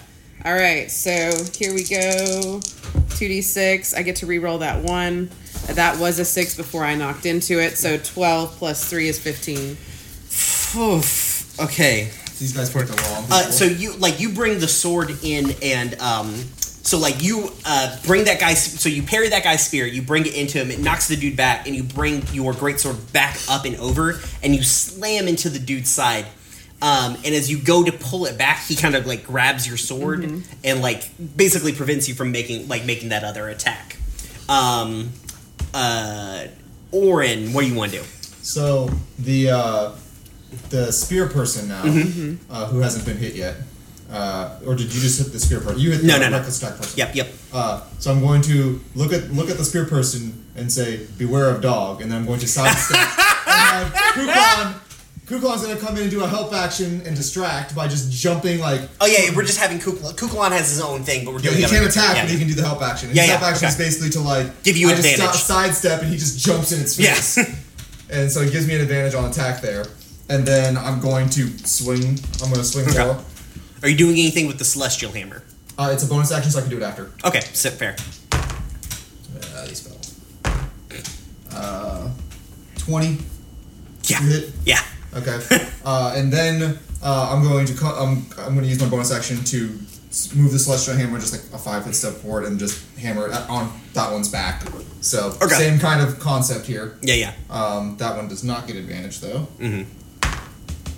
All 0.44 0.54
right, 0.54 0.90
so 0.90 1.10
here 1.56 1.72
we 1.72 1.84
go. 1.84 2.60
2d6. 3.14 3.96
I 3.96 4.02
get 4.02 4.16
to 4.16 4.26
re-roll 4.26 4.58
that 4.58 4.82
one. 4.82 5.30
That 5.68 5.98
was 6.00 6.18
a 6.18 6.24
6 6.24 6.56
before 6.56 6.84
I 6.84 6.96
knocked 6.96 7.24
into 7.26 7.60
it, 7.60 7.78
so 7.78 7.96
12 7.96 8.56
plus 8.56 8.90
3 8.90 9.08
is 9.08 9.20
15. 9.20 9.76
Oof. 10.76 11.60
Okay. 11.60 12.10
These 12.38 12.52
guys 12.54 12.72
picked 12.72 12.88
the 12.88 13.00
wrong. 13.10 13.26
Uh, 13.30 13.42
so 13.50 13.64
you 13.64 13.92
like 13.94 14.18
you 14.18 14.30
bring 14.30 14.58
the 14.58 14.66
sword 14.66 15.10
in 15.22 15.54
and 15.62 15.94
um 16.00 16.34
so 16.82 16.98
like 16.98 17.22
you 17.22 17.48
uh 17.64 17.96
bring 18.06 18.24
that 18.24 18.38
guy 18.40 18.54
so 18.54 18.88
you 18.88 19.02
parry 19.02 19.28
that 19.28 19.44
guy's 19.44 19.64
spear 19.64 19.86
you 19.86 20.02
bring 20.02 20.26
it 20.26 20.34
into 20.34 20.58
him 20.58 20.70
it 20.70 20.78
knocks 20.80 21.08
the 21.08 21.16
dude 21.16 21.36
back 21.36 21.66
and 21.66 21.74
you 21.76 21.82
bring 21.82 22.22
your 22.32 22.52
greatsword 22.52 23.12
back 23.12 23.38
up 23.48 23.64
and 23.64 23.76
over 23.76 24.20
and 24.42 24.54
you 24.54 24.62
slam 24.62 25.28
into 25.28 25.48
the 25.48 25.58
dude's 25.60 25.88
side 25.90 26.26
um 26.82 27.14
and 27.24 27.34
as 27.34 27.48
you 27.50 27.58
go 27.58 27.84
to 27.84 27.92
pull 27.92 28.26
it 28.26 28.36
back 28.36 28.58
he 28.66 28.74
kind 28.74 28.94
of 28.96 29.06
like 29.06 29.24
grabs 29.24 29.66
your 29.68 29.76
sword 29.76 30.24
and 30.64 30.82
like 30.82 31.08
basically 31.36 31.72
prevents 31.72 32.08
you 32.08 32.14
from 32.14 32.32
making 32.32 32.66
like 32.68 32.84
making 32.84 33.10
that 33.10 33.22
other 33.24 33.48
attack 33.48 33.96
um 34.48 35.10
uh 35.74 36.46
Orin, 36.90 37.54
what 37.54 37.62
do 37.62 37.68
you 37.68 37.74
want 37.74 37.92
to 37.92 37.98
do? 38.00 38.04
So 38.42 38.90
the 39.18 39.48
uh, 39.50 39.92
the 40.68 40.92
spear 40.92 41.26
person 41.26 41.68
now, 41.68 41.82
Mm-hmm. 41.84 42.52
uh, 42.52 42.66
who 42.66 42.80
hasn't 42.80 43.06
been 43.06 43.16
hit 43.16 43.34
yet, 43.34 43.56
uh, 44.12 44.60
or 44.66 44.74
did 44.74 44.92
you 44.94 45.00
just 45.00 45.18
hit 45.18 45.32
the 45.32 45.40
spear 45.40 45.60
person? 45.60 45.78
You 45.80 45.92
hit 45.92 46.04
No, 46.04 46.14
the 46.14 46.20
no, 46.20 46.28
no. 46.30 46.36
reckless 46.36 46.62
attack 46.62 46.76
person. 46.78 46.98
Yep, 46.98 47.14
yep. 47.14 47.28
Uh, 47.52 47.80
so 47.98 48.12
I'm 48.12 48.20
going 48.20 48.42
to 48.42 48.80
look 48.94 49.12
at 49.12 49.30
look 49.32 49.50
at 49.50 49.56
the 49.56 49.64
spear 49.64 49.84
person 49.86 50.44
and 50.54 50.70
say, 50.70 51.06
"Beware 51.18 51.48
of 51.50 51.60
dog," 51.62 52.02
and 52.02 52.10
then 52.12 52.18
I'm 52.20 52.26
going 52.26 52.40
to 52.40 52.46
sidestep. 52.48 52.96
and 52.98 53.08
have 53.48 53.92
Kuklon, 53.94 54.74
Kuklon's 55.26 55.62
going 55.64 55.76
to 55.76 55.82
come 55.84 55.96
in 55.96 56.02
and 56.02 56.10
do 56.10 56.22
a 56.22 56.26
help 56.26 56.52
action 56.52 57.00
and 57.06 57.16
distract 57.16 57.74
by 57.74 57.88
just 57.88 58.10
jumping 58.12 58.60
like. 58.60 58.82
Oh 59.00 59.06
yeah, 59.06 59.34
we're 59.34 59.44
just 59.44 59.58
having 59.58 59.78
Kukla. 59.78 60.14
Kuklon 60.14 60.50
has 60.50 60.68
his 60.68 60.80
own 60.80 61.04
thing, 61.04 61.24
but 61.24 61.32
we're 61.34 61.40
Yeah, 61.40 61.52
he 61.52 61.64
can't 61.64 61.86
attack, 61.86 62.16
yeah. 62.16 62.22
but 62.24 62.30
he 62.30 62.38
can 62.38 62.48
do 62.48 62.54
the 62.54 62.66
help 62.66 62.82
action. 62.82 63.08
And 63.08 63.16
Yeah, 63.16 63.22
his 63.22 63.30
yeah, 63.30 63.36
help 63.38 63.50
action 63.50 63.64
okay. 63.66 63.72
is 63.72 63.78
basically 63.78 64.10
to 64.10 64.20
like 64.20 64.62
Give 64.62 64.76
you 64.76 64.88
I 64.88 64.94
just 64.94 65.08
advantage. 65.08 65.40
sidestep, 65.40 66.02
and 66.02 66.10
he 66.10 66.16
just 66.18 66.38
jumps 66.38 66.72
in 66.72 66.80
its 66.82 66.98
Yeah. 66.98 67.14
face. 67.14 67.38
and 68.10 68.30
so 68.30 68.40
it 68.42 68.52
gives 68.52 68.66
me 68.66 68.74
an 68.74 68.82
advantage 68.82 69.14
on 69.14 69.24
attack 69.30 69.62
there. 69.62 69.86
And 70.28 70.46
then 70.46 70.76
I'm 70.78 71.00
going 71.00 71.28
to 71.30 71.48
swing. 71.66 72.18
I'm 72.42 72.48
going 72.50 72.60
to 72.60 72.64
swing 72.64 72.88
Okay. 72.88 72.96
for. 72.96 73.22
Are 73.82 73.88
you 73.88 73.96
doing 73.96 74.12
anything 74.18 74.46
with 74.46 74.58
the 74.58 74.64
celestial 74.64 75.10
hammer? 75.12 75.42
Uh, 75.78 75.90
it's 75.92 76.04
a 76.04 76.06
bonus 76.06 76.30
action, 76.30 76.50
so 76.52 76.58
I 76.58 76.62
can 76.62 76.70
do 76.70 76.76
it 76.76 76.82
after. 76.82 77.10
Okay, 77.24 77.40
sit 77.52 77.72
fair. 77.74 77.96
Uh, 78.32 79.66
these 79.66 79.78
spells. 79.82 80.20
Uh, 81.52 82.10
twenty. 82.78 83.18
Yeah, 84.04 84.20
You 84.22 84.28
hit. 84.30 84.50
yeah. 84.64 84.80
Okay. 85.14 85.38
uh, 85.84 86.14
and 86.16 86.32
then 86.32 86.78
uh, 87.02 87.30
I'm 87.34 87.42
going 87.42 87.66
to 87.66 87.74
co- 87.74 87.96
um, 88.02 88.26
I'm 88.38 88.54
going 88.54 88.62
to 88.64 88.68
use 88.68 88.80
my 88.80 88.88
bonus 88.88 89.12
action 89.12 89.42
to 89.44 89.78
s- 90.10 90.34
move 90.34 90.52
the 90.52 90.58
celestial 90.58 90.96
hammer 90.96 91.18
just 91.18 91.32
like 91.32 91.42
a 91.52 91.58
five 91.62 91.84
foot 91.84 91.94
step 91.94 92.14
forward 92.14 92.44
and 92.44 92.58
just 92.58 92.84
hammer 92.98 93.28
it 93.28 93.32
on 93.48 93.72
that 93.94 94.10
one's 94.12 94.28
back. 94.28 94.62
So 95.00 95.36
Okay. 95.42 95.54
same 95.54 95.78
kind 95.78 96.00
of 96.02 96.18
concept 96.18 96.66
here. 96.66 96.98
Yeah, 97.02 97.14
yeah. 97.14 97.32
Um, 97.50 97.96
that 97.98 98.16
one 98.16 98.28
does 98.28 98.42
not 98.44 98.66
get 98.66 98.76
advantage 98.76 99.20
though. 99.20 99.46
Mhm. 99.60 99.86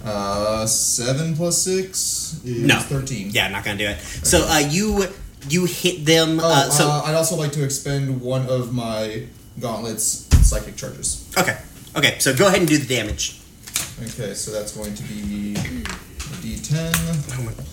Uh, 0.05 0.67
seven 0.67 1.35
plus 1.35 1.57
six 1.63 2.39
is 2.45 2.61
No. 2.63 2.79
thirteen. 2.81 3.31
Yeah, 3.31 3.49
not 3.49 3.65
gonna 3.65 3.79
do 3.79 3.87
it. 3.89 3.99
So 4.01 4.47
uh, 4.49 4.59
you 4.59 5.07
you 5.49 5.65
hit 5.65 6.05
them. 6.05 6.41
Oh, 6.41 6.45
uh, 6.45 6.71
so 6.71 6.89
uh, 6.89 7.03
I'd 7.07 7.15
also 7.15 7.37
like 7.37 7.53
to 7.53 7.65
expend 7.65 8.21
one 8.21 8.47
of 8.49 8.73
my 8.75 9.25
gauntlets 9.61 10.29
psychic 10.47 10.77
charges. 10.77 11.33
okay, 11.39 11.57
okay. 11.97 12.19
So 12.19 12.35
go 12.37 12.47
ahead 12.49 12.59
and 12.61 12.69
do 12.69 12.77
the 12.79 12.87
damage. 12.87 13.41
Okay, 14.03 14.35
so 14.35 14.51
that's 14.51 14.73
going 14.77 14.95
to 14.95 15.03
be 15.05 15.55
d10 16.43 16.93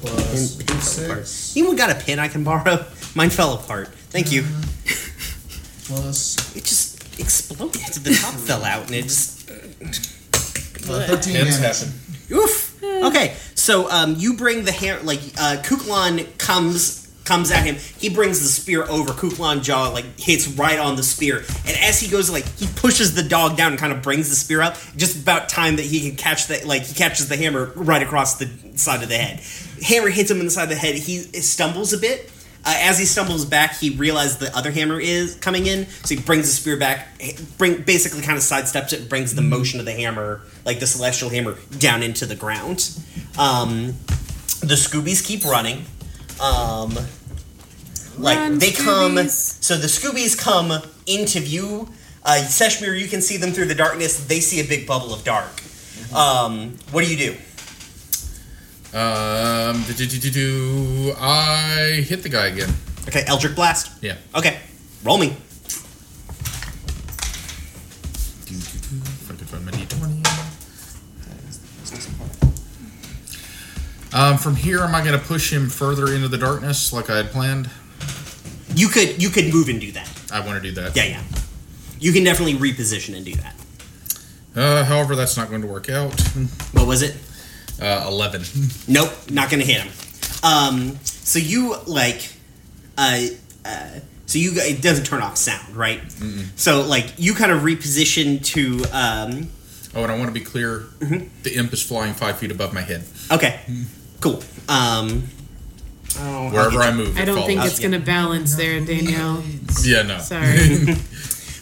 plus 0.01 0.55
Pin- 0.57 0.65
pin 0.67 0.81
six 0.81 1.53
Anyone 1.57 1.75
got 1.75 1.89
a 1.89 1.95
pin 1.95 2.19
I 2.19 2.27
can 2.27 2.43
borrow? 2.43 2.85
Mine 3.15 3.29
fell 3.29 3.55
apart. 3.55 3.89
Thank 4.11 4.31
you. 4.31 4.43
plus 5.85 6.37
It 6.55 6.63
just 6.63 7.19
exploded. 7.19 7.81
The 8.03 8.13
top 8.15 8.33
fell 8.35 8.63
out, 8.63 8.85
and 8.87 8.95
it 8.95 9.03
just 9.03 9.49
uh, 9.49 11.05
thirteen 11.07 11.33
damage. 11.33 11.57
happen. 11.57 11.91
Oof. 12.31 12.83
Okay, 12.83 13.35
so 13.55 13.89
um, 13.91 14.15
you 14.17 14.35
bring 14.35 14.63
the 14.63 14.71
hair 14.71 14.99
like 15.01 15.19
uh, 15.37 15.61
Kuklon 15.63 16.37
comes 16.37 17.01
comes 17.23 17.51
at 17.51 17.63
him. 17.65 17.75
He 17.75 18.09
brings 18.09 18.41
the 18.41 18.47
spear 18.47 18.83
over. 18.83 19.13
Kuklon 19.13 19.61
jaw 19.61 19.89
like 19.89 20.19
hits 20.19 20.47
right 20.47 20.79
on 20.79 20.95
the 20.95 21.03
spear, 21.03 21.37
and 21.37 21.77
as 21.77 21.99
he 21.99 22.09
goes 22.09 22.29
like 22.29 22.45
he 22.57 22.67
pushes 22.75 23.13
the 23.13 23.23
dog 23.23 23.57
down 23.57 23.71
and 23.71 23.79
kind 23.79 23.93
of 23.93 24.01
brings 24.01 24.29
the 24.29 24.35
spear 24.35 24.61
up. 24.61 24.77
Just 24.97 25.21
about 25.21 25.49
time 25.49 25.75
that 25.75 25.85
he 25.85 26.07
can 26.07 26.17
catch 26.17 26.47
the 26.47 26.61
like 26.65 26.83
he 26.83 26.93
catches 26.93 27.27
the 27.29 27.37
hammer 27.37 27.71
right 27.75 28.01
across 28.01 28.37
the 28.37 28.49
side 28.77 29.03
of 29.03 29.09
the 29.09 29.17
head. 29.17 29.41
Hammer 29.83 30.09
hits 30.09 30.31
him 30.31 30.39
in 30.39 30.45
the 30.45 30.51
side 30.51 30.63
of 30.63 30.69
the 30.69 30.75
head. 30.75 30.95
He 30.95 31.19
stumbles 31.41 31.93
a 31.93 31.97
bit. 31.97 32.30
Uh, 32.63 32.75
as 32.81 32.99
he 32.99 33.05
stumbles 33.05 33.43
back, 33.43 33.75
he 33.77 33.89
realizes 33.89 34.37
the 34.37 34.55
other 34.55 34.69
hammer 34.69 34.99
is 34.99 35.35
coming 35.35 35.65
in, 35.65 35.87
so 35.87 36.15
he 36.15 36.21
brings 36.21 36.45
the 36.45 36.51
spear 36.51 36.77
back. 36.77 37.07
Bring 37.57 37.81
basically 37.81 38.21
kind 38.21 38.37
of 38.37 38.43
sidesteps 38.43 38.93
it, 38.93 38.99
and 39.01 39.09
brings 39.09 39.33
the 39.33 39.41
motion 39.41 39.79
of 39.79 39.85
the 39.85 39.93
hammer, 39.93 40.41
like 40.63 40.79
the 40.79 40.85
celestial 40.85 41.29
hammer, 41.29 41.57
down 41.79 42.03
into 42.03 42.25
the 42.25 42.35
ground. 42.35 42.95
Um, 43.39 43.93
the 44.61 44.75
Scoobies 44.75 45.25
keep 45.25 45.43
running. 45.43 45.85
Um, 46.39 46.93
like 48.17 48.37
Run, 48.37 48.59
they 48.59 48.71
come, 48.71 49.15
Scoobies. 49.15 49.63
so 49.63 49.77
the 49.77 49.87
Scoobies 49.87 50.37
come 50.37 50.71
into 51.07 51.39
view. 51.39 51.89
Uh, 52.23 52.43
Seshmir, 52.43 52.99
you 52.99 53.07
can 53.07 53.21
see 53.21 53.37
them 53.37 53.51
through 53.51 53.65
the 53.65 53.75
darkness. 53.75 54.25
They 54.27 54.39
see 54.39 54.59
a 54.59 54.63
big 54.63 54.85
bubble 54.85 55.13
of 55.13 55.23
dark. 55.23 55.63
Um, 56.13 56.77
what 56.91 57.03
do 57.03 57.11
you 57.11 57.17
do? 57.17 57.37
Um, 58.93 59.83
do, 59.83 59.93
do, 59.93 60.05
do, 60.05 60.19
do, 60.19 60.31
do. 60.31 61.13
I 61.17 62.03
hit 62.07 62.23
the 62.23 62.29
guy 62.29 62.47
again. 62.47 62.69
Okay, 63.07 63.23
Eldritch 63.25 63.55
Blast. 63.55 63.91
Yeah. 64.03 64.17
Okay, 64.35 64.59
roll 65.03 65.17
me. 65.17 65.29
Do, 68.45 68.53
do, 68.53 68.79
do. 68.79 68.95
If 68.97 69.31
I 69.31 69.35
could 69.35 69.47
find 69.47 69.65
my 69.65 69.71
D20. 69.71 70.51
Um, 74.13 74.37
from 74.37 74.55
here, 74.57 74.81
am 74.81 74.93
I 74.93 74.99
going 75.05 75.17
to 75.17 75.25
push 75.25 75.53
him 75.53 75.69
further 75.69 76.13
into 76.13 76.27
the 76.27 76.37
darkness 76.37 76.91
like 76.91 77.09
I 77.09 77.15
had 77.15 77.31
planned? 77.31 77.69
You 78.75 78.89
could 78.89 79.21
you 79.21 79.29
could 79.29 79.53
move 79.53 79.69
and 79.69 79.79
do 79.79 79.91
that. 79.93 80.09
I 80.33 80.45
want 80.45 80.61
to 80.61 80.69
do 80.69 80.75
that. 80.81 80.95
Yeah, 80.95 81.05
yeah. 81.05 81.23
You 81.99 82.11
can 82.11 82.23
definitely 82.23 82.55
reposition 82.55 83.15
and 83.15 83.25
do 83.25 83.35
that. 83.35 83.55
Uh, 84.53 84.83
however, 84.83 85.15
that's 85.15 85.37
not 85.37 85.49
going 85.49 85.61
to 85.61 85.67
work 85.67 85.89
out. 85.89 86.19
What 86.73 86.87
was 86.87 87.01
it? 87.01 87.15
Uh, 87.81 88.05
11. 88.07 88.43
Nope, 88.87 89.11
not 89.31 89.49
gonna 89.49 89.63
hit 89.63 89.81
him. 89.81 89.91
Um, 90.43 90.99
so 91.03 91.39
you 91.39 91.75
like, 91.87 92.31
uh, 92.97 93.21
uh, 93.65 93.87
so 94.27 94.37
you 94.39 94.51
it 94.55 94.81
doesn't 94.81 95.05
turn 95.05 95.21
off 95.21 95.35
sound, 95.37 95.75
right? 95.75 95.99
So 96.55 96.81
like 96.83 97.13
you 97.17 97.33
kind 97.33 97.51
of 97.51 97.61
reposition 97.63 98.43
to 98.45 98.83
um, 98.95 99.49
Oh, 99.93 100.03
and 100.03 100.11
I 100.11 100.17
want 100.17 100.27
to 100.29 100.33
be 100.33 100.39
clear 100.45 100.85
the 101.43 101.53
imp 101.55 101.73
is 101.73 101.81
flying 101.83 102.13
five 102.13 102.37
feet 102.37 102.51
above 102.51 102.73
my 102.73 102.81
head. 102.81 103.03
okay, 103.29 103.59
cool. 104.21 104.41
Um, 104.69 105.23
oh, 106.17 106.49
Wherever 106.51 106.81
I'll 106.81 106.93
I 106.93 106.95
move, 106.95 107.17
I 107.17 107.25
don't 107.25 107.45
think 107.45 107.61
it's 107.65 107.79
going 107.79 107.91
to 107.91 107.99
balance 107.99 108.55
there, 108.55 108.79
Danielle. 108.79 109.43
Yeah, 109.83 110.03
no. 110.03 110.19
Sorry. 110.19 110.47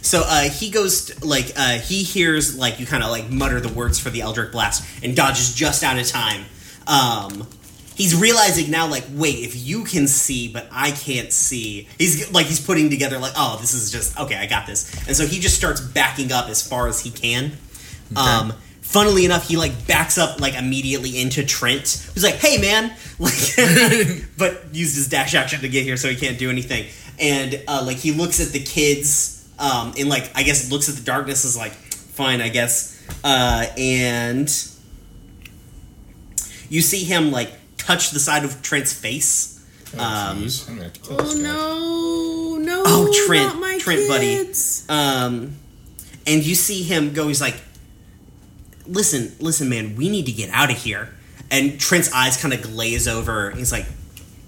So 0.01 0.23
uh, 0.25 0.49
he 0.49 0.69
goes 0.69 1.05
to, 1.05 1.25
like 1.25 1.51
uh, 1.55 1.79
he 1.79 2.03
hears 2.03 2.57
like 2.57 2.79
you 2.79 2.85
kind 2.85 3.03
of 3.03 3.09
like 3.09 3.29
mutter 3.29 3.59
the 3.59 3.73
words 3.73 3.99
for 3.99 4.09
the 4.09 4.21
Eldritch 4.21 4.51
Blast 4.51 4.85
and 5.03 5.15
dodges 5.15 5.53
just 5.53 5.83
out 5.83 5.99
of 5.99 6.07
time. 6.07 6.45
Um, 6.87 7.47
he's 7.95 8.19
realizing 8.19 8.71
now 8.71 8.87
like 8.87 9.03
wait 9.11 9.43
if 9.43 9.55
you 9.55 9.83
can 9.83 10.07
see 10.07 10.51
but 10.51 10.67
I 10.71 10.91
can't 10.91 11.31
see. 11.31 11.87
He's 11.97 12.31
like 12.31 12.45
he's 12.45 12.65
putting 12.65 12.89
together 12.89 13.19
like 13.19 13.33
oh 13.35 13.57
this 13.59 13.73
is 13.73 13.91
just 13.91 14.17
okay 14.19 14.35
I 14.35 14.45
got 14.45 14.65
this 14.65 15.07
and 15.07 15.15
so 15.15 15.27
he 15.27 15.39
just 15.39 15.55
starts 15.55 15.81
backing 15.81 16.31
up 16.31 16.49
as 16.49 16.65
far 16.65 16.87
as 16.87 17.01
he 17.01 17.11
can. 17.11 17.51
Um, 18.15 18.53
funnily 18.89 19.23
enough, 19.25 19.47
he 19.47 19.55
like 19.55 19.87
backs 19.87 20.17
up 20.17 20.39
like 20.41 20.55
immediately 20.55 21.21
into 21.21 21.45
Trent, 21.45 22.09
who's 22.13 22.23
like, 22.23 22.35
"Hey, 22.35 22.57
man!" 22.57 22.93
Like, 23.19 24.25
but 24.37 24.73
used 24.73 24.95
his 24.95 25.09
dash 25.09 25.35
action 25.35 25.59
to 25.61 25.69
get 25.69 25.83
here, 25.83 25.97
so 25.97 26.09
he 26.09 26.15
can't 26.15 26.39
do 26.39 26.49
anything. 26.49 26.87
And 27.19 27.61
uh, 27.67 27.83
like 27.85 27.97
he 27.97 28.11
looks 28.11 28.39
at 28.39 28.53
the 28.53 28.63
kids, 28.63 29.38
um, 29.59 29.93
and 29.97 30.09
like 30.09 30.31
I 30.35 30.43
guess 30.43 30.71
looks 30.71 30.89
at 30.89 30.95
the 30.95 31.03
darkness 31.03 31.45
is 31.45 31.57
like, 31.57 31.73
"Fine, 31.73 32.41
I 32.41 32.49
guess." 32.49 32.95
Uh, 33.23 33.65
and 33.77 34.47
you 36.69 36.81
see 36.81 37.03
him 37.03 37.31
like 37.31 37.51
touch 37.77 38.11
the 38.11 38.19
side 38.19 38.45
of 38.45 38.61
Trent's 38.61 38.93
face. 38.93 39.57
Um, 39.97 40.43
Jeez, 40.43 40.69
I'm 40.69 40.75
gonna 40.75 40.83
have 40.83 40.93
to 40.93 40.99
kill 41.01 41.17
Oh 41.19 42.57
no, 42.57 42.63
no! 42.63 42.83
Oh, 42.85 43.25
Trent, 43.27 43.53
not 43.53 43.59
my 43.59 43.77
Trent, 43.79 44.07
buddy. 44.07 44.39
Um, 44.87 45.55
and 46.27 46.45
you 46.45 46.55
see 46.55 46.83
him 46.83 47.13
go. 47.13 47.27
He's 47.27 47.41
like, 47.41 47.55
"Listen, 48.85 49.35
listen, 49.39 49.67
man, 49.67 49.95
we 49.95 50.09
need 50.09 50.27
to 50.27 50.31
get 50.31 50.49
out 50.51 50.69
of 50.71 50.77
here." 50.77 51.09
And 51.51 51.79
Trent's 51.79 52.13
eyes 52.13 52.39
kind 52.39 52.53
of 52.53 52.61
glaze 52.61 53.07
over. 53.07 53.51
He's 53.51 53.71
like, 53.71 53.87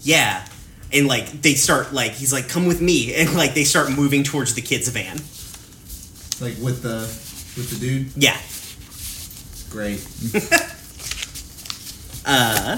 "Yeah," 0.01 0.45
and 0.93 1.07
like 1.07 1.41
they 1.41 1.53
start 1.53 1.93
like 1.93 2.11
he's 2.13 2.33
like, 2.33 2.47
"Come 2.49 2.65
with 2.65 2.81
me," 2.81 3.13
and 3.19 3.33
like 3.33 3.53
they 3.53 3.63
start 3.63 3.91
moving 3.91 4.23
towards 4.23 4.53
the 4.53 4.61
kids' 4.61 4.87
van. 4.89 5.17
Like 6.39 6.57
with 6.61 6.81
the 6.81 7.01
with 7.57 7.69
the 7.69 7.79
dude. 7.79 8.11
Yeah. 8.15 8.37
Great. 9.69 10.05
Uh, 12.23 12.75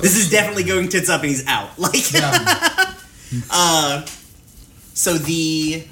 this 0.00 0.16
is 0.16 0.30
definitely 0.30 0.62
going 0.62 0.88
tits 0.88 1.08
up, 1.08 1.22
and 1.22 1.30
he's 1.30 1.44
out. 1.46 1.70
Like, 1.78 2.04
uh, 3.50 4.06
so 4.92 5.14
the 5.14 5.84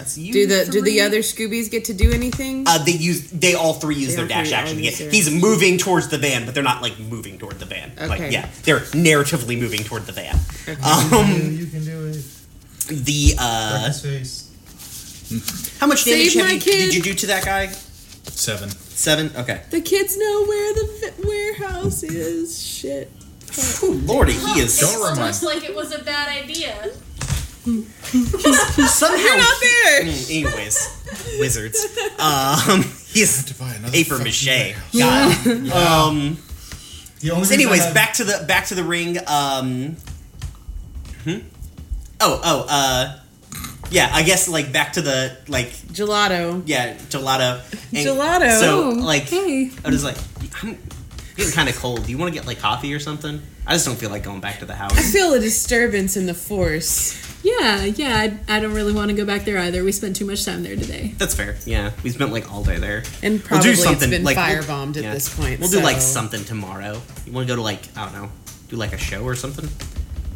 that's 0.00 0.16
you. 0.18 0.32
Do 0.32 0.46
the 0.46 0.64
do 0.70 0.82
the 0.82 1.00
other 1.02 1.18
Scoobies 1.20 1.70
get 1.70 1.84
to 1.86 1.94
do 1.94 2.10
anything? 2.12 2.64
Uh, 2.66 2.78
they 2.82 2.92
use 2.92 3.30
they 3.30 3.54
all 3.54 3.74
three 3.74 3.96
use 3.96 4.10
They 4.10 4.16
their 4.16 4.28
dash 4.28 4.52
action 4.52 4.76
to 4.76 4.82
get. 4.82 4.94
He's 4.94 5.30
moving 5.30 5.78
towards 5.78 6.08
the 6.08 6.18
van, 6.18 6.44
but 6.46 6.54
they're 6.54 6.62
not 6.62 6.82
like 6.82 6.98
moving 6.98 7.38
toward 7.38 7.58
the 7.58 7.66
van. 7.66 7.92
Like 7.98 8.20
Okay. 8.20 8.30
yeah, 8.30 8.48
they're 8.64 8.80
narratively 8.92 9.58
moving 9.60 9.80
toward 9.84 10.06
the 10.06 10.12
van. 10.12 10.38
you, 10.66 10.76
Um, 10.82 11.52
you 11.52 11.66
can 11.66 11.84
do 11.84 12.06
it. 12.06 12.24
the 13.04 13.34
uh, 13.38 13.86
His 13.88 14.00
face. 14.02 15.76
how 15.80 15.86
much 15.86 16.04
damage 16.04 16.34
have 16.34 16.50
you, 16.52 16.58
did 16.60 16.94
you 16.94 17.02
do 17.02 17.14
to 17.14 17.26
that 17.28 17.44
guy? 17.44 17.66
Seven. 18.24 18.70
Seven. 18.70 19.30
Okay. 19.36 19.62
the 19.70 19.80
kids 19.80 20.16
know 20.18 20.44
where 20.46 20.74
the 20.74 20.86
v- 21.00 21.28
warehouse 21.28 22.02
is. 22.02 22.62
Shit. 22.62 23.10
Ooh, 23.82 23.92
lordy, 24.06 24.32
he 24.32 24.60
is 24.60 24.78
Don't 24.78 24.94
remind- 25.02 25.20
Looks 25.20 25.42
like 25.42 25.64
it 25.64 25.74
was 25.74 25.92
a 25.92 26.02
bad 26.04 26.28
idea. 26.28 26.90
Somehow. 27.64 29.16
You're 29.16 29.36
not 29.38 29.56
there. 29.60 30.00
Anyways, 30.02 31.38
wizards. 31.38 31.84
Um, 32.18 32.82
he's 33.08 33.44
to 33.44 33.54
buy 33.58 33.74
another 33.74 33.92
paper 33.92 34.18
mache. 34.18 34.74
God. 34.96 35.46
Um. 35.72 36.38
The 37.20 37.32
only 37.32 37.44
So 37.44 37.54
anyways, 37.54 37.84
had- 37.84 37.94
back 37.94 38.14
to 38.14 38.24
the 38.24 38.44
back 38.48 38.66
to 38.66 38.74
the 38.74 38.84
ring. 38.84 39.18
Um, 39.26 39.96
hmm? 41.24 41.38
Oh, 42.22 42.40
oh, 42.42 42.66
uh, 42.68 43.18
yeah. 43.90 44.10
I 44.12 44.22
guess 44.22 44.48
like 44.48 44.72
back 44.72 44.94
to 44.94 45.02
the 45.02 45.36
like 45.46 45.68
Gelato. 45.68 46.62
yeah 46.66 46.94
gelato. 46.94 47.60
And 47.92 48.06
Gelato. 48.06 48.58
So 48.58 48.90
like, 48.90 49.24
hey. 49.24 49.70
I 49.84 49.90
was 49.90 50.02
like, 50.02 50.16
I'm 50.62 50.78
getting 51.36 51.52
kind 51.52 51.68
of 51.68 51.76
cold. 51.76 52.04
Do 52.06 52.10
you 52.10 52.16
want 52.16 52.32
to 52.32 52.38
get 52.38 52.46
like 52.46 52.58
coffee 52.58 52.94
or 52.94 53.00
something? 53.00 53.42
I 53.66 53.74
just 53.74 53.84
don't 53.84 53.96
feel 53.96 54.10
like 54.10 54.22
going 54.22 54.40
back 54.40 54.60
to 54.60 54.64
the 54.64 54.74
house. 54.74 54.96
I 54.98 55.02
feel 55.02 55.34
a 55.34 55.40
disturbance 55.40 56.16
in 56.16 56.24
the 56.24 56.34
force. 56.34 57.20
Yeah, 57.42 57.84
yeah. 57.84 58.16
I, 58.48 58.56
I 58.56 58.60
don't 58.60 58.74
really 58.74 58.92
want 58.92 59.10
to 59.10 59.16
go 59.16 59.24
back 59.24 59.44
there 59.46 59.58
either. 59.58 59.82
We 59.82 59.92
spent 59.92 60.14
too 60.16 60.26
much 60.26 60.44
time 60.44 60.62
there 60.62 60.76
today. 60.76 61.14
That's 61.16 61.34
fair. 61.34 61.56
Yeah, 61.64 61.92
we 62.02 62.10
spent 62.10 62.32
like 62.32 62.52
all 62.52 62.62
day 62.62 62.76
there. 62.78 63.02
And 63.22 63.34
We'll 63.34 63.42
probably 63.42 63.64
do 63.64 63.70
it's 63.72 63.82
something 63.82 64.10
been 64.10 64.24
like 64.24 64.36
we'll- 64.36 64.62
firebombed 64.62 64.96
at 64.98 65.02
yeah. 65.04 65.14
this 65.14 65.34
point. 65.34 65.58
We'll 65.60 65.70
do 65.70 65.80
like 65.80 66.00
something 66.00 66.44
tomorrow. 66.44 67.00
You 67.26 67.32
want 67.32 67.46
to 67.48 67.52
go 67.52 67.56
to 67.56 67.62
like 67.62 67.80
I 67.96 68.04
don't 68.04 68.14
know, 68.14 68.30
do 68.68 68.76
like 68.76 68.92
a 68.92 68.98
show 68.98 69.22
or 69.24 69.34
something, 69.34 69.68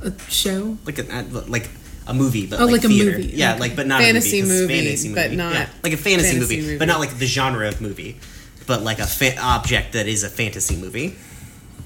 A 0.02 0.12
show? 0.30 0.78
like 0.86 0.98
a 0.98 1.22
like 1.46 1.68
a 2.06 2.14
movie, 2.14 2.46
but 2.46 2.60
Oh, 2.60 2.64
like, 2.64 2.72
like 2.72 2.84
a 2.84 2.88
theater. 2.88 3.18
movie, 3.18 3.28
Yeah, 3.34 3.52
okay. 3.52 3.60
like 3.60 3.76
but 3.76 3.86
not 3.86 4.00
Fantasy 4.00 4.40
a 4.40 4.42
movie, 4.44 4.52
it's 4.54 4.60
movie, 4.60 4.84
fantasy 4.84 5.14
but 5.14 5.24
movie. 5.24 5.36
not 5.36 5.52
yeah, 5.54 5.68
like 5.82 5.92
a 5.92 5.96
fantasy, 5.96 6.32
fantasy 6.32 6.56
movie, 6.56 6.60
movie. 6.66 6.78
but 6.78 6.88
not 6.88 7.00
like 7.00 7.18
the 7.18 7.26
genre 7.26 7.68
of 7.68 7.80
movie, 7.80 8.18
but 8.66 8.82
like 8.82 8.98
a 8.98 9.06
fa- 9.06 9.38
object 9.40 9.92
that 9.92 10.06
is 10.06 10.22
a 10.24 10.28
fantasy 10.30 10.76
movie. 10.76 11.16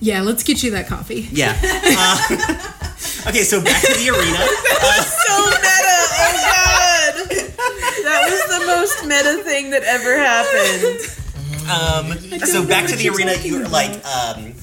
Yeah, 0.00 0.22
let's 0.22 0.44
get 0.44 0.62
you 0.62 0.70
that 0.72 0.86
coffee. 0.86 1.28
Yeah. 1.32 1.56
Uh, 1.90 2.72
okay, 3.28 3.42
so 3.42 3.62
back 3.62 3.82
to 3.82 3.92
the 3.94 4.10
arena. 4.10 4.46
So 5.28 5.44
meta! 5.44 5.98
Oh 6.18 6.34
god! 6.48 7.14
That 8.04 8.20
was 8.30 8.58
the 8.58 8.66
most 8.66 9.04
meta 9.04 9.42
thing 9.44 9.70
that 9.70 9.82
ever 9.84 10.18
happened. 10.18 11.18
Um, 11.68 12.40
so 12.40 12.66
back 12.66 12.88
to 12.88 12.96
the 12.96 13.10
arena. 13.10 13.34
You're 13.42 13.68
like, 13.68 14.04
um, 14.06 14.54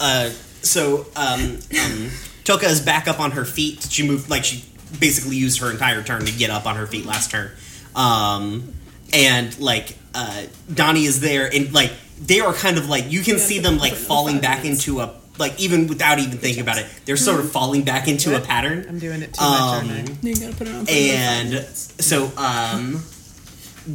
uh, 0.00 0.30
so 0.62 1.06
um, 1.16 1.58
um, 1.80 2.10
Toka 2.44 2.66
is 2.66 2.80
back 2.80 3.06
up 3.06 3.20
on 3.20 3.32
her 3.32 3.44
feet. 3.44 3.86
She 3.88 4.06
moved 4.06 4.28
like 4.28 4.44
she 4.44 4.64
basically 4.98 5.36
used 5.36 5.60
her 5.60 5.70
entire 5.70 6.02
turn 6.02 6.24
to 6.26 6.32
get 6.32 6.50
up 6.50 6.66
on 6.66 6.76
her 6.76 6.86
feet 6.86 7.06
last 7.06 7.30
turn. 7.30 7.52
Um, 7.94 8.74
and 9.12 9.58
like 9.60 9.96
uh, 10.14 10.44
Donnie 10.72 11.04
is 11.04 11.20
there, 11.20 11.52
and 11.52 11.72
like 11.72 11.92
they 12.20 12.40
are 12.40 12.52
kind 12.52 12.78
of 12.78 12.88
like 12.88 13.10
you 13.10 13.20
can 13.20 13.38
see 13.38 13.60
them 13.60 13.78
like 13.78 13.92
falling 13.92 14.40
back 14.40 14.64
into 14.64 15.00
a 15.00 15.19
like 15.40 15.58
even 15.60 15.88
without 15.88 16.18
even 16.20 16.38
thinking 16.38 16.62
about 16.62 16.78
it, 16.78 16.86
they're 17.06 17.16
sort 17.16 17.40
of 17.40 17.50
falling 17.50 17.82
back 17.82 18.06
into 18.06 18.36
a 18.36 18.40
pattern. 18.40 18.86
I'm 18.88 18.98
doing 18.98 19.22
it 19.22 19.34
too 19.34 19.42
much, 19.42 19.60
aren't 19.60 19.90
I? 19.90 20.00
Um, 20.00 20.18
You 20.22 20.34
gotta 20.36 20.54
put 20.54 20.68
it 20.68 20.74
on. 20.74 20.86
for 20.86 20.92
and 20.92 21.50
minutes. 21.50 22.06
so 22.06 22.30
um, 22.36 23.02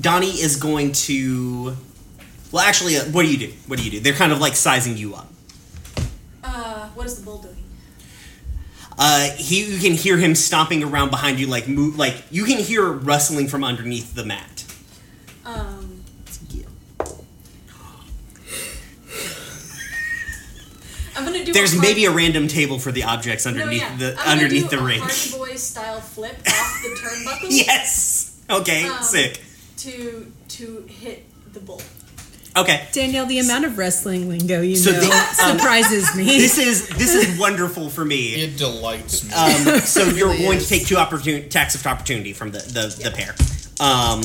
Donnie 0.01 0.27
is 0.31 0.57
going 0.57 0.91
to. 0.93 1.75
Well, 2.51 2.63
actually, 2.65 2.97
uh, 2.97 3.03
what 3.05 3.23
do 3.23 3.31
you 3.31 3.37
do? 3.37 3.53
What 3.67 3.79
do 3.79 3.85
you 3.85 3.91
do? 3.91 3.99
They're 3.99 4.13
kind 4.13 4.31
of 4.31 4.39
like 4.39 4.55
sizing 4.55 4.97
you 4.97 5.15
up. 5.15 5.31
Uh, 6.43 6.89
what 6.89 7.05
is 7.05 7.17
the 7.17 7.23
bull 7.23 7.37
doing? 7.39 7.55
Uh, 8.97 9.29
he, 9.31 9.65
you 9.65 9.79
can 9.79 9.91
hear 9.93 10.17
him 10.17 10.35
stomping 10.35 10.81
around 10.81 11.09
behind 11.09 11.37
you, 11.37 11.47
like 11.47 11.67
move, 11.67 11.97
like 11.97 12.15
you 12.31 12.45
can 12.45 12.57
hear 12.59 12.89
rustling 12.89 13.47
from 13.49 13.63
underneath 13.63 14.15
the 14.15 14.23
mat. 14.23 14.63
Um, 15.45 15.84
I'm 21.17 21.23
gonna 21.25 21.43
do. 21.45 21.53
There's 21.53 21.73
a 21.73 21.79
maybe 21.81 22.05
a 22.05 22.11
random 22.11 22.47
table 22.47 22.79
for 22.79 22.91
the 22.91 23.03
objects 23.03 23.45
no, 23.45 23.51
underneath 23.51 23.81
yeah. 23.81 23.95
the 23.97 24.15
I'm 24.19 24.37
underneath 24.37 24.69
do 24.69 24.77
the 24.77 24.83
ring. 24.83 24.99
Hardy 25.01 25.31
Boys 25.51 25.63
style 25.63 26.01
flip 26.01 26.35
off 26.47 26.81
the 26.83 26.89
turnbuckle. 27.01 27.47
yes. 27.49 28.39
Okay. 28.49 28.87
Um, 28.87 29.01
sick. 29.03 29.41
To 29.77 30.31
to 30.49 30.85
hit 30.87 31.25
the 31.53 31.59
bull. 31.59 31.81
Okay. 32.57 32.87
Danielle, 32.93 33.25
the 33.25 33.39
amount 33.39 33.65
of 33.65 33.77
wrestling 33.77 34.29
lingo 34.29 34.61
you 34.61 34.77
So 34.77 34.91
know 34.91 35.01
the- 35.01 35.11
um, 35.11 35.57
surprises 35.57 36.15
me. 36.15 36.23
This 36.45 36.57
is 36.57 36.87
this 36.89 37.13
is 37.13 37.37
wonderful 37.39 37.89
for 37.89 38.05
me. 38.05 38.33
It 38.35 38.57
delights 38.57 39.23
me. 39.25 39.33
Um, 39.33 39.79
so 39.81 40.03
you're 40.09 40.35
going 40.37 40.57
is. 40.59 40.63
to 40.63 40.69
take 40.69 40.87
two 40.87 40.95
opportun- 40.95 41.45
attacks 41.47 41.75
of 41.75 41.85
opportunity 41.85 42.31
from 42.33 42.51
the 42.51 42.59
the, 42.59 43.03
the 43.03 43.11
pair. 43.11 43.35
Um, 43.81 44.21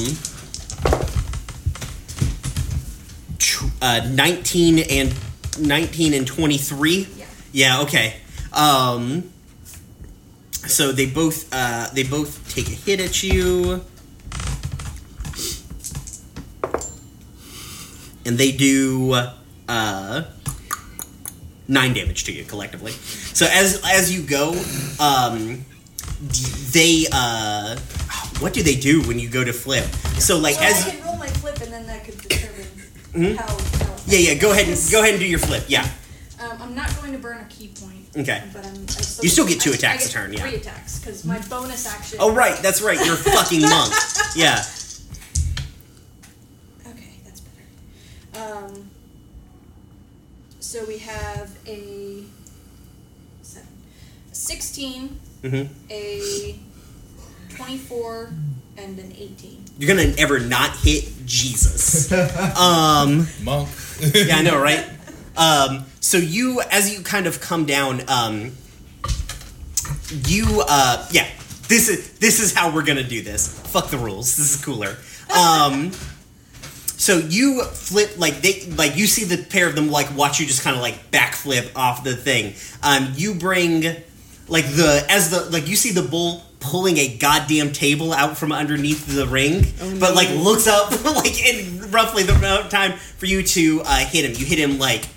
tw- 3.39 3.71
uh, 3.83 4.09
nineteen 4.13 4.79
and 4.81 5.15
nineteen 5.59 6.15
and 6.15 6.27
twenty 6.27 6.59
three. 6.59 7.09
Yeah. 7.17 7.27
Yeah. 7.53 7.81
Okay. 7.83 8.17
Um, 8.53 9.31
so 10.67 10.93
they 10.93 11.07
both 11.07 11.49
uh, 11.53 11.89
they 11.93 12.05
both 12.05 12.53
take 12.55 12.69
a 12.69 12.73
hit 12.73 13.01
at 13.01 13.23
you, 13.23 13.83
and 18.25 18.39
they 18.39 18.53
do 18.53 19.15
uh, 19.69 20.23
nine 21.69 21.95
damage 21.95 22.25
to 22.25 22.33
you 22.33 22.45
collectively. 22.45 22.93
So 22.93 23.47
as 23.51 23.81
as 23.85 24.13
you 24.13 24.23
go, 24.23 24.51
um, 25.01 25.65
they 26.73 27.07
uh, 27.13 27.77
what 28.41 28.53
do 28.53 28.63
they 28.63 28.77
do 28.77 29.03
when 29.03 29.19
you 29.19 29.29
go 29.29 29.45
to 29.45 29.53
flip? 29.53 29.85
So 30.19 30.39
like 30.39 30.57
So 30.57 30.63
as 30.63 30.87
I 30.87 30.91
can 30.91 31.05
roll 31.05 31.17
my 31.17 31.29
flip, 31.29 31.61
and 31.61 31.73
then 31.73 31.87
that 31.87 32.05
could 32.05 32.19
determine 32.19 33.37
how, 33.37 33.47
how. 33.47 33.80
Yeah 34.07 34.19
yeah 34.19 34.35
go 34.35 34.53
ahead 34.53 34.69
and 34.69 34.79
go 34.91 35.01
ahead 35.01 35.13
and 35.15 35.21
do 35.21 35.27
your 35.27 35.39
flip 35.39 35.65
yeah 35.69 35.89
Um, 36.41 36.57
I'm 36.63 36.75
not 36.75 36.89
going 37.01 37.13
to 37.13 37.19
burn 37.19 37.39
a 37.39 37.45
ki 37.49 37.69
point. 37.81 38.07
Okay. 38.17 38.43
But 38.53 38.65
I'm. 38.65 38.73
I 38.85 38.87
still 39.03 39.25
You 39.25 39.29
still 39.31 39.47
get 39.47 39.61
two 39.61 39.73
I- 39.73 39.75
attacks 39.75 40.07
I 40.07 40.09
a 40.09 40.13
turn, 40.13 40.33
yeah. 40.33 40.41
Three 40.41 40.57
attacks 40.57 40.99
because 40.99 41.25
my 41.25 41.39
bonus 41.49 41.87
action. 41.87 42.19
oh 42.21 42.33
right 42.33 42.57
that's 42.63 42.81
right 42.81 42.99
you're 43.05 43.15
a 43.15 43.19
fucking 43.37 43.61
monk 43.63 43.93
yeah 44.37 44.65
Okay, 46.87 47.15
that's 47.25 47.41
better. 47.41 48.65
Um, 48.65 48.91
so 50.61 50.85
we 50.87 50.99
have 50.99 51.51
a 51.67 52.25
seven, 53.43 53.69
a 54.31 54.35
sixteen, 54.35 55.21
hmm 55.43 55.65
a 55.91 56.57
twenty-four, 57.51 58.33
and 58.77 58.99
an 58.99 59.13
eighteen. 59.13 59.65
you're 59.79 59.89
gonna 59.95 60.15
ever 60.19 60.39
not 60.39 60.77
hit 60.77 61.05
Jesus 61.27 62.11
um 62.59 63.27
Monk. 63.43 63.69
yeah 64.15 64.37
I 64.37 64.43
know 64.43 64.61
right 64.61 64.87
um 65.37 65.85
so 66.01 66.17
you 66.17 66.61
as 66.71 66.93
you 66.93 67.03
kind 67.03 67.27
of 67.27 67.41
come 67.41 67.67
down 67.67 68.03
um 68.09 68.53
you 70.27 70.65
uh 70.69 71.07
yeah 71.11 71.27
this 71.69 71.89
is 71.89 72.19
this 72.19 72.41
is 72.41 72.55
how 72.55 72.75
we're 72.75 72.85
gonna 72.85 73.03
do 73.05 73.23
this 73.23 73.61
fuck 73.71 73.91
the 73.91 73.99
rules 73.99 74.37
this 74.37 74.55
is 74.55 74.65
cooler 74.65 74.97
um 75.35 75.93
so 75.93 76.07
so 77.01 77.17
you 77.19 77.65
flip 77.65 78.19
like 78.19 78.43
they 78.43 78.67
like 78.77 78.97
you 78.97 79.07
see 79.07 79.25
the 79.25 79.43
pair 79.43 79.67
of 79.67 79.75
them 79.75 79.91
like 79.91 80.15
watch 80.17 80.39
you 80.39 80.47
just 80.47 80.63
kind 80.63 80.77
of 80.77 80.83
like 80.83 81.11
backflip 81.11 81.75
off 81.75 82.05
the 82.05 82.15
thing. 82.15 82.53
Um, 82.83 83.15
you 83.17 83.33
bring 83.35 83.83
like 84.49 84.67
the 84.67 85.07
as 85.09 85.31
the 85.31 85.49
like 85.51 85.67
you 85.67 85.77
see 85.77 85.93
the 85.93 86.03
bull 86.03 86.43
pulling 86.61 86.99
a 86.99 87.17
goddamn 87.17 87.73
table 87.73 88.13
out 88.13 88.37
from 88.39 88.53
underneath 88.53 89.07
the 89.07 89.27
ring, 89.27 89.65
but 89.99 90.15
like 90.15 90.29
looks 90.31 90.67
up 90.67 90.91
like 91.05 91.45
in 91.45 91.91
roughly 91.91 92.23
the 92.23 92.35
amount 92.35 92.67
of 92.67 92.71
time 92.71 92.93
for 92.93 93.27
you 93.27 93.43
to 93.43 93.83
uh, 93.85 94.05
hit 94.05 94.25
him. 94.25 94.33
You 94.39 94.45
hit 94.47 94.59
him 94.59 94.79
like 94.79 95.09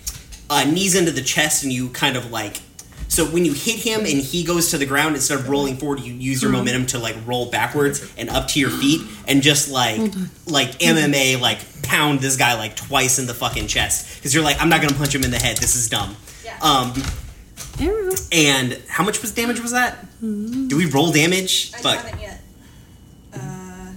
uh, 0.50 0.64
knees 0.64 0.96
into 0.96 1.12
the 1.12 1.22
chest, 1.22 1.64
and 1.64 1.72
you 1.72 1.90
kind 1.90 2.16
of 2.18 2.32
like. 2.32 2.62
So 3.10 3.26
when 3.26 3.46
you 3.46 3.54
hit 3.54 3.76
him 3.76 4.00
and 4.00 4.18
he 4.18 4.44
goes 4.44 4.72
to 4.72 4.80
the 4.80 4.88
ground, 4.88 5.14
instead 5.14 5.38
of 5.38 5.48
rolling 5.48 5.78
forward, 5.78 6.00
you 6.00 6.14
use 6.14 6.42
your 6.42 6.52
momentum 6.52 6.88
to 6.88 7.00
like 7.00 7.16
roll 7.28 7.52
backwards 7.52 8.12
and 8.18 8.28
up 8.28 8.48
to 8.50 8.60
your 8.60 8.72
feet, 8.72 9.02
and 9.28 9.44
just 9.44 9.70
like 9.70 10.00
like 10.48 10.72
MMA 10.80 11.40
like 11.40 11.60
pound 11.84 12.22
this 12.22 12.38
guy 12.38 12.56
like 12.56 12.76
twice 12.76 13.20
in 13.20 13.28
the 13.28 13.34
fucking 13.34 13.68
chest 13.68 14.16
because 14.16 14.34
you're 14.34 14.44
like 14.44 14.60
I'm 14.60 14.70
not 14.70 14.82
gonna 14.82 14.96
punch 14.96 15.14
him 15.14 15.24
in 15.24 15.30
the 15.30 15.38
head. 15.38 15.58
This 15.58 15.76
is 15.76 15.90
dumb. 15.90 16.16
Yeah. 16.44 16.58
Um, 16.62 16.94
Arrow. 17.80 18.12
and 18.32 18.80
how 18.88 19.04
much 19.04 19.22
was 19.22 19.32
damage 19.32 19.60
was 19.60 19.72
that? 19.72 20.06
Do 20.22 20.78
we 20.78 20.86
roll 20.86 21.12
damage? 21.12 21.72
I 21.76 21.78
Fuck. 21.82 21.98
haven't 22.06 22.22
yet. 22.22 22.42
Uh, 23.34 23.94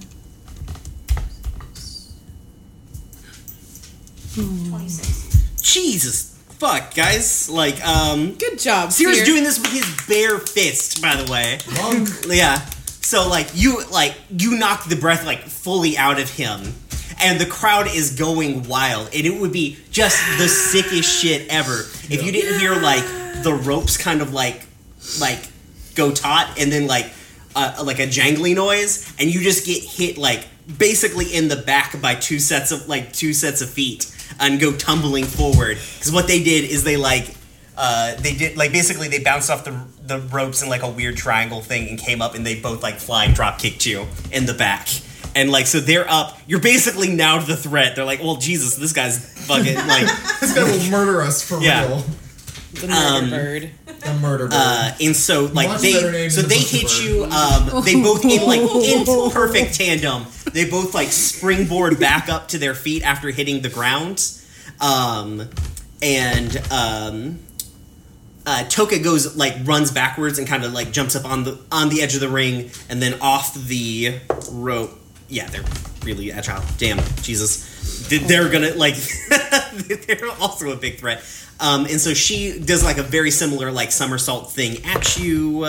Twenty-six. 4.35 5.62
Jesus. 5.62 6.32
Fuck, 6.59 6.94
guys. 6.94 7.48
Like, 7.51 7.85
um 7.86 8.32
Good 8.35 8.59
job, 8.59 8.93
Seer's 8.93 9.16
Seer. 9.16 9.24
doing 9.27 9.44
this 9.44 9.59
with 9.61 9.73
his 9.73 10.07
bare 10.09 10.39
fist, 10.39 11.03
by 11.03 11.16
the 11.16 11.31
way. 11.31 11.59
Monk. 11.77 12.09
Yeah. 12.28 12.57
So 13.03 13.28
like 13.28 13.48
you 13.55 13.85
like 13.90 14.15
you 14.31 14.57
knock 14.59 14.89
the 14.89 14.97
breath 14.97 15.24
like 15.27 15.40
fully 15.40 15.97
out 15.98 16.19
of 16.19 16.31
him. 16.31 16.74
And 17.20 17.40
the 17.40 17.47
crowd 17.47 17.88
is 17.88 18.14
going 18.14 18.68
wild, 18.68 19.09
and 19.14 19.26
it 19.26 19.40
would 19.40 19.52
be 19.52 19.78
just 19.90 20.18
the 20.38 20.48
sickest 20.48 21.22
shit 21.22 21.48
ever 21.48 21.80
if 22.10 22.22
you 22.22 22.32
didn't 22.32 22.60
hear 22.60 22.74
like 22.74 23.05
the 23.43 23.55
ropes 23.55 23.97
kind 23.97 24.20
of 24.20 24.32
like 24.32 24.66
like 25.20 25.40
go 25.94 26.12
taut, 26.12 26.59
and 26.59 26.70
then 26.70 26.86
like 26.86 27.10
uh, 27.55 27.82
like 27.84 27.98
a 27.98 28.06
jangly 28.06 28.55
noise, 28.55 29.12
and 29.18 29.32
you 29.32 29.40
just 29.40 29.66
get 29.66 29.82
hit 29.82 30.18
like 30.18 30.47
basically 30.78 31.34
in 31.34 31.48
the 31.48 31.56
back 31.56 32.01
by 32.01 32.14
two 32.14 32.38
sets 32.38 32.70
of 32.70 32.88
like 32.88 33.12
two 33.12 33.32
sets 33.32 33.62
of 33.62 33.70
feet, 33.70 34.14
and 34.38 34.60
go 34.60 34.72
tumbling 34.72 35.24
forward. 35.24 35.78
Because 35.94 36.12
what 36.12 36.26
they 36.26 36.43
did 36.43 36.70
is 36.70 36.84
they 36.84 36.97
like 36.97 37.34
uh, 37.76 38.14
they 38.16 38.34
did 38.34 38.56
like 38.56 38.72
basically 38.72 39.09
they 39.09 39.18
bounced 39.18 39.51
off 39.51 39.64
the 39.64 39.78
the 40.02 40.20
ropes 40.28 40.62
in 40.62 40.68
like 40.68 40.82
a 40.82 40.88
weird 40.88 41.16
triangle 41.16 41.60
thing 41.60 41.88
and 41.88 41.98
came 41.98 42.22
up 42.22 42.34
and 42.34 42.47
they 42.47 42.59
both 42.59 42.82
like 42.82 42.97
flying 42.97 43.32
drop 43.32 43.59
kicked 43.59 43.84
you 43.84 44.06
in 44.32 44.47
the 44.47 44.55
back. 44.55 44.88
And 45.36 45.50
like 45.50 45.66
so 45.66 45.78
they're 45.80 46.10
up. 46.10 46.36
You're 46.48 46.60
basically 46.60 47.14
now 47.14 47.38
the 47.40 47.56
threat. 47.56 47.94
They're 47.94 48.04
like, 48.06 48.20
well, 48.20 48.36
Jesus, 48.36 48.74
this 48.76 48.92
guy's 48.92 49.18
fucking 49.46 49.74
like, 49.86 50.06
This 50.40 50.54
guy 50.54 50.64
will 50.64 50.90
murder 50.90 51.20
us 51.22 51.42
for 51.48 51.60
Yeah. 51.60 51.86
real. 51.86 52.04
The 52.72 52.88
murder 52.88 53.24
Um, 53.24 53.30
bird. 53.30 53.70
The 54.00 54.14
murder 54.14 54.44
bird. 54.46 54.52
uh, 54.54 54.92
and 55.00 55.14
so 55.16 55.44
like 55.46 55.68
Much 55.68 55.80
they 55.82 56.28
so 56.30 56.42
they 56.42 56.58
hit 56.58 56.82
Bird. 56.84 57.04
you. 57.04 57.24
Um, 57.24 57.84
they 57.84 58.02
both 58.02 58.24
in 58.24 58.42
like 58.46 58.60
in 58.60 59.04
perfect 59.32 59.74
tandem. 59.74 60.24
They 60.52 60.68
both 60.68 60.94
like 60.94 61.08
springboard 61.08 61.98
back 62.00 62.28
up 62.28 62.48
to 62.48 62.58
their 62.58 62.74
feet 62.74 63.02
after 63.02 63.30
hitting 63.30 63.62
the 63.62 63.68
ground. 63.70 64.22
Um, 64.80 65.48
and 66.02 66.56
um, 66.70 67.38
uh, 68.46 68.64
Toka 68.68 68.98
goes 68.98 69.36
like 69.36 69.54
runs 69.64 69.90
backwards 69.90 70.38
and 70.38 70.46
kind 70.46 70.64
of 70.64 70.72
like 70.72 70.92
jumps 70.92 71.16
up 71.16 71.24
on 71.24 71.44
the 71.44 71.58
on 71.72 71.88
the 71.88 72.02
edge 72.02 72.14
of 72.14 72.20
the 72.20 72.28
ring 72.28 72.70
and 72.90 73.00
then 73.02 73.18
off 73.20 73.54
the 73.54 74.16
rope. 74.50 74.98
Yeah, 75.28 75.47
they're 75.48 75.65
really 76.05 76.31
agile. 76.32 76.62
Damn, 76.78 76.98
Jesus, 77.23 78.09
They- 78.09 78.19
they're 78.19 78.48
gonna 78.48 78.74
like 78.74 78.94
they're 80.07 80.31
also 80.40 80.70
a 80.70 80.77
big 80.77 80.98
threat. 80.98 81.23
Um, 81.59 81.86
and 81.86 82.01
so 82.01 82.12
she 82.15 82.59
does 82.59 82.85
like 82.85 82.98
a 82.98 83.03
very 83.03 83.31
similar 83.31 83.73
like 83.73 83.90
somersault 83.90 84.53
thing 84.53 84.85
at 84.85 85.16
you, 85.19 85.65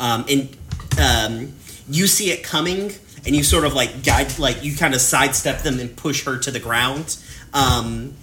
um, 0.00 0.24
and 0.30 0.56
um, 1.00 1.52
you 1.90 2.06
see 2.06 2.30
it 2.30 2.42
coming, 2.44 2.92
and 3.26 3.34
you 3.34 3.42
sort 3.42 3.64
of 3.64 3.74
like 3.74 4.04
guide 4.04 4.38
like 4.38 4.62
you 4.64 4.76
kind 4.76 4.94
of 4.94 5.00
sidestep 5.00 5.62
them 5.62 5.80
and 5.80 5.94
push 5.96 6.24
her 6.24 6.38
to 6.38 6.50
the 6.50 6.60
ground. 6.60 7.16
Um, 7.52 8.14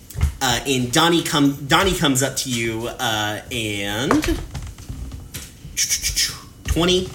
uh, 0.41 0.59
and 0.67 0.91
Donnie 0.91 1.23
come 1.23 1.65
Donnie 1.67 1.93
comes 1.95 2.23
up 2.23 2.35
to 2.37 2.49
you 2.49 2.87
uh, 2.87 3.41
and 3.51 4.39
twenty. 6.65 7.09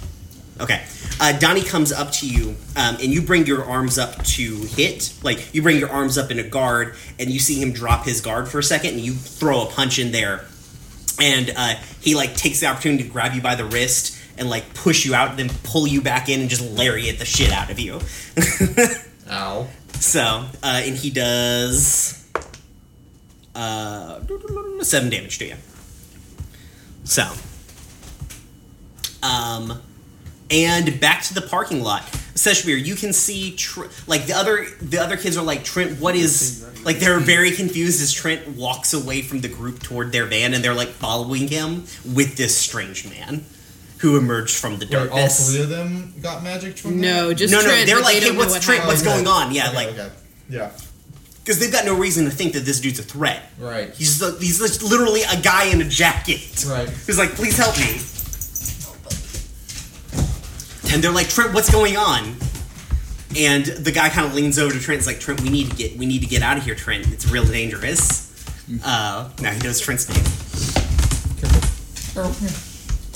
Okay, 0.61 0.85
uh, 1.21 1.39
Donnie 1.39 1.63
comes 1.63 1.93
up 1.93 2.11
to 2.13 2.29
you 2.29 2.57
um, 2.77 2.97
and 2.97 3.05
you 3.05 3.23
bring 3.23 3.47
your 3.47 3.65
arms 3.65 3.99
up 3.99 4.23
to 4.25 4.57
hit. 4.57 5.15
Like 5.23 5.55
you 5.55 5.63
bring 5.63 5.79
your 5.79 5.91
arms 5.91 6.19
up 6.19 6.31
in 6.31 6.39
a 6.39 6.43
guard, 6.43 6.97
and 7.19 7.31
you 7.31 7.39
see 7.39 7.61
him 7.61 7.73
drop 7.73 8.05
his 8.05 8.21
guard 8.21 8.49
for 8.49 8.59
a 8.59 8.63
second, 8.63 8.95
and 8.95 9.01
you 9.01 9.13
throw 9.13 9.63
a 9.63 9.67
punch 9.67 9.99
in 9.99 10.11
there, 10.11 10.45
and 11.21 11.53
uh, 11.57 11.75
he 12.01 12.15
like 12.15 12.35
takes 12.35 12.61
the 12.61 12.67
opportunity 12.67 13.05
to 13.05 13.09
grab 13.09 13.35
you 13.35 13.41
by 13.41 13.55
the 13.55 13.65
wrist 13.65 14.17
and 14.37 14.49
like 14.51 14.75
push 14.75 15.05
you 15.05 15.15
out, 15.15 15.31
and 15.31 15.39
then 15.39 15.51
pull 15.63 15.87
you 15.87 16.01
back 16.01 16.29
in 16.29 16.41
and 16.41 16.51
just 16.51 16.63
lariat 16.63 17.19
the 17.19 17.25
shit 17.25 17.53
out 17.53 17.71
of 17.71 17.79
you. 17.79 18.01
Ow. 19.31 19.69
So, 19.95 20.21
uh, 20.21 20.47
and 20.85 20.97
he 20.97 21.11
does 21.11 22.25
uh, 23.55 24.21
seven 24.83 25.11
damage 25.11 25.39
to 25.39 25.47
you. 25.47 25.57
So, 27.05 27.27
um, 29.23 29.81
and 30.51 31.01
back 31.01 31.23
to 31.25 31.35
the 31.35 31.43
parking 31.43 31.83
lot. 31.83 32.03
Seshmir, 32.35 32.83
you 32.83 32.95
can 32.95 33.12
see 33.12 33.57
Tr- 33.57 33.87
like 34.07 34.27
the 34.27 34.35
other 34.35 34.66
the 34.81 34.99
other 34.99 35.16
kids 35.16 35.37
are 35.37 35.45
like 35.45 35.65
Trent. 35.65 36.01
What 36.01 36.15
is 36.15 36.65
like 36.85 36.99
they're 37.01 37.19
very 37.19 37.51
confused 37.51 38.01
as 38.01 38.12
Trent 38.12 38.49
walks 38.57 38.95
away 38.95 39.23
from 39.23 39.41
the 39.41 39.49
group 39.49 39.83
toward 39.83 40.12
their 40.12 40.27
van, 40.27 40.55
and 40.55 40.62
they're 40.65 40.75
like 40.75 40.89
following 40.89 41.49
him 41.49 41.85
with 42.15 42.37
this 42.37 42.57
strange 42.57 43.09
man 43.11 43.45
who 43.99 44.16
emerged 44.16 44.55
from 44.57 44.79
the 44.79 44.87
Wait, 44.87 44.95
all 44.95 45.05
darkness. 45.07 45.51
three 45.53 45.62
of 45.62 45.69
them 45.69 46.15
got 46.23 46.45
magic 46.45 46.79
from 46.79 47.01
No, 47.01 47.35
just 47.35 47.53
no, 47.53 47.59
no, 47.59 47.65
Trent, 47.66 47.87
they're 47.87 47.97
but 47.97 48.05
like, 48.05 48.20
they 48.20 48.31
hey, 48.31 48.37
what's 48.37 48.53
what 48.53 48.62
Trent? 48.62 48.87
What's 48.87 49.03
going 49.03 49.27
on? 49.27 49.53
Yeah, 49.53 49.66
Okay, 49.70 49.75
like 49.77 49.89
okay. 49.89 50.11
Yeah. 50.49 50.70
because 51.41 51.59
they've 51.59 51.73
got 51.73 51.85
no 51.85 51.97
reason 51.99 52.25
to 52.27 52.31
think 52.31 52.53
that 52.53 52.61
this 52.61 52.81
dude's 52.81 53.01
a 53.01 53.03
threat. 53.03 53.43
Right. 53.59 53.93
He's 53.93 54.20
the, 54.20 54.37
he's 54.39 54.61
just 54.61 54.85
literally 54.85 55.23
a 55.23 55.41
guy 55.41 55.65
in 55.65 55.81
a 55.81 55.89
jacket. 55.89 56.65
Right. 56.69 56.89
Who's 56.89 57.19
like, 57.19 57.31
please 57.31 57.57
help 57.57 57.77
me. 57.77 57.99
And 60.90 61.02
they're 61.02 61.12
like, 61.12 61.28
Trent, 61.28 61.52
what's 61.55 61.70
going 61.70 61.97
on? 61.97 62.35
And 63.36 63.66
the 63.66 63.93
guy 63.93 64.09
kind 64.09 64.27
of 64.27 64.35
leans 64.35 64.59
over 64.59 64.73
to 64.73 64.81
Trent. 64.81 64.97
and 64.97 65.01
is 65.01 65.06
like, 65.06 65.20
Trent, 65.20 65.40
we 65.43 65.51
need 65.51 65.70
to 65.70 65.77
get 65.77 65.97
we 65.98 66.06
need 66.06 66.20
to 66.20 66.27
get 66.27 66.43
out 66.43 66.56
of 66.56 66.65
here, 66.65 66.74
Trent. 66.74 67.06
It's 67.12 67.31
real 67.31 67.44
dangerous. 67.44 68.27
Uh, 68.85 69.28
now 69.40 69.52
he 69.52 69.59
knows 69.60 69.81
Trent's 69.81 70.09
name. 70.09 70.24
Careful. 71.40 72.23
Arrow, 72.23 72.32
here. 72.32 72.51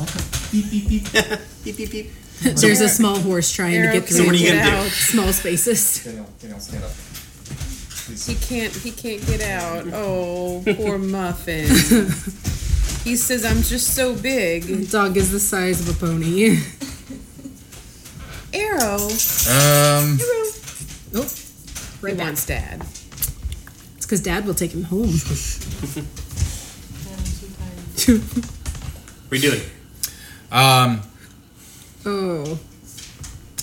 Okay. 0.01 0.21
Beep, 0.53 0.71
beep, 0.71 0.89
beep. 0.89 1.13
Beep 1.65 1.77
beep 1.77 1.91
beep. 1.91 2.11
There's 2.43 2.81
a 2.81 2.89
small 2.89 3.19
horse 3.21 3.53
trying 3.53 3.77
Arrow, 3.77 3.93
to 3.93 4.01
get 4.01 4.07
can 4.09 4.17
through 4.17 4.27
what 4.27 4.35
are 4.35 4.39
you 4.39 4.49
get 4.53 4.65
gonna 4.65 4.83
do? 4.83 4.89
small 4.91 5.33
spaces. 5.33 6.03
Daniel, 6.05 6.27
Daniel, 6.41 6.59
stand 6.61 6.85
up. 6.85 6.91
He 8.27 8.35
can't. 8.35 8.75
He 8.75 8.91
can't 8.91 9.25
get 9.27 9.41
out. 9.43 9.87
Oh, 9.95 10.63
poor 10.77 10.99
Muffin. 10.99 11.69
he 13.05 13.17
says, 13.17 13.45
"I'm 13.45 13.63
just 13.63 13.95
so 13.95 14.15
big." 14.15 14.65
The 14.65 14.87
Dog 14.87 15.17
is 15.17 15.31
the 15.31 15.39
size 15.41 15.81
of 15.89 15.97
a 15.97 15.99
pony. 16.07 16.59
Arrow. 18.83 18.99
Um, 18.99 20.19
Oh, 21.15 21.29
He 22.01 22.15
back. 22.15 22.19
wants 22.27 22.47
Dad. 22.47 22.81
It's 23.97 24.07
because 24.07 24.21
Dad 24.21 24.45
will 24.47 24.55
take 24.55 24.73
him 24.73 24.85
home. 24.85 25.13
What 29.29 29.33
are 29.33 29.37
you 29.37 29.51
doing? 29.51 29.63
um, 30.51 31.01
oh, 32.05 32.59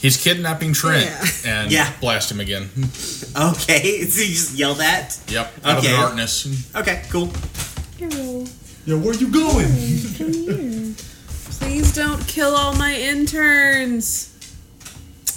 he's 0.01 0.17
kidnapping 0.17 0.73
Trent 0.73 1.05
Yeah. 1.05 1.27
and 1.45 1.71
Yeah. 1.71 1.91
blast 2.01 2.31
him 2.31 2.39
again. 2.39 2.69
Okay, 3.35 4.05
so 4.09 4.21
you 4.21 4.33
just 4.33 4.55
yell 4.55 4.73
that. 4.75 5.15
Yep, 5.27 5.53
out 5.63 5.71
of 5.77 5.83
Okay. 5.83 5.91
the 5.91 5.97
darkness. 5.97 6.47
Okay, 6.75 7.03
cool. 7.11 7.31
yeah 7.99 8.95
where 8.95 9.11
are 9.11 9.17
you 9.17 9.27
going? 9.27 10.95
Please 11.59 11.93
don't 11.93 12.25
kill 12.27 12.55
all 12.55 12.73
my 12.75 12.95
interns. 12.95 14.28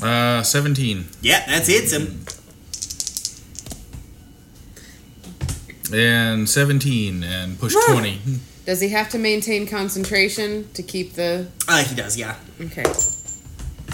Uh, 0.02 0.42
17. 0.42 1.06
Yeah, 1.20 1.44
that's 1.46 1.68
it. 1.68 1.88
Sim. 1.88 2.24
And 5.94 6.48
17 6.48 7.22
and 7.22 7.58
push 7.58 7.74
20. 7.74 8.18
Does 8.64 8.80
he 8.80 8.88
have 8.90 9.08
to 9.10 9.18
maintain 9.18 9.66
concentration 9.66 10.68
to 10.74 10.82
keep 10.82 11.14
the? 11.14 11.48
Uh, 11.68 11.82
he 11.84 11.94
does, 11.94 12.16
yeah. 12.16 12.36
Okay. 12.60 12.84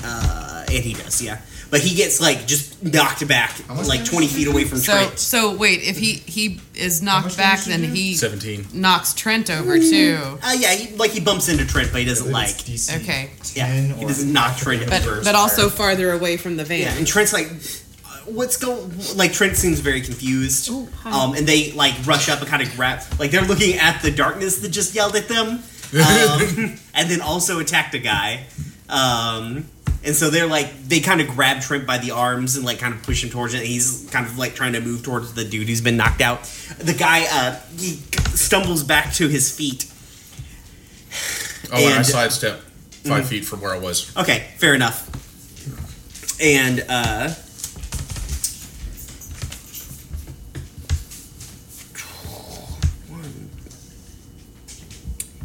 Uh, 0.05 0.65
and 0.69 0.85
he 0.85 0.95
does, 0.95 1.21
yeah. 1.23 1.41
But 1.71 1.81
he 1.83 1.95
gets 1.95 2.19
like 2.19 2.47
just 2.47 2.83
knocked 2.83 3.27
back, 3.29 3.55
like 3.69 4.03
twenty 4.05 4.27
feet 4.27 4.47
away 4.49 4.65
from 4.65 4.79
So 4.79 4.93
Trent. 4.93 5.19
so 5.19 5.55
wait, 5.55 5.83
if 5.83 5.99
he 5.99 6.15
he 6.15 6.61
is 6.75 7.03
knocked 7.03 7.37
back, 7.37 7.61
then 7.65 7.85
he 7.85 8.15
17. 8.15 8.69
knocks 8.73 9.13
Trent 9.13 9.51
over 9.51 9.79
too. 9.79 10.19
Uh, 10.43 10.55
yeah, 10.59 10.73
he, 10.75 10.97
like 10.97 11.11
he 11.11 11.21
bumps 11.21 11.49
into 11.51 11.67
Trent, 11.67 11.93
but 11.93 12.01
he 12.01 12.07
doesn't 12.07 12.33
like. 12.33 12.49
DC 12.57 13.03
Okay. 13.03 13.31
Yeah, 13.55 13.67
he 13.95 14.05
doesn't 14.07 14.33
knock 14.33 14.57
Trent 14.57 14.89
But 14.89 15.03
over. 15.07 15.17
but 15.17 15.25
but 15.25 15.35
also 15.35 15.69
farther 15.69 16.11
away 16.13 16.39
from 16.39 16.57
the 16.57 16.65
van. 16.65 16.81
Yeah, 16.81 16.95
and 16.97 17.07
Trent's 17.07 17.35
like, 17.35 17.49
what's 18.25 18.57
going? 18.57 18.91
Like 19.17 19.35
Trent 19.35 19.57
seems 19.57 19.81
very 19.81 20.01
confused. 20.01 20.69
Oh, 20.73 20.89
hi. 21.03 21.11
um, 21.11 21.35
and 21.35 21.47
they 21.47 21.73
like 21.73 21.95
rush 22.07 22.31
up 22.31 22.41
and 22.41 22.49
kind 22.49 22.63
of 22.63 22.75
grab. 22.77 23.03
Like 23.19 23.31
they're 23.31 23.43
looking 23.43 23.75
at 23.77 24.01
the 24.01 24.11
darkness 24.11 24.61
that 24.61 24.71
just 24.71 24.95
yelled 24.95 25.17
at 25.17 25.29
them, 25.29 25.49
um, 25.95 26.79
and 26.95 27.11
then 27.11 27.21
also 27.21 27.59
attacked 27.61 27.95
a 27.95 27.99
guy. 27.99 28.45
Um, 28.89 29.67
and 30.05 30.15
so 30.15 30.31
they're 30.31 30.47
like 30.47 30.85
they 30.85 31.01
kind 31.01 31.21
of 31.21 31.29
grab 31.29 31.61
Trent 31.63 31.87
by 31.87 31.99
the 31.99 32.13
arms 32.13 32.57
and 32.57 32.65
like 32.65 32.79
kind 32.79 32.95
of 32.95 33.03
push 33.03 33.23
him 33.25 33.31
towards 33.31 33.55
it. 33.55 33.63
He's 33.65 34.09
kind 34.11 34.27
of 34.27 34.39
like 34.39 34.55
trying 34.55 34.73
to 34.75 34.81
move 34.81 35.03
towards 35.03 35.35
the 35.35 35.45
dude 35.45 35.69
who's 35.69 35.81
been 35.81 35.97
knocked 35.97 36.21
out. 36.21 36.45
The 36.79 36.95
guy 36.95 37.27
uh, 37.31 37.61
he 37.79 38.01
stumbles 38.35 38.85
back 38.85 39.13
to 39.15 39.29
his 39.29 39.55
feet. 39.55 39.91
Oh, 41.73 41.77
and, 41.77 41.95
I 41.95 41.97
And- 41.99 42.07
sidestep 42.07 42.61
5 43.05 43.27
feet 43.27 43.45
from 43.45 43.61
where 43.61 43.73
I 43.73 43.79
was. 43.79 44.15
Okay, 44.17 44.47
fair 44.59 44.75
enough. 44.75 45.05
And 46.41 46.85
uh 46.89 47.35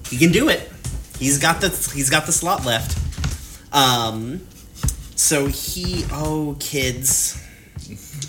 He 0.10 0.18
can 0.18 0.32
do 0.32 0.50
it. 0.50 0.70
He's 1.18 1.40
got 1.40 1.62
the 1.62 1.70
he's 1.96 2.10
got 2.10 2.26
the 2.26 2.32
slot 2.32 2.66
left. 2.66 2.98
Um 3.74 4.41
so 5.16 5.48
he 5.48 6.06
oh 6.12 6.56
kids. 6.60 7.40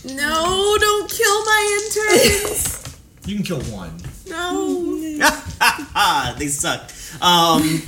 No, 0.05 0.77
don't 0.79 1.11
kill 1.11 1.45
my 1.45 1.81
interns. 1.85 2.81
You 3.27 3.37
can 3.37 3.45
kill 3.45 3.62
one. 3.73 3.99
No. 4.27 4.85
They 6.39 6.49
suck. 6.49 6.91
Um, 7.23 7.81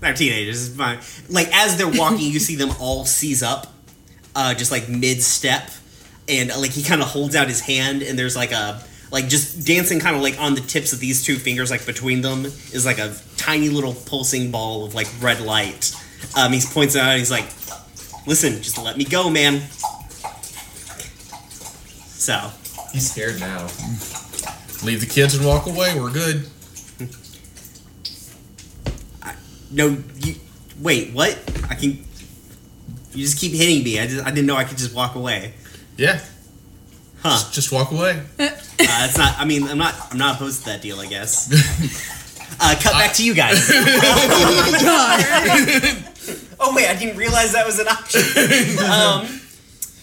they're 0.00 0.14
teenagers. 0.14 0.68
It's 0.68 0.76
fine. 0.76 1.00
Like 1.28 1.48
as 1.54 1.76
they're 1.76 1.86
walking, 1.86 2.32
you 2.32 2.38
see 2.38 2.56
them 2.56 2.70
all 2.80 3.04
seize 3.04 3.42
up, 3.42 3.66
uh, 4.34 4.54
just 4.54 4.70
like 4.70 4.88
mid 4.88 5.22
step, 5.22 5.68
and 6.28 6.50
uh, 6.50 6.58
like 6.58 6.70
he 6.70 6.82
kind 6.82 7.02
of 7.02 7.08
holds 7.08 7.36
out 7.36 7.48
his 7.48 7.60
hand, 7.60 8.02
and 8.02 8.18
there's 8.18 8.36
like 8.36 8.52
a 8.52 8.82
like 9.12 9.28
just 9.28 9.66
dancing 9.66 10.00
kind 10.00 10.16
of 10.16 10.22
like 10.22 10.40
on 10.40 10.54
the 10.54 10.60
tips 10.62 10.94
of 10.94 11.00
these 11.00 11.22
two 11.22 11.36
fingers, 11.36 11.70
like 11.70 11.84
between 11.84 12.22
them 12.22 12.46
is 12.46 12.86
like 12.86 12.98
a 12.98 13.14
tiny 13.36 13.68
little 13.68 13.92
pulsing 13.92 14.50
ball 14.50 14.84
of 14.86 14.94
like 14.94 15.08
red 15.20 15.40
light. 15.42 15.94
Um, 16.36 16.52
he 16.52 16.60
points 16.60 16.94
it 16.94 17.00
out. 17.00 17.18
He's 17.18 17.30
like, 17.30 17.46
"Listen, 18.26 18.62
just 18.62 18.78
let 18.78 18.96
me 18.96 19.04
go, 19.04 19.30
man." 19.30 19.60
So 22.08 22.50
He's 22.92 23.10
scared 23.10 23.38
now. 23.38 23.62
Leave 24.84 25.00
the 25.00 25.08
kids 25.08 25.34
and 25.34 25.46
walk 25.46 25.66
away. 25.66 25.98
We're 25.98 26.10
good. 26.10 26.48
no, 29.70 29.96
you 30.16 30.34
wait. 30.80 31.12
What? 31.12 31.38
I 31.68 31.74
can. 31.74 32.04
You 33.12 33.24
just 33.24 33.38
keep 33.38 33.52
hitting 33.52 33.84
me. 33.84 34.00
I 34.00 34.06
just 34.06 34.26
I 34.26 34.30
didn't 34.30 34.46
know 34.46 34.56
I 34.56 34.64
could 34.64 34.78
just 34.78 34.94
walk 34.94 35.14
away. 35.14 35.54
Yeah. 35.96 36.20
Huh. 37.22 37.30
Just, 37.30 37.52
just 37.52 37.72
walk 37.72 37.92
away. 37.92 38.22
Uh, 38.82 39.04
it's 39.04 39.18
not. 39.18 39.38
I 39.38 39.44
mean, 39.44 39.68
I'm 39.68 39.76
not. 39.76 39.94
I'm 40.10 40.16
not 40.16 40.36
opposed 40.36 40.60
to 40.60 40.70
that 40.70 40.80
deal. 40.80 40.98
I 41.00 41.06
guess. 41.06 41.50
Uh, 42.62 42.74
cut 42.80 42.92
back 42.92 43.12
to 43.14 43.24
you 43.24 43.34
guys. 43.34 43.70
oh 43.72 44.72
my 44.72 44.78
god. 44.82 46.04
oh 46.60 46.74
wait, 46.74 46.88
I 46.88 46.94
didn't 46.94 47.16
realize 47.16 47.52
that 47.52 47.66
was 47.66 47.78
an 47.78 47.88
option. 47.88 48.20
Um, 48.90 49.40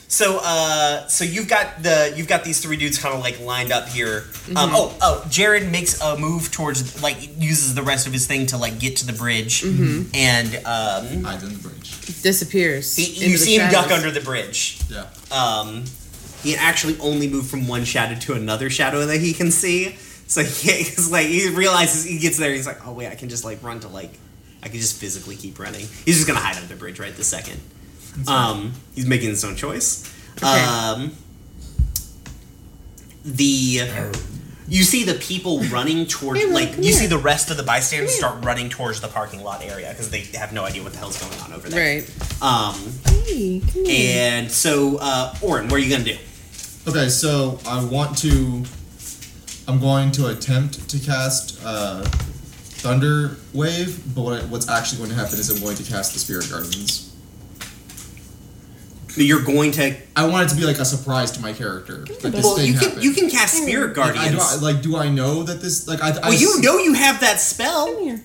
so, 0.09 0.39
uh, 0.41 1.05
so 1.07 1.25
you've 1.25 1.49
got 1.49 1.83
the 1.83 2.13
you've 2.15 2.29
got 2.29 2.45
these 2.45 2.61
three 2.61 2.77
dudes 2.77 2.97
kind 2.97 3.13
of 3.13 3.19
like 3.19 3.41
lined 3.41 3.71
up 3.73 3.89
here. 3.89 4.23
Um, 4.55 4.71
oh, 4.73 4.95
oh, 5.01 5.25
Jared 5.29 5.69
makes 5.69 5.99
a 6.01 6.17
move 6.17 6.49
towards 6.49 7.03
like 7.03 7.17
uses 7.37 7.75
the 7.75 7.83
rest 7.83 8.07
of 8.07 8.13
his 8.13 8.25
thing 8.25 8.45
to 8.47 8.57
like 8.57 8.79
get 8.79 8.95
to 8.97 9.05
the 9.05 9.11
bridge, 9.11 9.63
and 9.63 10.55
um, 10.65 11.23
Hides 11.25 11.43
in 11.43 11.53
the 11.53 11.59
bridge. 11.61 12.21
Disappears. 12.21 12.95
he, 12.95 13.29
you 13.29 13.37
see 13.37 13.57
him 13.57 13.69
duck 13.69 13.91
under 13.91 14.09
the 14.09 14.21
bridge. 14.21 14.79
Yeah. 14.89 15.07
um, 15.31 15.83
he 16.41 16.55
actually 16.55 16.97
only 16.99 17.27
moved 17.29 17.49
from 17.49 17.67
one 17.67 17.83
shadow 17.83 18.17
to 18.21 18.33
another 18.33 18.69
shadow 18.69 19.05
that 19.05 19.19
he 19.19 19.33
can 19.33 19.51
see. 19.51 19.97
So 20.29 20.43
he, 20.43 20.83
cause 20.83 21.09
like 21.09 21.27
he 21.27 21.49
realizes 21.49 22.03
he 22.03 22.19
gets 22.19 22.37
there, 22.37 22.51
he's 22.51 22.67
like, 22.67 22.85
oh 22.85 22.91
wait, 22.91 23.07
I 23.07 23.15
can 23.15 23.29
just 23.29 23.45
like 23.45 23.63
run 23.63 23.79
to 23.79 23.87
like, 23.87 24.11
I 24.61 24.67
can 24.67 24.77
just 24.77 24.99
physically 24.99 25.37
keep 25.37 25.57
running. 25.57 25.87
He's 26.05 26.15
just 26.15 26.27
gonna 26.27 26.39
hide 26.41 26.57
under 26.57 26.67
the 26.67 26.75
bridge 26.75 26.99
right 26.99 27.15
this 27.15 27.27
second. 27.27 27.61
Um, 28.27 28.73
he's 28.93 29.05
making 29.05 29.29
his 29.29 29.45
own 29.45 29.55
choice. 29.55 30.03
Um, 30.43 31.13
the 33.23 33.81
you 34.69 34.83
see 34.83 35.03
the 35.05 35.13
people 35.15 35.59
running 35.71 36.05
towards 36.05 36.41
Hey, 36.41 36.47
like 36.51 36.73
come 36.73 36.83
you 36.83 36.91
see 36.93 37.07
the 37.07 37.17
rest 37.17 37.49
of 37.51 37.57
the 37.57 37.63
bystanders 37.63 38.13
start 38.13 38.43
running 38.43 38.69
towards 38.69 38.99
the 39.01 39.07
parking 39.07 39.43
lot 39.43 39.63
area 39.63 39.89
because 39.89 40.09
they 40.09 40.21
have 40.37 40.51
no 40.51 40.63
idea 40.65 40.83
what 40.83 40.91
the 40.93 40.99
hell's 40.99 41.17
going 41.21 41.39
on 41.41 41.53
over 41.53 41.69
there. 41.69 42.01
Right. 42.01 42.41
Um, 42.41 42.75
Hey, 43.25 43.61
come 43.61 43.85
here. 43.85 44.31
and 44.39 44.51
so, 44.51 44.97
uh, 44.99 45.35
Orin, 45.41 45.67
what 45.69 45.79
are 45.79 45.83
you 45.83 45.89
gonna 45.89 46.03
do? 46.03 46.17
Okay, 46.87 47.09
so 47.09 47.59
I 47.65 47.83
want 47.83 48.17
to. 48.19 48.63
I'm 49.67 49.79
going 49.79 50.11
to 50.13 50.27
attempt 50.27 50.89
to 50.89 50.99
cast 50.99 51.59
uh, 51.65 52.03
Thunder 52.03 53.35
Wave, 53.53 54.01
but 54.15 54.21
what, 54.21 54.43
what's 54.49 54.69
actually 54.69 54.99
going 54.99 55.09
to 55.09 55.15
happen 55.15 55.37
is 55.39 55.49
I'm 55.49 55.61
going 55.61 55.75
to 55.75 55.83
cast 55.83 56.13
the 56.13 56.19
Spirit 56.19 56.49
Guardians. 56.49 57.03
You're 59.17 59.43
going 59.43 59.71
to. 59.71 59.95
I 60.15 60.27
want 60.27 60.45
it 60.45 60.53
to 60.53 60.59
be 60.59 60.65
like 60.67 60.77
a 60.77 60.85
surprise 60.85 61.31
to 61.31 61.41
my 61.41 61.51
character. 61.51 62.05
That 62.21 62.31
this 62.31 62.43
Well, 62.43 62.55
thing 62.55 62.67
you 62.67 62.73
can 62.73 62.83
happened. 62.89 63.03
you 63.03 63.11
can 63.13 63.29
cast 63.31 63.55
Spirit 63.63 63.97
Like, 63.97 64.11
I, 64.11 64.13
Guardians. 64.27 64.59
do 64.59 64.65
I, 64.65 64.71
like, 64.71 64.81
do 64.83 64.95
I 64.95 65.09
know 65.09 65.41
that 65.43 65.59
this 65.59 65.87
like 65.87 66.03
I? 66.03 66.09
I 66.11 66.29
well, 66.29 66.33
you 66.33 66.61
know 66.61 66.77
you 66.77 66.93
have 66.93 67.19
that 67.21 67.39
spell. 67.39 67.87
Come 67.87 68.03
here. 68.03 68.21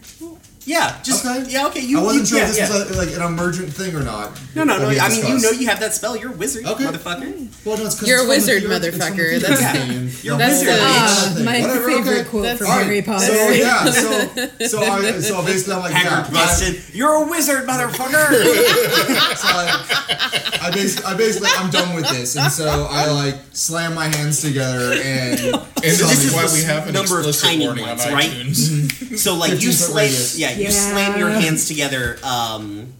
Yeah, 0.65 1.01
just 1.03 1.27
Okay. 1.27 1.45
yeah. 1.51 1.67
Okay, 1.67 1.81
you. 1.81 1.99
I 1.99 2.03
wasn't 2.05 2.21
you, 2.21 2.27
sure 2.27 2.39
yeah, 2.39 2.45
if 2.45 2.55
this 2.55 2.71
yeah. 2.71 2.79
was 2.87 2.91
a, 2.91 2.99
like 2.99 3.17
an 3.17 3.23
emergent 3.23 3.73
thing 3.73 3.97
or 3.97 4.03
not. 4.05 4.31
No, 4.55 4.63
no, 4.63 4.79
no. 4.79 4.89
I 4.91 5.09
mean, 5.09 5.27
you 5.27 5.41
know 5.41 5.51
you 5.51 5.67
have 5.67 5.81
that 5.81 5.93
spell. 5.93 6.17
You're 6.17 6.31
a 6.33 6.37
wizard, 6.37 6.65
Okay. 6.67 6.85
motherfucker. 6.85 7.49
Well, 7.65 7.79
no, 7.79 7.87
it's 7.87 7.99
'cause 7.99 8.07
You're 8.09 8.19
it's 8.19 8.27
a 8.27 8.29
wizard, 8.29 8.63
Theurge- 8.63 8.83
it's 8.85 8.99
the 8.99 9.05
motherfucker. 9.05 9.41
That's- 9.41 9.89
thing. 9.89 10.11
You're 10.23 10.35
a 10.37 10.39
That's 10.39 10.61
wizard. 10.61 10.69
the- 10.69 10.81
bitch. 10.81 10.87
Ah, 10.87 11.43
my 11.45 11.61
Whatever, 11.63 11.89
favorite 11.91 12.19
okay. 12.21 12.29
quote 12.31 12.59
from 12.59 12.67
Alright, 12.69 12.85
Harry 12.87 13.03
Potter. 13.03 13.27
So 13.27 13.49
yeah, 13.51 13.85
so 13.91 14.67
so 14.69 14.83
I, 14.83 15.21
so 15.21 15.45
basically 15.45 15.75
I'm 15.75 15.81
like 15.81 15.95
Hagrid 15.95 16.05
yeah, 16.05 16.31
busted. 16.31 16.95
You're 16.95 17.15
a 17.15 17.27
wizard, 17.27 17.67
motherfucker. 17.67 18.15
I, 18.15 19.35
so 19.37 19.49
I, 19.49 20.69
I 20.69 20.71
basically 20.71 21.05
I 21.07 21.15
basically 21.17 21.51
I'm 21.57 21.71
done 21.71 21.95
with 21.97 22.09
this, 22.11 22.37
and 22.37 22.53
so 22.53 22.87
I 22.89 23.11
like 23.11 23.35
slam 23.53 23.95
my 23.95 24.07
hands 24.15 24.41
together 24.41 24.93
and 24.93 25.41
And 25.41 25.91
this 25.91 25.99
This 25.99 26.19
is 26.19 26.25
is 26.27 26.33
why 26.35 26.47
we 26.55 26.63
have 26.63 26.87
an 26.87 26.95
number 26.95 27.19
of 27.19 27.27
explicit 27.27 27.43
tiny 27.59 27.67
warning 27.67 27.87
ones, 27.87 28.07
on 28.07 28.13
right? 28.13 28.31
iTunes. 28.31 29.19
so 29.19 29.35
like 29.35 29.51
you 29.53 29.57
15 29.57 29.73
foot 29.73 29.75
slam, 29.75 29.97
radius. 30.05 30.39
Yeah, 30.59 30.69
you 30.69 30.75
Yeah. 30.75 30.91
slam 30.93 31.19
your 31.19 31.31
hands 31.31 31.67
together. 31.67 32.19
Um, 32.23 32.95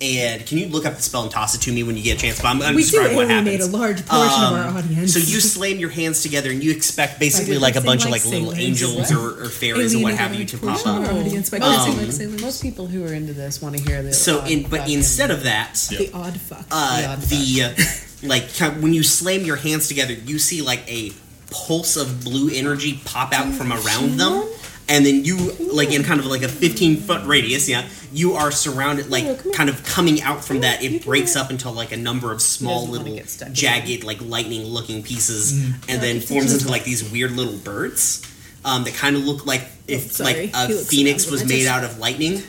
and 0.00 0.44
can 0.46 0.58
you 0.58 0.66
look 0.66 0.84
up 0.84 0.96
the 0.96 1.02
spell 1.02 1.22
and 1.22 1.30
toss 1.30 1.54
it 1.54 1.60
to 1.60 1.70
me 1.72 1.84
when 1.84 1.96
you 1.96 2.02
get 2.02 2.18
a 2.18 2.20
chance? 2.20 2.38
But 2.40 2.48
I'm, 2.48 2.60
I'm 2.62 2.74
We 2.74 2.82
do 2.82 2.90
describing 2.90 3.14
what 3.16 3.26
alienate 3.30 3.60
happens. 3.60 3.72
a 3.72 3.76
large 3.76 4.04
portion 4.06 4.42
of 4.42 4.52
our 4.54 4.66
Um, 4.68 4.76
audience. 4.78 5.12
So 5.12 5.20
you 5.20 5.40
slam 5.40 5.78
your 5.78 5.90
hands 5.90 6.22
together 6.22 6.50
and 6.50 6.60
you 6.62 6.72
expect 6.72 7.20
basically 7.20 7.56
like 7.58 7.76
a 7.76 7.80
say 7.80 7.86
bunch 7.86 8.04
of 8.04 8.10
like 8.10 8.24
like 8.24 8.32
little 8.32 8.52
angels 8.52 9.12
or, 9.12 9.44
or 9.44 9.48
fairies 9.48 9.94
or 9.94 10.00
what 10.00 10.14
have 10.14 10.34
you 10.34 10.44
to 10.44 10.58
pop 10.58 10.70
portion 10.82 10.90
of 10.90 11.04
up. 11.04 11.12
our 11.14 11.20
audience 11.20 11.50
by 11.50 11.60
Most, 11.60 11.88
Um, 11.88 11.98
like 11.98 12.10
sailors. 12.12 12.40
most 12.42 12.62
people 12.62 12.88
who 12.88 13.04
are 13.06 13.12
into 13.14 13.32
this 13.32 13.62
want 13.62 13.76
to 13.76 13.82
hear 13.84 14.02
this. 14.02 14.20
So 14.20 14.44
in 14.44 14.64
but 14.68 14.88
instead 14.90 15.30
of 15.30 15.44
that, 15.44 15.74
The 15.88 16.10
odd 16.12 16.36
fuck. 16.40 16.64
uh, 16.72 17.00
The 17.00 17.06
odd 17.08 17.20
the 17.22 17.62
uh, 17.62 18.26
like 18.28 18.56
kind 18.56 18.74
of- 18.76 18.82
when 18.82 18.92
you 18.94 19.04
slam 19.04 19.44
your 19.44 19.54
hands 19.56 19.86
together, 19.86 20.14
you 20.14 20.40
see 20.40 20.62
like 20.62 20.82
a 20.88 21.12
pulse 21.52 21.96
of 21.96 22.24
blue 22.24 22.50
energy 22.52 23.00
pop 23.04 23.32
out 23.32 23.52
from 23.54 23.72
around 23.72 24.16
them, 24.18 24.48
and 24.92 25.04
then 25.06 25.24
you 25.24 25.36
like 25.72 25.90
in 25.90 26.04
kind 26.04 26.20
of 26.20 26.26
like 26.26 26.42
a 26.42 26.48
15 26.48 26.98
foot 26.98 27.24
radius. 27.26 27.68
Yeah, 27.68 27.88
you 28.12 28.34
are 28.34 28.50
surrounded 28.52 29.08
like 29.10 29.24
kind 29.54 29.68
of 29.70 29.82
coming 29.84 30.20
out 30.22 30.44
from 30.44 30.60
that. 30.60 30.82
It 30.82 31.04
breaks 31.04 31.34
up 31.34 31.50
into 31.50 31.70
like 31.70 31.92
a 31.92 31.96
number 31.96 32.30
of 32.30 32.40
small 32.42 32.86
little 32.86 33.14
get 33.16 33.28
stuck 33.30 33.48
in 33.48 33.54
jagged 33.54 34.04
like 34.04 34.20
lightning 34.20 34.62
looking 34.64 35.02
pieces, 35.02 35.52
Mm-hmm. 35.52 35.90
and 35.90 36.02
then 36.02 36.20
forms 36.20 36.52
into 36.52 36.68
like 36.68 36.84
these 36.84 37.10
weird 37.10 37.32
little 37.32 37.56
birds 37.58 38.22
um, 38.64 38.84
that 38.84 38.94
kind 38.94 39.16
of 39.16 39.24
look 39.24 39.46
like 39.46 39.62
if 39.88 40.20
Oh, 40.20 40.24
like 40.24 40.50
a 40.54 40.68
phoenix 40.68 41.24
around 41.24 41.30
was 41.30 41.44
made 41.48 41.66
out 41.66 41.82
of 41.84 41.98
lightning. 41.98 42.42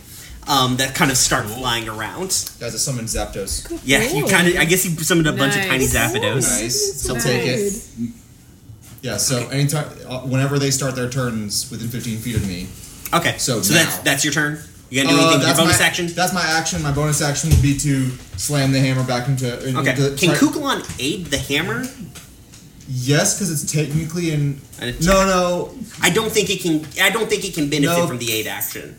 Um, 0.45 0.76
that 0.76 0.94
kind 0.94 1.10
of 1.10 1.15
start 1.15 1.45
flying 1.45 1.88
around. 1.88 2.28
guys, 2.60 2.76
I 2.76 2.78
summoned 2.78 3.07
Zapdos. 3.07 3.80
Yeah, 3.86 4.03
you 4.03 4.26
kind 4.28 4.45
of. 4.49 4.57
I 4.57 4.65
guess 4.65 4.84
you 4.84 4.91
summoned 4.98 5.26
a 5.28 5.32
bunch 5.32 5.56
of 5.56 5.61
tiny 5.61 5.86
Nice. 5.88 5.95
Zapdos. 5.95 6.60
Nice, 6.61 7.02
So 7.02 7.15
I'll 7.15 7.22
take 7.22 7.48
it. 7.48 7.74
Yeah, 9.04 9.18
so 9.18 9.50
anytime, 9.50 9.86
uh, 10.08 10.22
whenever 10.22 10.58
they 10.58 10.72
start 10.72 10.96
their 10.96 11.10
turns 11.10 11.70
within 11.70 11.90
15 11.90 12.20
feet 12.20 12.38
of 12.38 12.48
me. 12.48 12.68
Okay, 13.14 13.38
So 13.38 13.62
so, 13.62 13.74
now- 13.74 13.84
that's 13.84 13.98
that's 14.00 14.24
your 14.24 14.34
turn. 14.34 14.64
You 14.90 15.04
gonna 15.04 15.14
do 15.14 15.20
Uh, 15.20 15.20
anything 15.20 15.40
with 15.40 15.42
your 15.42 15.48
that's 15.48 15.60
bonus 15.60 15.80
my, 15.80 15.86
action? 15.86 16.08
That's 16.16 16.34
my 16.34 16.42
action. 16.42 16.82
My 16.82 16.92
bonus 16.92 17.22
action 17.22 17.50
would 17.50 17.62
be 17.62 17.78
to 17.80 18.12
slam 18.38 18.72
the 18.72 18.80
hammer 18.80 19.04
back 19.04 19.28
into. 19.28 19.48
into 19.68 19.80
Okay. 19.82 19.94
the- 19.94 20.16
Can 20.16 20.30
Kuklon 20.36 20.86
aid 21.00 21.26
the 21.32 21.38
hammer? 21.38 21.86
Yes, 22.88 23.34
because 23.34 23.50
it's 23.52 23.70
technically 23.72 24.32
in. 24.32 24.62
An? 24.80 24.96
No, 25.02 25.26
no. 25.26 25.74
I 26.02 26.10
don't 26.10 26.32
think 26.32 26.50
it 26.50 26.62
can. 26.62 26.86
I 27.02 27.10
don't 27.10 27.30
think 27.30 27.44
it 27.44 27.54
can 27.54 27.70
benefit 27.70 27.98
No. 27.98 28.08
from 28.08 28.20
the 28.20 28.32
aid 28.32 28.48
action. 28.48 28.96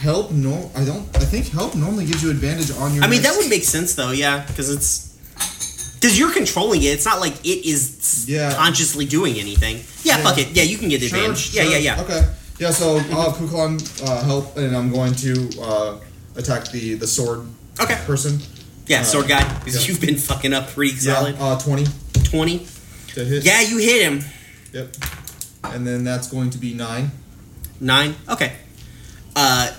Help 0.00 0.30
no. 0.32 0.70
I 0.76 0.84
don't. 0.84 1.08
I 1.16 1.24
think 1.24 1.48
help 1.50 1.74
normally 1.74 2.04
gives 2.06 2.22
you 2.22 2.30
advantage 2.30 2.70
on 2.72 2.94
your. 2.94 3.04
I 3.04 3.06
mean, 3.08 3.22
that 3.22 3.36
would 3.36 3.48
make 3.48 3.64
sense 3.64 3.94
though. 3.94 4.10
Yeah, 4.10 4.44
because 4.46 4.68
it's 4.70 5.08
because 6.04 6.18
you're 6.18 6.32
controlling 6.32 6.82
it. 6.82 6.88
It's 6.88 7.06
not 7.06 7.18
like 7.20 7.32
it 7.46 7.64
is 7.66 8.26
Yeah. 8.28 8.52
consciously 8.54 9.06
doing 9.06 9.38
anything. 9.38 9.76
Yeah, 10.02 10.18
Yeah. 10.18 10.22
fuck 10.22 10.36
it. 10.36 10.48
Yeah, 10.52 10.64
you 10.64 10.76
can 10.76 10.90
get 10.90 11.00
Sure, 11.00 11.16
advantage. 11.18 11.54
yeah, 11.54 11.62
sure. 11.62 11.72
yeah, 11.72 11.78
yeah. 11.78 12.00
Okay. 12.02 12.28
Yeah. 12.58 12.70
So 12.72 12.98
I'll 12.98 13.30
have 13.30 13.36
Kuklon 13.40 13.80
uh, 14.06 14.22
help, 14.24 14.54
and 14.58 14.76
I'm 14.76 14.92
going 14.92 15.14
to 15.14 15.32
uh, 15.62 15.96
attack 16.36 16.70
the 16.72 16.94
the 16.94 17.06
sword 17.06 17.46
Okay. 17.80 17.98
person. 18.06 18.38
Yeah, 18.86 19.00
Uh, 19.00 19.04
sword 19.04 19.28
guy. 19.28 19.40
'cause 19.64 19.74
yeah. 19.76 19.80
You've 19.88 20.00
been 20.02 20.18
fucking 20.18 20.52
up 20.52 20.74
pretty 20.74 20.92
Yeah, 21.00 21.14
solid. 21.14 21.36
uh, 21.40 21.58
20 21.58 21.86
Twenty. 22.24 22.66
hit. 23.14 23.42
Yeah, 23.42 23.62
you 23.62 23.78
hit 23.78 24.02
him. 24.02 24.24
Yep. 24.74 24.96
And 25.72 25.86
then 25.86 26.04
that's 26.04 26.26
going 26.28 26.50
to 26.50 26.58
be 26.58 26.74
9. 26.74 27.10
Nine. 27.80 28.14
Okay. 28.28 28.52
Uh, 29.34 29.70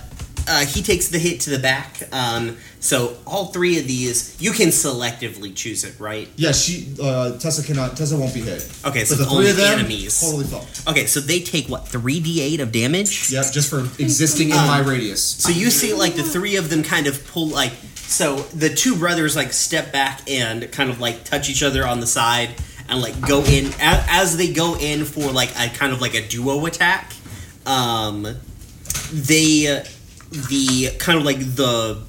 uh, 0.46 0.64
he 0.64 0.82
takes 0.82 1.08
the 1.08 1.18
hit 1.18 1.40
to 1.40 1.50
the 1.50 1.58
back. 1.58 2.02
Um, 2.12 2.56
so 2.80 3.16
all 3.26 3.46
three 3.46 3.78
of 3.78 3.86
these, 3.86 4.40
you 4.40 4.52
can 4.52 4.68
selectively 4.68 5.54
choose 5.54 5.84
it, 5.84 5.98
right? 5.98 6.28
Yeah, 6.36 6.52
she, 6.52 6.94
uh, 7.02 7.36
Tessa 7.38 7.64
cannot, 7.66 7.96
Tessa 7.96 8.16
won't 8.16 8.32
be 8.32 8.40
hit. 8.40 8.62
Okay, 8.86 9.04
so 9.04 9.16
but 9.16 9.18
the 9.18 9.22
it's 9.24 9.32
three 9.32 9.38
only 9.38 9.50
of 9.50 9.56
them, 9.56 9.78
enemies. 9.78 10.20
totally 10.20 10.44
fucked. 10.44 10.88
Okay, 10.88 11.06
so 11.06 11.20
they 11.20 11.40
take 11.40 11.68
what 11.68 11.88
three 11.88 12.20
d 12.20 12.40
eight 12.40 12.60
of 12.60 12.70
damage. 12.72 13.30
Yep, 13.30 13.52
just 13.52 13.70
for 13.70 13.80
existing 14.00 14.50
in 14.50 14.56
my 14.56 14.80
radius. 14.80 15.22
So 15.22 15.50
you 15.50 15.70
see, 15.70 15.94
like 15.94 16.14
the 16.14 16.22
three 16.22 16.56
of 16.56 16.70
them 16.70 16.82
kind 16.82 17.06
of 17.06 17.26
pull, 17.26 17.48
like 17.48 17.72
so 17.96 18.36
the 18.36 18.68
two 18.68 18.96
brothers 18.96 19.34
like 19.34 19.52
step 19.52 19.92
back 19.92 20.30
and 20.30 20.70
kind 20.70 20.90
of 20.90 21.00
like 21.00 21.24
touch 21.24 21.50
each 21.50 21.62
other 21.64 21.86
on 21.86 21.98
the 22.00 22.06
side 22.06 22.50
and 22.88 23.00
like 23.02 23.20
go 23.20 23.42
in 23.42 23.66
as, 23.80 24.06
as 24.08 24.36
they 24.36 24.52
go 24.52 24.76
in 24.76 25.04
for 25.04 25.32
like 25.32 25.50
a 25.58 25.68
kind 25.70 25.92
of 25.92 26.00
like 26.00 26.14
a 26.14 26.26
duo 26.26 26.64
attack. 26.66 27.12
Um, 27.66 28.36
they 29.12 29.82
the 30.30 30.96
kind 30.98 31.18
of 31.18 31.24
like 31.24 31.38
the 31.38 32.02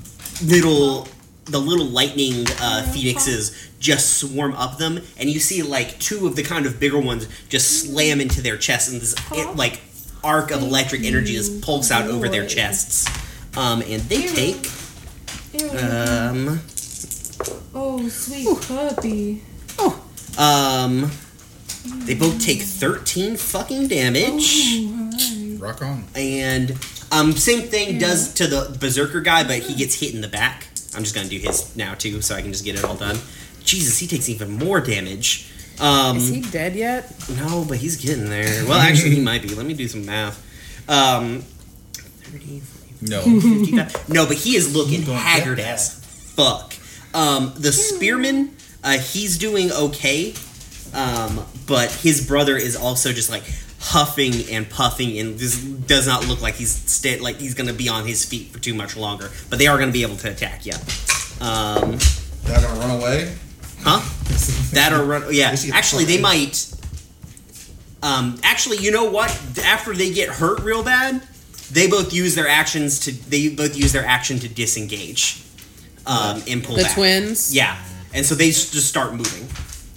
little 0.44 1.07
the 1.45 1.60
little 1.60 1.85
lightning 1.85 2.45
uh, 2.60 2.84
phoenixes 2.84 3.69
just 3.80 4.18
swarm 4.18 4.53
up 4.53 4.77
them, 4.77 4.99
and 5.18 5.30
you 5.30 5.39
see 5.39 5.61
like 5.64 5.98
two 5.99 6.27
of 6.27 6.35
the 6.35 6.44
kind 6.44 6.65
of 6.65 6.80
bigger 6.80 6.99
ones 6.99 7.27
just 7.49 7.84
slam 7.84 8.19
into 8.19 8.41
their 8.41 8.57
chests, 8.57 8.91
and 8.91 9.02
this 9.02 9.15
it, 9.31 9.56
like 9.56 9.80
arc 10.23 10.52
of 10.52 10.61
electric 10.61 11.03
energy 11.03 11.34
just 11.34 11.61
pulses 11.61 11.91
out 11.91 12.07
over 12.07 12.27
their 12.27 12.45
chests. 12.45 13.07
Um, 13.57 13.81
and 13.81 14.02
they 14.03 14.27
take 14.27 14.68
um 15.80 16.60
Oh, 17.73 18.07
sweet 18.10 18.48
puppy. 18.68 19.44
Oh. 19.80 20.03
Um 20.38 21.11
they 22.06 22.15
both 22.15 22.41
take 22.44 22.61
thirteen 22.61 23.38
fucking 23.38 23.88
damage. 23.88 24.85
Rock 25.60 25.81
on. 25.81 26.03
And 26.15 26.72
um, 27.11 27.34
same 27.34 27.61
thing 27.67 27.99
does 27.99 28.34
to 28.35 28.47
the 28.47 28.77
berserker 28.79 29.21
guy, 29.21 29.43
but 29.43 29.59
he 29.59 29.73
gets 29.75 29.99
hit 29.99 30.13
in 30.13 30.21
the 30.21 30.27
back. 30.27 30.67
I'm 30.95 31.03
just 31.03 31.13
gonna 31.15 31.27
do 31.29 31.38
his 31.38 31.75
now 31.75 31.93
too, 31.93 32.21
so 32.21 32.35
I 32.35 32.41
can 32.41 32.51
just 32.51 32.65
get 32.65 32.75
it 32.77 32.84
all 32.84 32.95
done. 32.95 33.17
Jesus, 33.63 33.97
he 33.99 34.07
takes 34.07 34.29
even 34.29 34.51
more 34.51 34.79
damage. 34.81 35.51
Um, 35.79 36.17
Is 36.17 36.29
he 36.29 36.41
dead 36.41 36.75
yet? 36.75 37.13
no, 37.38 37.63
but 37.67 37.77
he's 37.77 37.97
getting 37.97 38.29
there. 38.29 38.65
Well, 38.65 38.79
actually, 38.79 39.11
he 39.15 39.21
might 39.21 39.43
be. 39.43 39.49
Let 39.49 39.65
me 39.65 39.73
do 39.75 39.88
some 39.88 40.05
math. 40.05 40.43
Um, 40.89 41.41
30, 41.41 42.59
40, 42.61 43.11
No. 43.11 43.21
55. 43.21 44.09
No, 44.09 44.25
but 44.25 44.38
he 44.38 44.55
is 44.55 44.73
looking 44.75 45.03
haggard 45.03 45.59
that. 45.59 45.67
as 45.75 45.99
fuck. 46.34 46.73
Um, 47.13 47.53
the 47.57 47.71
spearman, 47.71 48.55
uh, 48.84 48.97
he's 48.97 49.38
doing 49.38 49.71
okay, 49.71 50.34
um, 50.93 51.45
but 51.67 51.91
his 51.91 52.25
brother 52.25 52.57
is 52.57 52.75
also 52.75 53.11
just 53.13 53.29
like 53.29 53.43
huffing 53.79 54.33
and 54.51 54.69
puffing, 54.69 55.17
and 55.19 55.37
this 55.37 55.57
does 55.61 56.07
not 56.07 56.27
look 56.27 56.41
like 56.41 56.55
he's 56.55 56.71
sta- 56.71 57.19
like 57.19 57.37
he's 57.37 57.53
gonna 57.53 57.73
be 57.73 57.89
on 57.89 58.05
his 58.05 58.25
feet 58.25 58.51
for 58.51 58.59
too 58.59 58.73
much 58.73 58.95
longer. 58.97 59.29
But 59.49 59.59
they 59.59 59.67
are 59.67 59.77
gonna 59.77 59.91
be 59.91 60.01
able 60.03 60.17
to 60.17 60.29
attack 60.31 60.65
you. 60.65 60.73
Um, 61.39 61.97
They're 62.43 62.59
gonna 62.61 62.79
run 62.79 62.91
away. 62.99 63.33
huh? 63.81 64.01
That 64.73 64.91
or 64.93 65.03
run? 65.03 65.23
Yeah, 65.31 65.51
They 65.51 65.57
should 65.57 65.65
get 65.67 65.75
actually, 65.75 66.05
they 66.05 66.19
might. 66.19 66.73
Um, 68.03 68.39
actually, 68.43 68.77
you 68.77 68.91
know 68.91 69.05
what? 69.05 69.29
After 69.63 69.93
they 69.93 70.11
get 70.13 70.29
hurt 70.29 70.59
real 70.61 70.83
bad, 70.83 71.21
they 71.71 71.87
both 71.87 72.13
use 72.13 72.35
their 72.35 72.47
actions 72.47 72.99
to. 73.01 73.11
They 73.29 73.49
both 73.49 73.75
use 73.75 73.91
their 73.91 74.05
action 74.05 74.39
to 74.39 74.47
disengage, 74.47 75.41
um, 76.05 76.41
and 76.47 76.63
pull 76.63 76.75
The 76.75 76.83
back. 76.83 76.93
twins? 76.93 77.53
Yeah, 77.53 77.75
and 78.13 78.25
so 78.25 78.35
they 78.35 78.47
just 78.49 78.87
start 78.87 79.13
moving. 79.15 79.47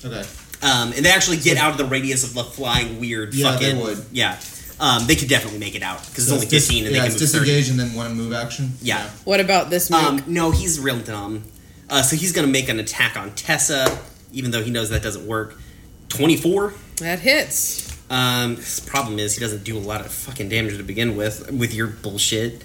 Okay. 0.05 0.27
Um, 0.63 0.93
and 0.93 1.05
they 1.05 1.11
actually 1.11 1.39
get 1.39 1.57
out 1.57 1.73
of 1.73 1.79
the 1.79 1.85
radius 1.87 2.23
of 2.25 2.35
the 2.35 2.45
flying 2.45 3.01
weird 3.01 3.33
Yeah, 3.35 3.57
they 3.57 3.67
fucking. 3.73 3.81
would. 3.81 4.05
Yeah, 4.13 4.39
um, 4.79 5.07
they 5.07 5.17
could 5.17 5.29
definitely 5.29 5.59
make 5.59 5.75
it 5.75 5.83
out 5.83 6.01
because 6.07 6.25
it's 6.25 6.29
So 6.29 6.35
only 6.35 6.47
dis- 6.47 6.67
fifteen 6.67 6.87
and 6.87 6.95
yeah, 6.95 7.03
they 7.03 7.09
can 7.09 7.15
it's 7.17 7.23
move 7.23 7.31
thirty. 7.41 7.47
disengage 7.53 7.71
and 7.71 7.81
then 7.81 7.95
one 7.97 8.15
move 8.15 8.33
action. 8.35 8.73
Yeah. 8.83 9.09
What 9.25 9.41
about 9.41 9.71
this 9.71 9.91
move? 9.91 10.01
Um, 10.05 10.23
no, 10.27 10.51
he's 10.51 10.79
real 10.79 10.99
dumb. 10.99 11.45
Uh, 11.89 12.03
so 12.03 12.15
he's 12.17 12.33
gonna 12.33 12.47
make 12.47 12.69
an 12.69 12.79
attack 12.79 13.17
on 13.17 13.33
Tessa, 13.35 13.99
even 14.33 14.51
though 14.51 14.63
he 14.63 14.71
knows 14.71 14.91
that 14.91 15.03
doesn't 15.03 15.27
work. 15.27 15.59
Twenty-four. 16.09 16.75
that 16.99 17.21
hits. 17.21 17.89
Um, 18.11 18.57
his 18.57 18.81
problem 18.81 19.19
is 19.21 19.35
he 19.35 19.41
doesn't 19.41 19.63
do 19.65 19.77
a 19.77 19.81
lot 19.81 20.01
of 20.01 20.13
fucking 20.13 20.49
damage 20.49 20.77
to 20.77 20.83
begin 20.83 21.17
with 21.17 21.51
with 21.53 21.73
your 21.73 21.87
bullshit. 21.87 22.63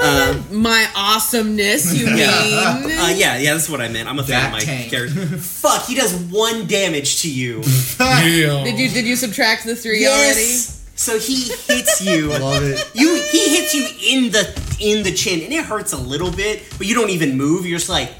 Um, 0.00 0.44
My 0.62 0.86
awesomeness, 0.94 1.92
you 1.98 2.06
mean? 2.14 2.20
uh, 2.20 3.12
yeah, 3.14 3.36
yeah, 3.38 3.52
that's 3.54 3.68
what 3.68 3.80
I 3.80 3.88
meant. 3.88 4.08
I'm 4.08 4.18
a 4.18 4.22
fan 4.22 4.46
of 4.46 4.52
my 4.52 4.60
tank. 4.60 4.90
character. 4.90 5.26
Fuck, 5.26 5.86
he 5.86 5.94
does 5.94 6.14
one 6.14 6.66
damage 6.66 7.22
to 7.22 7.30
you. 7.30 7.62
Yeah. 8.00 8.64
Did 8.64 8.78
you 8.78 8.88
did 8.88 9.04
you 9.06 9.16
subtract 9.16 9.64
the 9.64 9.74
three 9.76 10.00
yes. 10.00 10.76
So 10.94 11.18
he 11.18 11.42
hits 11.44 12.00
you. 12.00 12.28
Love 12.38 12.62
it. 12.62 12.90
You 12.94 13.14
he 13.30 13.56
hits 13.56 13.74
you 13.74 13.86
in 14.16 14.30
the 14.32 14.44
in 14.80 15.02
the 15.02 15.12
chin, 15.12 15.40
and 15.42 15.52
it 15.52 15.64
hurts 15.64 15.92
a 15.92 15.96
little 15.98 16.30
bit, 16.30 16.62
but 16.78 16.86
you 16.86 16.94
don't 16.94 17.10
even 17.10 17.36
move. 17.36 17.66
You're 17.66 17.78
just 17.78 17.90
like, 17.90 18.10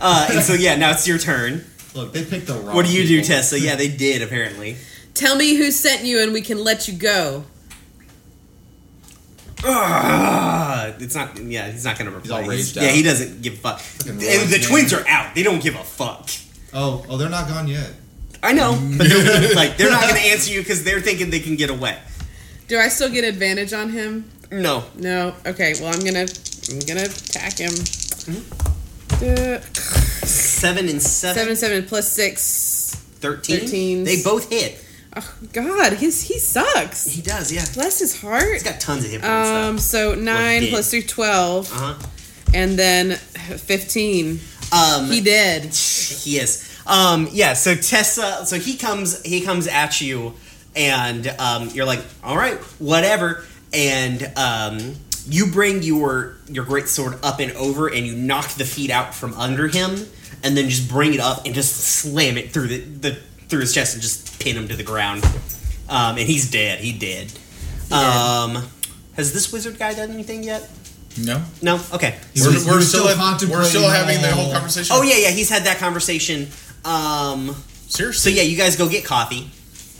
uh, 0.00 0.28
and 0.30 0.42
so 0.42 0.52
yeah, 0.54 0.76
now 0.76 0.90
it's 0.92 1.06
your 1.08 1.18
turn. 1.18 1.64
Look, 1.94 2.12
they 2.12 2.24
picked 2.24 2.46
the 2.48 2.54
wrong. 2.54 2.74
What 2.76 2.86
do 2.86 2.92
you 2.92 3.06
do. 3.06 3.22
Tessa? 3.22 3.58
Yeah, 3.58 3.76
they 3.76 3.88
did 3.88 4.22
apparently. 4.22 4.76
Tell 5.14 5.36
me 5.36 5.54
who 5.56 5.70
sent 5.70 6.04
you, 6.04 6.20
and 6.20 6.32
we 6.32 6.42
can 6.42 6.62
let 6.62 6.86
you 6.88 6.94
go. 6.94 7.44
Ugh, 9.64 10.94
it's 11.00 11.14
not. 11.14 11.36
Yeah, 11.38 11.70
he's 11.70 11.84
not 11.84 11.98
gonna 11.98 12.10
reply. 12.10 12.42
all 12.42 12.48
raged 12.48 12.76
yeah, 12.76 12.84
out. 12.84 12.94
he 12.94 13.02
doesn't 13.02 13.42
give 13.42 13.54
a 13.54 13.56
fuck. 13.56 13.80
Fucking 13.80 14.12
And 14.12 14.22
runs, 14.22 14.50
the 14.50 14.58
twins 14.58 14.92
are 14.92 15.06
out. 15.08 15.34
They 15.34 15.42
don't 15.42 15.62
give 15.62 15.74
a 15.74 15.82
fuck. 15.84 16.28
Oh, 16.74 17.04
oh, 17.08 17.16
they're 17.16 17.30
not 17.30 17.48
gone 17.48 17.66
yet. 17.68 17.90
I 18.42 18.52
know, 18.52 18.78
but 18.98 19.08
they're, 19.08 19.54
like 19.54 19.76
they're 19.76 19.90
not 19.90 20.02
gonna 20.02 20.18
answer 20.24 20.52
you 20.52 20.60
because 20.60 20.84
they're 20.84 21.00
thinking 21.00 21.30
they 21.30 21.40
can 21.40 21.56
get 21.56 21.70
away. 21.70 21.98
Do 22.68 22.78
I 22.78 22.88
still 22.88 23.10
get 23.10 23.24
advantage 23.24 23.72
on 23.72 23.90
him? 23.90 24.30
No, 24.50 24.84
No. 24.96 25.34
Okay. 25.44 25.74
Well, 25.80 25.92
I'm 25.92 26.04
gonna 26.04 26.26
I'm 26.70 26.78
gonna 26.80 27.04
attack 27.04 27.58
him. 27.58 27.72
Uh, 29.12 29.60
seven 30.26 30.88
and 30.88 31.00
seven, 31.02 31.34
seven 31.36 31.56
seven 31.56 31.84
plus 31.86 32.12
six. 32.12 32.94
13. 33.20 33.60
13s. 33.60 34.04
They 34.04 34.22
both 34.22 34.50
hit. 34.50 34.84
Oh 35.18 35.34
God, 35.52 35.94
his 35.94 36.22
he 36.22 36.38
sucks. 36.38 37.06
He 37.06 37.22
does, 37.22 37.50
yeah. 37.50 37.64
Bless 37.72 37.98
his 37.98 38.20
heart. 38.20 38.52
He's 38.52 38.62
got 38.62 38.80
tons 38.80 39.04
of 39.04 39.10
hit 39.10 39.22
points. 39.22 39.48
Um. 39.48 39.78
So 39.78 40.14
nine 40.14 40.66
plus 40.68 40.90
three, 40.90 41.02
twelve, 41.02 41.72
uh 41.72 41.94
huh. 41.94 42.06
and 42.52 42.78
then 42.78 43.12
fifteen. 43.12 44.40
Um, 44.72 45.06
He 45.06 45.20
did. 45.20 45.64
He 45.74 46.38
is. 46.38 46.82
Um, 46.86 47.28
yeah. 47.32 47.54
So 47.54 47.74
Tessa. 47.74 48.44
So 48.44 48.58
he 48.58 48.76
comes. 48.76 49.22
He 49.22 49.40
comes 49.40 49.66
at 49.68 50.00
you, 50.00 50.34
and 50.74 51.26
um, 51.38 51.68
you're 51.68 51.86
like, 51.86 52.04
all 52.22 52.36
right, 52.36 52.58
whatever. 52.78 53.44
And 53.72 54.30
um, 54.36 54.96
you 55.28 55.46
bring 55.46 55.82
your 55.82 56.36
your 56.48 56.64
great 56.64 56.88
sword 56.88 57.18
up 57.22 57.40
and 57.40 57.52
over, 57.52 57.88
and 57.88 58.06
you 58.06 58.14
knock 58.14 58.48
the 58.50 58.64
feet 58.64 58.90
out 58.90 59.14
from 59.14 59.32
under 59.34 59.66
him, 59.68 59.96
and 60.44 60.56
then 60.56 60.68
just 60.68 60.88
bring 60.90 61.14
it 61.14 61.20
up 61.20 61.46
and 61.46 61.54
just 61.54 61.74
slam 61.76 62.36
it 62.36 62.52
through 62.52 62.68
the, 62.68 62.78
the 62.80 63.18
through 63.48 63.60
his 63.60 63.72
chest 63.74 63.94
and 63.94 64.02
just 64.02 64.40
pin 64.40 64.56
him 64.56 64.68
to 64.68 64.76
the 64.76 64.82
ground. 64.82 65.24
Um, 65.88 66.16
and 66.18 66.26
he's 66.26 66.50
dead. 66.50 66.80
He 66.80 66.92
did. 66.92 67.32
Um, 67.92 68.68
has 69.14 69.32
this 69.32 69.52
wizard 69.52 69.78
guy 69.78 69.94
done 69.94 70.10
anything 70.10 70.42
yet? 70.42 70.68
No. 71.18 71.42
No. 71.62 71.80
Okay. 71.94 72.16
He's- 72.34 72.44
We're, 72.46 72.52
we're 72.52 72.80
still, 72.82 73.06
still 73.06 73.08
at- 73.08 73.42
we're 73.48 73.64
still 73.64 73.88
having 73.88 74.20
the 74.20 74.30
whole 74.32 74.52
conversation. 74.52 74.94
Oh 74.96 75.02
yeah, 75.02 75.16
yeah. 75.16 75.30
He's 75.30 75.48
had 75.48 75.64
that 75.64 75.78
conversation. 75.78 76.48
Um, 76.84 77.54
so 77.88 78.28
yeah, 78.30 78.42
you 78.42 78.56
guys 78.56 78.76
go 78.76 78.88
get 78.88 79.04
coffee. 79.04 79.50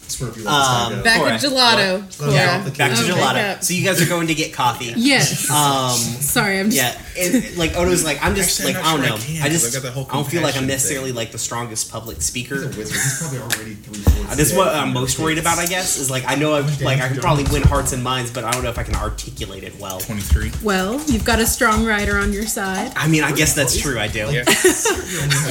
That's 0.07 0.21
where 0.21 0.31
if 0.31 0.37
you 0.37 0.45
let 0.45 0.53
this 0.53 0.97
Um. 0.99 1.03
Back 1.03 1.19
Cora. 1.19 1.33
at 1.33 1.41
gelato. 1.41 2.21
Let 2.21 2.29
Cora. 2.31 2.59
him 2.61 2.73
Back 2.75 2.95
to. 2.97 3.03
Okay. 3.03 3.13
gelato. 3.13 3.63
So 3.65 3.75
you 3.75 3.85
guys 3.85 4.01
are 4.01 4.09
going 4.09 4.29
to 4.29 4.35
get 4.37 4.53
coffee. 4.53 4.93
Yes. 4.97 5.51
Um, 5.51 5.97
Sorry, 5.99 6.61
I'm 6.61 6.71
just. 6.71 6.77
yeah, 6.77 7.23
and, 7.25 7.57
like 7.57 7.77
Odo's 7.77 8.05
like 8.05 8.23
I'm 8.23 8.37
just 8.37 8.61
Actually, 8.61 8.75
like 8.75 8.85
I'm 8.85 9.01
I 9.01 9.09
don't 9.09 9.11
know. 9.11 9.17
sure 9.17 9.17
I 9.17 9.19
can, 9.19 9.43
I 9.43 9.49
'cause 9.49 9.63
just 9.63 9.75
I 9.77 9.79
got 9.81 9.83
that 9.87 9.93
whole 9.95 10.07
I 10.09 10.13
don't 10.15 10.29
feel 10.29 10.43
like 10.43 10.57
I'm 10.57 10.67
necessarily 10.69 11.09
thing. 11.09 11.17
like 11.17 11.33
the 11.33 11.39
strongest 11.39 11.91
public 11.91 12.23
speaker. 12.23 12.55
He's 12.55 12.65
a 12.65 12.69
wizard. 12.79 12.87
He's 12.97 13.19
probably 13.19 13.39
already 13.41 13.75
three 13.75 13.99
fourths. 13.99 14.33
Uh, 14.33 14.35
This 14.37 14.51
is 14.53 14.57
what 14.57 14.69
I'm 14.75 14.93
most 14.93 15.19
worried 15.19 15.39
about, 15.39 15.59
I 15.59 15.67
guess, 15.67 15.99
is 15.99 16.09
like 16.11 16.25
I 16.29 16.37
know 16.37 16.55
I've, 16.55 16.81
like 16.83 17.01
I 17.01 17.09
can 17.09 17.19
probably 17.19 17.45
win 17.53 17.63
hearts 17.65 17.93
and 17.93 18.03
minds, 18.05 18.31
but 18.31 18.45
I 18.45 18.53
don't 18.53 18.63
know 18.63 18.71
if 18.71 18.79
I 18.79 18.85
can 18.85 18.95
articulate 18.95 19.65
it 19.65 19.77
well. 19.81 19.99
23. 20.01 20.53
Well, 20.63 21.01
you've 21.11 21.25
got 21.25 21.41
a 21.41 21.47
strong 21.47 21.85
rider 21.85 22.17
on 22.17 22.33
your 22.33 22.47
side. 22.47 22.93
I 22.97 23.09
mean, 23.09 23.25
I 23.25 23.33
guess 23.33 23.55
that's 23.55 23.77
true. 23.77 23.99
I 23.99 24.07
do. 24.07 24.31
Yeah. 24.31 24.45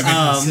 Um, 0.06 0.48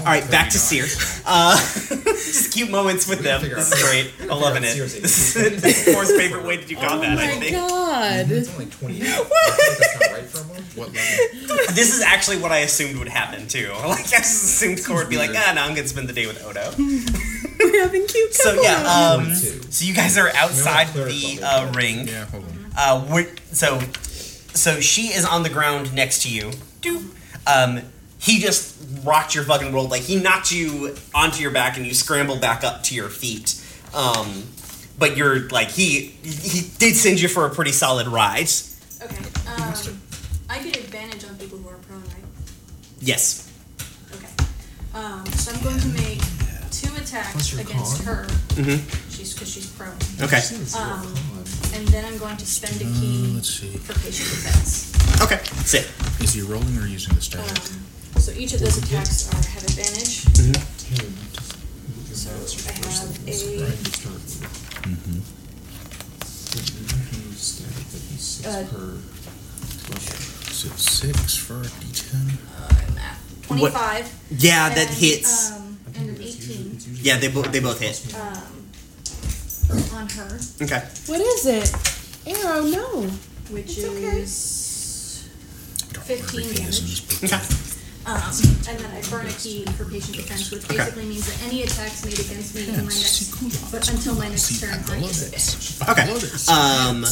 all 0.00 0.04
right, 0.06 0.28
back 0.30 0.50
to 0.50 0.58
Seer. 0.58 0.86
Uh, 1.26 1.56
just 2.04 2.52
cute 2.52 2.70
moments 2.70 3.06
with 3.08 3.20
them. 3.20 3.33
Figure 3.40 3.56
This 3.56 3.72
out- 3.72 3.78
is 3.78 3.84
great. 3.84 4.06
I'm 4.06 4.16
figure 4.18 4.34
loving 4.34 4.64
out 4.64 4.68
it. 4.70 4.74
Seer's 4.74 5.00
This 5.00 5.36
is 5.36 5.60
this 5.62 5.86
is 5.88 6.10
favorite 6.18 6.44
way 6.44 6.56
to 6.56 6.64
do 6.66 6.76
Oh 6.76 6.80
combat. 6.80 7.10
I 7.18 7.26
my 7.26 7.26
think. 7.40 7.52
God. 7.56 8.30
It's 8.30 8.52
only 8.52 8.66
28. 8.66 9.08
I 9.08 9.18
like 9.18 9.28
that's 9.28 10.00
not 10.00 10.12
right 10.12 10.24
for 10.24 10.38
him. 10.54 10.64
What 10.74 10.88
level? 10.88 11.64
This 11.74 11.94
is 11.94 12.02
actually 12.02 12.38
what 12.38 12.52
I 12.52 12.58
assumed 12.58 12.98
would 12.98 13.08
happen 13.08 13.46
too. 13.48 13.68
Like 13.84 14.00
I 14.00 14.02
just 14.02 14.44
assumed 14.44 14.84
Cora 14.84 15.00
would 15.00 15.08
be 15.10 15.16
like, 15.16 15.30
weird. 15.30 15.42
ah, 15.46 15.52
no, 15.54 15.62
I'm 15.62 15.74
gonna 15.74 15.88
spend 15.88 16.08
the 16.08 16.12
day 16.12 16.26
with 16.26 16.44
Odo. 16.44 16.72
We're 16.78 17.82
having 17.82 18.06
cute 18.06 18.34
So 18.34 18.60
yeah, 18.62 18.82
um, 19.16 19.34
so 19.34 19.84
you 19.84 19.94
guys 19.94 20.16
are 20.18 20.30
outside 20.34 20.88
cleric 20.88 21.12
the 21.12 21.40
uh, 21.42 21.72
ring. 21.72 22.06
Yeah, 22.08 22.26
hold 22.26 22.44
on. 22.44 22.66
Uh, 22.76 23.00
so, 23.52 23.80
so 24.54 24.80
she 24.80 25.08
is 25.12 25.24
on 25.24 25.42
the 25.42 25.48
ground 25.48 25.94
next 25.94 26.22
to 26.24 26.28
you. 26.28 26.50
Do. 26.80 27.04
Um, 27.46 27.80
he 28.24 28.40
just 28.40 28.74
rocked 29.04 29.34
your 29.34 29.44
fucking 29.44 29.70
world. 29.72 29.90
Like 29.90 30.02
he 30.02 30.16
knocked 30.16 30.50
you 30.50 30.96
onto 31.14 31.42
your 31.42 31.50
back 31.50 31.76
and 31.76 31.86
you 31.86 31.92
scrambled 31.92 32.40
back 32.40 32.64
up 32.64 32.82
to 32.84 32.94
your 32.94 33.10
feet. 33.10 33.62
Um, 33.92 34.44
but 34.98 35.16
you're 35.16 35.48
like 35.50 35.68
he 35.68 36.06
he 36.24 36.68
did 36.78 36.94
send 36.96 37.20
you 37.20 37.28
for 37.28 37.44
a 37.46 37.50
pretty 37.50 37.72
solid 37.72 38.06
ride. 38.08 38.48
Okay. 39.02 39.24
Um, 39.46 39.74
I 40.48 40.62
get 40.62 40.76
advantage 40.78 41.24
on 41.28 41.36
people 41.36 41.58
who 41.58 41.68
are 41.68 41.76
prone, 41.88 42.00
right? 42.02 42.24
Yes. 43.00 43.50
Okay. 44.14 44.28
Um, 44.94 45.26
so 45.26 45.52
I'm 45.52 45.62
going 45.62 45.78
to 45.80 45.88
make 45.88 46.20
two 46.70 46.94
attacks 46.96 47.52
against 47.58 48.04
con. 48.04 48.06
her. 48.06 48.24
Mm-hmm. 48.56 49.10
She's 49.10 49.34
because 49.34 49.52
she's 49.52 49.66
prone. 49.72 49.92
Okay. 50.22 50.40
Um, 50.80 51.14
and 51.74 51.86
then 51.88 52.04
I'm 52.04 52.16
going 52.18 52.36
to 52.36 52.46
spend 52.46 52.76
a 52.76 52.84
ki 52.84 53.30
Uh, 53.30 53.34
let's 53.34 53.50
see. 53.50 53.76
for 53.76 53.92
patient 54.00 54.30
defense. 54.30 54.92
Okay. 55.20 55.40
Sit. 55.66 55.90
Is 56.22 56.32
he 56.34 56.42
rolling 56.42 56.78
or 56.78 56.86
using 56.86 57.14
the 57.14 57.20
static? 57.20 57.52
Um, 58.26 58.32
so 58.34 58.40
each 58.40 58.54
of 58.54 58.60
those 58.60 58.78
attacks 58.78 59.28
are 59.32 59.36
have 59.36 59.64
advantage. 59.64 60.24
So 62.14 62.30
I 62.30 62.72
have 62.72 62.84
a 62.86 63.34
Uh, 68.46 68.62
Is 70.50 70.64
it 70.64 70.78
six 70.78 71.36
for 71.36 71.60
a 71.60 71.64
d10? 71.64 72.38
uh, 72.58 72.94
math. 72.94 73.42
Twenty-five. 73.46 74.12
Yeah, 74.30 74.68
that 74.70 74.86
and, 74.88 74.96
hits. 74.96 75.52
Um, 75.52 75.78
and 75.96 76.10
an 76.10 76.22
eighteen. 76.22 76.78
Yeah, 77.02 77.18
they 77.18 77.28
both 77.28 77.50
they 77.52 77.60
both 77.60 77.80
hit. 77.80 78.14
Um, 78.14 78.68
on 79.94 80.08
her, 80.10 80.38
Okay. 80.62 80.82
What 81.06 81.20
is 81.20 81.46
it? 81.46 81.72
Arrow, 82.26 82.62
no. 82.64 83.02
which 83.50 83.76
It's 83.78 83.84
okay. 83.84 84.20
is 84.20 85.28
I 85.94 85.98
fifteen 86.00 86.40
remember 86.48 86.68
is 86.68 86.78
in 86.78 86.84
damage. 86.86 86.90
his 86.90 87.00
book. 87.00 87.24
Okay. 87.32 87.73
Um, 88.06 88.16
and 88.68 88.78
then 88.78 88.90
I 88.90 89.00
burn 89.08 89.26
a 89.26 89.32
ki 89.32 89.64
for 89.78 89.84
patient 89.86 90.16
defense, 90.16 90.50
which 90.50 90.64
Okay. 90.64 90.76
basically 90.76 91.06
means 91.06 91.26
that 91.26 91.42
any 91.48 91.62
attacks 91.62 92.04
made 92.04 92.18
against 92.18 92.54
me 92.54 92.68
in 92.68 92.76
my 92.86 92.92
Yes. 92.92 93.30
next, 93.32 93.70
but 93.72 93.88
until 93.88 94.14
my 94.16 94.28
next 94.28 94.42
See, 94.42 94.58
turn, 94.66 94.70
I 94.90 94.96
I 94.96 95.00
disadvantage. 95.00 95.88
Okay. 95.88 96.02
I 96.02 96.12
love 96.12 96.24
it. 96.24 96.48
Um, 96.48 97.06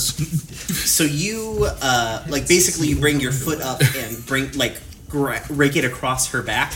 So 0.84 1.04
you, 1.04 1.68
uh, 1.80 2.24
like, 2.28 2.46
basically, 2.46 2.88
you 2.88 2.96
bring 2.96 3.20
your 3.20 3.32
foot 3.32 3.60
up 3.62 3.80
and 3.96 4.24
bring, 4.26 4.52
like, 4.52 4.76
gra- 5.08 5.44
rake 5.48 5.76
it 5.76 5.84
across 5.84 6.28
her 6.28 6.42
back, 6.42 6.72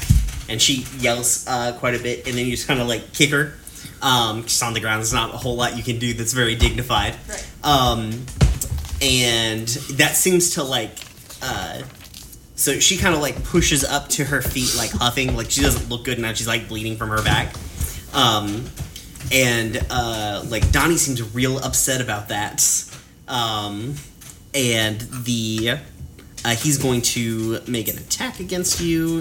and 0.49 0.61
she 0.63 0.87
yells 0.99 1.45
uh, 1.47 1.73
quite 1.73 1.95
a 1.95 1.99
bit, 1.99 2.27
and 2.27 2.37
then 2.39 2.47
you 2.47 2.53
just 2.53 2.67
kind 2.67 2.81
of 2.81 2.87
like 2.89 3.13
kick 3.13 3.31
her. 3.31 3.55
Um, 4.03 4.47
she's 4.47 4.63
on 4.63 4.73
the 4.75 4.81
ground. 4.81 5.01
There's 5.03 5.13
not 5.13 5.35
a 5.35 5.37
whole 5.37 5.57
lot 5.57 5.77
you 5.77 5.83
can 5.83 5.99
do 5.99 6.15
that's 6.15 6.33
very 6.33 6.55
dignified. 6.55 7.17
Right. 7.29 7.45
Um, 7.65 8.25
and 9.03 9.67
that 9.99 10.17
seems 10.17 10.51
to 10.51 10.63
like, 10.63 10.97
uh, 11.43 11.83
so 12.57 12.81
she 12.81 12.97
kind 12.97 13.15
of 13.15 13.21
like 13.21 13.45
pushes 13.45 13.85
up 13.85 14.09
to 14.09 14.25
her 14.25 14.41
feet, 14.41 14.75
like 14.77 14.91
huffing, 14.91 15.37
like 15.37 15.51
she 15.51 15.61
doesn't 15.61 15.91
look 15.91 16.05
good 16.05 16.19
now. 16.19 16.33
She's 16.33 16.49
like 16.49 16.69
bleeding 16.69 16.97
from 16.97 17.11
her 17.11 17.23
back. 17.23 17.55
Um, 18.15 18.65
and 19.31 19.79
uh, 19.91 20.43
like 20.49 20.73
Donnie 20.73 20.97
seems 20.97 21.35
real 21.35 21.59
upset 21.59 22.01
about 22.01 22.29
that. 22.29 22.65
Um, 23.29 23.97
and 24.55 25.01
the 25.01 25.79
uh, 26.47 26.55
he's 26.55 26.79
going 26.79 27.03
to 27.03 27.61
make 27.69 27.89
an 27.89 27.99
attack 27.99 28.41
against 28.41 28.81
you. 28.81 29.21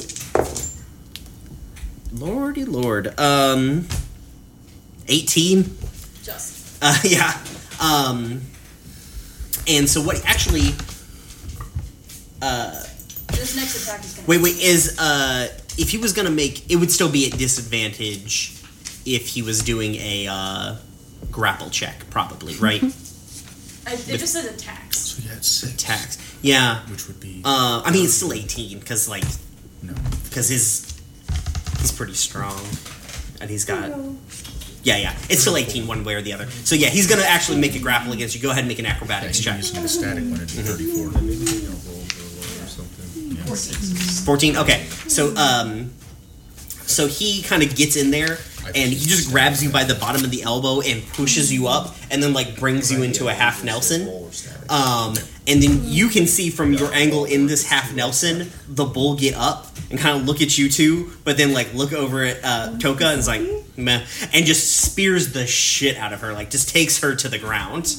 Lordy 2.13 2.63
Lord, 2.63 3.19
um, 3.19 3.85
eighteen. 5.09 5.75
Just. 6.23 6.81
Uh, 6.81 6.97
yeah. 7.03 7.37
Um, 7.81 8.41
and 9.67 9.89
so 9.89 10.01
what 10.01 10.23
actually? 10.25 10.69
Uh, 12.41 12.83
This 13.45 13.55
next 13.55 13.83
attack 13.83 14.03
is 14.03 14.13
gonna 14.15 14.27
wait, 14.27 14.41
wait. 14.41 14.59
Is 14.59 14.97
uh, 14.97 15.49
if 15.77 15.91
he 15.91 15.99
was 15.99 16.13
gonna 16.13 16.31
make, 16.31 16.71
it 16.71 16.77
would 16.77 16.91
still 16.91 17.11
be 17.11 17.31
at 17.31 17.37
disadvantage 17.37 18.59
if 19.05 19.27
he 19.27 19.43
was 19.43 19.61
doing 19.61 19.93
a 19.95 20.27
uh, 20.27 20.77
grapple 21.29 21.69
check, 21.69 22.09
probably, 22.09 22.55
right? 22.55 22.81
I, 23.87 23.93
it 23.93 24.17
just 24.17 24.33
says 24.33 24.45
attacks. 24.45 24.97
So 24.97 25.21
yeah, 25.23 25.35
had 25.35 25.45
six. 25.45 25.73
Attacks. 25.75 26.37
Yeah. 26.41 26.79
Which 26.89 27.07
would 27.07 27.19
be. 27.19 27.43
Uh, 27.45 27.83
I 27.85 27.91
mean, 27.91 28.05
it's 28.05 28.15
still 28.15 28.33
eighteen 28.33 28.79
because 28.79 29.07
like 29.07 29.23
no. 29.83 29.93
because 30.23 30.49
his 30.49 30.99
he's 31.81 31.91
pretty 31.91 32.15
strong 32.15 32.59
and 33.41 33.47
he's 33.47 33.63
got. 33.63 33.91
Yeah, 34.81 34.97
yeah. 34.97 35.15
It's 35.31 35.41
still 35.41 35.57
18 35.57 35.87
one 35.87 36.03
way 36.03 36.13
or 36.13 36.21
the 36.21 36.33
other. 36.33 36.47
So 36.47 36.75
yeah, 36.75 36.89
he's 36.89 37.07
gonna 37.07 37.23
actually 37.23 37.59
make 37.59 37.75
a 37.75 37.79
grapple 37.79 38.13
against 38.13 38.35
you. 38.35 38.41
Go 38.41 38.51
ahead 38.51 38.59
and 38.59 38.67
make 38.67 38.77
an 38.77 38.85
Yeah, 38.85 38.91
acrobatics 38.91 39.37
he's 39.37 39.45
check. 39.45 39.57
using 39.57 39.81
the 39.81 39.87
static 39.87 40.23
one 40.25 40.41
at 40.41 40.49
34. 40.49 41.21
Yeah. 41.95 42.04
14 43.45 44.57
okay. 44.57 44.83
So 45.07 45.35
um 45.35 45.91
so 46.87 47.07
he 47.07 47.41
kind 47.41 47.63
of 47.63 47.75
gets 47.75 47.95
in 47.95 48.11
there 48.11 48.37
and 48.75 48.91
he 48.91 49.05
just 49.05 49.29
grabs 49.31 49.63
you 49.63 49.69
by 49.69 49.83
the 49.83 49.95
bottom 49.95 50.23
of 50.23 50.31
the 50.31 50.43
elbow 50.43 50.81
and 50.81 51.05
pushes 51.13 51.51
you 51.53 51.67
up 51.67 51.95
and 52.09 52.21
then 52.21 52.33
like 52.33 52.59
brings 52.59 52.91
you 52.91 53.03
into 53.03 53.27
a 53.27 53.33
half 53.33 53.63
nelson. 53.63 54.29
Um 54.69 55.15
and 55.47 55.61
then 55.61 55.81
you 55.83 56.09
can 56.09 56.25
see 56.25 56.49
from 56.49 56.73
your 56.73 56.91
angle 56.93 57.25
in 57.25 57.45
this 57.45 57.65
half 57.67 57.93
nelson 57.93 58.49
the 58.67 58.85
bull 58.85 59.15
get 59.15 59.35
up 59.35 59.67
and 59.91 59.99
kind 59.99 60.19
of 60.19 60.25
look 60.25 60.41
at 60.41 60.57
you 60.57 60.69
two 60.69 61.11
but 61.23 61.37
then 61.37 61.53
like 61.53 61.73
look 61.73 61.93
over 61.93 62.23
at 62.23 62.43
uh 62.43 62.77
toka 62.79 63.05
and 63.07 63.19
is 63.19 63.27
like 63.27 63.41
meh 63.77 64.03
and 64.33 64.45
just 64.45 64.81
spears 64.81 65.33
the 65.33 65.45
shit 65.45 65.97
out 65.97 66.13
of 66.13 66.21
her 66.21 66.33
like 66.33 66.49
just 66.49 66.69
takes 66.69 66.99
her 67.01 67.15
to 67.15 67.29
the 67.29 67.37
ground 67.37 67.95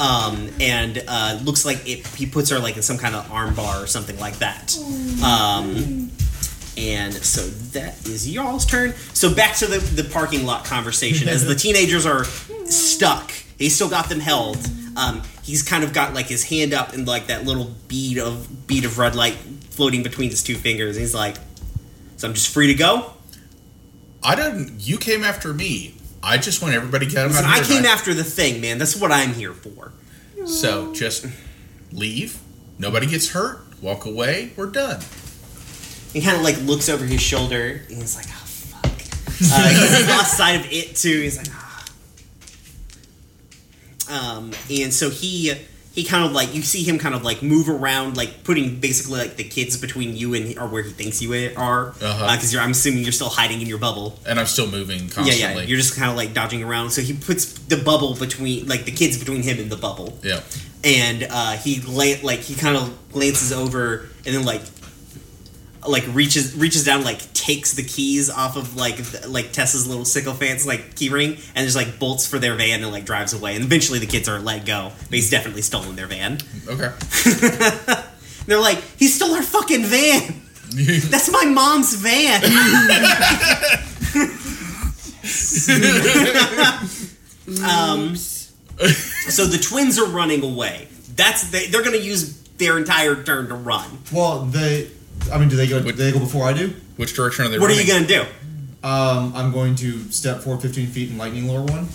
um, 0.00 0.48
and 0.60 1.04
uh, 1.06 1.38
looks 1.44 1.66
like 1.66 1.86
it, 1.86 2.06
he 2.16 2.24
puts 2.24 2.48
her 2.50 2.58
like 2.58 2.76
in 2.76 2.82
some 2.82 2.96
kind 2.96 3.14
of 3.14 3.26
armbar 3.26 3.84
or 3.84 3.86
something 3.86 4.18
like 4.18 4.38
that. 4.38 4.74
Um, 5.22 6.10
and 6.78 7.12
so 7.12 7.42
that 7.72 8.08
is 8.08 8.28
y'all's 8.28 8.64
turn. 8.64 8.94
So 9.12 9.34
back 9.34 9.56
to 9.56 9.66
the, 9.66 9.78
the 9.78 10.08
parking 10.08 10.46
lot 10.46 10.64
conversation. 10.64 11.28
As 11.28 11.44
the 11.46 11.54
teenagers 11.66 12.06
are 12.06 12.24
stuck, 12.64 13.30
he's 13.58 13.74
still 13.74 13.90
got 13.90 14.08
them 14.08 14.20
held. 14.20 14.56
Um, 14.96 15.22
he's 15.42 15.62
kind 15.62 15.84
of 15.84 15.92
got 15.92 16.14
like 16.14 16.26
his 16.26 16.44
hand 16.44 16.72
up 16.72 16.94
and 16.94 17.06
like 17.06 17.26
that 17.26 17.44
little 17.44 17.70
bead 17.86 18.18
of 18.18 18.66
bead 18.66 18.86
of 18.86 18.98
red 18.98 19.14
light 19.14 19.34
floating 19.68 20.02
between 20.02 20.30
his 20.30 20.42
two 20.42 20.54
fingers. 20.54 20.96
He's 20.96 21.14
like, 21.14 21.36
"So 22.16 22.26
I'm 22.26 22.34
just 22.34 22.52
free 22.52 22.68
to 22.68 22.74
go." 22.74 23.12
I 24.22 24.34
didn't. 24.34 24.86
You 24.86 24.96
came 24.96 25.24
after 25.24 25.52
me. 25.52 25.94
I 26.22 26.36
just 26.38 26.60
want 26.62 26.74
everybody 26.74 27.06
to 27.06 27.12
get 27.12 27.26
Listen, 27.26 27.44
out 27.44 27.50
I 27.50 27.60
of 27.60 27.66
here. 27.66 27.76
I 27.76 27.80
came 27.80 27.86
after 27.86 28.14
the 28.14 28.24
thing, 28.24 28.60
man. 28.60 28.78
That's 28.78 28.96
what 28.96 29.10
I'm 29.10 29.32
here 29.32 29.52
for. 29.52 29.92
So 30.46 30.92
just 30.94 31.26
leave. 31.92 32.38
Nobody 32.78 33.06
gets 33.06 33.30
hurt. 33.30 33.60
Walk 33.82 34.04
away. 34.06 34.52
We're 34.56 34.66
done. 34.66 35.00
He 36.12 36.20
kind 36.20 36.36
of 36.36 36.42
like 36.42 36.60
looks 36.62 36.88
over 36.88 37.04
his 37.04 37.20
shoulder 37.20 37.82
and 37.88 37.96
he's 37.98 38.16
like, 38.16 38.26
"Oh 38.28 38.44
fuck." 38.44 38.90
Uh, 39.52 39.68
he's 39.68 40.08
lost 40.08 40.36
sight 40.36 40.60
of 40.60 40.66
it 40.72 40.96
too. 40.96 41.20
He's 41.20 41.36
like, 41.38 41.46
"Ah." 41.50 41.84
Um, 44.10 44.52
and 44.70 44.92
so 44.92 45.08
he 45.08 45.52
he 45.92 46.04
kind 46.04 46.24
of 46.24 46.30
like 46.32 46.54
you 46.54 46.62
see 46.62 46.84
him 46.84 46.98
kind 46.98 47.14
of 47.16 47.24
like 47.24 47.42
move 47.42 47.68
around, 47.68 48.16
like 48.16 48.44
putting 48.44 48.78
basically 48.78 49.18
like 49.18 49.36
the 49.36 49.44
kids 49.44 49.76
between 49.76 50.16
you 50.16 50.34
and 50.34 50.56
or 50.56 50.68
where 50.68 50.82
he 50.84 50.90
thinks 50.92 51.20
you 51.20 51.32
are, 51.56 51.86
because 51.92 52.02
Uh-huh. 52.02 52.38
you're 52.50 52.60
I'm 52.62 52.70
assuming 52.70 53.02
you're 53.02 53.10
still 53.12 53.28
hiding 53.28 53.60
in 53.60 53.66
your 53.66 53.78
bubble. 53.78 54.18
And 54.24 54.38
I'm 54.38 54.46
still 54.46 54.68
moving 54.70 55.00
Yeah, 55.04 55.08
constantly. 55.14 55.38
yeah. 55.62 55.68
You're 55.68 55.78
just 55.78 55.96
kind 55.96 56.08
of 56.10 56.16
like 56.16 56.32
dodging 56.32 56.62
around. 56.62 56.90
So 56.90 57.02
he 57.02 57.12
puts 57.14 57.44
the 57.46 57.76
bubble 57.76 58.14
between 58.14 58.68
like 58.68 58.84
the 58.84 58.92
kids 58.92 59.18
between 59.18 59.42
him 59.42 59.58
and 59.58 59.68
the 59.70 59.76
bubble 59.76 60.16
yeah. 60.22 60.40
and 60.84 61.26
uh, 61.28 61.52
he 61.56 61.80
la- 61.80 62.22
like 62.22 62.38
he 62.40 62.54
kind 62.54 62.76
of 62.76 62.96
glances 63.12 63.52
over 63.52 64.08
and 64.24 64.34
then 64.36 64.44
like 64.44 64.62
like 65.88 66.04
reaches 66.12 66.54
reaches 66.54 66.84
down 66.84 67.02
like 67.04 67.29
takes 67.40 67.72
the 67.72 67.82
keys 67.82 68.28
off 68.28 68.56
of 68.56 68.76
like 68.76 68.96
th- 68.96 69.26
like 69.26 69.50
Tessa's 69.52 69.86
little 69.86 70.04
sycophant's 70.04 70.66
like 70.66 70.94
keyring 70.94 71.40
and 71.54 71.64
just 71.64 71.74
like 71.74 71.98
bolts 71.98 72.26
for 72.26 72.38
their 72.38 72.54
van 72.54 72.82
and 72.82 72.92
like 72.92 73.06
drives 73.06 73.32
away 73.32 73.56
and 73.56 73.64
eventually 73.64 73.98
the 73.98 74.06
kids 74.06 74.28
are 74.28 74.38
let 74.38 74.66
go 74.66 74.92
but 75.04 75.12
he's 75.14 75.30
definitely 75.30 75.62
stolen 75.62 75.96
their 75.96 76.06
van 76.06 76.38
Okay. 76.68 76.92
they're 78.46 78.60
like 78.60 78.78
he 78.98 79.08
stole 79.08 79.34
our 79.34 79.42
fucking 79.42 79.84
van 79.84 80.42
that's 81.10 81.32
my 81.32 81.46
mom's 81.46 81.94
van 81.94 82.42
um 87.64 88.16
so 88.16 89.46
the 89.46 89.58
twins 89.60 89.98
are 89.98 90.06
running 90.06 90.42
away 90.42 90.88
that's 91.16 91.50
they, 91.50 91.66
they're 91.66 91.82
gonna 91.82 91.96
use 91.96 92.38
their 92.58 92.78
entire 92.78 93.22
turn 93.22 93.48
to 93.48 93.54
run 93.54 93.98
Well, 94.12 94.44
they. 94.44 94.90
I 95.32 95.38
mean, 95.38 95.48
do 95.50 95.56
they 95.56 95.66
go? 95.66 95.80
Do 95.82 95.92
they 95.92 96.12
go 96.12 96.18
before 96.18 96.46
I 96.46 96.52
do? 96.54 96.72
Which 97.00 97.14
direction 97.14 97.46
are 97.46 97.48
they 97.48 97.58
what 97.58 97.70
are 97.70 97.74
you 97.80 97.86
gonna 97.86 98.06
do 98.06 98.22
Um, 98.86 99.32
I'm 99.34 99.52
going 99.52 99.74
to 99.76 100.10
step 100.12 100.40
forward 100.42 100.60
15 100.60 100.88
feet 100.88 101.08
and 101.08 101.18
lightning 101.18 101.48
lure 101.50 101.62
one 101.62 101.88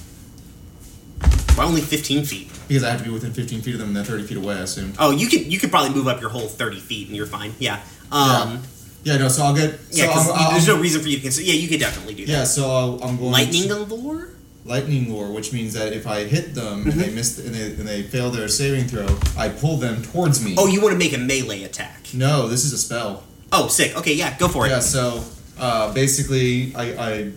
Why 1.56 1.64
only 1.66 1.82
15 1.82 2.26
feet? 2.26 2.50
because 2.68 2.84
I 2.84 2.90
have 2.90 3.00
to 3.00 3.06
be 3.06 3.12
within 3.12 3.32
15 3.32 3.62
feet 3.62 3.76
of 3.76 3.80
them 3.80 3.90
and 3.90 3.96
they're 3.98 4.04
30 4.04 4.24
feet 4.24 4.38
away. 4.38 4.56
I 4.56 4.62
assume. 4.62 4.94
Oh, 4.98 5.12
you 5.12 5.28
could 5.28 5.42
you 5.54 5.60
could 5.60 5.70
probably 5.70 5.92
move 5.94 6.08
up 6.08 6.20
your 6.20 6.32
whole 6.32 6.48
30 6.48 6.80
feet 6.80 7.08
and 7.08 7.16
you're 7.16 7.28
fine. 7.28 7.54
Yeah. 7.60 7.84
Um, 8.12 8.64
Yeah, 9.04 9.18
no. 9.18 9.28
So 9.28 9.44
I'll 9.44 9.54
get. 9.56 9.80
So 9.94 10.02
yeah, 10.04 10.12
'cause 10.12 10.28
I'm, 10.32 10.36
I'm- 10.36 10.52
there's 10.54 10.68
no 10.68 10.80
reason 10.80 11.00
for 11.04 11.08
you 11.08 11.18
to 11.18 11.22
consider. 11.22 11.46
Yeah, 11.46 11.54
you 11.54 11.68
could 11.68 11.80
definitely 11.80 12.16
do 12.16 12.26
that. 12.26 12.32
Yeah, 12.32 12.44
so 12.44 12.72
I'll, 12.72 13.04
I'm 13.04 13.18
going. 13.18 13.32
Lightning 13.32 13.68
to- 13.68 13.78
allure? 13.84 14.30
lightning 14.68 15.14
lure, 15.14 15.30
which 15.32 15.54
means 15.54 15.74
that 15.76 15.94
if 15.94 16.08
I 16.08 16.24
hit 16.24 16.56
them 16.56 16.88
and 16.90 16.94
they 17.00 17.12
miss 17.12 17.38
and 17.38 17.54
they, 17.54 17.66
and 17.68 17.88
they 17.88 18.02
fail 18.02 18.32
their 18.32 18.48
saving 18.48 18.86
throw, 18.88 19.06
I 19.38 19.50
pull 19.50 19.78
them 19.78 20.02
towards 20.02 20.44
me. 20.44 20.56
Oh, 20.58 20.66
you 20.66 20.82
want 20.82 20.94
to 20.94 20.98
make 20.98 21.14
a 21.14 21.20
melee 21.20 21.62
attack? 21.64 22.08
no, 22.16 22.48
this 22.48 22.66
is 22.66 22.74
a 22.74 22.78
spell. 22.80 23.24
Oh, 23.58 23.68
sick. 23.70 23.96
Okay, 23.98 24.14
yeah, 24.14 24.38
go 24.38 24.48
for 24.48 24.66
it. 24.66 24.70
Yeah. 24.70 24.80
So 24.82 25.24
uh, 25.58 25.94
basically, 25.94 26.76
I, 26.76 26.86
I 27.10 27.32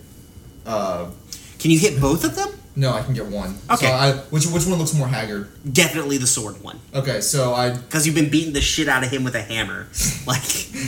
uh, 0.69 1.11
Can 1.59 1.71
you 1.71 1.79
hit 1.79 1.99
both 2.01 2.23
of 2.25 2.35
them? 2.35 2.49
no, 2.75 2.91
I 2.93 3.01
can 3.03 3.13
get 3.13 3.25
one. 3.25 3.57
Okay. 3.69 3.87
So 3.87 3.91
I, 3.91 4.11
which 4.29 4.45
which 4.47 4.65
one 4.65 4.79
looks 4.79 4.93
more 4.93 5.07
haggard? 5.07 5.49
Definitely 5.73 6.17
the 6.17 6.27
sword 6.27 6.61
one, 6.63 6.79
Okay. 6.93 7.19
So 7.21 7.53
I 7.53 7.71
because 7.71 8.05
you've 8.05 8.15
been 8.15 8.29
beating 8.29 8.53
the 8.53 8.61
shit 8.61 8.87
out 8.87 9.03
of 9.03 9.09
him 9.11 9.23
with 9.23 9.35
a 9.35 9.41
hammer. 9.41 9.87
Like, 10.27 10.41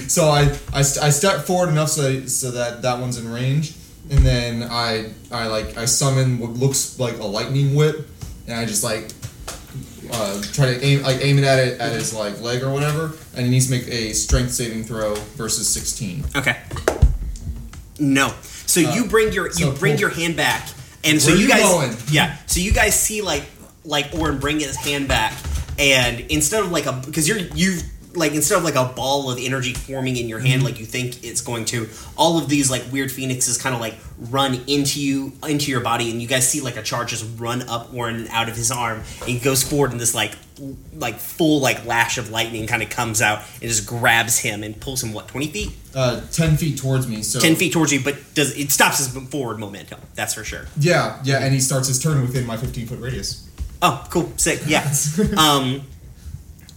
so 0.07 0.25
I 0.29 0.41
I, 0.71 0.83
st- 0.83 1.03
I 1.03 1.09
step 1.09 1.45
forward 1.45 1.69
enough 1.69 1.89
so 1.89 2.25
so 2.27 2.51
that 2.51 2.83
that 2.83 2.99
one's 2.99 3.17
in 3.17 3.31
range, 3.31 3.73
and 4.11 4.19
then 4.19 4.63
I 4.63 5.11
I 5.31 5.47
like 5.47 5.77
I 5.77 5.85
summon 5.85 6.37
what 6.39 6.51
looks 6.51 6.99
like 6.99 7.17
a 7.17 7.25
lightning 7.25 7.73
whip, 7.73 8.07
and 8.47 8.55
I 8.59 8.65
just 8.65 8.83
like 8.83 9.09
uh, 10.11 10.41
try 10.53 10.65
to 10.73 10.83
aim 10.83 11.01
like 11.03 11.19
aim 11.21 11.38
it 11.38 11.43
at 11.43 11.59
it 11.59 11.79
at 11.79 11.93
his 11.93 12.13
like 12.13 12.39
leg 12.41 12.63
or 12.63 12.69
whatever, 12.71 13.11
and 13.35 13.45
he 13.45 13.51
needs 13.51 13.67
to 13.67 13.71
make 13.71 13.88
a 13.88 14.13
strength 14.13 14.51
saving 14.51 14.83
throw 14.83 15.15
versus 15.35 15.67
sixteen. 15.67 16.23
okay, 16.35 16.57
no. 17.99 18.33
So 18.65 18.81
Uh, 18.81 18.93
you 18.93 19.05
bring 19.05 19.33
your 19.33 19.47
you 19.47 19.51
so 19.53 19.71
bring 19.73 19.93
pull- 19.93 20.01
your 20.01 20.09
hand 20.09 20.35
back, 20.38 20.67
and 21.03 21.21
so 21.21 21.31
you 21.31 21.39
you 21.43 21.47
guys 21.49 21.61
going? 21.63 21.95
yeah. 22.09 22.38
So 22.47 22.59
you 22.59 22.71
guys 22.71 22.97
see 22.99 23.21
like 23.21 23.43
like 23.83 24.13
Orin 24.13 24.39
bring 24.39 24.59
his 24.59 24.75
hand 24.77 25.07
back, 25.07 25.33
and 25.79 26.19
instead 26.29 26.63
of 26.63 26.71
like 26.71 26.85
a 26.85 26.93
because 27.05 27.27
you're 27.27 27.38
you 27.39 27.79
like 28.13 28.33
instead 28.33 28.57
of 28.57 28.63
like 28.63 28.75
a 28.75 28.85
ball 28.93 29.31
of 29.31 29.38
energy 29.39 29.73
forming 29.73 30.17
in 30.17 30.27
your 30.27 30.39
Mm-hmm. 30.39 30.47
hand 30.47 30.63
like 30.63 30.79
you 30.79 30.85
think 30.85 31.23
it's 31.23 31.41
going 31.41 31.65
to, 31.65 31.88
all 32.17 32.38
of 32.38 32.49
these 32.49 32.69
like 32.71 32.83
weird 32.91 33.11
phoenixes 33.11 33.57
kind 33.57 33.73
of 33.75 33.81
like 33.81 33.95
run 34.29 34.59
into 34.67 34.99
you 35.01 35.33
into 35.47 35.71
your 35.71 35.81
body, 35.81 36.11
and 36.11 36.21
you 36.21 36.27
guys 36.27 36.47
see 36.47 36.61
like 36.61 36.77
a 36.77 36.81
charge 36.83 37.09
just 37.11 37.25
run 37.39 37.61
up 37.69 37.93
and 37.93 38.27
out 38.29 38.49
of 38.49 38.55
his 38.55 38.71
arm, 38.71 39.01
and 39.21 39.29
he 39.29 39.39
goes 39.39 39.63
forward, 39.63 39.91
and 39.91 39.99
this 39.99 40.13
like 40.15 40.33
l- 40.61 40.75
like 40.95 41.15
full 41.17 41.59
like 41.59 41.85
lash 41.85 42.17
of 42.17 42.29
lightning 42.29 42.67
kind 42.67 42.83
of 42.83 42.89
comes 42.89 43.21
out 43.21 43.39
and 43.61 43.69
just 43.69 43.88
grabs 43.88 44.38
him 44.39 44.63
and 44.63 44.79
pulls 44.79 45.01
him 45.03 45.13
what 45.13 45.27
twenty 45.27 45.47
feet. 45.47 45.71
Uh, 45.95 46.21
ten 46.31 46.55
feet 46.57 46.77
towards 46.77 47.07
me. 47.07 47.21
So 47.21 47.39
10 47.39 47.55
feet 47.55 47.73
towards 47.73 47.91
you, 47.91 47.99
but 48.01 48.15
does 48.33 48.57
it 48.57 48.71
stops 48.71 48.97
his 48.99 49.09
forward 49.29 49.59
momentum. 49.59 49.99
That's 50.15 50.33
for 50.33 50.43
sure. 50.43 50.65
Yeah, 50.79 51.19
yeah, 51.23 51.39
and 51.43 51.53
he 51.53 51.59
starts 51.59 51.88
his 51.89 51.99
turn 52.01 52.21
within 52.21 52.45
my 52.45 52.57
fifteen 52.57 52.88
foot 52.88 52.99
radius. 52.99 53.47
Oh, 53.81 54.05
cool, 54.11 54.31
sick, 54.38 54.61
yeah. 54.67 54.88
um, 55.38 55.81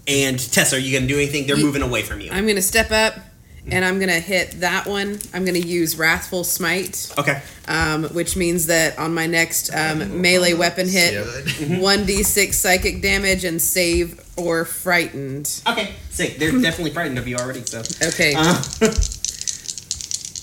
and 0.07 0.39
Tessa, 0.53 0.77
are 0.77 0.79
you 0.79 0.93
gonna 0.97 1.09
do 1.09 1.17
anything? 1.17 1.47
They're 1.47 1.57
Ye- 1.57 1.65
moving 1.65 1.83
away 1.83 2.03
from 2.03 2.21
you. 2.21 2.31
I'm 2.31 2.47
gonna 2.47 2.61
step 2.63 2.91
up 2.91 3.15
and 3.71 3.83
I'm 3.85 3.99
gonna 3.99 4.21
hit 4.21 4.61
that 4.61 4.87
one. 4.87 5.19
I'm 5.33 5.45
gonna 5.47 5.59
use 5.59 5.97
Wrathful 5.97 6.45
Smite, 6.45 7.11
Okay. 7.17 7.41
um, 7.67 8.05
which 8.05 8.37
means 8.37 8.67
that 8.67 8.99
on 8.99 9.15
my 9.15 9.27
next 9.27 9.71
um, 9.75 10.21
melee 10.21 10.53
weapon 10.53 10.87
hit, 10.89 11.15
one 11.81 12.05
d6 12.05 12.53
psychic 12.55 13.01
damage 13.01 13.45
and 13.45 13.61
save 13.63 14.21
or 14.37 14.67
frightened. 14.67 15.63
Okay, 15.67 15.95
sick. 16.11 16.39
They're 16.39 16.53
definitely 16.61 16.91
frightened 16.93 17.17
of 17.19 17.27
you 17.27 17.37
already. 17.37 17.65
So, 17.65 17.83
Okay, 18.03 18.35
uh, 18.37 18.63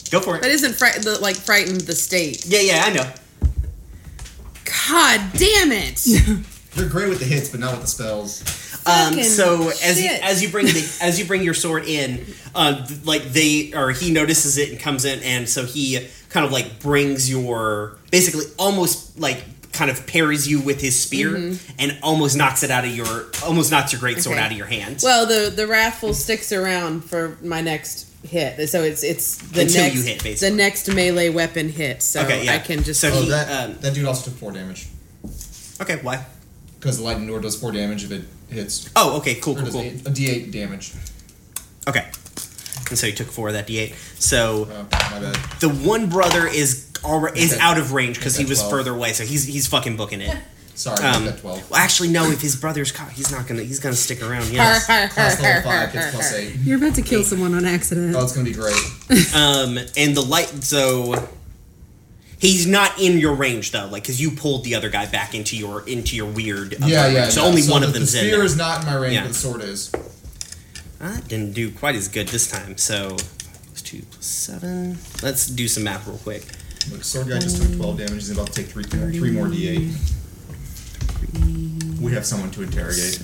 go 0.09 0.19
for 0.19 0.39
but 0.39 0.45
it. 0.49 0.53
isn't 0.53 0.73
fright 0.75 0.95
the, 1.03 1.19
like 1.21 1.35
frightened 1.35 1.81
the 1.81 1.95
state? 1.95 2.43
Yeah, 2.47 2.61
yeah, 2.61 2.83
I 2.85 2.93
know. 2.93 3.07
God 4.87 5.21
damn 5.33 5.71
it! 5.71 6.05
You're 6.75 6.89
great 6.89 7.09
with 7.09 7.19
the 7.19 7.25
hits, 7.25 7.49
but 7.49 7.59
not 7.59 7.73
with 7.73 7.81
the 7.81 7.87
spells. 7.87 8.41
Um, 8.85 9.21
so 9.23 9.69
as 9.69 10.01
you, 10.01 10.09
as 10.11 10.41
you 10.41 10.49
bring 10.49 10.65
the 10.65 10.97
as 11.01 11.19
you 11.19 11.25
bring 11.25 11.43
your 11.43 11.53
sword 11.53 11.85
in, 11.85 12.25
uh, 12.55 12.85
th- 12.85 13.05
like 13.05 13.23
they 13.23 13.73
or 13.75 13.91
he 13.91 14.11
notices 14.11 14.57
it 14.57 14.69
and 14.71 14.79
comes 14.79 15.05
in, 15.05 15.19
and 15.23 15.47
so 15.47 15.65
he 15.65 16.07
kind 16.29 16.45
of 16.45 16.51
like 16.51 16.79
brings 16.79 17.29
your 17.29 17.97
basically 18.09 18.45
almost 18.57 19.19
like 19.19 19.43
kind 19.71 19.89
of 19.91 20.05
parries 20.05 20.47
you 20.49 20.59
with 20.59 20.81
his 20.81 20.99
spear 20.99 21.35
and 21.79 21.97
almost 22.03 22.35
knocks 22.35 22.61
it 22.63 22.71
out 22.71 22.83
of 22.83 22.91
your 22.95 23.27
almost 23.45 23.71
knocks 23.71 23.93
your 23.93 23.99
great 24.01 24.19
sword 24.19 24.35
Mm-hmm. 24.37 24.39
Okay. 24.39 24.45
out 24.45 24.51
of 24.51 24.57
your 24.57 24.67
hand. 24.67 24.99
Well, 25.03 25.25
the 25.25 25.49
the 25.49 25.67
wrathful 25.67 26.13
sticks 26.13 26.51
around 26.51 27.05
for 27.05 27.37
my 27.41 27.61
next 27.61 28.07
hit, 28.23 28.67
so 28.69 28.83
it's 28.83 29.03
it's 29.03 29.37
the 29.37 29.61
Until 29.61 29.83
next 29.83 29.95
you 29.95 30.01
hit, 30.03 30.23
basically. 30.23 30.49
the 30.49 30.55
next 30.55 30.87
melee 30.93 31.29
weapon 31.29 31.69
hit. 31.69 32.01
So 32.03 32.21
Okay, 32.23 32.45
yeah. 32.45 32.53
I 32.55 32.59
can 32.59 32.83
just 32.83 32.99
So 32.99 33.09
Oh, 33.13 33.21
he- 33.21 33.29
that 33.29 33.69
um, 33.69 33.77
that 33.81 33.93
dude 33.93 34.05
also 34.05 34.29
took 34.31 34.39
four 34.39 34.51
damage 34.51 34.87
okay, 35.81 35.97
why? 36.01 36.25
Because 36.81 36.97
the 36.97 37.03
lightning 37.03 37.27
lure 37.27 37.39
does 37.39 37.55
four 37.55 37.71
damage 37.71 38.03
if 38.03 38.11
it 38.11 38.23
hits. 38.49 38.89
Oh, 38.95 39.17
okay, 39.19 39.35
cool, 39.35 39.55
cool, 39.55 39.67
cool. 39.69 39.81
eight, 39.81 40.01
a 40.01 40.09
D8 40.09 40.51
damage. 40.51 40.93
Okay. 41.87 42.05
And 42.89 42.97
so 42.97 43.05
he 43.07 43.13
took 43.13 43.27
four 43.27 43.47
of 43.49 43.53
that 43.53 43.67
d8. 43.67 43.93
So 44.19 44.67
Oh, 44.69 44.83
my 44.91 45.19
bad. 45.19 45.35
the 45.61 45.69
one 45.69 46.09
brother 46.09 46.47
is 46.47 46.87
already 47.05 47.39
is 47.41 47.53
Okay. 47.53 47.61
out 47.61 47.77
of 47.77 47.93
range 47.93 48.17
because 48.17 48.35
he 48.35 48.45
was 48.45 48.57
12. 48.59 48.71
further 48.71 48.91
away. 48.93 49.13
So 49.13 49.23
he's 49.23 49.45
he's 49.45 49.67
fucking 49.67 49.95
booking 49.95 50.21
it. 50.21 50.35
Sorry, 50.73 51.03
Um, 51.05 51.25
got 51.25 51.37
twelve. 51.37 51.69
well, 51.69 51.79
actually, 51.79 52.09
no. 52.09 52.31
If 52.31 52.41
his 52.41 52.55
brother's 52.55 52.91
caught, 52.91 53.11
he's 53.11 53.29
not 53.31 53.45
gonna. 53.47 53.61
He's 53.61 53.79
gonna 53.79 53.95
stick 53.95 54.23
around. 54.23 54.49
Yes. 54.51 54.85
Class 54.85 55.39
level 55.39 55.61
five 55.69 55.93
gets 55.93 56.11
plus 56.15 56.33
eight. 56.33 56.55
You're 56.63 56.77
about 56.77 56.95
to 56.95 57.03
kill 57.03 57.23
someone 57.23 57.53
on 57.53 57.65
accident. 57.65 58.15
Oh, 58.15 58.23
it's 58.23 58.31
gonna 58.33 58.45
be 58.45 58.53
great. 58.53 58.73
um, 59.35 59.77
and 59.95 60.15
the 60.17 60.23
light. 60.27 60.63
So 60.63 61.27
he's 62.41 62.67
not 62.67 62.99
in 62.99 63.17
your 63.19 63.33
range 63.33 63.71
though, 63.71 63.87
like 63.87 64.03
because 64.03 64.19
you 64.19 64.31
pulled 64.31 64.65
the 64.65 64.75
other 64.75 64.89
guy 64.89 65.05
back 65.05 65.33
into 65.33 65.55
your 65.55 65.87
into 65.87 66.15
your 66.17 66.25
weird. 66.29 66.73
uh, 66.73 66.85
yeah, 66.87 67.03
range. 67.05 67.15
yeah. 67.15 67.29
So 67.29 67.41
yeah. 67.43 67.47
only 67.47 67.61
one 67.63 67.81
the, 67.81 67.87
of 67.87 67.93
them's 67.93 68.11
The 68.11 68.19
in 68.19 68.25
spear 68.25 68.37
there. 68.37 68.45
is 68.45 68.57
not 68.57 68.81
in 68.81 68.87
my 68.87 68.95
range, 68.95 69.13
Yeah. 69.13 69.21
but 69.21 69.27
the 69.29 69.33
sword 69.35 69.61
is. 69.61 69.91
I 70.99 71.19
didn't 71.27 71.53
do 71.53 71.71
quite 71.71 71.95
as 71.95 72.07
good 72.09 72.27
this 72.27 72.49
time. 72.51 72.77
So 72.77 73.15
plus 73.67 73.81
two 73.81 74.01
plus 74.11 74.25
seven. 74.25 74.97
Let's 75.23 75.47
do 75.47 75.67
some 75.67 75.83
math 75.85 76.05
real 76.07 76.17
quick. 76.17 76.43
Look, 76.91 77.03
sword 77.03 77.29
guy 77.29 77.39
just 77.39 77.61
took 77.61 77.75
twelve 77.77 77.97
damage. 77.97 78.13
He's 78.15 78.31
about 78.31 78.47
to 78.47 78.53
take 78.53 78.67
three 78.67 78.83
three 78.83 79.31
more 79.31 79.45
D8. 79.47 79.93
We 82.01 82.11
have 82.13 82.25
someone 82.25 82.49
to 82.51 82.63
interrogate 82.63 83.19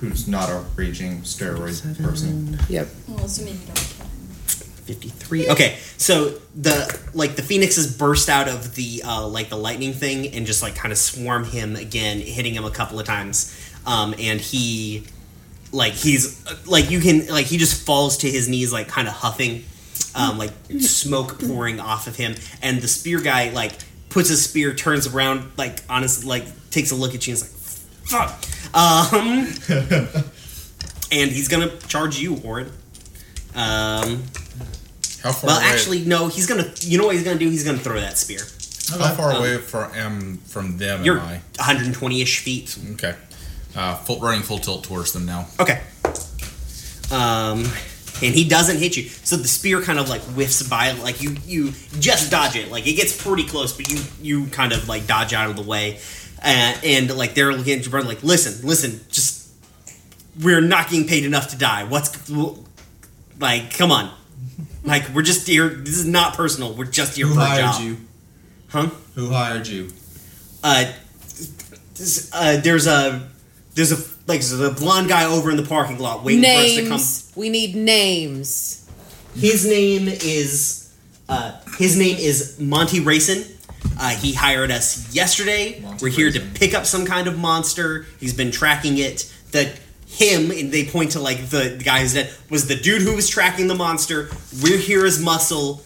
who's 0.00 0.26
not 0.28 0.48
a 0.48 0.64
raging 0.76 1.20
steroid 1.22 2.02
person. 2.02 2.58
Yep. 2.68 2.88
Well, 3.08 3.24
assuming 3.24 3.54
you 3.54 3.66
don't 3.66 3.76
kill 3.76 3.84
him. 3.98 3.99
53 4.94 5.48
okay 5.48 5.78
so 6.00 6.40
the 6.54 6.98
like 7.12 7.36
the 7.36 7.42
phoenixes 7.42 7.96
burst 7.96 8.30
out 8.30 8.48
of 8.48 8.74
the 8.74 9.02
uh 9.04 9.26
like 9.26 9.50
the 9.50 9.56
lightning 9.56 9.92
thing 9.92 10.28
and 10.34 10.46
just 10.46 10.62
like 10.62 10.74
kind 10.74 10.92
of 10.92 10.98
swarm 10.98 11.44
him 11.44 11.76
again 11.76 12.20
hitting 12.20 12.54
him 12.54 12.64
a 12.64 12.70
couple 12.70 12.98
of 12.98 13.06
times. 13.06 13.54
Um 13.86 14.14
and 14.18 14.40
he 14.40 15.04
like 15.72 15.92
he's 15.92 16.44
uh, 16.46 16.56
like 16.66 16.90
you 16.90 17.00
can 17.00 17.26
like 17.26 17.44
he 17.44 17.58
just 17.58 17.84
falls 17.84 18.16
to 18.18 18.30
his 18.30 18.48
knees 18.48 18.72
like 18.72 18.88
kind 18.88 19.08
of 19.08 19.14
huffing 19.14 19.64
um 20.14 20.38
like 20.38 20.52
smoke 20.78 21.38
pouring 21.38 21.80
off 21.80 22.06
of 22.06 22.16
him. 22.16 22.34
And 22.62 22.80
the 22.80 22.88
spear 22.88 23.20
guy 23.20 23.50
like 23.50 23.72
puts 24.08 24.30
his 24.30 24.42
spear 24.42 24.74
turns 24.74 25.06
around 25.06 25.50
like 25.58 25.82
honestly 25.88 26.26
like 26.26 26.70
takes 26.70 26.92
a 26.92 26.96
look 26.96 27.14
at 27.14 27.26
you 27.26 27.34
and 27.34 27.42
is 27.42 27.52
like 28.08 28.30
fuck. 28.30 28.74
Um 28.74 29.46
and 31.12 31.30
he's 31.30 31.48
gonna 31.48 31.76
charge 31.80 32.18
you 32.18 32.40
Orin. 32.42 32.72
Um 33.54 34.24
How 35.22 35.32
far 35.32 35.48
well, 35.48 35.58
away? 35.58 35.68
actually, 35.68 36.04
no. 36.04 36.28
He's 36.28 36.46
gonna. 36.46 36.72
You 36.80 36.98
know 36.98 37.06
what 37.06 37.14
he's 37.14 37.24
gonna 37.24 37.38
do? 37.38 37.48
He's 37.48 37.64
gonna 37.64 37.78
throw 37.78 38.00
that 38.00 38.16
spear. 38.16 38.40
how 38.98 39.14
far 39.14 39.32
um, 39.32 39.38
away 39.38 39.58
from 39.58 39.92
am 39.94 40.36
from 40.38 40.78
them 40.78 41.04
You're 41.04 41.18
am 41.18 41.26
I? 41.26 41.40
120-ish 41.58 42.38
feet. 42.38 42.78
Okay. 42.94 43.14
Uh, 43.76 43.96
full, 43.96 44.18
running 44.20 44.42
full 44.42 44.58
tilt 44.58 44.84
towards 44.84 45.12
them 45.12 45.26
now. 45.26 45.46
Okay. 45.60 45.80
Um, 47.12 47.64
and 48.22 48.34
he 48.34 48.48
doesn't 48.48 48.78
hit 48.78 48.96
you. 48.96 49.04
So 49.04 49.36
the 49.36 49.48
spear 49.48 49.80
kind 49.82 49.98
of 49.98 50.08
like 50.08 50.22
whiffs 50.22 50.62
by. 50.68 50.92
Like 50.92 51.22
you, 51.22 51.36
you 51.44 51.72
just 51.98 52.30
dodge 52.30 52.56
it. 52.56 52.70
Like 52.70 52.86
it 52.86 52.94
gets 52.94 53.20
pretty 53.22 53.44
close, 53.44 53.76
but 53.76 53.90
you, 53.90 54.00
you 54.20 54.46
kind 54.50 54.72
of 54.72 54.88
like 54.88 55.06
dodge 55.06 55.32
out 55.32 55.50
of 55.50 55.56
the 55.56 55.62
way. 55.62 56.00
Uh, 56.42 56.74
and 56.84 57.14
like 57.16 57.34
they're 57.34 57.52
looking 57.52 57.78
at 57.78 57.82
your 57.82 57.90
brother, 57.90 58.08
like, 58.08 58.22
listen, 58.22 58.66
listen, 58.66 59.00
just 59.10 59.52
we're 60.42 60.60
not 60.60 60.88
getting 60.88 61.06
paid 61.06 61.24
enough 61.24 61.48
to 61.48 61.58
die. 61.58 61.84
What's 61.84 62.30
like? 63.38 63.76
Come 63.76 63.90
on. 63.90 64.10
Like 64.84 65.08
we're 65.10 65.22
just 65.22 65.46
here. 65.46 65.68
This 65.68 65.96
is 65.96 66.06
not 66.06 66.34
personal. 66.34 66.74
We're 66.74 66.84
just 66.86 67.16
here 67.16 67.26
Who 67.26 67.34
for 67.34 67.40
a 67.40 67.44
hired 67.44 67.60
job. 67.74 67.82
you? 67.82 67.96
Huh? 68.68 68.86
Who 69.14 69.30
hired 69.30 69.66
you? 69.66 69.90
uh, 70.64 70.92
this- 71.94 72.30
uh, 72.32 72.60
there's 72.62 72.86
a 72.86 73.28
there's 73.74 73.92
a 73.92 73.96
like 74.26 74.40
there's 74.40 74.58
a 74.60 74.70
blonde 74.70 75.08
guy 75.08 75.24
over 75.24 75.50
in 75.50 75.56
the 75.56 75.62
parking 75.66 75.98
lot 75.98 76.24
waiting 76.24 76.42
for 76.42 76.48
us 76.50 76.74
to 76.76 76.80
come. 76.82 76.90
Names. 76.90 77.32
We 77.36 77.48
need 77.50 77.74
names. 77.76 78.88
His 79.36 79.66
name 79.66 80.08
is 80.08 80.92
uh, 81.28 81.52
his 81.78 81.96
name 81.98 82.16
is 82.18 82.58
Monty 82.58 83.00
Racing. 83.00 83.44
Uh, 83.98 84.10
he 84.10 84.32
hired 84.34 84.70
us 84.70 85.14
yesterday. 85.14 85.80
Monty 85.80 86.04
We're 86.04 86.10
here 86.10 86.30
to 86.30 86.38
Racing. 86.40 86.54
pick 86.54 86.74
up 86.74 86.86
some 86.86 87.04
kind 87.06 87.26
of 87.28 87.38
monster. 87.38 88.06
He's 88.18 88.34
been 88.34 88.50
tracking 88.50 88.98
it. 88.98 89.30
The 89.52 89.72
him 90.10 90.50
and 90.50 90.72
they 90.72 90.84
point 90.84 91.12
to 91.12 91.20
like 91.20 91.48
the, 91.50 91.74
the 91.78 91.84
guy 91.84 92.00
who's 92.00 92.14
dead 92.14 92.32
was 92.50 92.66
the 92.66 92.74
dude 92.76 93.02
who 93.02 93.14
was 93.14 93.28
tracking 93.28 93.68
the 93.68 93.74
monster. 93.74 94.28
We're 94.62 94.76
here 94.78 95.06
as 95.06 95.20
muscle. 95.22 95.82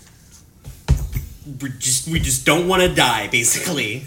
We 1.61 1.69
just 1.79 2.09
we 2.09 2.19
just 2.21 2.47
don't 2.47 2.67
want 2.67 2.83
to 2.83 2.89
die, 2.95 3.29
basically. 3.29 4.07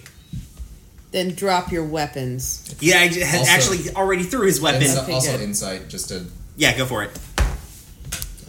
Then 1.11 1.35
drop 1.35 1.71
your 1.71 1.83
weapons. 1.85 2.75
Yeah, 2.79 2.95
I 2.99 3.07
had 3.23 3.39
Also- 3.39 3.51
actually 3.51 3.89
already 3.95 4.23
threw 4.23 4.45
his 4.47 4.59
weapon. 4.59 4.81
Insi- 4.81 5.03
Okay, 5.03 5.13
also 5.13 5.31
good. 5.33 5.41
insight, 5.41 5.87
just 5.87 6.09
to 6.09 6.25
Yeah, 6.57 6.75
go 6.77 6.85
for 6.85 7.03
it. 7.03 7.11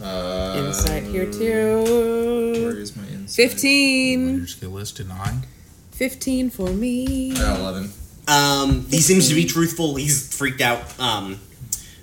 uh, 0.01 0.55
Insight 0.67 1.03
here 1.03 1.25
too. 1.31 2.75
is 2.77 2.95
my 2.95 3.03
insight? 3.07 3.35
15. 3.51 4.37
Your 4.39 4.47
skill 4.47 4.77
is 4.79 4.91
denied. 4.91 5.45
15 5.91 6.49
for 6.49 6.69
me. 6.69 7.31
I 7.33 7.35
got 7.35 7.59
eleven. 7.59 7.91
Um, 8.27 8.85
he 8.89 9.01
seems 9.01 9.27
to 9.29 9.35
be 9.35 9.45
truthful. 9.45 9.95
He's 9.95 10.35
freaked 10.35 10.61
out. 10.61 10.81
Um, 10.99 11.39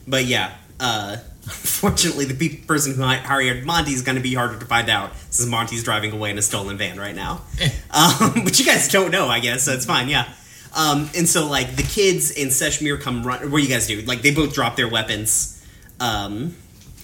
but 0.07 0.25
yeah, 0.25 0.53
uh, 0.81 1.17
Unfortunately, 1.49 2.25
the 2.25 2.35
pe- 2.35 2.57
person 2.57 2.95
who 2.95 3.03
hired 3.03 3.65
Monty 3.65 3.93
is 3.93 4.03
going 4.03 4.17
to 4.17 4.23
be 4.23 4.35
harder 4.35 4.59
to 4.59 4.65
find 4.67 4.89
out 4.91 5.13
since 5.31 5.49
Monty's 5.49 5.85
driving 5.85 6.11
away 6.11 6.31
in 6.31 6.39
a 6.39 6.43
stolen 6.43 6.77
van 6.77 6.99
right 6.99 7.15
now. 7.15 7.43
Um, 7.93 8.33
but 8.45 8.59
you 8.59 8.67
guys 8.67 8.89
don't 8.89 9.13
know, 9.13 9.29
I 9.29 9.39
guess, 9.39 9.63
so 9.63 9.73
it's 9.73 9.87
fine, 9.87 10.09
yeah. 10.09 10.29
Um, 10.75 11.09
and 11.17 11.29
so, 11.29 11.47
like, 11.47 11.77
the 11.77 11.85
kids 11.85 12.33
and 12.37 12.51
Seshmir 12.51 13.01
come 13.01 13.25
run. 13.25 13.49
What 13.53 13.59
do 13.59 13.63
you 13.63 13.69
guys 13.69 13.87
do? 13.87 14.01
Like, 14.03 14.23
they 14.23 14.35
both 14.35 14.55
drop 14.55 14.75
their 14.75 14.89
weapons. 14.89 15.65
Um, 16.01 16.57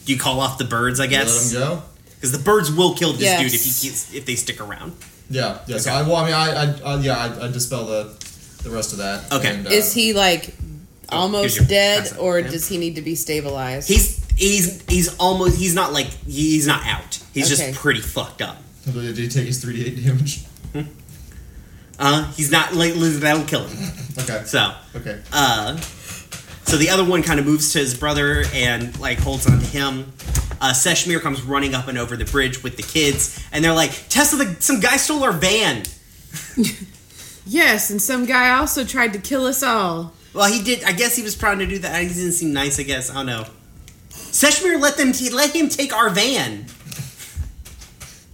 do 0.07 0.13
you 0.13 0.19
call 0.19 0.41
off 0.41 0.59
the 0.59 0.65
birds, 0.65 0.99
I 0.99 1.07
guess. 1.07 1.53
Let 1.55 1.61
guess? 1.61 1.71
him 1.71 1.77
go. 1.77 1.83
Because 2.17 2.33
the 2.33 2.43
birds 2.43 2.73
will 2.73 2.95
kill 2.95 3.13
this 3.13 3.23
Yes. 3.23 3.41
dude 3.41 3.55
if, 3.55 3.63
he 3.65 3.71
keeps, 3.71 4.13
if 4.13 4.27
they 4.27 4.35
stick 4.35 4.61
around. 4.61 4.97
Yeah, 5.31 5.59
yeah. 5.69 5.79
So 5.79 5.91
Okay. 5.93 6.01
I, 6.01 6.03
well, 6.03 6.17
I 6.17 6.25
mean, 6.25 6.35
I, 6.35 6.65
I, 6.91 6.95
I 6.95 7.01
yeah, 7.01 7.17
I, 7.17 7.45
I 7.47 7.51
dispel 7.53 7.87
the, 7.87 8.05
the 8.65 8.71
rest 8.71 8.91
of 8.93 8.99
that. 8.99 9.33
Okay. 9.33 9.55
and, 9.55 9.67
uh, 9.69 9.71
Is 9.71 9.95
he 9.95 10.13
like 10.13 10.45
here's 10.47 10.62
almost 11.13 11.57
your 11.57 11.67
dead, 11.67 12.01
accent, 12.03 12.21
or 12.21 12.39
yeah. 12.41 12.49
does 12.51 12.69
he 12.69 12.79
need 12.79 12.97
to 12.97 13.03
be 13.03 13.15
stabilized? 13.15 13.89
He's 13.89 14.25
he's 14.37 14.83
he's 14.89 15.17
almost 15.19 15.59
he's 15.59 15.75
not 15.75 15.93
like 15.93 16.07
he's 16.27 16.67
not 16.67 16.85
out. 16.87 17.19
He's 17.35 17.53
Okay. 17.53 17.71
just 17.71 17.81
pretty 17.81 18.01
fucked 18.01 18.43
up. 18.43 18.59
Did 18.85 19.17
he 19.17 19.29
take 19.29 19.47
his 19.47 19.65
3d8 19.65 20.05
damage? 20.05 20.45
Uh, 21.99 22.33
he's 22.33 22.51
not 22.51 22.75
like 22.75 22.95
that'll 22.95 23.45
kill 23.45 23.65
him. 23.67 23.93
Okay. 24.19 24.43
So, 24.45 24.75
Okay. 24.97 25.21
uh, 25.33 25.77
so 26.65 26.77
the 26.77 26.91
other 26.91 27.03
one 27.05 27.23
kind 27.23 27.41
of 27.41 27.47
moves 27.47 27.73
to 27.73 27.79
his 27.79 27.95
brother 27.95 28.45
and 28.53 28.99
like 29.01 29.19
holds 29.19 29.47
on 29.47 29.59
to 29.59 29.65
him. 29.67 30.13
Uh, 30.61 30.73
Seshmir 30.73 31.21
comes 31.21 31.43
running 31.43 31.75
up 31.75 31.89
and 31.89 31.97
over 31.97 32.15
the 32.17 32.25
bridge 32.27 32.63
with 32.63 32.77
the 32.77 32.83
kids, 32.83 33.43
and 33.53 33.65
they're 33.65 33.73
like, 33.73 33.91
"Tessa, 34.11 34.37
the, 34.37 34.57
some 34.61 34.81
guy 34.81 34.97
stole 34.99 35.23
our 35.25 35.33
van." 35.33 35.83
yes, 37.47 37.91
and 37.91 38.01
some 38.03 38.27
guy 38.27 38.51
also 38.51 38.85
tried 38.85 39.13
to 39.15 39.19
kill 39.19 39.47
us 39.47 39.63
all. 39.63 40.13
Well, 40.35 40.51
he 40.51 40.63
did. 40.63 40.85
I 40.85 40.93
guess 40.93 41.15
he 41.17 41.23
was 41.23 41.37
trying 41.37 41.59
to 41.59 41.67
do 41.67 41.79
that. 41.81 42.03
He 42.03 42.09
didn't 42.09 42.33
seem 42.33 42.53
nice. 42.53 42.79
I 42.79 42.85
guess 42.85 43.11
I 43.11 43.15
don't 43.15 43.27
know. 43.27 43.45
Seshmir 44.11 44.81
let 44.81 44.97
them 44.97 45.13
t- 45.13 45.31
let 45.31 45.55
him 45.55 45.69
take 45.69 45.95
our 45.95 46.11
van. 46.11 46.65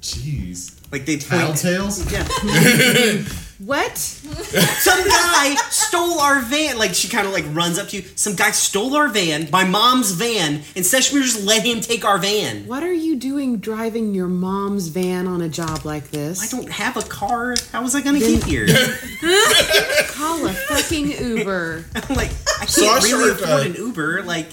Jeez. 0.01 0.75
Like 0.93 1.07
they 1.07 1.17
point. 1.17 1.43
Tattletales? 1.57 2.11
Yeah. 2.11 3.23
What? 3.59 3.99
Some 3.99 5.05
guy 5.09 5.57
stole 5.71 6.21
our 6.21 6.41
van. 6.43 6.79
Like 6.79 6.95
she 6.95 7.09
kind 7.09 7.27
of 7.27 7.33
like 7.33 7.45
runs 7.53 7.77
up 7.77 7.89
to 7.89 7.97
you. 7.97 8.05
Some 8.15 8.37
guy 8.37 8.53
stole 8.53 8.95
our 8.97 9.09
van, 9.09 9.49
my 9.51 9.65
mom's 9.65 10.13
van, 10.13 10.63
and 10.77 10.85
Seshmir 10.85 11.23
just 11.23 11.43
let 11.45 11.65
him 11.65 11.81
take 11.81 12.05
our 12.05 12.19
van. 12.19 12.67
What 12.67 12.85
are 12.85 12.93
you 12.93 13.17
doing 13.17 13.59
driving 13.59 14.15
your 14.15 14.29
mom's 14.29 14.89
van 14.89 15.27
on 15.27 15.43
a 15.43 15.49
job 15.49 15.85
like 15.85 16.11
this? 16.11 16.41
I 16.43 16.57
don't 16.57 16.71
have 16.71 16.97
a 16.97 17.03
car. 17.03 17.57
How 17.73 17.83
was 17.83 17.97
I 17.97 18.01
gonna 18.01 18.21
get 18.21 18.45
here? 18.45 18.67
call 20.09 20.47
a 20.47 20.53
fucking 20.53 21.11
Uber. 21.11 21.85
I'm 21.97 22.17
like, 22.17 22.31
I 22.61 22.67
can't 22.67 22.71
So 22.71 22.87
I 22.87 22.95
really 23.01 23.37
started, 23.37 23.43
afford 23.43 23.67
an 23.67 23.75
Uber. 23.75 24.23
Like, 24.23 24.51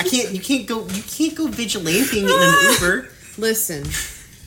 I 0.00 0.02
can't. 0.02 0.32
You 0.32 0.40
can't 0.40 0.66
go. 0.66 0.86
You 0.88 1.02
can't 1.02 1.36
go 1.36 1.46
vigilanting 1.46 2.24
in 2.24 2.30
an 2.30 2.72
Uber. 2.74 3.08
Listen, 3.38 3.84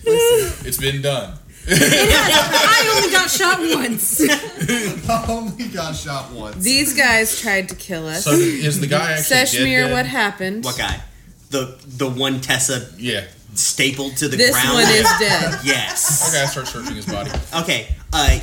Listen, 0.04 0.68
It's 0.68 0.78
been 0.78 1.02
done. 1.02 1.40
I 1.68 2.94
only 2.96 3.12
got 3.12 3.30
shot 3.30 3.60
once. 3.60 4.22
I 5.10 5.26
only 5.30 5.68
got 5.68 5.96
shot 5.96 6.32
once. 6.32 6.64
these 6.64 6.96
guys 6.96 7.40
tried 7.40 7.70
to 7.70 7.76
kill 7.76 8.08
us. 8.08 8.24
So 8.24 8.32
is 8.32 8.80
the 8.80 8.88
guy 8.88 9.14
actually 9.14 9.36
dead, 9.36 9.48
Seshmir, 9.48 9.84
dead? 9.86 9.92
what 9.92 10.06
happened? 10.06 10.64
What 10.64 10.78
guy? 10.78 11.02
The 11.50 11.78
the 11.86 12.10
one 12.10 12.42
Tessa 12.42 12.90
Yeah. 12.98 13.26
stapled 13.54 14.18
to 14.18 14.28
the 14.28 14.38
This 14.38 14.52
ground. 14.52 14.74
one 14.74 14.84
is 14.84 15.08
dead. 15.20 15.60
Yes. 15.64 16.30
Okay, 16.30 16.42
I 16.44 16.46
start 16.46 16.68
searching 16.68 16.96
his 16.96 17.06
body. 17.06 17.32
Okay. 17.56 17.88
Uh, 18.14 18.40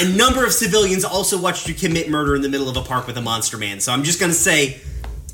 a 0.00 0.08
number 0.16 0.44
of 0.44 0.52
civilians 0.52 1.04
also 1.04 1.38
watched 1.40 1.68
you 1.68 1.74
commit 1.74 2.08
murder 2.08 2.34
in 2.34 2.42
the 2.42 2.48
middle 2.48 2.68
of 2.68 2.76
a 2.76 2.82
park 2.82 3.06
with 3.06 3.16
a 3.18 3.22
monster 3.22 3.56
man. 3.58 3.80
So 3.80 3.92
I'm 3.92 4.02
just 4.04 4.18
gonna 4.20 4.32
say, 4.32 4.80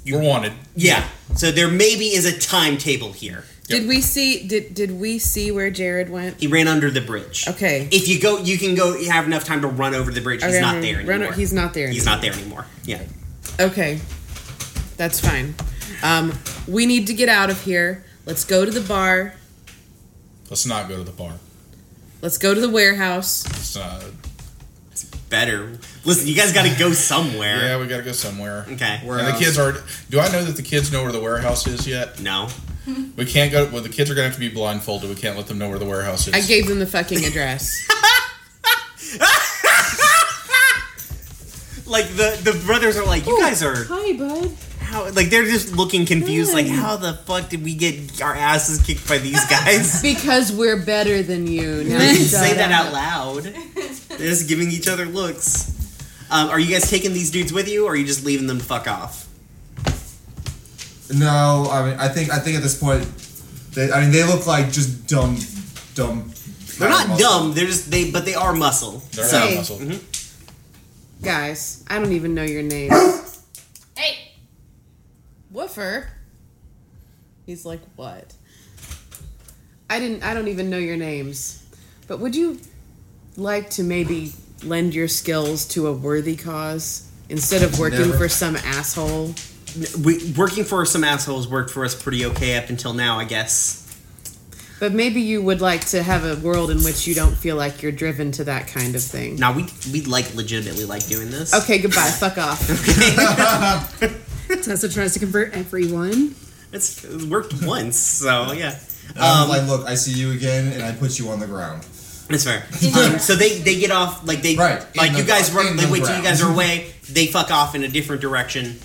We're 0.06 0.20
wanted. 0.20 0.52
yeah. 0.74 1.06
So 1.36 1.50
there 1.50 1.68
maybe 1.68 2.06
is 2.14 2.24
a 2.26 2.36
timetable 2.38 3.12
here. 3.12 3.44
Did 3.68 3.86
we 3.88 4.00
see? 4.00 4.46
Did 4.46 4.74
did 4.74 4.90
we 4.90 5.18
see 5.18 5.50
where 5.50 5.70
Jared 5.70 6.10
went? 6.10 6.38
He 6.40 6.46
ran 6.46 6.68
under 6.68 6.90
the 6.90 7.00
bridge. 7.00 7.46
Okay. 7.48 7.88
If 7.90 8.08
you 8.08 8.20
go, 8.20 8.38
you 8.38 8.58
can 8.58 8.74
go. 8.74 8.94
You 8.96 9.10
have 9.10 9.26
enough 9.26 9.44
time 9.44 9.60
to 9.62 9.68
run 9.68 9.94
over 9.94 10.10
the 10.10 10.20
bridge. 10.20 10.42
He's 10.42 10.60
not 10.60 10.74
run- 10.74 10.82
there 10.82 10.96
run- 10.98 11.08
anymore. 11.10 11.32
he's 11.32 11.52
not 11.52 11.72
there. 11.72 11.88
He's 11.88 12.04
not 12.04 12.20
there 12.20 12.32
anymore. 12.32 12.66
Yeah. 12.84 13.02
Okay, 13.60 14.00
that's 14.96 15.20
fine. 15.20 15.54
Um, 16.02 16.32
we 16.66 16.86
need 16.86 17.06
to 17.06 17.14
get 17.14 17.28
out 17.28 17.50
of 17.50 17.60
here. 17.62 18.04
Let's 18.26 18.44
go 18.44 18.64
to 18.64 18.70
the 18.70 18.80
bar. 18.80 19.34
Let's 20.50 20.66
not 20.66 20.88
go 20.88 20.96
to 20.98 21.04
the 21.04 21.12
bar. 21.12 21.34
Let's 22.20 22.38
go 22.38 22.54
to 22.54 22.60
the 22.60 22.70
warehouse. 22.70 23.46
Let's 23.46 23.76
not. 23.76 24.02
Better. 25.30 25.78
Listen, 26.04 26.28
you 26.28 26.34
guys 26.34 26.52
got 26.52 26.66
to 26.70 26.78
go 26.78 26.92
somewhere. 26.92 27.56
Yeah, 27.62 27.80
we 27.80 27.86
gotta 27.86 28.02
go 28.02 28.12
somewhere. 28.12 28.66
Okay. 28.72 29.00
Where 29.02 29.24
the 29.24 29.32
kids 29.38 29.58
are. 29.58 29.72
Do 30.10 30.20
I 30.20 30.30
know 30.30 30.44
that 30.44 30.56
the 30.56 30.62
kids 30.62 30.92
know 30.92 31.02
where 31.04 31.12
the 31.12 31.20
warehouse 31.22 31.66
is 31.66 31.86
yet? 31.86 32.20
No. 32.20 32.48
We 33.16 33.24
can't 33.26 33.52
go. 33.52 33.68
Well, 33.70 33.82
the 33.82 33.88
kids 33.88 34.10
are 34.10 34.14
gonna 34.14 34.26
have 34.26 34.34
to 34.34 34.40
be 34.40 34.48
blindfolded. 34.48 35.08
We 35.08 35.14
can't 35.16 35.36
let 35.36 35.46
them 35.46 35.58
know 35.58 35.68
where 35.68 35.78
the 35.78 35.84
warehouse 35.84 36.26
is. 36.28 36.34
I 36.34 36.40
gave 36.40 36.66
them 36.66 36.78
the 36.80 36.86
fucking 36.86 37.24
address. 37.24 37.86
Like 41.86 42.06
the 42.08 42.38
the 42.42 42.58
brothers 42.64 42.96
are 42.96 43.04
like, 43.04 43.26
you 43.26 43.38
guys 43.38 43.62
are 43.62 43.84
Hi, 43.84 44.12
bud. 44.16 44.50
how 44.80 45.10
like 45.10 45.28
they're 45.28 45.44
just 45.44 45.76
looking 45.76 46.06
confused. 46.06 46.54
Like, 46.54 46.66
how 46.66 46.96
the 46.96 47.14
fuck 47.14 47.50
did 47.50 47.62
we 47.62 47.74
get 47.74 48.22
our 48.22 48.34
asses 48.34 48.80
kicked 48.82 49.06
by 49.06 49.18
these 49.18 49.44
guys? 49.46 50.00
Because 50.02 50.52
we're 50.52 50.82
better 50.82 51.22
than 51.22 51.46
you. 51.46 51.84
Now 51.84 51.98
They 51.98 52.12
didn't 52.14 52.28
shut 52.28 52.40
say 52.40 52.54
that 52.54 52.72
up. 52.72 52.86
out 52.86 52.92
loud. 52.94 53.42
They're 53.44 54.18
just 54.30 54.48
giving 54.48 54.70
each 54.70 54.88
other 54.88 55.04
looks. 55.04 55.68
Um, 56.30 56.48
are 56.48 56.58
you 56.58 56.70
guys 56.72 56.88
taking 56.88 57.12
these 57.12 57.30
dudes 57.30 57.52
with 57.52 57.68
you, 57.68 57.84
or 57.84 57.92
are 57.92 57.96
you 57.96 58.06
just 58.06 58.24
leaving 58.24 58.46
them 58.46 58.58
to 58.58 58.64
fuck 58.64 58.88
off? 58.88 59.21
No, 61.14 61.68
I 61.70 61.90
mean, 61.90 61.98
I 61.98 62.08
think 62.08 62.30
I 62.30 62.38
think 62.38 62.56
at 62.56 62.62
this 62.62 62.78
point, 62.78 63.04
they, 63.74 63.90
I 63.90 64.00
mean, 64.00 64.10
they 64.12 64.24
look 64.24 64.46
like 64.46 64.70
just 64.72 65.06
dumb, 65.06 65.36
dumb. 65.94 66.32
They're 66.78 66.88
not 66.88 67.08
muscle. 67.08 67.28
dumb. 67.28 67.52
They're 67.54 67.66
just 67.66 67.90
they, 67.90 68.10
but 68.10 68.24
they 68.24 68.34
are 68.34 68.54
muscle. 68.54 69.02
They're 69.12 69.26
so 69.26 69.38
not 69.38 69.48
Hey. 69.48 69.56
muscle. 69.56 69.78
Mm-hmm. 69.78 71.24
Guys, 71.24 71.84
I 71.88 71.98
don't 71.98 72.12
even 72.12 72.34
know 72.34 72.44
your 72.44 72.62
names. 72.62 72.92
Hey, 73.96 74.32
Woofer. 75.50 76.08
He's 77.44 77.66
like, 77.66 77.80
what? 77.96 78.32
I 79.90 80.00
didn't. 80.00 80.22
I 80.22 80.32
don't 80.32 80.48
even 80.48 80.70
know 80.70 80.78
your 80.78 80.96
names. 80.96 81.62
But 82.08 82.20
would 82.20 82.34
you 82.34 82.58
like 83.36 83.68
to 83.70 83.82
maybe 83.82 84.32
lend 84.64 84.94
your 84.94 85.08
skills 85.08 85.66
to 85.68 85.88
a 85.88 85.92
worthy 85.92 86.36
cause 86.36 87.06
instead 87.28 87.62
of 87.62 87.78
working 87.78 88.00
Never. 88.00 88.16
for 88.16 88.28
some 88.30 88.56
asshole? 88.56 89.34
We, 90.02 90.32
working 90.36 90.64
for 90.64 90.84
some 90.86 91.04
assholes 91.04 91.46
worked 91.48 91.70
for 91.70 91.84
us 91.84 91.94
pretty 92.00 92.24
okay 92.26 92.56
up 92.56 92.68
until 92.70 92.92
now, 92.94 93.18
I 93.18 93.24
guess. 93.24 93.78
But 94.80 94.92
maybe 94.92 95.20
you 95.20 95.40
would 95.42 95.60
like 95.60 95.84
to 95.86 96.02
have 96.02 96.24
a 96.24 96.34
world 96.44 96.70
in 96.70 96.78
which 96.82 97.06
you 97.06 97.14
don't 97.14 97.36
feel 97.36 97.54
like 97.54 97.82
you're 97.82 97.92
driven 97.92 98.32
to 98.32 98.44
that 98.44 98.66
kind 98.66 98.96
of 98.96 99.02
thing. 99.02 99.36
Now 99.36 99.52
we 99.52 99.66
we 99.92 100.00
like 100.02 100.34
legitimately 100.34 100.86
like 100.86 101.06
doing 101.06 101.30
this. 101.30 101.54
Okay, 101.54 101.78
goodbye. 101.78 102.10
Fuck 102.10 102.36
off. 102.38 102.58
Tessa 104.62 104.88
tries 104.88 105.14
to 105.14 105.18
convert 105.20 105.54
everyone. 105.54 106.34
it's, 106.72 107.04
it's 107.04 107.24
worked 107.24 107.54
once, 107.62 107.96
so 107.96 108.52
yeah. 108.52 108.78
And 109.14 109.18
I'm 109.18 109.42
Um, 109.44 109.48
like, 109.48 109.66
look, 109.68 109.86
I 109.86 109.94
see 109.94 110.12
you 110.12 110.32
again, 110.32 110.72
and 110.72 110.82
I 110.82 110.92
put 110.92 111.18
you 111.18 111.28
on 111.30 111.38
the 111.40 111.46
ground. 111.46 111.82
That's 112.28 112.44
fair. 112.44 112.64
Um, 112.96 113.18
so 113.18 113.34
they 113.36 113.58
they 113.58 113.78
get 113.78 113.90
off 113.90 114.26
like 114.26 114.42
they 114.42 114.56
Right, 114.56 114.80
in 114.80 114.86
like 114.96 115.12
the- 115.12 115.18
you 115.18 115.24
guys 115.24 115.52
run 115.52 115.66
in 115.66 115.76
like 115.76 115.86
the 115.86 115.92
wait 115.92 115.98
till 116.00 116.08
you 116.16 116.22
ground. 116.22 116.24
guys 116.24 116.42
are 116.42 116.50
away. 116.52 116.92
They 117.10 117.26
fuck 117.26 117.50
off 117.50 117.74
in 117.74 117.84
a 117.84 117.88
different 117.88 118.20
direction. 118.22 118.78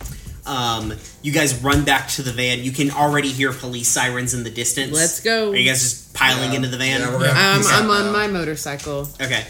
Um, 0.48 0.94
you 1.22 1.32
guys 1.34 1.62
run 1.62 1.84
back 1.84 2.08
to 2.12 2.22
the 2.22 2.32
van. 2.32 2.64
You 2.64 2.72
can 2.72 2.90
already 2.92 3.30
hear 3.30 3.52
police 3.52 3.88
sirens 3.90 4.34
in 4.34 4.44
the 4.44 4.50
distance. 4.50 4.94
Let's 4.94 5.20
go. 5.22 5.52
Are 5.52 5.56
you 5.56 5.68
guys 5.68 5.82
just 5.82 6.14
piling 6.14 6.52
Yeah. 6.52 6.56
into 6.58 6.70
the 6.70 6.78
van? 6.78 7.02
Yeah, 7.02 7.08
we're 7.12 7.20
gonna 7.20 7.34
have 7.34 7.36
to 7.36 7.40
I'm, 7.42 7.58
peace 7.60 7.72
out 7.72 7.84
I'm 7.84 7.90
on 7.92 8.06
now. 8.06 8.12
my 8.14 8.28
motorcycle. 8.28 9.10
Okay. 9.22 9.46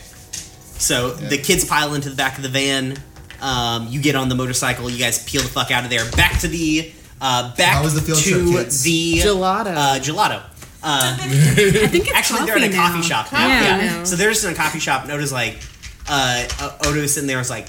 So 0.79 1.15
Yeah. 1.21 1.29
the 1.29 1.37
kids 1.37 1.65
pile 1.65 1.93
into 1.93 2.09
the 2.09 2.15
back 2.15 2.37
of 2.37 2.43
the 2.43 2.49
van. 2.49 2.97
Um, 3.41 3.87
you 3.89 4.01
get 4.01 4.15
on 4.15 4.29
the 4.29 4.35
motorcycle. 4.35 4.89
You 4.89 4.97
guys 4.97 5.23
peel 5.23 5.41
the 5.43 5.47
fuck 5.49 5.69
out 5.71 5.83
of 5.83 5.89
there. 5.91 6.03
Back 6.11 6.39
to 6.41 6.47
the 6.47 6.91
uh, 7.21 7.55
back 7.55 7.73
How 7.77 7.83
was 7.83 7.93
the 7.95 8.01
field 8.01 8.19
to 8.19 8.29
trip, 8.51 8.63
kids? 8.65 8.83
the 8.83 9.13
Gelato. 9.19 9.75
Uh, 9.75 9.99
gelato. 9.99 10.41
Uh, 10.83 11.17
I 11.19 11.87
think 11.87 12.07
it's 12.07 12.11
actually, 12.15 12.45
they're 12.45 12.57
in 12.57 12.63
a 12.63 12.69
now. 12.69 12.87
coffee 12.91 13.01
shop 13.07 13.31
now. 13.31 13.39
Coffee 13.39 13.65
Yeah. 13.65 13.97
now. 13.97 14.03
So 14.03 14.15
they're 14.15 14.29
just 14.29 14.43
in 14.45 14.51
a 14.51 14.55
coffee 14.55 14.79
shop, 14.79 15.01
and 15.03 15.11
Odo's 15.11 15.31
like, 15.31 15.59
uh, 16.07 16.47
uh, 16.59 16.77
Odo's 16.85 17.13
sitting 17.15 17.27
there. 17.27 17.39
Was 17.39 17.49
like, 17.49 17.67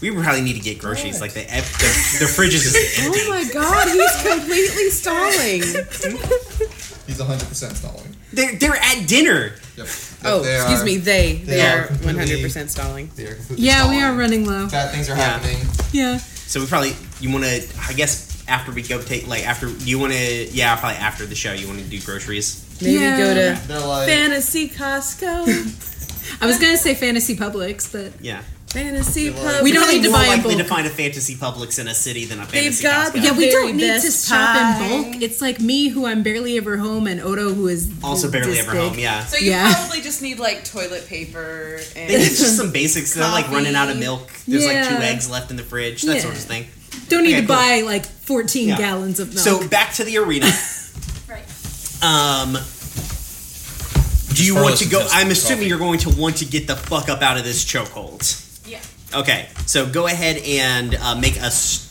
we 0.00 0.10
probably 0.10 0.40
need 0.42 0.54
to 0.54 0.60
get 0.60 0.78
groceries. 0.78 1.20
Like 1.20 1.32
the 1.34 1.40
the, 1.42 2.16
the 2.20 2.26
fridge 2.26 2.54
is 2.54 2.64
just 2.64 2.76
oh 3.00 3.06
empty. 3.06 3.20
Oh 3.22 3.28
my 3.28 3.44
god, 3.52 3.88
he's 3.88 4.22
completely 4.22 4.90
stalling. 4.90 5.62
He's 7.06 7.18
100 7.18 7.48
percent 7.48 7.76
stalling. 7.76 8.16
They're 8.32 8.54
they're 8.56 8.76
at 8.76 9.08
dinner. 9.08 9.54
Yep. 9.76 9.86
Oh, 10.24 10.40
They 10.42 10.54
excuse 10.54 10.80
are- 10.80 10.84
me, 10.84 10.96
they. 10.98 11.32
They, 11.38 11.56
they 11.56 11.66
are 11.66 11.80
are 11.84 11.88
100% 11.88 12.68
stalling. 12.68 13.10
They 13.16 13.26
are 13.26 13.34
completely 13.34 13.64
Yeah, 13.66 13.90
we 13.90 14.00
are 14.00 14.14
running 14.14 14.44
low. 14.46 14.68
Bad 14.68 14.92
things 14.92 15.08
are 15.10 15.16
Yeah. 15.16 15.24
happening. 15.38 15.58
Yeah. 15.92 16.18
So 16.18 16.60
we 16.60 16.66
probably 16.66 16.94
you 17.20 17.32
want 17.32 17.44
to. 17.46 17.66
I 17.88 17.94
guess 17.94 18.44
after 18.46 18.70
we 18.70 18.82
go 18.82 19.00
take 19.02 19.26
like 19.26 19.44
after 19.44 19.68
you 19.70 19.98
want 19.98 20.12
to. 20.12 20.44
Yeah, 20.52 20.76
probably 20.76 20.98
after 20.98 21.26
the 21.26 21.34
show 21.34 21.52
you 21.52 21.66
want 21.66 21.80
to 21.80 21.84
do 21.86 22.00
groceries. 22.00 22.64
Maybe 22.80 22.94
Yeah. 23.00 23.18
go 23.18 23.34
to 23.34 23.66
They're 23.66 23.80
like, 23.80 24.06
Fantasy 24.08 24.68
Costco. 24.68 25.46
I 26.42 26.46
was 26.46 26.58
gonna 26.60 26.76
say 26.76 26.94
fantasy 26.94 27.34
Publix, 27.36 27.90
but 27.90 28.12
Yeah. 28.24 28.42
Fantasy 28.70 29.32
pub. 29.32 29.64
We 29.64 29.72
don't 29.72 29.88
need 29.90 30.02
to 30.04 30.10
more 30.10 30.18
buy 30.18 30.24
in 30.26 30.28
likely 30.30 30.56
to 30.56 30.64
find 30.64 30.86
a 30.86 30.90
fantasy 30.90 31.34
Publix 31.34 31.80
in 31.80 31.88
a 31.88 31.94
city 31.94 32.24
than 32.24 32.38
a 32.38 32.46
They've 32.46 32.72
fantasy 32.72 32.82
got- 32.84 33.12
Costco. 33.12 33.24
Yeah, 33.24 33.32
we 33.32 33.50
Very 33.50 33.66
don't 33.66 33.76
need 33.76 33.82
to 33.82 33.88
best 33.94 34.28
shop 34.28 34.56
in 34.56 34.62
pie. 35.04 35.10
bulk. 35.12 35.22
It's 35.22 35.40
like 35.40 35.58
me, 35.60 35.88
who 35.88 36.06
I'm 36.06 36.22
barely 36.22 36.56
ever 36.56 36.76
home, 36.76 37.08
and 37.08 37.20
Odo, 37.20 37.52
who 37.52 37.66
is 37.66 37.90
also 38.04 38.30
barely 38.30 38.52
this 38.52 38.60
ever 38.60 38.72
big. 38.72 38.80
home. 38.90 38.98
Yeah, 38.98 39.26
So 39.26 39.38
you 39.38 39.50
Yeah. 39.50 39.74
probably 39.74 40.00
just 40.02 40.22
need 40.22 40.38
like 40.38 40.64
toilet 40.64 41.08
paper 41.08 41.80
and 41.96 42.10
they 42.10 42.18
need 42.18 42.24
just 42.28 42.56
some 42.56 42.70
basics. 42.70 43.12
They're 43.14 43.24
like 43.28 43.50
running 43.50 43.74
out 43.74 43.88
of 43.88 43.94
Coffee. 43.94 44.00
milk. 44.00 44.30
There's 44.46 44.64
like 44.64 44.88
two 44.88 44.94
Yeah. 44.94 45.00
eggs 45.10 45.28
left 45.28 45.50
in 45.50 45.56
the 45.56 45.64
fridge. 45.64 46.02
That 46.02 46.16
Yeah. 46.16 46.22
sort 46.22 46.34
of 46.36 46.40
thing. 46.42 46.66
Don't 47.08 47.24
need 47.24 47.32
Okay, 47.32 47.40
to 47.40 47.46
cool. 47.48 47.56
buy 47.56 47.80
like 47.84 48.06
14 48.24 48.68
Yeah. 48.68 48.78
gallons 48.78 49.18
of 49.18 49.34
milk. 49.34 49.44
So 49.44 49.66
back 49.66 49.94
to 49.94 50.04
the 50.04 50.16
arena. 50.18 50.46
Right. 51.28 51.42
Um, 52.02 52.56
do 54.34 54.44
you 54.44 54.54
want 54.54 54.76
to 54.78 54.84
go? 54.86 55.06
I'm 55.12 55.30
assuming 55.30 55.68
you're 55.68 55.78
going 55.78 55.98
to 56.00 56.10
want 56.10 56.36
to 56.38 56.44
get 56.44 56.66
the 56.68 56.76
fuck 56.76 57.08
up 57.08 57.20
out 57.22 57.36
of 57.36 57.42
this 57.44 57.64
chokehold. 57.64 58.40
Yeah. 59.12 59.18
Okay, 59.20 59.48
so 59.66 59.86
go 59.86 60.06
ahead 60.06 60.36
and 60.38 60.94
uh, 60.94 61.14
make 61.16 61.36
a. 61.36 61.40
s- 61.46 61.86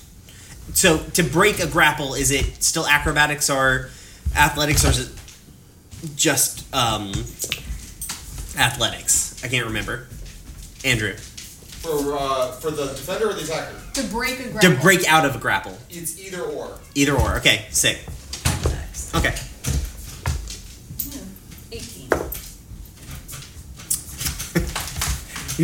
So 0.74 1.00
to 1.14 1.24
break 1.24 1.60
a 1.60 1.68
grapple, 1.68 2.14
is 2.14 2.32
it 2.32 2.64
still 2.64 2.88
acrobatics 2.88 3.50
or 3.50 3.90
athletics, 4.36 4.86
or 4.86 4.90
is 4.90 5.00
it 5.00 6.16
just 6.16 6.64
um, 6.74 7.12
athletics? 8.58 9.44
I 9.44 9.48
can't 9.48 9.66
remember. 9.68 10.08
Andrew, 10.86 11.14
For 11.14 12.18
uh, 12.18 12.52
for 12.54 12.72
the 12.72 12.86
defender 12.86 13.30
or 13.30 13.34
the 13.34 13.44
attacker, 13.44 13.76
To 13.96 14.04
break 14.04 14.40
a 14.40 14.60
to 14.62 14.70
break 14.82 15.06
out 15.12 15.26
of 15.26 15.36
a 15.36 15.40
grapple, 15.40 15.78
it's 15.90 16.18
either 16.20 16.42
or. 16.42 16.78
either 16.96 17.14
or. 17.14 17.38
Okay, 17.38 17.66
sick. 17.72 18.00
Okay, 19.16 19.34
Hmm, 21.04 21.74
18. 21.74 22.08
You 24.56 24.62
d- 24.62 24.70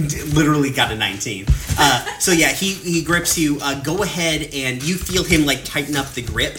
literally 0.33 0.71
got 0.71 0.91
a 0.91 0.95
19. 0.95 1.45
Uh, 1.77 2.05
so 2.19 2.31
yeah, 2.31 2.49
he 2.49 2.73
he 2.73 3.03
grips 3.03 3.37
you. 3.37 3.57
Uh, 3.61 3.81
go 3.81 4.03
ahead 4.03 4.49
and 4.53 4.83
you 4.83 4.95
feel 4.95 5.23
him 5.23 5.45
like 5.45 5.63
tighten 5.63 5.95
up 5.95 6.11
the 6.11 6.21
grip. 6.21 6.57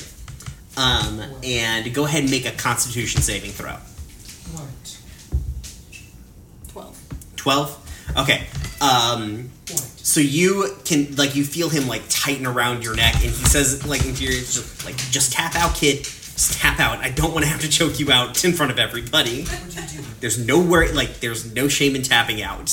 Um, 0.77 1.23
and 1.43 1.95
go 1.95 2.05
ahead 2.05 2.23
and 2.23 2.31
make 2.31 2.45
a 2.45 2.51
Constitution 2.51 3.23
saving 3.23 3.51
throw. 3.51 3.77
What? 4.53 4.99
12. 6.69 7.37
12 7.37 7.87
okay 8.17 8.47
um 8.81 9.49
so 9.67 10.21
you 10.21 10.77
can 10.85 11.15
like 11.17 11.35
you 11.35 11.45
feel 11.45 11.69
him 11.69 11.87
like 11.89 12.03
tighten 12.09 12.47
around 12.47 12.85
your 12.85 12.95
neck 12.95 13.15
and 13.15 13.25
he 13.25 13.45
says 13.45 13.87
like 13.87 14.05
into 14.07 14.25
your 14.25 14.33
just 14.33 14.85
like 14.85 14.97
just 15.11 15.33
tap 15.33 15.55
out 15.55 15.75
kid 15.75 16.05
just 16.05 16.55
tap 16.61 16.79
out 16.79 16.99
i 16.99 17.11
don't 17.11 17.33
want 17.33 17.45
to 17.45 17.51
have 17.51 17.61
to 17.61 17.69
choke 17.69 17.99
you 17.99 18.11
out 18.13 18.45
in 18.45 18.53
front 18.53 18.71
of 18.71 18.79
everybody 18.79 19.47
there's 20.21 20.45
nowhere 20.45 20.93
like 20.93 21.21
there's 21.21 21.53
no 21.55 21.69
shame 21.69 21.97
in 21.97 22.03
tapping 22.03 22.43
out 22.43 22.69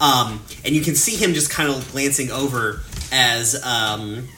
um 0.00 0.42
and 0.64 0.74
you 0.74 0.82
can 0.82 0.94
see 0.94 1.16
him 1.16 1.34
just 1.34 1.50
kind 1.50 1.70
of 1.70 1.90
glancing 1.92 2.30
over 2.30 2.80
as 3.12 3.60
um 3.64 4.28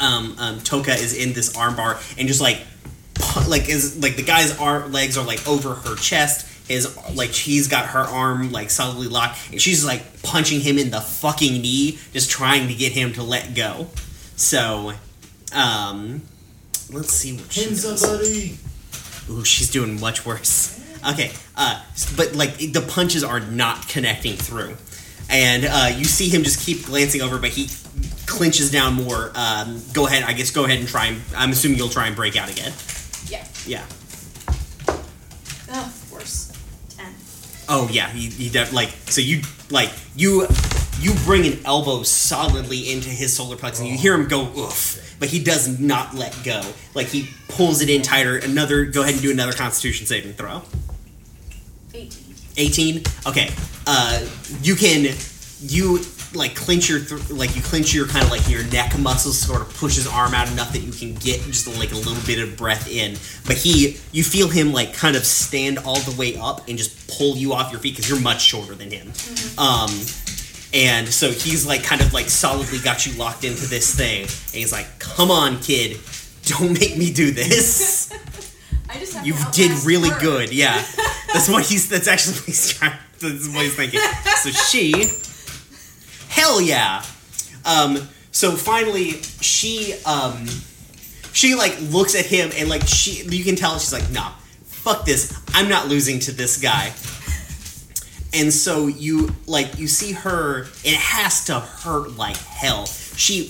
um, 0.00 0.36
um 0.38 0.60
toka 0.60 0.92
is 0.92 1.16
in 1.16 1.32
this 1.32 1.56
armbar 1.56 1.96
and 2.18 2.28
just 2.28 2.40
like 2.40 2.60
like 3.48 3.68
is 3.68 4.02
like 4.02 4.16
the 4.16 4.22
guy's 4.22 4.58
arm 4.58 4.92
legs 4.92 5.16
are 5.16 5.24
like 5.24 5.46
over 5.46 5.74
her 5.74 5.96
chest 5.96 6.50
his 6.68 6.96
like 7.14 7.32
she's 7.32 7.68
got 7.68 7.86
her 7.86 8.00
arm 8.00 8.50
like 8.50 8.70
solidly 8.70 9.06
locked 9.06 9.38
and 9.52 9.60
she's 9.60 9.84
like 9.84 10.22
punching 10.22 10.60
him 10.60 10.78
in 10.78 10.90
the 10.90 11.00
fucking 11.00 11.60
knee 11.60 11.98
just 12.12 12.30
trying 12.30 12.68
to 12.68 12.74
get 12.74 12.92
him 12.92 13.12
to 13.12 13.22
let 13.22 13.54
go 13.54 13.86
so 14.36 14.92
um 15.54 16.22
let's 16.90 17.12
see 17.12 17.36
what 17.36 17.52
she 17.52 17.66
does. 17.66 18.00
somebody. 18.00 18.58
Ooh, 19.30 19.44
she's 19.44 19.70
doing 19.70 19.98
much 20.00 20.26
worse. 20.26 20.80
Okay, 21.08 21.32
uh, 21.56 21.82
but 22.16 22.34
like 22.34 22.58
the 22.58 22.84
punches 22.88 23.22
are 23.24 23.40
not 23.40 23.88
connecting 23.88 24.34
through, 24.34 24.76
and 25.30 25.64
uh, 25.64 25.90
you 25.96 26.04
see 26.04 26.28
him 26.28 26.42
just 26.42 26.64
keep 26.64 26.86
glancing 26.86 27.22
over, 27.22 27.38
but 27.38 27.50
he 27.50 27.68
clinches 28.26 28.70
down 28.70 28.94
more. 28.94 29.30
Um, 29.34 29.82
go 29.92 30.06
ahead, 30.06 30.24
I 30.24 30.32
guess. 30.32 30.50
Go 30.50 30.64
ahead 30.64 30.78
and 30.78 30.88
try. 30.88 31.06
And, 31.06 31.20
I'm 31.36 31.50
assuming 31.50 31.78
you'll 31.78 31.88
try 31.88 32.06
and 32.06 32.16
break 32.16 32.36
out 32.36 32.50
again. 32.50 32.72
Yeah. 33.28 33.46
Yeah. 33.66 33.84
Oh, 35.70 35.92
worse. 36.12 36.52
10. 36.96 37.14
Oh 37.68 37.88
yeah, 37.90 38.08
he, 38.10 38.28
he 38.28 38.50
def- 38.50 38.72
like 38.72 38.90
so 39.06 39.20
you 39.20 39.42
like 39.70 39.90
you 40.16 40.46
you 41.00 41.12
bring 41.24 41.46
an 41.46 41.58
elbow 41.64 42.02
solidly 42.02 42.92
into 42.92 43.08
his 43.08 43.34
solar 43.34 43.56
plexus 43.56 43.80
and 43.80 43.90
you 43.90 43.98
hear 43.98 44.14
him 44.14 44.28
go 44.28 44.42
oof, 44.56 45.16
but 45.18 45.28
he 45.28 45.42
does 45.42 45.80
not 45.80 46.14
let 46.14 46.36
go. 46.44 46.62
Like 46.94 47.08
he 47.08 47.28
pulls 47.48 47.80
it 47.80 47.90
in 47.90 48.02
tighter. 48.02 48.36
Another 48.36 48.84
go 48.84 49.02
ahead 49.02 49.14
and 49.14 49.22
do 49.22 49.30
another 49.30 49.52
Constitution 49.52 50.06
saving 50.06 50.34
throw. 50.34 50.62
18. 51.94 52.34
18 52.56 53.02
okay 53.26 53.50
uh 53.86 54.24
you 54.62 54.74
can 54.74 55.14
you 55.60 56.00
like 56.34 56.54
clench 56.54 56.88
your 56.88 57.00
th- 57.00 57.30
like 57.30 57.54
you 57.54 57.62
clench 57.62 57.94
your 57.94 58.06
kind 58.06 58.24
of 58.24 58.30
like 58.30 58.48
your 58.48 58.64
neck 58.66 58.98
muscles 58.98 59.38
sort 59.38 59.60
of 59.60 59.72
push 59.74 59.96
his 59.96 60.06
arm 60.06 60.34
out 60.34 60.50
enough 60.50 60.72
that 60.72 60.80
you 60.80 60.92
can 60.92 61.14
get 61.14 61.40
just 61.42 61.66
like 61.78 61.92
a 61.92 61.96
little 61.96 62.22
bit 62.26 62.40
of 62.40 62.56
breath 62.56 62.90
in. 62.90 63.12
But 63.46 63.56
he 63.56 63.98
you 64.12 64.24
feel 64.24 64.48
him 64.48 64.72
like 64.72 64.94
kind 64.94 65.16
of 65.16 65.24
stand 65.24 65.78
all 65.78 66.00
the 66.00 66.16
way 66.18 66.36
up 66.36 66.68
and 66.68 66.76
just 66.76 67.08
pull 67.08 67.36
you 67.36 67.52
off 67.52 67.70
your 67.70 67.80
feet 67.80 67.96
because 67.96 68.08
you're 68.08 68.20
much 68.20 68.42
shorter 68.42 68.74
than 68.74 68.90
him. 68.90 69.12
Um 69.58 69.90
and 70.72 71.08
so 71.08 71.30
he's 71.30 71.66
like 71.66 71.84
kind 71.84 72.00
of 72.00 72.12
like 72.12 72.28
solidly 72.28 72.78
got 72.78 73.06
you 73.06 73.12
locked 73.12 73.44
into 73.44 73.66
this 73.66 73.94
thing. 73.94 74.22
And 74.22 74.54
he's 74.54 74.72
like 74.72 74.98
come 74.98 75.30
on 75.30 75.60
kid 75.60 76.00
don't 76.44 76.78
make 76.78 76.98
me 76.98 77.12
do 77.12 77.30
this 77.30 78.12
I 78.94 78.98
just 78.98 79.26
you 79.26 79.34
did 79.52 79.84
really 79.84 80.10
her. 80.10 80.20
good. 80.20 80.52
Yeah, 80.52 80.74
that's 81.32 81.48
what 81.48 81.64
he's. 81.64 81.88
That's 81.88 82.06
actually 82.06 82.34
what 82.36 82.44
he's 82.46 82.68
trying. 82.72 82.98
That's 83.20 83.48
what 83.48 83.62
he's 83.64 83.74
thinking. 83.74 84.00
So 84.36 84.50
she, 84.50 85.10
hell 86.28 86.60
yeah. 86.60 87.04
Um. 87.64 88.08
So 88.30 88.52
finally, 88.52 89.12
she 89.40 89.94
um, 90.04 90.46
she 91.32 91.54
like 91.54 91.76
looks 91.90 92.14
at 92.14 92.26
him 92.26 92.50
and 92.56 92.68
like 92.68 92.86
she, 92.86 93.24
you 93.24 93.44
can 93.44 93.56
tell 93.56 93.78
she's 93.78 93.92
like, 93.92 94.10
nah, 94.10 94.32
fuck 94.64 95.04
this. 95.04 95.36
I'm 95.54 95.68
not 95.68 95.88
losing 95.88 96.20
to 96.20 96.32
this 96.32 96.60
guy. 96.60 96.92
And 98.32 98.52
so 98.52 98.86
you 98.88 99.30
like 99.46 99.78
you 99.78 99.86
see 99.88 100.12
her. 100.12 100.62
It 100.84 100.96
has 100.96 101.44
to 101.46 101.60
hurt 101.60 102.16
like 102.16 102.36
hell. 102.36 102.86
She 102.86 103.44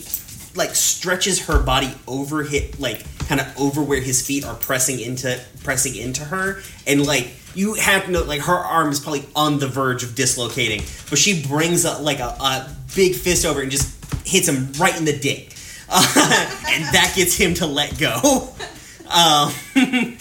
like 0.54 0.74
stretches 0.74 1.46
her 1.46 1.62
body 1.62 1.92
over 2.06 2.42
hit 2.42 2.78
like 2.80 3.04
kind 3.26 3.40
of 3.40 3.58
over 3.58 3.82
where 3.82 4.00
his 4.00 4.24
feet 4.26 4.44
are 4.44 4.54
pressing 4.54 5.00
into 5.00 5.40
pressing 5.62 5.94
into 5.96 6.22
her. 6.24 6.60
And 6.86 7.04
like 7.06 7.32
you 7.54 7.74
have 7.74 8.08
know 8.08 8.22
like 8.22 8.42
her 8.42 8.54
arm 8.54 8.90
is 8.90 9.00
probably 9.00 9.24
on 9.34 9.58
the 9.58 9.68
verge 9.68 10.02
of 10.02 10.14
dislocating 10.14 10.80
but 11.08 11.18
she 11.18 11.46
brings 11.46 11.84
a, 11.84 11.98
like 12.00 12.18
a, 12.18 12.36
a 12.40 12.76
big 12.96 13.14
fist 13.14 13.46
over 13.46 13.62
and 13.62 13.70
just 13.70 13.94
hits 14.26 14.48
him 14.48 14.72
right 14.78 14.96
in 14.96 15.04
the 15.04 15.16
dick. 15.16 15.54
Uh, 15.88 16.02
and 16.68 16.84
that 16.94 17.12
gets 17.14 17.36
him 17.36 17.54
to 17.54 17.66
let 17.66 17.98
go. 17.98 18.48
Um, 19.04 19.52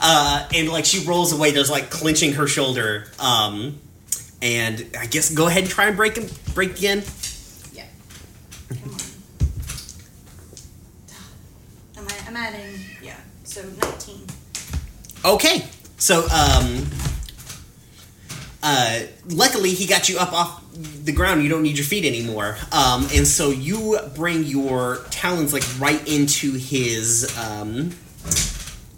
uh, 0.00 0.48
and 0.52 0.68
like 0.68 0.84
she 0.84 1.04
rolls 1.06 1.32
away 1.32 1.52
there's 1.52 1.70
like 1.70 1.90
clenching 1.90 2.32
her 2.32 2.46
shoulder 2.48 3.06
um, 3.20 3.78
and 4.42 4.84
i 4.98 5.06
guess 5.06 5.32
go 5.32 5.46
ahead 5.46 5.62
and 5.62 5.70
try 5.70 5.86
and 5.86 5.96
break 5.96 6.16
him 6.16 6.28
break 6.54 6.76
again 6.76 7.02
Yeah. 7.72 7.84
Come 8.68 8.78
on. 8.90 9.00
Am 12.44 12.52
I, 12.52 12.56
adding, 12.56 12.80
yeah. 13.02 13.16
So 13.44 13.62
19. 13.62 14.26
Okay. 15.24 15.64
So, 15.98 16.26
um, 16.28 16.86
uh, 18.62 19.00
luckily 19.28 19.70
he 19.70 19.86
got 19.86 20.08
you 20.08 20.18
up 20.18 20.32
off 20.32 20.62
the 21.04 21.12
ground. 21.12 21.42
You 21.42 21.48
don't 21.48 21.62
need 21.62 21.76
your 21.76 21.84
feet 21.86 22.04
anymore. 22.04 22.56
Um, 22.72 23.06
and 23.14 23.26
so 23.26 23.50
you 23.50 23.98
bring 24.14 24.44
your 24.44 24.98
talons 25.10 25.52
like 25.52 25.64
right 25.78 26.06
into 26.08 26.52
his, 26.52 27.34
um, 27.38 27.90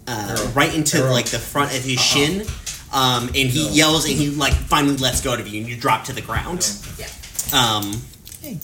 uh, 0.08 0.52
right 0.54 0.74
into 0.74 0.98
Arrow. 0.98 1.10
like 1.12 1.26
the 1.26 1.38
front 1.38 1.76
of 1.76 1.82
his 1.84 2.00
shin. 2.00 2.46
Um, 2.92 3.26
and 3.28 3.36
he 3.50 3.66
No. 3.66 3.72
yells 3.72 4.04
and 4.08 4.14
he 4.16 4.30
like 4.30 4.54
finally 4.54 4.96
lets 4.96 5.20
go 5.20 5.34
of 5.34 5.46
you 5.46 5.60
and 5.60 5.68
you 5.68 5.76
drop 5.76 6.04
to 6.04 6.12
the 6.12 6.22
ground. 6.22 6.68
Yeah. 6.98 7.06
Um, 7.52 8.00
hey. 8.40 8.58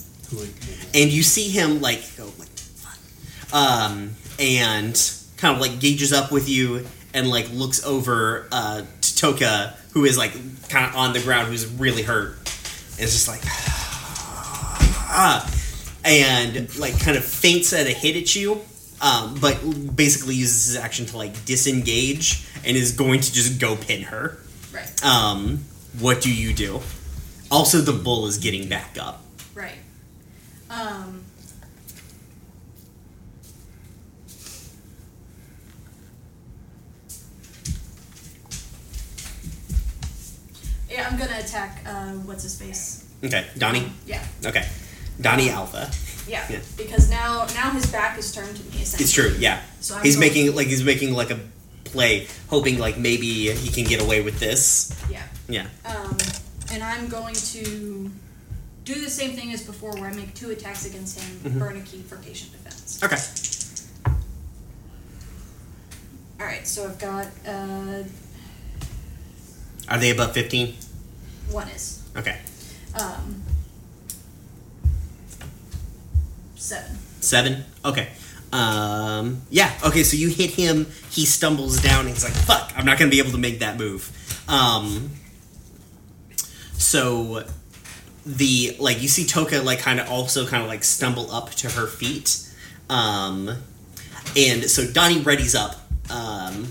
and 0.93 1.11
you 1.11 1.21
see 1.23 1.49
him 1.49 1.81
like 1.81 2.01
go 2.17 2.25
like 2.39 2.49
fuck. 2.49 2.97
um 3.53 4.15
and 4.43 4.93
kind 5.37 5.55
of 5.55 5.61
like 5.61 5.79
gauges 5.79 6.11
up 6.11 6.31
with 6.31 6.49
you 6.49 6.85
and 7.13 7.29
like 7.29 7.49
looks 7.53 7.83
over 7.85 8.45
uh 8.51 8.81
to 9.01 9.15
Toka 9.15 9.73
who 9.93 10.03
is 10.05 10.17
like 10.17 10.33
kind 10.69 10.85
of 10.85 10.95
on 10.97 11.13
the 11.13 11.21
ground 11.21 11.47
who's 11.47 11.65
really 11.65 12.01
hurt 12.03 12.35
and 12.35 12.99
it's 12.99 13.13
just 13.13 13.27
like 13.29 13.41
ah 15.15 15.49
and 16.05 16.77
like 16.77 16.99
kind 16.99 17.15
of 17.17 17.23
feints 17.23 17.71
at 17.73 17.87
a 17.87 17.91
hit 17.91 18.15
at 18.17 18.35
you 18.35 18.59
um, 19.01 19.35
but 19.41 19.55
basically 19.95 20.35
uses 20.35 20.67
his 20.67 20.75
action 20.77 21.05
to 21.07 21.17
like 21.17 21.45
disengage 21.45 22.45
and 22.65 22.77
is 22.77 22.91
going 22.93 23.19
to 23.19 23.33
just 23.33 23.59
go 23.59 23.75
pin 23.75 24.03
her 24.03 24.37
Right. 24.73 25.03
um 25.05 25.59
what 25.99 26.21
do 26.21 26.33
you 26.33 26.53
do 26.53 26.81
also 27.51 27.79
the 27.79 27.93
bull 27.93 28.25
is 28.27 28.37
getting 28.39 28.67
back 28.69 28.97
up 28.99 29.21
Right. 29.55 29.77
Um. 30.69 31.23
Yeah, 41.03 41.09
I'm 41.09 41.17
gonna 41.17 41.39
attack. 41.39 41.81
Uh, 41.85 42.11
what's 42.23 42.43
his 42.43 42.55
face? 42.59 43.05
Okay, 43.23 43.45
Donnie. 43.57 43.91
Yeah, 44.05 44.23
Okay, 44.45 44.65
Donnie 45.19 45.49
Alpha. 45.49 45.89
yeah. 46.27 46.45
Yeah. 46.49 46.59
Because 46.77 47.09
now 47.09 47.45
now 47.55 47.71
his 47.71 47.85
back 47.91 48.17
is 48.17 48.31
turned 48.33 48.55
to 48.55 48.63
me. 48.63 48.81
Essentially. 48.81 49.03
It's 49.03 49.11
true. 49.11 49.35
Yeah, 49.39 49.61
So 49.81 49.95
I'm 49.95 50.03
he's 50.03 50.15
going- 50.15 50.27
making 50.33 50.55
like 50.55 50.67
he's 50.67 50.83
making 50.83 51.13
like 51.13 51.31
a 51.31 51.39
play, 51.83 52.27
hoping 52.49 52.79
like 52.79 52.97
maybe 52.97 53.51
he 53.53 53.69
can 53.71 53.83
get 53.83 54.01
away 54.01 54.21
with 54.21 54.39
this. 54.39 54.95
Yeah. 55.09 55.23
Yeah. 55.49 55.67
Um, 55.85 56.17
and 56.71 56.81
I'm 56.83 57.07
going 57.07 57.35
to 57.35 58.09
do 58.85 58.95
the 58.95 59.09
same 59.09 59.35
thing 59.35 59.51
as 59.53 59.61
before, 59.63 59.93
where 59.95 60.09
I 60.09 60.13
make 60.13 60.33
two 60.35 60.49
attacks 60.51 60.85
against 60.85 61.19
him, 61.19 61.39
Mm-hmm. 61.43 61.59
burn 61.59 61.77
a 61.77 61.81
ki 61.81 62.01
for 62.01 62.17
patient 62.17 62.51
defense. 62.53 62.99
Okay. 63.03 63.17
All 66.39 66.45
right, 66.47 66.67
so 66.67 66.85
I've 66.85 66.99
got 66.99 67.27
uh, 67.47 68.03
Are 69.87 69.97
they 69.99 70.09
above 70.11 70.33
fifteen? 70.33 70.75
One 71.51 71.67
is 71.69 72.01
Okay. 72.15 72.37
um, 72.95 73.41
seven. 76.55 76.97
Seven. 77.21 77.63
Okay. 77.85 78.09
Um. 78.51 79.41
Yeah. 79.49 79.71
Okay. 79.85 80.03
So 80.03 80.15
you 80.17 80.29
hit 80.29 80.51
him. 80.51 80.87
He 81.09 81.25
stumbles 81.25 81.81
down. 81.81 82.01
And 82.01 82.09
he's 82.09 82.23
like, 82.23 82.33
"Fuck! 82.33 82.71
I'm 82.75 82.85
not 82.85 82.99
gonna 82.99 83.09
be 83.11 83.19
able 83.19 83.31
to 83.31 83.37
make 83.37 83.59
that 83.59 83.77
move." 83.77 84.11
Um. 84.47 85.11
So 86.73 87.43
the 88.25 88.75
like 88.79 89.01
you 89.01 89.07
see 89.07 89.25
Toka 89.25 89.59
like 89.61 89.79
kind 89.79 89.99
of 89.99 90.09
also 90.09 90.45
kind 90.45 90.61
of 90.63 90.69
like 90.69 90.83
stumble 90.83 91.31
up 91.31 91.51
to 91.51 91.69
her 91.69 91.87
feet. 91.87 92.47
Um. 92.89 93.49
And 94.37 94.69
so 94.69 94.85
Donnie 94.85 95.21
readies 95.21 95.55
up. 95.55 95.75
Um. 96.11 96.67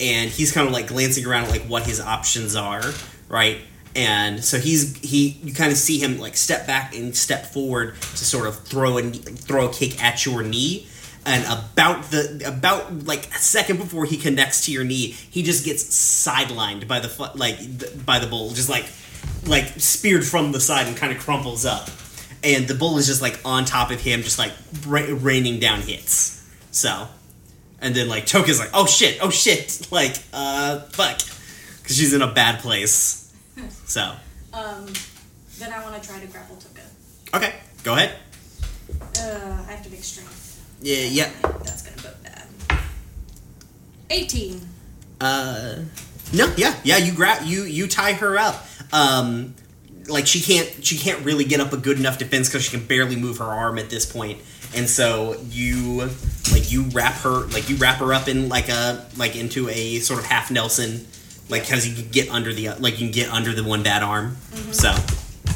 And 0.00 0.28
he's 0.28 0.52
kind 0.52 0.66
of 0.66 0.72
like 0.74 0.88
glancing 0.88 1.24
around 1.24 1.44
at 1.44 1.50
like 1.50 1.62
what 1.62 1.84
his 1.84 2.00
options 2.00 2.56
are, 2.56 2.82
right? 3.28 3.58
And 3.96 4.44
so 4.44 4.58
he's 4.58 4.96
he 4.98 5.38
you 5.44 5.54
kind 5.54 5.70
of 5.70 5.78
see 5.78 5.98
him 5.98 6.18
like 6.18 6.36
step 6.36 6.66
back 6.66 6.96
and 6.96 7.16
step 7.16 7.46
forward 7.46 7.94
to 8.00 8.24
sort 8.24 8.46
of 8.46 8.58
throw 8.60 8.98
a 8.98 9.02
throw 9.02 9.68
a 9.68 9.72
kick 9.72 10.02
at 10.02 10.26
your 10.26 10.42
knee. 10.42 10.88
And 11.26 11.44
about 11.44 12.10
the 12.10 12.42
about 12.44 13.06
like 13.06 13.26
a 13.28 13.38
second 13.38 13.78
before 13.78 14.04
he 14.04 14.16
connects 14.16 14.66
to 14.66 14.72
your 14.72 14.84
knee, 14.84 15.08
he 15.30 15.42
just 15.42 15.64
gets 15.64 15.84
sidelined 15.84 16.88
by 16.88 17.00
the 17.00 17.30
like 17.36 18.04
by 18.04 18.18
the 18.18 18.26
bull, 18.26 18.50
just 18.50 18.68
like 18.68 18.86
like 19.46 19.66
speared 19.78 20.24
from 20.24 20.52
the 20.52 20.60
side 20.60 20.86
and 20.86 20.96
kind 20.96 21.12
of 21.12 21.18
crumples 21.20 21.64
up. 21.64 21.88
And 22.42 22.66
the 22.68 22.74
bull 22.74 22.98
is 22.98 23.06
just 23.06 23.22
like 23.22 23.38
on 23.44 23.64
top 23.64 23.90
of 23.90 24.00
him, 24.00 24.22
just 24.22 24.38
like 24.38 24.52
ra- 24.86 25.06
raining 25.08 25.60
down 25.60 25.80
hits. 25.80 26.44
So, 26.72 27.08
and 27.80 27.94
then 27.94 28.08
like 28.08 28.26
Toka's 28.26 28.58
like, 28.58 28.70
oh 28.74 28.86
shit, 28.86 29.18
oh 29.22 29.30
shit, 29.30 29.86
like 29.92 30.16
uh 30.32 30.80
fuck, 30.80 31.18
because 31.80 31.96
she's 31.96 32.12
in 32.12 32.22
a 32.22 32.32
bad 32.32 32.58
place. 32.60 33.23
So, 33.86 34.14
Um, 34.52 34.86
then 35.58 35.72
I 35.72 35.82
want 35.82 36.00
to 36.02 36.08
try 36.08 36.18
to 36.20 36.26
grapple 36.26 36.56
Toka. 36.56 36.80
okay, 37.34 37.54
go 37.82 37.94
ahead. 37.94 38.16
Uh, 39.18 39.62
I 39.68 39.72
have 39.72 39.82
to 39.84 39.90
make 39.90 40.02
strength. 40.04 40.60
Yeah, 40.82 41.04
yeah. 41.04 41.30
That's 41.42 41.82
gonna 41.82 42.02
go 42.02 42.10
bad. 42.22 42.80
Eighteen. 44.10 44.60
Uh, 45.20 45.76
no, 46.32 46.52
yeah, 46.56 46.74
yeah. 46.84 46.96
You 46.98 47.12
grab 47.12 47.46
you 47.46 47.62
you 47.64 47.86
tie 47.86 48.12
her 48.14 48.36
up. 48.38 48.66
Um, 48.92 49.54
like 50.08 50.26
she 50.26 50.40
can't 50.40 50.84
she 50.84 50.98
can't 50.98 51.24
really 51.24 51.44
get 51.44 51.60
up 51.60 51.72
a 51.72 51.76
good 51.76 51.98
enough 51.98 52.18
defense 52.18 52.48
because 52.48 52.64
she 52.64 52.76
can 52.76 52.86
barely 52.86 53.16
move 53.16 53.38
her 53.38 53.44
arm 53.44 53.78
at 53.78 53.88
this 53.90 54.04
point, 54.04 54.38
and 54.74 54.88
so 54.88 55.36
you 55.48 56.10
like 56.52 56.70
you 56.70 56.82
wrap 56.92 57.14
her 57.22 57.46
like 57.48 57.70
you 57.70 57.76
wrap 57.76 57.98
her 57.98 58.12
up 58.12 58.28
in 58.28 58.48
like 58.48 58.68
a 58.68 59.06
like 59.16 59.36
into 59.36 59.68
a 59.70 60.00
sort 60.00 60.20
of 60.20 60.26
half 60.26 60.50
Nelson, 60.50 61.06
like 61.48 61.62
because 61.62 61.86
you 61.86 61.94
can 61.94 62.10
get 62.10 62.30
under 62.30 62.52
the 62.52 62.70
like 62.80 62.94
you 63.00 63.06
can 63.06 63.10
get 63.12 63.30
under 63.30 63.52
the 63.52 63.64
one 63.64 63.82
bad 63.82 64.02
arm. 64.02 64.36
So 64.72 64.94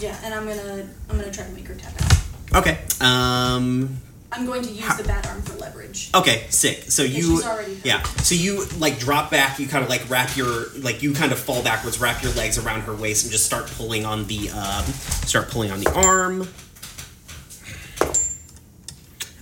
Yeah, 0.00 0.16
and 0.24 0.34
I'm 0.34 0.46
gonna 0.46 0.88
I'm 1.08 1.18
gonna 1.18 1.32
try 1.32 1.44
to 1.44 1.52
make 1.52 1.66
her 1.66 1.74
tap 1.74 1.92
out. 2.02 2.58
okay, 2.60 2.78
um, 3.00 3.98
I'm 4.30 4.44
going 4.44 4.62
to 4.62 4.70
use 4.70 4.96
the 4.96 5.04
bad 5.04 5.26
arm 5.26 5.40
for 5.42 5.56
leverage. 5.58 6.10
Okay, 6.14 6.44
sick. 6.50 6.82
So 6.90 7.02
you, 7.02 7.22
she's 7.22 7.46
already 7.46 7.80
yeah. 7.82 8.02
So 8.02 8.34
you 8.34 8.66
like 8.78 8.98
drop 8.98 9.30
back. 9.30 9.58
You 9.58 9.66
kind 9.66 9.82
of 9.82 9.88
like 9.88 10.08
wrap 10.10 10.36
your 10.36 10.66
like 10.78 11.02
you 11.02 11.14
kind 11.14 11.32
of 11.32 11.38
fall 11.38 11.62
backwards, 11.62 11.98
wrap 12.00 12.22
your 12.22 12.32
legs 12.32 12.58
around 12.58 12.82
her 12.82 12.94
waist, 12.94 13.24
and 13.24 13.32
just 13.32 13.46
start 13.46 13.66
pulling 13.66 14.04
on 14.04 14.26
the 14.26 14.50
um, 14.50 14.84
start 14.84 15.48
pulling 15.48 15.70
on 15.70 15.80
the 15.80 15.90
arm. 15.92 16.46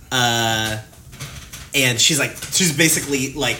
Uh, 0.09 0.81
and 1.75 1.99
she's 1.99 2.17
like 2.17 2.31
she's 2.51 2.75
basically 2.75 3.33
like 3.33 3.57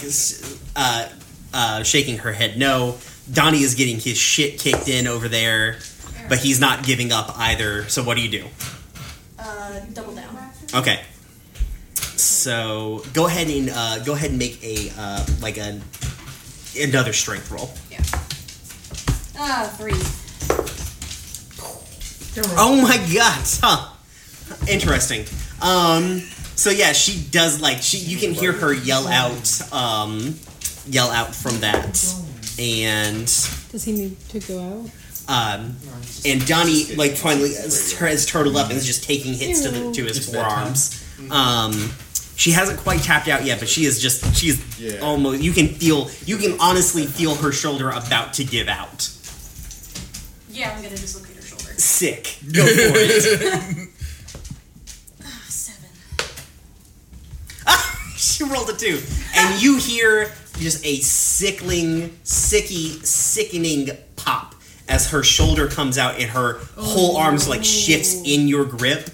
uh, 0.77 1.09
uh, 1.57 1.83
shaking 1.83 2.19
her 2.19 2.31
head 2.31 2.57
no. 2.57 2.97
Donnie 3.31 3.63
is 3.63 3.75
getting 3.75 3.99
his 3.99 4.17
shit 4.17 4.59
kicked 4.59 4.87
in 4.87 5.07
over 5.07 5.27
there, 5.27 5.79
but 6.29 6.37
he's 6.37 6.59
not 6.61 6.85
giving 6.85 7.11
up 7.11 7.37
either. 7.37 7.83
So 7.89 8.03
what 8.03 8.15
do 8.15 8.21
you 8.21 8.29
do? 8.29 8.45
Uh, 9.39 9.79
double 9.91 10.13
down. 10.13 10.37
Okay. 10.73 11.01
So 12.15 13.03
go 13.13 13.25
ahead 13.25 13.47
and 13.47 13.69
uh, 13.73 14.03
go 14.03 14.13
ahead 14.13 14.29
and 14.29 14.39
make 14.39 14.63
a 14.63 14.91
uh, 14.97 15.25
like 15.41 15.57
a 15.57 15.81
another 16.79 17.11
strength 17.11 17.51
roll. 17.51 17.71
Yeah. 17.91 18.01
Ah, 19.39 19.73
three. 19.77 19.93
Oh 22.55 22.79
my 22.81 22.97
god! 23.13 23.43
Huh. 23.61 23.93
Interesting. 24.67 25.25
Um. 25.61 26.19
So 26.55 26.69
yeah, 26.69 26.93
she 26.93 27.19
does 27.29 27.61
like 27.61 27.81
she. 27.81 27.97
You 27.97 28.17
can 28.17 28.31
hear 28.31 28.51
her 28.51 28.73
yell 28.73 29.07
out. 29.07 29.73
Um. 29.73 30.35
Yell 30.89 31.09
out 31.11 31.35
from 31.35 31.59
that, 31.59 31.85
and 32.59 33.25
Does 33.71 33.83
he 33.83 33.91
need 33.91 34.19
to 34.29 34.39
go 34.39 34.59
out? 34.59 34.89
um. 35.29 35.75
And 36.25 36.45
Donnie 36.47 36.95
like 36.95 37.15
finally 37.15 37.49
has, 37.53 37.91
has 37.93 38.25
turtled 38.25 38.55
up 38.55 38.69
and 38.69 38.77
is 38.77 38.85
just 38.85 39.03
taking 39.03 39.33
hits 39.33 39.61
to 39.63 39.69
the 39.69 39.91
to 39.93 40.03
his 40.05 40.29
forearms. 40.33 41.03
Um. 41.31 41.91
She 42.35 42.51
hasn't 42.51 42.79
quite 42.81 43.01
tapped 43.01 43.27
out 43.27 43.43
yet, 43.45 43.57
but 43.59 43.67
she 43.67 43.85
is 43.85 43.99
just 43.99 44.35
she's 44.35 44.61
Yeah. 44.79 44.99
almost. 44.99 45.41
You 45.41 45.51
can 45.53 45.69
feel. 45.69 46.09
You 46.25 46.37
can 46.37 46.55
honestly 46.59 47.05
feel 47.07 47.33
her 47.35 47.51
shoulder 47.51 47.89
about 47.89 48.33
to 48.35 48.43
give 48.43 48.67
out. 48.67 49.09
Yeah, 50.51 50.69
I'm 50.75 50.83
gonna 50.83 50.95
dislocate 50.95 51.35
her 51.35 51.41
shoulder. 51.41 51.73
Sick. 51.77 52.37
Go 52.53 52.63
for 52.63 52.71
it. 52.71 53.89
Ah, 57.65 58.11
she 58.17 58.43
rolled 58.43 58.69
a 58.69 58.73
two, 58.73 59.01
and 59.35 59.61
you 59.61 59.77
hear 59.77 60.31
just 60.57 60.85
a 60.85 60.97
sickling, 60.97 62.09
sicky, 62.23 63.03
sickening 63.05 63.89
pop 64.15 64.55
as 64.89 65.09
her 65.11 65.23
shoulder 65.23 65.67
comes 65.67 65.97
out 65.97 66.19
and 66.19 66.29
her 66.31 66.59
whole 66.77 67.17
arms 67.17 67.47
like 67.47 67.63
shifts 67.63 68.21
in 68.25 68.47
your 68.47 68.65
grip, 68.65 69.09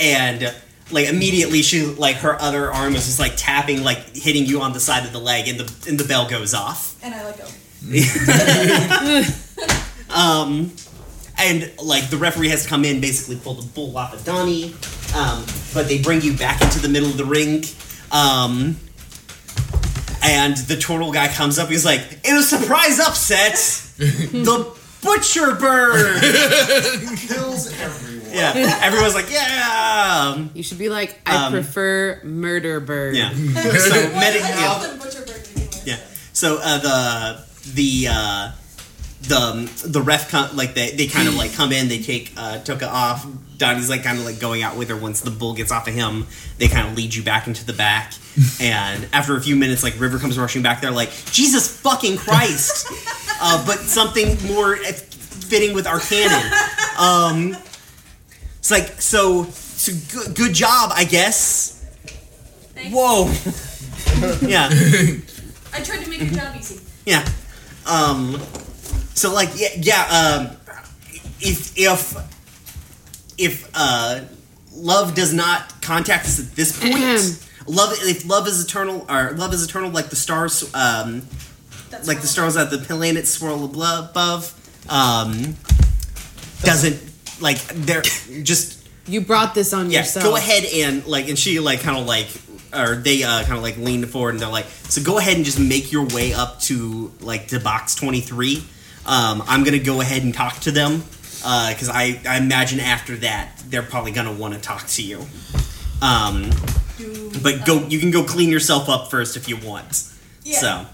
and 0.00 0.54
like 0.90 1.08
immediately 1.08 1.62
she 1.62 1.86
like 1.86 2.16
her 2.16 2.40
other 2.40 2.72
arm 2.72 2.94
is 2.94 3.06
just 3.06 3.18
like 3.20 3.32
tapping, 3.36 3.82
like 3.82 4.16
hitting 4.16 4.46
you 4.46 4.60
on 4.60 4.72
the 4.72 4.80
side 4.80 5.04
of 5.04 5.12
the 5.12 5.20
leg, 5.20 5.48
and 5.48 5.60
the 5.60 5.88
and 5.88 5.98
the 5.98 6.04
bell 6.04 6.28
goes 6.28 6.54
off. 6.54 6.96
And 7.02 7.14
I 7.14 7.24
let 7.24 7.38
go. 7.38 7.46
Um, 10.12 10.72
and 11.38 11.72
like 11.82 12.10
the 12.10 12.16
referee 12.18 12.48
has 12.50 12.64
to 12.64 12.68
come 12.68 12.84
in, 12.84 13.00
basically 13.00 13.36
pull 13.36 13.54
the 13.54 13.66
bull 13.72 13.96
off 13.96 14.14
of 14.14 14.24
Donnie. 14.24 14.74
Um, 15.16 15.44
but 15.74 15.88
they 15.88 16.00
bring 16.00 16.20
you 16.20 16.36
back 16.36 16.60
into 16.62 16.78
the 16.80 16.88
middle 16.88 17.08
of 17.08 17.16
the 17.16 17.24
ring. 17.24 17.64
Um, 18.10 18.76
and 20.22 20.56
the 20.56 20.76
turtle 20.76 21.12
guy 21.12 21.28
comes 21.28 21.58
up. 21.58 21.68
He's 21.68 21.84
like, 21.84 22.00
"In 22.24 22.36
a 22.36 22.42
surprise 22.42 22.98
upset, 23.00 23.54
the 23.98 24.72
butcher 25.02 25.54
bird." 25.56 26.22
Kills 27.28 27.72
everyone. 27.80 28.30
yeah, 28.32 28.78
everyone's 28.82 29.14
like, 29.14 29.30
"Yeah." 29.30 30.46
You 30.54 30.62
should 30.62 30.78
be 30.78 30.88
like, 30.88 31.20
I 31.26 31.46
Um, 31.46 31.52
prefer 31.52 32.20
murder 32.24 32.80
bird. 32.80 33.16
yeah. 33.16 33.30
So 33.34 33.38
medic. 34.14 34.42
I 34.42 34.48
Yeah. 34.48 34.96
butcher 34.98 35.20
bird 35.20 35.44
to 35.44 35.50
begin 35.54 35.68
with. 35.68 35.86
Yeah. 35.86 35.96
So 36.32 36.58
uh, 36.62 36.78
the 36.78 37.44
the 37.74 38.08
uh, 38.10 38.50
the 39.22 39.86
the 39.86 40.02
ref 40.02 40.30
com- 40.30 40.56
like 40.56 40.74
they 40.74 40.90
they 40.92 41.06
kind 41.06 41.28
of 41.28 41.34
like 41.34 41.52
come 41.54 41.72
in. 41.72 41.88
They 41.88 42.00
take 42.00 42.32
uh, 42.36 42.58
Toka 42.58 42.88
off. 42.88 43.26
Donnie's 43.58 43.88
like 43.88 44.02
kind 44.02 44.18
of 44.18 44.24
like 44.24 44.40
going 44.40 44.62
out 44.62 44.76
with 44.76 44.88
her. 44.88 44.96
Once 44.96 45.20
the 45.20 45.30
bull 45.30 45.54
gets 45.54 45.70
off 45.70 45.86
of 45.86 45.94
him, 45.94 46.26
they 46.58 46.68
kind 46.68 46.88
of 46.88 46.96
lead 46.96 47.14
you 47.14 47.22
back 47.22 47.46
into 47.46 47.64
the 47.64 47.72
back. 47.72 48.14
and 48.60 49.06
after 49.12 49.36
a 49.36 49.40
few 49.40 49.56
minutes, 49.56 49.82
like 49.82 49.98
River 50.00 50.18
comes 50.18 50.38
rushing 50.38 50.62
back. 50.62 50.80
They're 50.80 50.90
like, 50.90 51.10
Jesus 51.26 51.80
fucking 51.80 52.16
Christ! 52.16 52.86
uh, 53.40 53.64
but 53.66 53.78
something 53.78 54.36
more 54.46 54.76
fitting 54.76 55.74
with 55.74 55.86
our 55.86 56.00
canon. 56.00 56.52
Um, 56.98 57.56
it's 58.58 58.70
like 58.70 59.00
so. 59.00 59.44
So 59.44 59.92
good, 60.12 60.36
good 60.36 60.54
job, 60.54 60.92
I 60.94 61.04
guess. 61.04 61.84
Thanks. 62.74 62.94
Whoa. 62.94 63.24
yeah. 64.48 64.68
I 65.72 65.82
tried 65.82 66.04
to 66.04 66.08
make 66.10 66.20
your 66.20 66.30
job 66.30 66.54
easy. 66.56 66.80
Yeah. 67.04 67.28
Um. 67.86 68.40
So 69.14 69.32
like 69.32 69.50
yeah 69.56 69.68
yeah 69.76 70.46
um. 70.48 70.56
If 71.44 71.76
if 71.76 72.14
if 73.36 73.68
uh 73.74 74.20
love 74.72 75.16
does 75.16 75.34
not 75.34 75.82
contact 75.82 76.24
us 76.26 76.38
at 76.38 76.54
this 76.54 76.78
point, 76.78 76.94
love 77.66 77.92
if 77.98 78.24
love 78.28 78.46
is 78.46 78.64
eternal 78.64 79.04
or 79.10 79.32
love 79.32 79.52
is 79.52 79.64
eternal 79.64 79.90
like 79.90 80.08
the 80.08 80.14
stars 80.14 80.62
um 80.72 81.22
That's 81.90 82.06
like 82.06 82.20
the 82.20 82.28
stars 82.28 82.56
at 82.56 82.70
the 82.70 82.78
planet 82.78 83.26
swirl 83.26 83.64
above 83.64 84.54
um 84.88 85.56
doesn't 86.62 87.02
like 87.40 87.58
they're 87.74 88.02
just 88.02 88.82
You 89.06 89.20
brought 89.20 89.54
this 89.54 89.72
on 89.72 89.90
yeah. 89.90 90.00
yourself. 90.00 90.24
Go 90.24 90.36
ahead 90.36 90.64
and 90.64 91.04
like, 91.06 91.28
and 91.28 91.38
she 91.38 91.58
like 91.58 91.80
kind 91.80 91.98
of 91.98 92.06
like, 92.06 92.28
or 92.72 92.94
they 92.96 93.22
uh, 93.24 93.42
kind 93.42 93.56
of 93.56 93.62
like 93.62 93.76
lean 93.76 94.06
forward 94.06 94.30
and 94.30 94.40
they're 94.40 94.48
like, 94.48 94.66
so 94.66 95.02
go 95.02 95.18
ahead 95.18 95.36
and 95.36 95.44
just 95.44 95.58
make 95.58 95.90
your 95.90 96.06
way 96.06 96.32
up 96.32 96.60
to 96.60 97.12
like 97.20 97.48
to 97.48 97.58
box 97.58 97.94
twenty 97.94 98.20
three. 98.20 98.64
Um, 99.06 99.42
I'm 99.46 99.64
gonna 99.64 99.78
go 99.78 100.00
ahead 100.00 100.22
and 100.22 100.32
talk 100.32 100.60
to 100.60 100.70
them 100.70 101.02
because 101.38 101.88
I 101.88 102.20
I 102.28 102.38
imagine 102.38 102.78
after 102.80 103.16
that 103.16 103.60
they're 103.68 103.82
probably 103.82 104.12
gonna 104.12 104.32
want 104.32 104.54
to 104.54 104.60
talk 104.60 104.86
to 104.86 105.02
you. 105.02 105.26
Um, 106.00 106.50
Do, 106.98 107.32
but 107.42 107.64
go, 107.64 107.78
um, 107.78 107.90
you 107.90 107.98
can 107.98 108.10
go 108.10 108.22
clean 108.24 108.50
yourself 108.50 108.88
up 108.88 109.10
first 109.10 109.36
if 109.36 109.48
you 109.48 109.56
want. 109.56 110.04
Yeah. 110.44 110.58
So, 110.58 110.86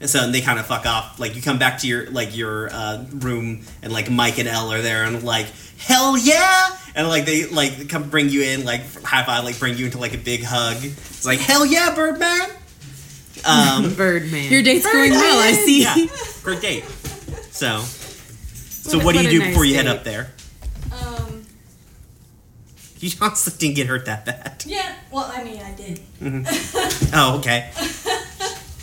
and 0.00 0.10
so 0.10 0.30
they 0.30 0.40
kind 0.40 0.58
of 0.58 0.66
fuck 0.66 0.86
off. 0.86 1.18
Like 1.20 1.36
you 1.36 1.42
come 1.42 1.58
back 1.58 1.78
to 1.80 1.86
your 1.88 2.10
like 2.10 2.36
your 2.36 2.70
uh, 2.72 3.04
room, 3.12 3.62
and 3.82 3.92
like 3.92 4.10
Mike 4.10 4.38
and 4.38 4.48
Elle 4.48 4.72
are 4.72 4.82
there, 4.82 5.04
and 5.04 5.22
like 5.22 5.46
hell 5.78 6.16
yeah, 6.16 6.76
and 6.94 7.08
like 7.08 7.24
they 7.24 7.46
like 7.46 7.88
come 7.88 8.08
bring 8.08 8.28
you 8.28 8.42
in, 8.42 8.64
like 8.64 8.80
high 9.04 9.24
five, 9.24 9.44
like 9.44 9.58
bring 9.58 9.76
you 9.76 9.86
into 9.86 9.98
like 9.98 10.14
a 10.14 10.18
big 10.18 10.42
hug. 10.42 10.76
It's 10.82 11.24
like 11.26 11.38
hell 11.38 11.64
yeah, 11.66 11.94
Birdman. 11.94 12.48
Um, 13.44 13.94
Birdman. 13.94 14.52
Your 14.52 14.62
date's 14.62 14.84
going 14.84 15.10
well, 15.10 15.42
I 15.42 15.50
see. 15.52 15.82
yeah, 15.82 15.96
great 16.44 16.60
date. 16.60 16.84
So, 17.52 17.80
so 17.80 18.98
What 18.98 19.02
a- 19.02 19.04
what 19.04 19.12
do 19.16 19.22
you 19.22 19.30
do 19.30 19.38
nice 19.40 19.48
before 19.48 19.64
you 19.64 19.74
head 19.76 19.84
date. 19.84 19.90
up 19.90 20.04
there? 20.04 20.32
Um, 20.92 21.44
You 23.00 23.10
honestly 23.20 23.52
didn't 23.58 23.76
get 23.76 23.86
hurt 23.88 24.06
that 24.06 24.24
bad. 24.24 24.62
yeah, 24.66 24.94
well, 25.10 25.30
I 25.32 25.42
mean, 25.44 25.60
I 25.60 25.72
did. 25.74 26.00
Oh, 27.14 27.38
okay. 27.38 27.70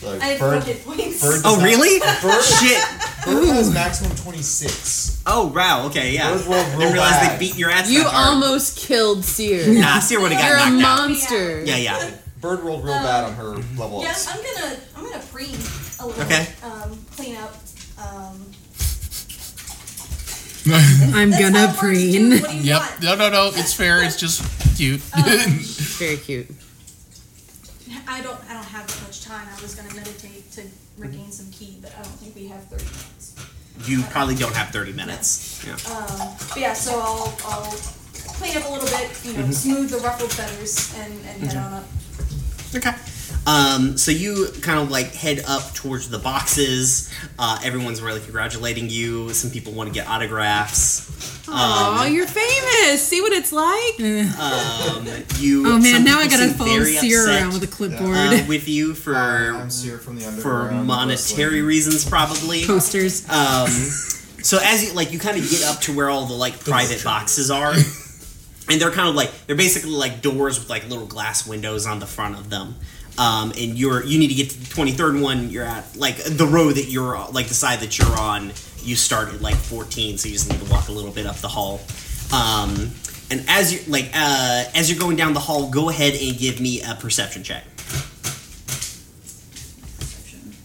Like, 0.01 0.21
I 0.23 0.37
bird, 0.37 0.63
four 0.63 0.93
hit 0.93 1.19
bird 1.19 1.41
Oh, 1.43 1.61
really? 1.63 1.99
Bird, 1.99 2.41
Shit. 2.43 2.81
bird 3.25 3.47
has 3.49 3.73
maximum 3.73 4.15
26. 4.15 5.23
Oh, 5.25 5.47
wow. 5.47 5.87
Okay, 5.87 6.13
yeah. 6.13 6.31
Bird 6.31 6.45
rolled 6.45 6.53
I 6.65 6.69
real 6.69 6.79
didn't 6.79 6.93
realize 6.93 7.11
bad. 7.11 7.35
they 7.35 7.39
beat 7.47 7.57
your 7.57 7.69
ass. 7.69 7.89
You 7.91 8.05
almost 8.07 8.77
killed 8.77 9.25
Seer. 9.25 9.73
Nah, 9.73 9.99
Seer 9.99 10.21
would 10.21 10.31
have 10.31 10.41
You're 10.45 10.55
a 10.55 10.59
got 10.59 10.73
knocked 10.73 10.83
out. 11.01 11.07
monster. 11.09 11.63
Yeah, 11.65 11.75
yeah. 11.77 12.11
Bird 12.39 12.59
rolled 12.61 12.85
real 12.85 12.93
bad 12.93 13.25
on 13.25 13.33
her 13.33 13.49
level 13.77 14.01
Yeah, 14.03 14.11
ups. 14.11 14.27
I'm 14.29 14.37
gonna 14.41 14.77
I'm 14.95 15.03
gonna 15.03 15.23
preen 15.25 15.55
a 15.99 16.07
little. 16.07 16.23
Okay. 16.23 16.47
Um, 16.63 16.97
clean 17.17 17.35
up. 17.35 17.55
Um, 17.97 18.45
I'm 21.15 21.29
that's 21.31 21.41
gonna 21.41 21.59
how 21.67 21.67
birds 21.67 21.73
do. 21.73 21.79
preen. 21.79 22.41
What 22.41 22.49
do 22.51 22.57
you 22.57 22.63
Yep. 22.63 22.79
want? 22.81 23.03
No, 23.03 23.15
no, 23.15 23.29
no. 23.29 23.51
It's 23.55 23.73
fair. 23.73 24.03
It's 24.03 24.17
just 24.17 24.41
cute. 24.77 24.99
Very 25.99 26.17
cute. 26.17 26.47
I 28.07 28.21
don't 28.21 28.39
I 28.49 28.53
don't 28.53 28.63
have 28.65 28.87
that 28.87 29.01
much 29.03 29.23
time. 29.23 29.47
I 29.57 29.61
was 29.61 29.75
gonna 29.75 29.93
meditate 29.93 30.51
to 30.53 30.63
regain 30.97 31.31
some 31.31 31.49
ki, 31.51 31.77
but 31.81 31.91
I 31.97 32.03
don't 32.03 32.11
think 32.19 32.35
we 32.35 32.47
have 32.47 32.63
thirty 32.65 32.85
minutes. 32.85 33.35
You 33.85 34.03
probably 34.11 34.35
don't 34.35 34.53
have 34.57 34.71
30 34.71 34.91
minutes. 34.91 35.63
Yeah. 35.65 35.71
Um, 35.95 36.35
but 36.49 36.57
yeah, 36.57 36.73
so 36.73 36.99
I'll 36.99 37.33
I'll 37.45 37.71
clean 38.35 38.57
up 38.57 38.65
a 38.67 38.69
little 38.73 38.89
bit, 38.89 39.09
you 39.23 39.37
know, 39.37 39.49
smooth 39.51 39.89
the 39.89 39.99
ruffled 39.99 40.33
feathers, 40.33 40.93
and 40.97 41.13
and 41.25 41.43
head 41.43 41.55
on 41.57 41.73
up. 41.75 41.85
Okay. 42.75 42.91
Um, 43.47 43.97
so 43.97 44.11
you 44.11 44.47
kind 44.61 44.79
of 44.79 44.91
like 44.91 45.13
head 45.15 45.41
up 45.47 45.73
towards 45.73 46.09
the 46.09 46.19
boxes. 46.19 47.11
Uh, 47.39 47.59
everyone's 47.63 48.01
really 48.01 48.19
congratulating 48.21 48.89
you. 48.89 49.33
Some 49.33 49.49
people 49.49 49.73
want 49.73 49.89
to 49.89 49.93
get 49.93 50.07
autographs. 50.07 51.45
Oh, 51.47 52.03
Um, 52.05 52.13
you're 52.13 52.27
famous. 52.27 53.01
See 53.07 53.21
what 53.21 53.33
it's 53.33 53.51
like. 53.51 53.99
um, 54.39 55.07
you. 55.39 55.63
Oh 55.67 55.79
man, 55.79 56.03
now 56.03 56.19
I 56.19 56.27
gotta 56.27 56.49
seem 56.49 56.53
follow 56.53 56.69
very 56.69 56.93
Seer 56.95 57.21
upset, 57.23 57.41
around 57.41 57.53
with 57.53 57.63
a 57.63 57.67
clipboard. 57.67 58.15
uh, 58.15 58.43
with 58.47 58.67
you 58.67 58.93
for 58.93 59.15
I'm 59.15 59.69
Seer 59.71 59.97
from 59.97 60.17
the 60.17 60.21
for 60.21 60.61
underground. 60.63 60.87
monetary 60.87 61.61
reasons, 61.61 62.07
probably. 62.07 62.65
Posters. 62.65 63.27
Um, 63.29 63.67
so 64.43 64.59
as 64.61 64.83
you 64.85 64.93
like, 64.93 65.11
you 65.11 65.17
kind 65.17 65.37
of 65.37 65.49
get 65.49 65.63
up 65.63 65.81
to 65.81 65.95
where 65.95 66.09
all 66.09 66.25
the 66.27 66.35
like 66.35 66.59
private 66.63 67.03
boxes 67.03 67.49
are, 67.49 67.73
and 67.73 68.79
they're 68.79 68.91
kind 68.91 69.09
of 69.09 69.15
like 69.15 69.31
they're 69.47 69.55
basically 69.55 69.89
like 69.91 70.21
doors 70.21 70.59
with 70.59 70.69
like 70.69 70.87
little 70.87 71.07
glass 71.07 71.47
windows 71.47 71.87
on 71.87 71.99
the 71.99 72.05
front 72.05 72.35
of 72.37 72.51
them. 72.51 72.75
Um, 73.19 73.51
and 73.51 73.77
you're 73.77 74.01
you 74.05 74.17
need 74.17 74.29
to 74.29 74.33
get 74.33 74.49
to 74.51 74.57
the 74.59 74.73
twenty 74.73 74.93
third 74.93 75.19
one. 75.19 75.49
You're 75.49 75.65
at 75.65 75.95
like 75.97 76.15
the 76.23 76.45
row 76.47 76.71
that 76.71 76.85
you're 76.85 77.17
on- 77.17 77.33
like 77.33 77.47
the 77.47 77.53
side 77.53 77.81
that 77.81 77.99
you're 77.99 78.17
on. 78.17 78.53
You 78.81 78.95
start 78.95 79.27
at 79.33 79.41
like 79.41 79.55
fourteen, 79.55 80.17
so 80.17 80.29
you 80.29 80.35
just 80.35 80.49
need 80.49 80.61
to 80.65 80.71
walk 80.71 80.87
a 80.87 80.93
little 80.93 81.11
bit 81.11 81.25
up 81.25 81.35
the 81.37 81.49
hall. 81.49 81.81
Um, 82.31 82.91
and 83.29 83.43
as 83.49 83.73
you're 83.73 83.83
like 83.91 84.09
uh, 84.13 84.63
as 84.73 84.89
you're 84.89 84.99
going 84.99 85.17
down 85.17 85.33
the 85.33 85.41
hall, 85.41 85.69
go 85.69 85.89
ahead 85.89 86.13
and 86.13 86.37
give 86.37 86.61
me 86.61 86.81
a 86.81 86.95
perception 86.95 87.43
check. 87.43 87.65
Perception. 89.99 90.55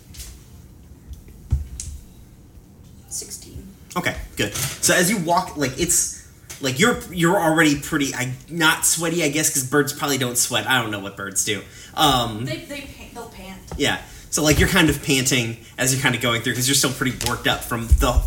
Sixteen. 3.09 3.66
Okay, 3.97 4.16
good. 4.36 4.55
So 4.55 4.94
as 4.94 5.10
you 5.10 5.18
walk, 5.18 5.56
like 5.56 5.72
it's 5.81 6.22
like 6.60 6.78
you're 6.78 7.01
you're 7.12 7.39
already 7.39 7.81
pretty 7.81 8.14
I 8.14 8.32
not 8.48 8.86
sweaty, 8.86 9.24
I 9.24 9.28
guess, 9.28 9.51
because 9.51 9.68
birds 9.68 9.93
probably 9.93 10.18
don't 10.18 10.39
sweat. 10.39 10.68
I 10.68 10.81
don't 10.81 10.90
know 10.90 11.01
what 11.01 11.16
birds 11.16 11.44
do. 11.44 11.62
Um, 11.97 12.45
They 12.45 12.59
they 12.59 12.89
they'll 13.15 13.29
pant. 13.29 13.61
yeah. 13.77 14.03
So 14.31 14.43
like 14.43 14.59
you're 14.59 14.69
kind 14.69 14.91
of 14.91 15.03
panting 15.05 15.59
as 15.79 15.93
you're 15.95 16.03
kind 16.03 16.15
of 16.15 16.21
going 16.21 16.43
through 16.43 16.53
because 16.55 16.66
you're 16.69 16.75
still 16.75 16.93
pretty 16.93 17.16
worked 17.29 17.47
up 17.47 17.61
from 17.61 17.87
the 17.87 18.21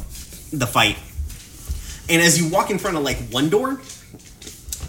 the 0.54 0.68
fight. 0.68 0.98
And 2.10 2.22
as 2.22 2.40
you 2.42 2.50
walk 2.50 2.70
in 2.72 2.78
front 2.80 2.96
of 2.96 3.04
like 3.04 3.18
one 3.30 3.50
door, 3.50 3.82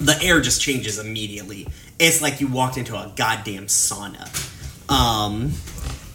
the 0.00 0.16
air 0.22 0.40
just 0.40 0.60
changes 0.60 0.98
immediately. 0.98 1.66
It's 1.98 2.22
like 2.22 2.40
you 2.40 2.46
walked 2.46 2.76
into 2.76 2.94
a 2.94 3.12
goddamn 3.16 3.66
sauna. 3.66 4.28
Um, 4.88 5.52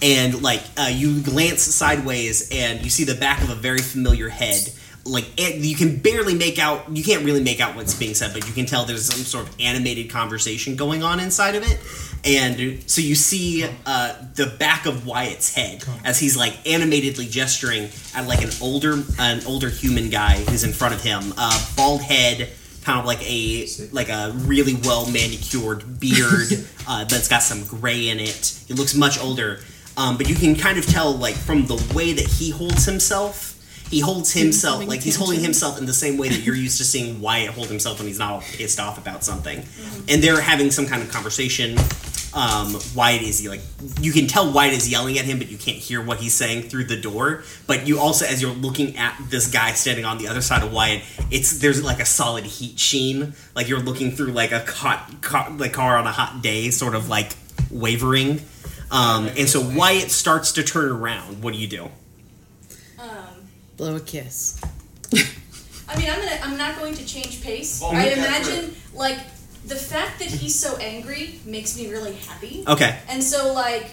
and 0.01 0.41
like 0.41 0.61
uh, 0.77 0.89
you 0.91 1.21
glance 1.21 1.61
sideways 1.61 2.49
and 2.51 2.81
you 2.83 2.89
see 2.89 3.03
the 3.03 3.15
back 3.15 3.41
of 3.43 3.49
a 3.49 3.55
very 3.55 3.79
familiar 3.79 4.29
head. 4.29 4.69
Like 5.05 5.25
it, 5.37 5.55
you 5.57 5.75
can 5.75 5.97
barely 5.97 6.33
make 6.33 6.57
out. 6.59 6.95
You 6.95 7.03
can't 7.03 7.25
really 7.25 7.43
make 7.43 7.59
out 7.59 7.75
what's 7.75 7.93
being 7.93 8.13
said, 8.13 8.31
but 8.33 8.47
you 8.47 8.53
can 8.53 8.65
tell 8.65 8.85
there's 8.85 9.05
some 9.05 9.25
sort 9.25 9.49
of 9.49 9.55
animated 9.59 10.09
conversation 10.09 10.77
going 10.77 11.03
on 11.03 11.19
inside 11.19 11.55
of 11.55 11.63
it. 11.63 11.77
And 12.25 12.89
so 12.89 13.01
you 13.01 13.15
see 13.15 13.65
uh, 13.85 14.15
the 14.35 14.47
back 14.57 14.85
of 14.85 15.05
Wyatt's 15.05 15.53
head 15.53 15.83
as 16.05 16.19
he's 16.19 16.37
like 16.37 16.53
animatedly 16.65 17.27
gesturing 17.29 17.89
at 18.15 18.27
like 18.27 18.41
an 18.41 18.51
older 18.61 19.03
an 19.19 19.41
older 19.45 19.69
human 19.69 20.09
guy 20.09 20.37
who's 20.37 20.63
in 20.63 20.71
front 20.71 20.93
of 20.93 21.03
him. 21.03 21.33
Uh, 21.37 21.65
bald 21.75 22.01
head, 22.01 22.49
kind 22.83 22.99
of 22.99 23.05
like 23.05 23.21
a 23.29 23.67
like 23.91 24.09
a 24.09 24.31
really 24.35 24.75
well 24.83 25.05
manicured 25.09 25.99
beard 25.99 26.47
uh, 26.87 27.03
that's 27.05 27.27
got 27.27 27.43
some 27.43 27.65
gray 27.65 28.07
in 28.07 28.19
it. 28.19 28.61
He 28.67 28.73
looks 28.73 28.95
much 28.95 29.19
older, 29.19 29.59
um, 29.97 30.17
but 30.17 30.29
you 30.29 30.35
can 30.35 30.55
kind 30.55 30.77
of 30.77 30.85
tell 30.85 31.11
like 31.11 31.35
from 31.35 31.65
the 31.65 31.75
way 31.93 32.13
that 32.13 32.27
he 32.27 32.51
holds 32.51 32.85
himself. 32.85 33.52
He 33.93 33.99
holds 33.99 34.33
himself 34.33 34.73
having 34.73 34.89
like 34.89 35.01
he's 35.01 35.15
holding 35.15 35.39
himself 35.39 35.77
in 35.77 35.85
the 35.85 35.93
same 35.93 36.17
way 36.17 36.29
that 36.29 36.41
you're 36.41 36.55
used 36.55 36.79
to 36.79 36.83
seeing 36.83 37.21
Wyatt 37.21 37.51
hold 37.51 37.67
himself 37.67 37.99
when 37.99 38.07
he's 38.07 38.17
not 38.17 38.31
all 38.31 38.41
pissed 38.41 38.79
off 38.79 38.97
about 38.97 39.23
something. 39.23 39.63
And 40.09 40.23
they're 40.23 40.41
having 40.41 40.71
some 40.71 40.87
kind 40.87 41.03
of 41.03 41.11
conversation. 41.11 41.77
Um, 42.33 42.79
Wyatt 42.95 43.21
is 43.21 43.47
like 43.47 43.61
you 44.01 44.11
can 44.11 44.25
tell 44.25 44.51
Wyatt 44.51 44.73
is 44.73 44.89
yelling 44.89 45.19
at 45.19 45.25
him, 45.25 45.37
but 45.37 45.51
you 45.51 45.57
can't 45.59 45.77
hear 45.77 46.03
what 46.03 46.17
he's 46.17 46.33
saying 46.33 46.63
through 46.63 46.85
the 46.85 46.99
door. 46.99 47.43
But 47.67 47.85
you 47.85 47.99
also, 47.99 48.25
as 48.25 48.41
you're 48.41 48.51
looking 48.51 48.97
at 48.97 49.15
this 49.29 49.51
guy 49.51 49.73
standing 49.73 50.05
on 50.05 50.17
the 50.17 50.27
other 50.27 50.41
side 50.41 50.63
of 50.63 50.73
Wyatt, 50.73 51.03
it's 51.29 51.59
there's 51.59 51.83
like 51.83 51.99
a 51.99 52.05
solid 52.05 52.45
heat 52.45 52.79
sheen, 52.79 53.35
like 53.55 53.69
you're 53.69 53.79
looking 53.79 54.11
through 54.15 54.31
like 54.31 54.51
a 54.51 54.65
hot 54.65 55.21
car, 55.21 55.51
like 55.51 55.73
car 55.73 55.97
on 55.97 56.07
a 56.07 56.11
hot 56.11 56.41
day, 56.41 56.71
sort 56.71 56.95
of 56.95 57.09
like 57.09 57.33
wavering. 57.69 58.41
Um, 58.89 59.27
and 59.37 59.47
so 59.47 59.61
Wyatt 59.61 60.09
starts 60.09 60.53
to 60.53 60.63
turn 60.63 60.89
around. 60.89 61.43
What 61.43 61.53
do 61.53 61.59
you 61.59 61.67
do? 61.67 61.91
Blow 63.83 63.97
a 63.97 63.99
kiss. 63.99 64.61
I 65.89 65.97
mean, 65.99 66.09
I'm 66.09 66.17
gonna. 66.19 66.39
I'm 66.41 66.57
not 66.57 66.77
going 66.79 66.93
to 66.95 67.05
change 67.05 67.43
pace. 67.43 67.81
Oh, 67.83 67.91
I 67.91 68.07
okay, 68.07 68.13
imagine 68.13 68.73
like 68.93 69.17
the 69.67 69.75
fact 69.75 70.19
that 70.19 70.29
he's 70.29 70.57
so 70.57 70.77
angry 70.77 71.41
makes 71.45 71.75
me 71.77 71.91
really 71.91 72.13
happy. 72.13 72.63
Okay. 72.65 72.97
And 73.09 73.21
so 73.21 73.51
like 73.51 73.87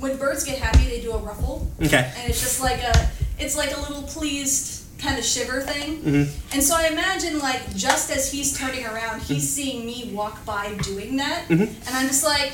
when 0.00 0.16
birds 0.16 0.42
get 0.42 0.58
happy, 0.58 0.84
they 0.88 1.00
do 1.00 1.12
a 1.12 1.18
ruffle, 1.18 1.70
Okay. 1.80 2.12
and 2.16 2.28
it's 2.28 2.40
just 2.40 2.60
like 2.60 2.82
a. 2.82 3.08
It's 3.38 3.56
like 3.56 3.70
a 3.76 3.80
little 3.82 4.02
pleased 4.02 4.82
kind 4.98 5.16
of 5.16 5.24
shiver 5.24 5.60
thing. 5.60 5.98
Mm-hmm. 6.02 6.54
And 6.54 6.60
so 6.62 6.74
I 6.74 6.88
imagine 6.88 7.38
like 7.38 7.76
just 7.76 8.10
as 8.10 8.32
he's 8.32 8.58
turning 8.58 8.84
around, 8.84 9.20
Mm-hmm. 9.20 9.34
he's 9.34 9.48
seeing 9.48 9.86
me 9.86 10.10
walk 10.12 10.44
by 10.44 10.74
doing 10.82 11.18
that, 11.18 11.44
and 11.48 11.70
I'm 11.92 12.08
just 12.08 12.24
like, 12.24 12.52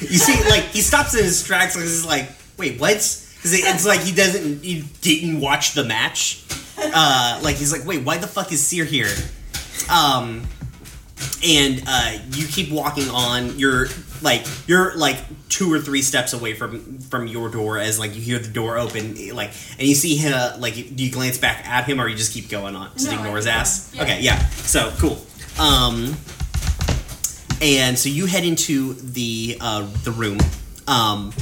You 0.00 0.18
see, 0.18 0.48
like 0.48 0.62
he 0.70 0.80
stops 0.80 1.12
in 1.14 1.24
his 1.24 1.42
tracks 1.42 1.74
and 1.74 1.82
is 1.84 2.04
like, 2.06 2.28
"Wait, 2.56 2.80
what?" 2.80 3.18
It's 3.44 3.86
like 3.86 4.00
he 4.00 4.14
doesn't, 4.14 4.62
he 4.62 4.84
didn't 5.00 5.40
watch 5.40 5.74
the 5.74 5.84
match. 5.84 6.44
Uh, 6.78 7.40
like 7.42 7.56
he's 7.56 7.72
like, 7.72 7.86
"Wait, 7.86 8.02
why 8.04 8.18
the 8.18 8.26
fuck 8.26 8.50
is 8.52 8.64
Seer 8.66 8.84
here?" 8.84 9.10
Um, 9.90 10.42
and 11.44 11.82
uh, 11.86 12.18
you 12.32 12.46
keep 12.46 12.70
walking 12.72 13.08
on. 13.10 13.58
You're 13.58 13.86
like 14.22 14.44
you're 14.66 14.94
like 14.96 15.16
two 15.48 15.72
or 15.72 15.78
three 15.80 16.02
steps 16.02 16.32
away 16.32 16.54
from 16.54 16.98
from 17.00 17.26
your 17.26 17.48
door 17.50 17.78
as 17.78 17.98
like 17.98 18.14
you 18.14 18.20
hear 18.22 18.38
the 18.38 18.48
door 18.48 18.78
open, 18.78 19.14
like, 19.34 19.50
and 19.78 19.86
you 19.86 19.94
see 19.94 20.16
him. 20.16 20.32
uh, 20.34 20.56
Like, 20.58 20.74
do 20.74 21.04
you 21.04 21.10
glance 21.12 21.38
back 21.38 21.66
at 21.68 21.84
him 21.84 22.00
or 22.00 22.08
you 22.08 22.16
just 22.16 22.32
keep 22.32 22.48
going 22.48 22.74
on? 22.74 22.90
Just 22.94 23.10
No, 23.10 23.18
ignore 23.18 23.36
his 23.36 23.46
ass. 23.46 23.92
Yeah. 23.94 24.02
Okay, 24.02 24.20
yeah. 24.22 24.38
So 24.50 24.92
cool. 24.98 25.20
Um, 25.60 26.16
and 27.60 27.98
so 27.98 28.08
you 28.08 28.26
head 28.26 28.44
into 28.44 28.94
the 28.94 29.56
uh, 29.60 29.86
the 30.04 30.10
room. 30.10 30.38
Um, 30.88 31.32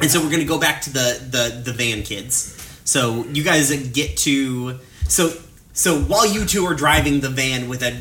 and 0.00 0.10
so 0.10 0.20
we're 0.20 0.30
gonna 0.30 0.44
go 0.44 0.58
back 0.58 0.80
to 0.82 0.90
the 0.92 1.18
the 1.30 1.62
the 1.64 1.72
van 1.72 2.02
kids. 2.02 2.58
So 2.84 3.24
you 3.32 3.42
guys 3.44 3.70
get 3.88 4.16
to 4.18 4.78
So 5.08 5.32
so 5.72 6.00
while 6.00 6.26
you 6.26 6.44
two 6.44 6.64
are 6.66 6.74
driving 6.74 7.20
the 7.20 7.28
van 7.30 7.68
with 7.68 7.82
a 7.82 7.92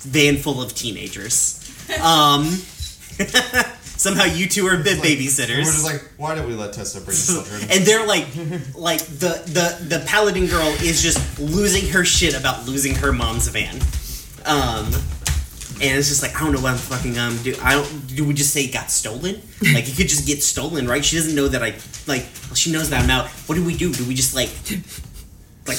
van 0.00 0.36
full 0.36 0.62
of 0.62 0.74
teenagers, 0.74 1.58
um, 2.02 2.44
somehow 3.82 4.24
you 4.24 4.46
two 4.48 4.66
are 4.66 4.76
the 4.76 4.94
Like, 4.94 5.02
babysitters. 5.02 5.48
We're 5.56 5.64
just 5.64 5.84
like, 5.84 6.02
why 6.16 6.34
did 6.34 6.46
we 6.46 6.54
let 6.54 6.72
Tessa 6.72 7.00
bring 7.00 7.16
children? 7.16 7.62
and 7.70 7.84
they're 7.84 8.06
like 8.06 8.26
like 8.74 9.00
the 9.00 9.42
the 9.46 9.96
the 9.96 10.04
paladin 10.06 10.46
girl 10.46 10.68
is 10.82 11.02
just 11.02 11.38
losing 11.40 11.90
her 11.90 12.04
shit 12.04 12.38
about 12.38 12.66
losing 12.66 12.94
her 12.94 13.12
mom's 13.12 13.48
van 13.48 13.76
um 14.46 14.90
and 15.80 15.96
it's 15.98 16.08
just 16.08 16.22
like 16.22 16.34
i 16.36 16.40
don't 16.40 16.52
know 16.52 16.60
what 16.60 16.72
i'm 16.72 16.78
fucking 16.78 17.16
um 17.18 17.36
do 17.42 17.54
i 17.62 17.72
don't 17.74 18.06
do 18.16 18.24
we 18.24 18.34
just 18.34 18.52
say 18.52 18.64
it 18.64 18.72
got 18.72 18.90
stolen 18.90 19.34
like 19.74 19.88
it 19.88 19.96
could 19.96 20.08
just 20.08 20.26
get 20.26 20.42
stolen 20.42 20.86
right 20.88 21.04
she 21.04 21.16
doesn't 21.16 21.34
know 21.34 21.46
that 21.48 21.62
i 21.62 21.70
like 22.06 22.26
well, 22.46 22.54
she 22.54 22.72
knows 22.72 22.90
that 22.90 23.02
i'm 23.04 23.10
out 23.10 23.28
what 23.46 23.54
do 23.54 23.64
we 23.64 23.76
do 23.76 23.92
do 23.92 24.04
we 24.06 24.14
just 24.14 24.34
like 24.34 24.50
like 25.66 25.78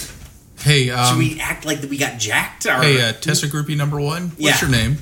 Hey, 0.62 0.88
should 0.88 0.94
um, 0.98 1.18
we 1.18 1.40
act 1.40 1.64
like 1.66 1.80
that 1.80 1.90
we 1.90 1.98
got 1.98 2.20
jacked 2.20 2.66
or 2.66 2.82
hey, 2.82 3.02
uh, 3.02 3.14
Tessa 3.14 3.48
Groupie 3.48 3.78
number 3.78 3.98
one. 4.02 4.32
What's 4.38 4.62
Yeah. 4.62 4.68
your 4.68 4.70
name? 4.70 4.98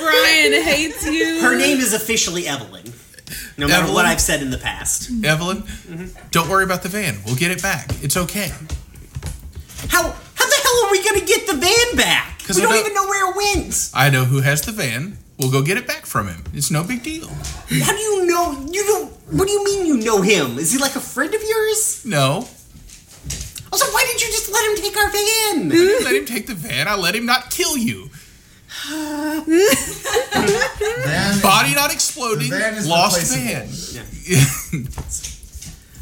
Brian 0.00 0.52
hates 0.62 1.06
you. 1.06 1.40
her 1.42 1.56
name 1.56 1.78
is 1.78 1.92
officially 1.92 2.46
evelyn 2.46 2.84
no 3.56 3.66
matter 3.68 3.92
what 3.92 4.04
i've 4.06 4.20
said 4.20 4.42
in 4.42 4.50
the 4.50 4.58
past 4.58 5.10
Evelyn. 5.24 5.64
Don't 6.30 6.48
worry 6.48 6.64
about 6.64 6.82
the 6.82 6.88
van. 6.88 7.18
We'll 7.24 7.36
get 7.36 7.50
it 7.50 7.62
back. 7.62 7.88
It's 8.02 8.16
okay. 8.16 8.48
how 9.88 10.02
how 10.02 10.46
the 10.46 10.58
hell 10.62 10.86
are 10.86 10.90
we 10.92 11.04
gonna 11.04 11.24
get 11.26 11.46
the 11.46 11.54
van 11.54 11.96
back 11.96 12.42
'Cause 12.46 12.56
we 12.56 12.62
don't 12.62 12.72
don't- 12.72 12.80
even 12.80 12.94
know 12.94 13.06
where 13.06 13.30
it 13.30 13.36
went 13.36 13.90
I 13.94 14.10
know 14.10 14.24
who 14.24 14.40
has 14.40 14.62
the 14.62 14.72
van. 14.72 15.18
We'll 15.38 15.50
go 15.50 15.62
get 15.62 15.78
it 15.78 15.86
back 15.86 16.04
from 16.04 16.28
him. 16.28 16.44
It's 16.52 16.70
no 16.70 16.84
big 16.84 17.02
deal. 17.02 17.28
How 17.28 17.92
do 17.92 17.98
you 17.98 18.26
know? 18.26 18.66
You 18.70 18.84
don't. 18.84 19.10
What 19.32 19.46
do 19.46 19.52
you 19.52 19.64
mean 19.64 19.86
you 19.86 19.96
know 19.96 20.20
him? 20.20 20.58
Is 20.58 20.70
he 20.72 20.78
like 20.78 20.96
a 20.96 21.00
friend 21.00 21.32
of 21.34 21.40
yours? 21.42 22.02
No. 22.04 22.46
Also, 23.72 23.86
why 23.92 24.04
did 24.10 24.20
you 24.20 24.26
just 24.28 24.50
let 24.52 24.62
him 24.68 24.76
take 24.76 24.96
our 24.98 25.10
van? 25.10 25.72
I 25.72 25.74
didn't 25.74 26.04
let 26.04 26.14
him 26.14 26.26
take 26.26 26.46
the 26.46 26.54
van. 26.54 26.88
I 26.88 26.94
let 26.94 27.14
him 27.14 27.24
not 27.24 27.50
kill 27.50 27.78
you. 27.78 28.10
Van, 31.04 31.40
Body 31.40 31.74
not 31.74 31.92
exploding. 31.92 32.50
The 32.50 32.58
van 32.58 32.74
is 32.74 32.86
lost 32.88 33.32
replaceable. 33.32 34.86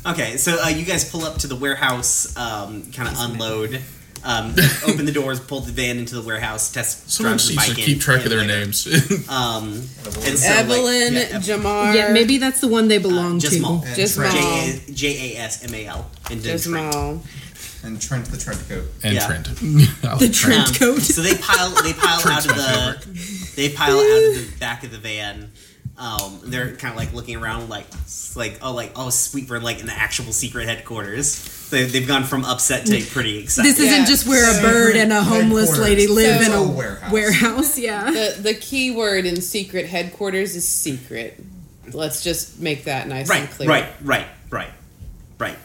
van. 0.05 0.13
Okay, 0.13 0.37
so 0.37 0.63
uh, 0.63 0.69
you 0.69 0.85
guys 0.85 1.09
pull 1.11 1.25
up 1.25 1.39
to 1.39 1.47
the 1.47 1.57
warehouse, 1.57 2.35
um, 2.37 2.91
kind 2.93 3.09
of 3.09 3.15
unload, 3.19 3.81
um, 4.25 4.55
open 4.87 5.05
the 5.05 5.13
doors, 5.13 5.39
pull 5.39 5.61
the 5.61 5.73
van 5.73 5.99
into 5.99 6.15
the 6.15 6.23
warehouse. 6.23 6.73
Test 6.73 7.11
Someone 7.11 7.33
drives 7.33 7.49
the 7.49 7.55
needs 7.55 7.65
to 7.67 7.71
bike 7.73 7.79
in, 7.79 7.85
keep 7.85 8.01
track 8.01 8.25
of 8.25 8.31
their 8.31 8.41
later. 8.41 8.61
names. 8.61 8.87
Um, 9.29 9.65
and 9.75 9.85
so, 10.39 10.49
like, 10.49 10.59
Evelyn, 10.61 11.13
yeah, 11.15 11.21
Ev- 11.33 11.43
Jamar. 11.43 11.95
Yeah, 11.95 12.13
maybe 12.13 12.39
that's 12.39 12.61
the 12.61 12.69
one 12.69 12.89
they 12.89 12.99
belong 12.99 13.39
just 13.39 13.57
to. 13.57 13.61
Mal. 13.63 13.83
And 13.85 13.95
Just 13.97 14.15
Trent. 14.17 14.33
Mal. 14.35 14.43
J 14.43 14.79
A 14.89 14.93
J 14.93 15.37
A 15.37 15.41
S 15.41 15.65
M 15.65 15.75
A 15.75 15.87
L. 15.87 16.11
And 16.31 16.41
then 16.41 16.53
Just 16.53 16.69
Trent. 16.69 16.95
Mal. 16.95 17.23
And 17.85 18.01
Trent 18.01 18.25
the 18.27 18.37
Trent 18.37 18.61
coat. 18.69 18.85
and 19.05 19.15
Yeah. 19.15 19.27
Trent. 19.27 19.49
I 20.03 20.09
like 20.11 20.19
The 20.19 20.29
Trent 20.31 20.69
Um, 20.69 20.75
coat. 20.75 21.01
So 21.03 21.23
they 21.23 21.35
pile 21.37 21.71
they 21.83 21.93
pile 21.93 22.21
out 22.29 22.45
of 22.45 22.51
my 22.57 22.97
the 23.05 23.53
they 23.57 23.69
pile 23.71 23.99
out 23.99 24.01
of 24.01 24.35
the 24.35 24.57
back 24.59 24.85
of 24.85 24.91
the 24.91 24.99
van. 24.99 25.53
Um, 25.97 26.41
they're 26.45 26.77
kind 26.77 26.93
of 26.93 26.97
like 26.97 27.13
looking 27.13 27.37
around, 27.37 27.69
like 27.69 27.87
like 28.37 28.59
oh 28.63 28.73
like 28.73 28.93
oh 28.95 29.11
sweet 29.11 29.49
we're 29.51 29.59
like 29.59 29.81
in 29.81 29.87
the 29.87 29.93
actual 29.93 30.33
secret 30.33 30.67
headquarters. 30.69 31.69
They, 31.71 31.85
they've 31.85 32.07
gone 32.07 32.25
from 32.25 32.45
upset 32.45 32.87
to 32.87 33.03
pretty 33.07 33.39
excited. 33.41 33.71
This 33.73 33.81
isn't 33.81 34.01
Yeah. 34.01 34.05
just 34.07 34.27
where 34.27 34.59
a 34.59 34.63
bird 34.63 34.97
and 34.97 35.13
a 35.13 35.23
homeless 35.23 35.77
lady 35.79 36.07
live 36.07 36.41
in 36.41 36.47
So- 36.47 36.65
a 36.65 36.69
Warehouse. 36.69 37.13
warehouse. 37.13 37.79
Yeah. 37.79 38.11
The 38.11 38.37
the 38.41 38.55
key 38.55 38.91
word 38.93 39.27
in 39.27 39.41
secret 39.41 39.87
headquarters 39.87 40.55
is 40.57 40.67
secret. 40.69 41.41
Let's 41.93 42.23
just 42.23 42.61
make 42.61 42.85
that 42.85 43.09
nice 43.09 43.29
and 43.31 43.41
right, 43.41 43.51
clear. 43.51 43.69
right, 43.69 43.87
right, 44.03 44.27
right, 44.51 44.71
right. 45.39 45.57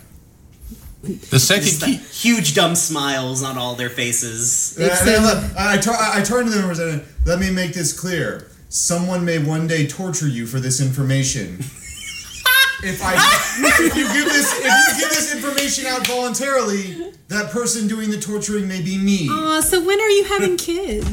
The 1.03 1.39
second 1.39 1.81
key. 1.81 1.97
like 1.97 2.07
huge 2.09 2.55
dumb 2.55 2.75
smiles 2.75 3.43
on 3.43 3.57
all 3.57 3.75
their 3.75 3.89
faces. 3.89 4.77
And 4.79 4.89
I, 4.91 5.17
look, 5.33 5.57
I, 5.57 5.77
tur- 5.77 5.91
I 5.99 6.23
turn 6.23 6.45
to 6.45 6.51
them 6.51 6.69
and 6.69 6.77
said, 6.77 7.05
"Let 7.25 7.39
me 7.39 7.51
make 7.51 7.73
this 7.73 7.91
clear. 7.97 8.49
Someone 8.69 9.25
may 9.25 9.37
one 9.37 9.67
day 9.67 9.85
torture 9.85 10.27
you 10.29 10.45
for 10.47 10.61
this 10.61 10.79
information. 10.79 11.57
if 12.83 13.01
I, 13.03 13.15
if 13.59 13.95
you 13.97 14.07
give 14.13 14.25
this, 14.25 14.53
if 14.57 14.63
you 14.63 15.01
give 15.01 15.09
this 15.09 15.35
information 15.35 15.85
out 15.87 16.07
voluntarily, 16.07 17.11
that 17.27 17.51
person 17.51 17.87
doing 17.89 18.09
the 18.09 18.19
torturing 18.19 18.67
may 18.69 18.81
be 18.81 18.97
me. 18.97 19.27
Aw, 19.29 19.59
so 19.61 19.83
when 19.85 19.99
are 19.99 20.09
you 20.09 20.23
having 20.23 20.55
kids? 20.57 21.05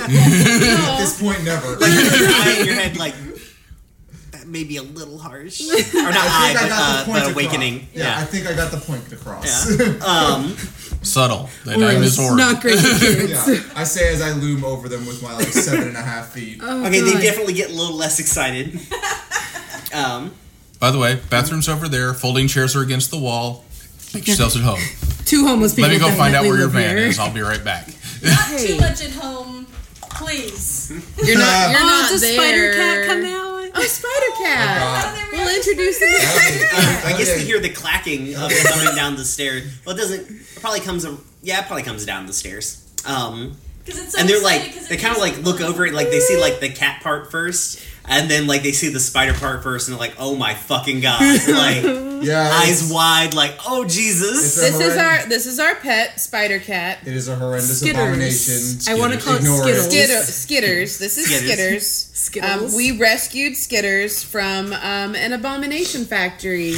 At 0.00 0.98
this 0.98 1.20
point, 1.20 1.44
never. 1.44 1.76
Like 1.80 1.92
your 1.92 2.28
eye 2.28 2.56
in 2.60 2.66
your 2.66 2.74
head, 2.74 2.96
like 2.96 3.14
that 4.48 4.58
may 4.58 4.64
be 4.64 4.76
a 4.78 4.82
little 4.82 5.18
harsh, 5.18 5.60
or 5.94 6.02
not 6.02 6.14
I 6.16 6.50
eye, 6.50 6.54
think 6.54 6.58
I 6.58 6.62
but, 6.62 6.68
got 6.68 6.80
uh, 6.80 6.98
the 6.98 7.04
point 7.04 7.24
but 7.24 7.30
across. 7.30 7.32
awakening. 7.44 7.88
Yeah, 7.94 8.18
I 8.18 8.24
think 8.24 8.46
I 8.46 8.54
got 8.54 8.70
the 8.70 8.78
point 8.78 9.12
across. 9.12 9.78
yeah. 9.78 9.98
Um, 10.08 10.56
Subtle. 11.02 11.48
The 11.64 11.76
name 11.76 12.02
is 12.02 12.18
Orb. 12.18 12.36
Not 12.38 12.60
great. 12.60 12.74
Yeah, 12.82 13.60
I 13.76 13.84
say 13.84 14.12
as 14.12 14.20
I 14.20 14.32
loom 14.32 14.64
over 14.64 14.88
them 14.88 15.06
with 15.06 15.22
my 15.22 15.34
like 15.34 15.46
seven 15.46 15.88
and 15.88 15.96
a 15.96 16.00
half 16.02 16.30
feet. 16.32 16.58
Oh, 16.62 16.86
okay, 16.86 17.00
they 17.00 17.20
definitely 17.20 17.52
get 17.54 17.70
a 17.70 17.72
little 17.74 17.94
less 17.96 18.18
excited. 18.18 18.78
Um, 19.94 20.32
By 20.80 20.90
the 20.90 20.98
way, 20.98 21.20
bathroom's 21.30 21.68
over 21.68 21.88
there. 21.88 22.14
Folding 22.14 22.48
chairs 22.48 22.74
are 22.76 22.82
against 22.82 23.10
the 23.10 23.18
wall. 23.18 23.64
Make 24.14 24.26
yourselves 24.26 24.56
at 24.56 24.62
home. 24.62 24.80
Two 25.24 25.46
homeless 25.46 25.74
people. 25.74 25.90
Let 25.90 25.94
me 26.00 26.00
go 26.00 26.10
find 26.16 26.34
out 26.34 26.44
where 26.44 26.56
your 26.58 26.68
van 26.68 26.96
here. 26.96 27.06
is. 27.06 27.18
I'll 27.18 27.32
be 27.32 27.40
right 27.42 27.62
back. 27.62 27.86
Not 28.22 28.58
too 28.58 28.76
much 28.80 29.02
at 29.04 29.10
home, 29.12 29.66
please. 30.00 30.90
You're 31.22 31.38
not. 31.38 31.70
You're 31.70 31.80
Oh, 31.80 31.84
not 31.84 32.10
does 32.10 32.20
there. 32.22 32.34
Spider 32.34 32.74
Cat 32.74 33.06
come 33.06 33.24
out? 33.24 33.57
Oh, 33.74 33.82
Spider 33.82 34.42
Cat. 34.42 34.78
God. 35.14 35.32
We'll 35.32 35.56
introduce 35.56 35.98
him. 36.00 36.08
I 37.06 37.14
guess 37.16 37.28
they 37.34 37.44
hear 37.44 37.60
the 37.60 37.70
clacking 37.70 38.34
of 38.36 38.50
it 38.50 38.66
coming 38.66 38.94
down 38.94 39.16
the 39.16 39.24
stairs. 39.24 39.64
Well, 39.84 39.94
it 39.94 39.98
doesn't. 39.98 40.30
It 40.30 40.60
probably 40.60 40.80
comes. 40.80 41.06
Yeah, 41.42 41.60
it 41.60 41.66
probably 41.66 41.82
comes 41.84 42.04
down 42.06 42.26
the 42.26 42.32
stairs. 42.32 42.84
Um, 43.06 43.56
'Cause 43.86 43.98
it's 44.00 44.12
so 44.12 44.18
and 44.20 44.28
they're 44.28 44.42
like 44.42 44.74
they 44.88 44.96
kind 44.98 45.16
of 45.16 45.22
feels 45.22 45.36
like 45.36 45.44
look 45.44 45.60
over 45.62 45.86
it, 45.86 45.94
like 45.94 46.10
they 46.10 46.20
see 46.20 46.38
like 46.38 46.60
the 46.60 46.68
cat 46.68 47.00
part 47.02 47.30
first, 47.30 47.80
and 48.04 48.30
then 48.30 48.46
like 48.46 48.62
they 48.62 48.72
see 48.72 48.88
the 48.90 49.00
spider 49.00 49.32
part 49.32 49.62
first, 49.62 49.88
and 49.88 49.94
they're 49.94 50.00
like, 50.08 50.16
"Oh 50.18 50.34
my 50.34 50.52
fucking 50.54 51.00
god!" 51.00 51.20
Like 51.48 51.84
Yeah, 52.20 52.50
eyes 52.52 52.90
wide, 52.92 53.32
like, 53.32 53.54
"Oh 53.66 53.84
Jesus!" 53.86 54.58
It's 54.58 54.58
a- 54.58 54.60
This 54.78 54.80
is 54.92 54.96
our 54.98 55.26
this 55.28 55.46
is 55.46 55.58
our 55.58 55.74
pet 55.76 56.20
Spider 56.20 56.58
Cat. 56.58 56.98
It 57.06 57.14
is 57.14 57.28
a 57.28 57.36
horrendous 57.36 57.82
Skitters. 57.82 57.90
abomination. 57.92 58.92
I 58.94 58.98
want 58.98 59.14
to 59.14 59.20
call 59.20 59.36
it 59.36 59.38
Ignore 59.38 59.68
it. 59.68 59.76
Skitters. 59.76 60.98
This 60.98 61.16
is 61.16 61.28
Skitters. 61.30 62.07
Skitters. 62.28 62.42
Skittles. 62.42 62.72
Um, 62.72 62.76
we 62.76 62.98
rescued 62.98 63.54
Skitters 63.54 64.24
from 64.24 64.72
um, 64.72 65.14
an 65.14 65.32
abomination 65.32 66.04
factory. 66.04 66.74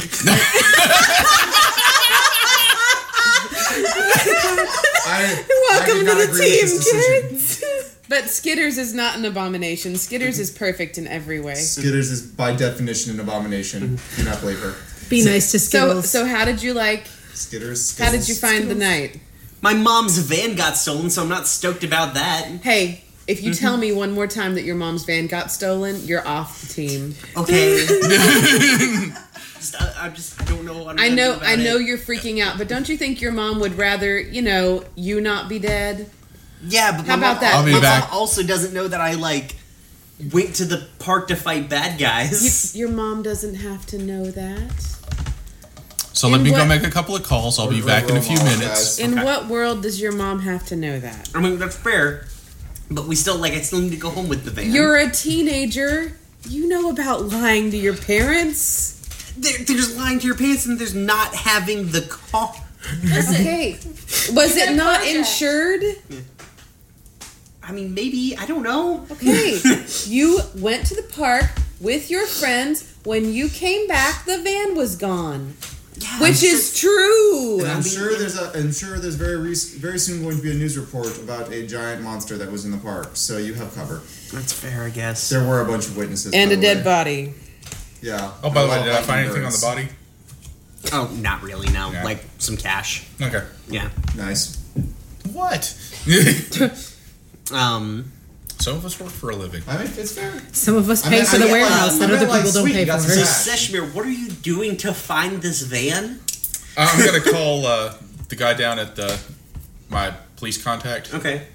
I, 5.03 5.43
Welcome 5.69 6.07
I 6.07 6.11
to 6.11 6.27
the 6.27 6.37
team, 6.37 7.29
kids. 7.29 7.63
But 8.09 8.25
Skitters 8.25 8.77
is 8.77 8.93
not 8.93 9.15
an 9.17 9.23
abomination. 9.23 9.93
Skitters 9.93 10.37
is 10.37 10.51
perfect 10.51 10.97
in 10.97 11.07
every 11.07 11.39
way. 11.39 11.53
Skitters 11.53 12.11
is 12.11 12.21
by 12.21 12.53
definition 12.53 13.13
an 13.13 13.21
abomination. 13.21 13.97
Do 14.17 14.23
not 14.25 14.41
believe 14.41 14.59
her. 14.59 14.75
Be 15.09 15.23
nice 15.23 15.49
to 15.51 15.59
So 15.59 15.69
Skittles. 15.87 16.09
so 16.09 16.25
how 16.25 16.43
did 16.43 16.61
you 16.61 16.73
like 16.73 17.05
Skitters. 17.33 17.97
how 17.97 18.11
did 18.11 18.27
you 18.27 18.33
Skittles. 18.35 18.39
find 18.59 18.69
the 18.69 18.75
night? 18.75 19.21
My 19.61 19.73
mom's 19.73 20.17
van 20.17 20.57
got 20.57 20.75
stolen, 20.75 21.09
so 21.09 21.21
I'm 21.23 21.29
not 21.29 21.47
stoked 21.47 21.85
about 21.85 22.15
that. 22.15 22.47
Hey, 22.61 23.05
if 23.31 23.41
you 23.41 23.53
tell 23.53 23.73
mm-hmm. 23.73 23.81
me 23.81 23.91
one 23.93 24.11
more 24.11 24.27
time 24.27 24.55
that 24.55 24.63
your 24.63 24.75
mom's 24.75 25.05
van 25.05 25.27
got 25.27 25.51
stolen, 25.51 26.05
you're 26.05 26.27
off 26.27 26.61
the 26.61 26.73
team. 26.73 27.15
Okay. 27.37 27.85
just, 29.55 29.81
I, 29.81 30.07
I 30.07 30.09
just 30.09 30.37
don't 30.45 30.65
know. 30.65 30.83
What 30.83 30.99
I'm 30.99 30.99
I 30.99 31.07
know 31.09 31.35
about 31.35 31.47
I 31.47 31.55
know 31.55 31.77
it. 31.77 31.85
you're 31.85 31.97
freaking 31.97 32.43
out, 32.43 32.57
but 32.57 32.67
don't 32.67 32.89
you 32.89 32.97
think 32.97 33.21
your 33.21 33.31
mom 33.31 33.61
would 33.61 33.77
rather, 33.77 34.19
you 34.19 34.41
know, 34.41 34.83
you 34.95 35.21
not 35.21 35.47
be 35.47 35.59
dead? 35.59 36.09
Yeah, 36.67 36.97
but 36.97 37.05
How 37.05 37.15
my 37.15 37.31
about 37.31 37.33
mom, 37.35 37.41
that? 37.41 37.55
I'll 37.55 37.65
be 37.65 37.71
my 37.71 37.79
mom 37.79 38.09
also 38.11 38.43
doesn't 38.43 38.73
know 38.73 38.87
that 38.87 38.99
I 38.99 39.13
like 39.13 39.55
went 40.33 40.55
to 40.55 40.65
the 40.65 40.87
park 40.99 41.29
to 41.29 41.35
fight 41.35 41.69
bad 41.69 41.99
You, 41.99 42.05
guys. 42.05 42.75
your 42.75 42.89
mom 42.89 43.23
doesn't 43.23 43.55
have 43.55 43.85
to 43.87 43.97
know 43.97 44.25
that. 44.25 44.97
So 46.13 46.27
let 46.27 46.41
me 46.41 46.51
what- 46.51 46.57
go 46.57 46.65
make 46.65 46.83
a 46.83 46.91
couple 46.91 47.15
of 47.15 47.23
calls. 47.23 47.57
I'll 47.57 47.69
be 47.69 47.81
back 47.81 48.09
in 48.09 48.17
a 48.17 48.21
few 48.21 48.37
minutes. 48.37 48.97
guys. 48.97 48.99
In 48.99 49.13
Okay. 49.13 49.23
what 49.23 49.47
world 49.47 49.81
does 49.81 50.01
your 50.01 50.11
mom 50.11 50.41
have 50.41 50.65
to 50.67 50.75
know 50.75 50.99
that? 50.99 51.29
I 51.33 51.39
mean 51.39 51.57
that's 51.57 51.77
fair, 51.77 52.27
but 52.91 53.05
we 53.05 53.15
still 53.15 53.37
like 53.37 53.53
I 53.53 53.61
still 53.61 53.79
need 53.79 53.91
to 53.91 53.97
go 53.97 54.09
home 54.09 54.27
with 54.29 54.43
the 54.45 54.51
van. 54.51 54.71
You're 54.71 54.97
a 54.97 55.09
teenager. 55.09 56.17
You 56.47 56.67
know 56.67 56.89
about 56.89 57.25
lying 57.27 57.71
to 57.71 57.77
your 57.77 57.95
parents. 57.95 59.33
there, 59.37 59.59
there's 59.65 59.95
lying 59.97 60.19
to 60.19 60.27
your 60.27 60.35
parents, 60.35 60.65
and 60.65 60.79
there's 60.79 60.95
not 60.95 61.33
having 61.35 61.91
the 61.91 62.01
car. 62.01 62.53
Listen, 63.03 63.35
Okay. 63.35 63.73
Was 64.33 64.57
it 64.57 64.73
not 64.75 64.99
project. 65.01 65.17
insured? 65.17 65.83
I 67.63 67.71
mean, 67.71 67.93
maybe 67.93 68.35
I 68.37 68.45
don't 68.47 68.63
know. 68.63 69.05
Okay. 69.11 69.59
you 70.07 70.39
went 70.57 70.85
to 70.87 70.95
the 70.95 71.03
park 71.03 71.45
with 71.79 72.09
your 72.09 72.25
friends. 72.25 72.87
When 73.03 73.31
you 73.33 73.49
came 73.49 73.87
back, 73.87 74.25
the 74.25 74.39
van 74.39 74.75
was 74.75 74.95
gone. 74.95 75.53
Which 76.19 76.43
is 76.43 76.77
true. 76.79 77.59
And 77.61 77.67
I'm 77.71 77.83
sure 77.83 78.17
there's 78.17 78.37
a. 78.37 78.51
I'm 78.57 78.71
sure 78.71 78.97
there's 78.99 79.15
very 79.15 79.37
re- 79.37 79.55
very 79.77 79.99
soon 79.99 80.21
going 80.23 80.37
to 80.37 80.41
be 80.43 80.51
a 80.51 80.53
news 80.55 80.77
report 80.77 81.17
about 81.19 81.51
a 81.51 81.65
giant 81.67 82.01
monster 82.01 82.37
that 82.37 82.51
was 82.51 82.65
in 82.65 82.71
the 82.71 82.77
park. 82.77 83.11
So 83.15 83.37
you 83.37 83.53
have 83.55 83.73
cover. 83.75 84.01
That's 84.33 84.53
fair, 84.53 84.83
I 84.83 84.89
guess. 84.89 85.29
There 85.29 85.45
were 85.47 85.61
a 85.61 85.65
bunch 85.65 85.87
of 85.87 85.97
witnesses. 85.97 86.33
And 86.33 86.49
by 86.49 86.53
a 86.53 86.55
the 86.55 86.61
dead 86.61 86.77
way. 86.77 86.83
body. 86.83 87.33
Yeah. 88.01 88.31
Oh, 88.43 88.49
by 88.49 88.63
the 88.63 88.69
way, 88.69 88.83
did 88.83 88.93
I 88.93 89.01
find 89.01 89.07
lightning 89.27 89.43
anything 89.43 89.45
on 89.45 89.51
the 89.51 89.59
body? 89.61 89.89
Oh, 90.93 91.15
not 91.21 91.43
really. 91.43 91.69
No, 91.71 91.91
Yeah. 91.91 92.03
like 92.03 92.23
some 92.39 92.57
cash. 92.57 93.05
Okay. 93.21 93.43
Yeah. 93.67 93.89
Nice. 94.15 94.57
What? 95.31 95.77
Um. 97.51 98.11
Some 98.61 98.77
of 98.77 98.85
us 98.85 98.99
work 98.99 99.09
for 99.09 99.31
a 99.31 99.35
living. 99.35 99.63
I 99.67 99.77
mean, 99.79 99.87
it's 99.97 100.11
fair. 100.11 100.31
Some 100.53 100.75
of 100.75 100.87
us 100.89 101.03
I 101.05 101.09
pay 101.09 101.15
mean, 101.17 101.25
for 101.25 101.35
I 101.35 101.39
the 101.39 101.45
get, 101.45 101.51
like, 101.51 101.61
warehouse 101.61 101.97
that 101.99 102.11
other 102.11 102.25
people 102.27 102.51
don't 102.51 102.65
pay 102.71 102.85
for. 102.85 102.99
some 102.99 103.09
So. 103.25 103.51
Seshmir, 103.51 103.93
what 103.93 104.05
are 104.05 104.11
you 104.11 104.29
doing 104.29 104.77
to 104.77 104.93
find 104.93 105.41
this 105.41 105.61
van? 105.63 106.19
Uh, 106.77 106.87
I'm 106.93 107.05
gonna 107.05 107.19
call 107.21 107.65
uh, 107.65 107.95
the 108.29 108.35
guy 108.35 108.53
down 108.53 108.77
at 108.79 108.95
the 108.95 109.19
my 109.89 110.13
police 110.37 110.61
contact 110.63 111.13
Okay. 111.13 111.47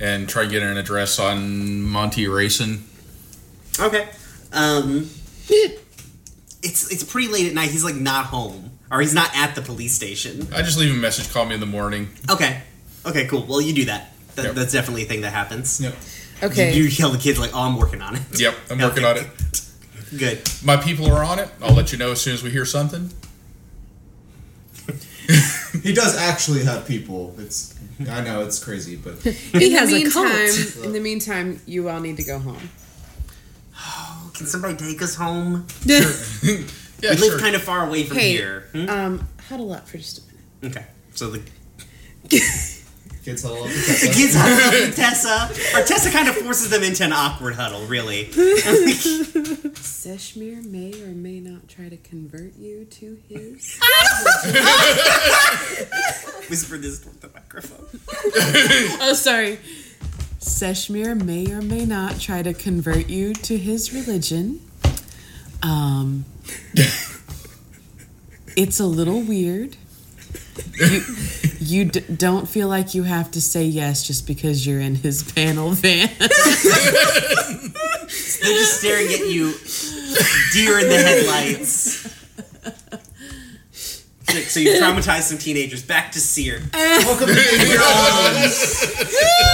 and 0.00 0.28
try 0.28 0.42
and 0.42 0.50
get 0.52 0.62
an 0.62 0.76
address 0.78 1.18
on 1.18 1.82
Monty 1.82 2.26
Racing. 2.28 2.84
Okay. 3.80 4.08
Um. 4.52 5.10
It's 6.64 6.92
it's 6.92 7.02
pretty 7.02 7.26
late 7.28 7.48
at 7.48 7.54
night. 7.54 7.70
He's 7.70 7.82
like 7.84 7.96
not 7.96 8.26
home, 8.26 8.70
or 8.90 9.00
he's 9.00 9.14
not 9.14 9.30
at 9.34 9.54
the 9.56 9.62
police 9.62 9.94
station. 9.94 10.46
I 10.54 10.62
just 10.62 10.78
leave 10.78 10.90
him 10.90 10.98
a 10.98 11.00
message. 11.00 11.32
Call 11.32 11.44
me 11.44 11.54
in 11.54 11.60
the 11.60 11.66
morning. 11.66 12.08
Okay. 12.30 12.62
Okay. 13.04 13.26
Cool. 13.26 13.44
Well, 13.46 13.60
you 13.60 13.74
do 13.74 13.86
that. 13.86 14.12
that 14.36 14.44
Yep. 14.44 14.54
That's 14.54 14.72
definitely 14.72 15.02
a 15.02 15.06
thing 15.06 15.22
that 15.22 15.32
happens. 15.32 15.80
Yep. 15.80 15.94
Okay. 16.42 16.74
You, 16.74 16.84
you 16.84 16.90
tell 16.90 17.10
the 17.10 17.18
kids 17.18 17.38
like, 17.38 17.50
"Oh, 17.54 17.60
I'm 17.62 17.76
working 17.76 18.02
on 18.02 18.16
it." 18.16 18.22
Yep, 18.40 18.54
I'm 18.70 18.78
working 18.78 19.04
on 19.04 19.16
it. 19.18 19.26
Good. 20.16 20.42
My 20.64 20.76
people 20.76 21.06
are 21.12 21.22
on 21.24 21.38
it. 21.38 21.48
I'll 21.62 21.74
let 21.74 21.92
you 21.92 21.98
know 21.98 22.10
as 22.12 22.20
soon 22.20 22.34
as 22.34 22.42
we 22.42 22.50
hear 22.50 22.64
something. 22.64 23.10
He 25.82 25.92
does 25.94 26.16
actually 26.16 26.64
have 26.64 26.86
people. 26.86 27.34
It's. 27.38 27.74
I 28.10 28.20
know 28.22 28.42
it's 28.42 28.62
crazy, 28.62 28.96
but 28.96 29.14
He 29.22 29.30
in 29.66 29.72
has 29.72 29.88
the 29.90 30.02
a 30.04 30.10
cult. 30.10 30.26
meantime, 30.26 30.84
in 30.84 30.92
the 30.92 31.00
meantime, 31.08 31.60
you 31.66 31.88
all 31.88 32.00
need 32.00 32.16
to 32.18 32.24
go 32.24 32.38
home. 32.38 32.68
Oh, 33.78 34.30
can 34.34 34.46
somebody 34.46 34.76
take 34.76 35.00
us 35.02 35.14
home? 35.14 35.66
Yeah, 37.02 37.14
we 37.14 37.16
live 37.16 37.40
kind 37.40 37.56
of 37.56 37.62
far 37.62 37.84
away 37.88 38.04
from 38.04 38.16
Hey, 38.16 38.30
here. 38.30 38.68
Hmm? 38.70 38.88
um, 38.88 39.28
huddle 39.48 39.72
up 39.72 39.88
for 39.88 39.98
just 39.98 40.18
a 40.18 40.22
minute. 40.62 40.76
Okay. 40.78 40.86
So 41.14 41.30
the 41.30 41.42
kids 43.24 43.42
huddle 43.42 43.64
up. 43.64 43.68
the 43.70 44.10
kids 44.14 44.34
huddle 44.36 44.66
up 44.66 44.72
with 44.72 44.96
Tessa, 44.96 45.48
or 45.76 45.82
Tessa 45.84 46.10
kind 46.10 46.28
of 46.28 46.36
forces 46.36 46.70
them 46.70 46.82
into 46.82 47.04
an 47.04 47.12
awkward 47.12 47.54
huddle. 47.54 47.84
Really. 47.86 48.26
Seshmir 49.76 50.64
may 50.64 50.92
or 51.02 51.08
may 51.14 51.40
not 51.40 51.68
try 51.68 51.88
to 51.88 51.96
convert 51.96 52.56
you 52.56 52.84
to 52.84 53.18
his. 53.28 53.78
Whisper 56.50 56.78
this 56.78 57.00
toward 57.00 57.20
the 57.20 57.28
microphone. 57.32 57.86
oh, 59.00 59.14
sorry. 59.14 59.58
Seshmir 60.40 61.20
may 61.24 61.50
or 61.52 61.62
may 61.62 61.84
not 61.84 62.18
try 62.20 62.42
to 62.42 62.52
convert 62.52 63.08
you 63.08 63.32
to 63.32 63.56
his 63.56 63.94
religion. 63.94 64.60
Um, 65.62 66.24
it's 68.56 68.80
a 68.80 68.86
little 68.86 69.22
weird. 69.22 69.76
You, 70.78 71.02
you 71.60 71.84
d- 71.86 72.00
don't 72.14 72.48
feel 72.48 72.68
like 72.68 72.94
you 72.94 73.02
have 73.04 73.30
to 73.32 73.40
say 73.40 73.64
yes 73.64 74.02
just 74.06 74.26
because 74.26 74.66
you're 74.66 74.80
in 74.80 74.96
his 74.96 75.22
panel 75.32 75.70
van. 75.70 76.10
They're 76.18 76.28
just 78.58 78.78
staring 78.80 79.06
at 79.08 79.28
you, 79.30 79.54
deer 80.52 80.78
in 80.80 80.88
the 80.88 80.96
headlights. 80.98 82.08
So 84.32 84.60
you 84.60 84.70
traumatized 84.80 85.22
some 85.24 85.36
teenagers. 85.38 85.82
Back 85.82 86.12
to 86.12 86.20
Seer. 86.20 86.62
Welcome 86.74 87.26
to 87.28 87.34
Meeting 87.34 87.60
Heroes. 87.66 88.80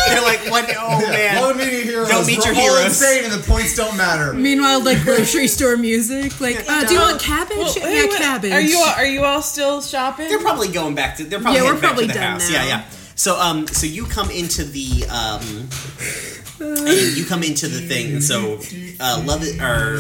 They're 0.07 0.23
like, 0.23 0.49
what? 0.51 0.71
Oh 0.79 1.01
man. 1.01 1.35
Welcome 1.41 1.59
to 1.61 1.71
your 1.73 1.83
Heroes. 1.85 2.09
Don't 2.09 2.27
meet 2.27 2.39
We're 2.39 2.53
your 2.53 2.55
all 2.55 2.77
heroes. 2.77 2.85
insane, 2.87 3.25
and 3.25 3.33
the 3.33 3.45
points 3.47 3.75
don't 3.77 3.97
matter. 3.97 4.33
Meanwhile, 4.35 4.85
like 4.85 5.03
grocery 5.03 5.49
store 5.49 5.77
music, 5.77 6.41
like, 6.41 6.65
uh, 6.69 6.85
do 6.87 6.95
you 6.95 7.01
want 7.01 7.21
cabbage? 7.21 7.57
Well, 7.59 7.75
yeah, 7.79 7.85
wait, 7.85 8.09
wait, 8.11 8.19
cabbage. 8.19 8.53
Are 8.53 8.61
you 8.61 8.79
all, 8.79 8.95
are 8.95 9.07
you 9.07 9.25
all 9.25 9.43
still 9.43 9.83
shopping? 9.83 10.29
They're 10.29 10.39
probably 10.39 10.69
going 10.69 10.95
back 10.95 11.17
to. 11.17 11.25
They're 11.25 11.41
probably 11.41 11.59
Yeah, 11.61 11.65
we're 11.65 11.75
heading 11.75 11.81
back 11.83 11.91
probably 11.91 12.07
to 12.07 12.13
the 12.13 12.19
done 12.19 12.33
house. 12.35 12.51
now. 12.51 12.63
Yeah, 12.63 12.69
yeah. 12.69 12.85
So 13.17 13.39
um, 13.41 13.67
so 13.67 13.87
you 13.87 14.07
come 14.07 14.31
into 14.31 14.63
the 14.65 15.05
um, 15.11 15.69
and 16.61 17.17
you 17.17 17.25
come 17.25 17.43
into 17.43 17.67
the 17.67 17.81
thing, 17.81 18.13
and 18.13 18.23
so 18.23 18.61
uh, 19.01 19.23
love 19.27 19.43
it 19.43 19.61
or 19.61 19.99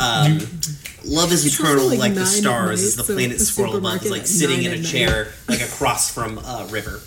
um, 0.00 0.38
love 1.06 1.32
is 1.32 1.46
eternal, 1.46 1.88
like 1.88 1.98
like, 1.98 2.14
the 2.14 2.26
stars. 2.26 2.80
night, 2.80 2.86
is 2.86 2.96
the 2.96 3.04
so 3.04 3.14
planet 3.14 3.38
the 3.38 3.44
Squirrel 3.44 3.80
Bug 3.80 4.02
is 4.02 4.10
like 4.10 4.26
sitting 4.26 4.62
in 4.64 4.72
a 4.72 4.74
at 4.74 4.80
night. 4.80 4.86
chair, 4.86 5.28
like 5.48 5.60
across 5.60 6.12
from 6.12 6.38
uh, 6.38 6.66
River, 6.70 7.00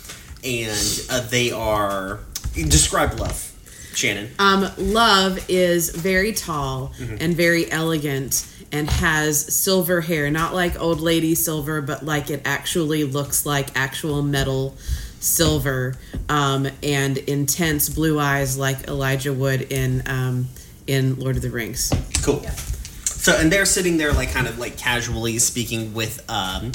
and 0.44 1.02
uh, 1.10 1.20
they 1.28 1.50
are 1.50 2.20
describe 2.54 3.18
love, 3.18 3.52
Shannon. 3.94 4.30
Um, 4.38 4.70
Love 4.78 5.44
is 5.48 5.90
very 5.90 6.32
tall 6.32 6.92
and 7.20 7.36
very 7.36 7.70
elegant 7.70 8.46
and 8.72 8.88
has 8.90 9.54
silver 9.54 10.00
hair, 10.00 10.30
not 10.30 10.54
like 10.54 10.78
old 10.80 11.00
lady 11.00 11.34
silver, 11.34 11.80
but 11.80 12.04
like 12.04 12.30
it 12.30 12.42
actually 12.44 13.04
looks 13.04 13.46
like 13.46 13.76
actual 13.76 14.22
metal 14.22 14.76
silver, 15.20 15.96
um, 16.28 16.68
and 16.82 17.18
intense 17.18 17.88
blue 17.88 18.20
eyes 18.20 18.56
like 18.58 18.86
Elijah 18.88 19.32
Wood 19.32 19.62
in 19.72 20.02
um, 20.06 20.48
in 20.86 21.18
Lord 21.18 21.36
of 21.36 21.42
the 21.42 21.50
Rings. 21.50 21.92
Cool. 22.22 22.44
So 23.18 23.32
and 23.36 23.50
they're 23.52 23.66
sitting 23.66 23.96
there 23.96 24.12
like 24.12 24.30
kind 24.30 24.46
of 24.46 24.58
like 24.58 24.76
casually 24.78 25.38
speaking 25.40 25.92
with 25.92 26.24
um 26.30 26.70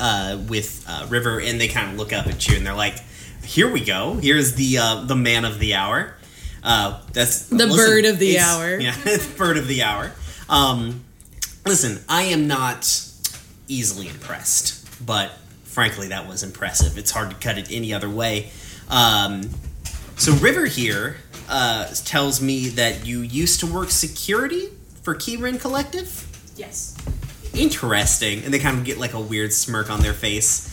uh 0.00 0.38
with 0.48 0.84
uh, 0.88 1.06
River 1.10 1.40
and 1.40 1.60
they 1.60 1.68
kind 1.68 1.90
of 1.92 1.98
look 1.98 2.12
up 2.12 2.26
at 2.26 2.48
you 2.48 2.56
and 2.56 2.66
they're 2.66 2.74
like, 2.74 2.98
"Here 3.44 3.70
we 3.70 3.84
go. 3.84 4.14
Here's 4.14 4.54
the 4.54 4.78
uh, 4.78 5.04
the 5.04 5.14
man 5.14 5.44
of 5.44 5.58
the 5.58 5.74
hour." 5.74 6.16
Uh, 6.64 7.00
that's 7.12 7.48
The 7.48 7.66
bird 7.66 8.04
of 8.06 8.18
the 8.18 8.38
hour. 8.38 8.76
Yeah, 8.80 8.94
it's 9.04 9.26
bird 9.26 9.56
of 9.58 9.66
the 9.68 9.82
hour. 9.82 10.12
Um, 10.48 11.04
listen, 11.66 12.02
I 12.08 12.22
am 12.24 12.46
not 12.46 12.84
easily 13.68 14.08
impressed, 14.08 15.04
but 15.04 15.32
frankly, 15.64 16.08
that 16.08 16.26
was 16.28 16.42
impressive. 16.42 16.96
It's 16.96 17.10
hard 17.10 17.30
to 17.30 17.36
cut 17.36 17.58
it 17.58 17.70
any 17.70 17.92
other 17.92 18.08
way. 18.08 18.50
Um, 18.88 19.50
so 20.16 20.32
River 20.34 20.66
here 20.66 21.16
uh, 21.48 21.86
tells 22.04 22.40
me 22.40 22.68
that 22.70 23.06
you 23.06 23.20
used 23.20 23.60
to 23.60 23.66
work 23.66 23.90
security 23.90 24.68
for 25.02 25.14
Keyrin 25.14 25.60
Collective. 25.60 26.28
Yes. 26.56 26.96
Interesting, 27.54 28.44
and 28.44 28.52
they 28.52 28.58
kind 28.58 28.78
of 28.78 28.84
get 28.84 28.98
like 28.98 29.12
a 29.12 29.20
weird 29.20 29.52
smirk 29.52 29.90
on 29.90 30.00
their 30.00 30.14
face. 30.14 30.68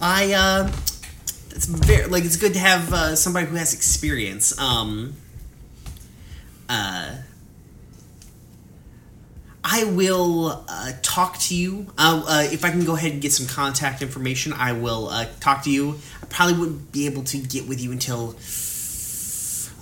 I 0.00 0.32
uh, 0.32 0.72
it's 1.50 1.66
very 1.66 2.06
like 2.06 2.24
it's 2.24 2.36
good 2.36 2.54
to 2.54 2.60
have 2.60 2.92
uh, 2.92 3.16
somebody 3.16 3.46
who 3.46 3.56
has 3.56 3.74
experience. 3.74 4.58
Um, 4.58 5.14
uh, 6.68 7.16
I 9.64 9.84
will 9.84 10.64
uh, 10.68 10.92
talk 11.02 11.38
to 11.40 11.54
you. 11.54 11.88
Uh, 11.98 12.24
uh, 12.26 12.48
if 12.50 12.64
I 12.64 12.70
can 12.70 12.84
go 12.84 12.96
ahead 12.96 13.12
and 13.12 13.20
get 13.20 13.32
some 13.32 13.46
contact 13.46 14.00
information, 14.00 14.54
I 14.54 14.72
will 14.72 15.08
uh, 15.08 15.26
talk 15.40 15.64
to 15.64 15.70
you. 15.70 15.98
I 16.22 16.26
probably 16.26 16.58
wouldn't 16.58 16.90
be 16.90 17.04
able 17.06 17.22
to 17.24 17.38
get 17.38 17.68
with 17.68 17.80
you 17.80 17.92
until 17.92 18.36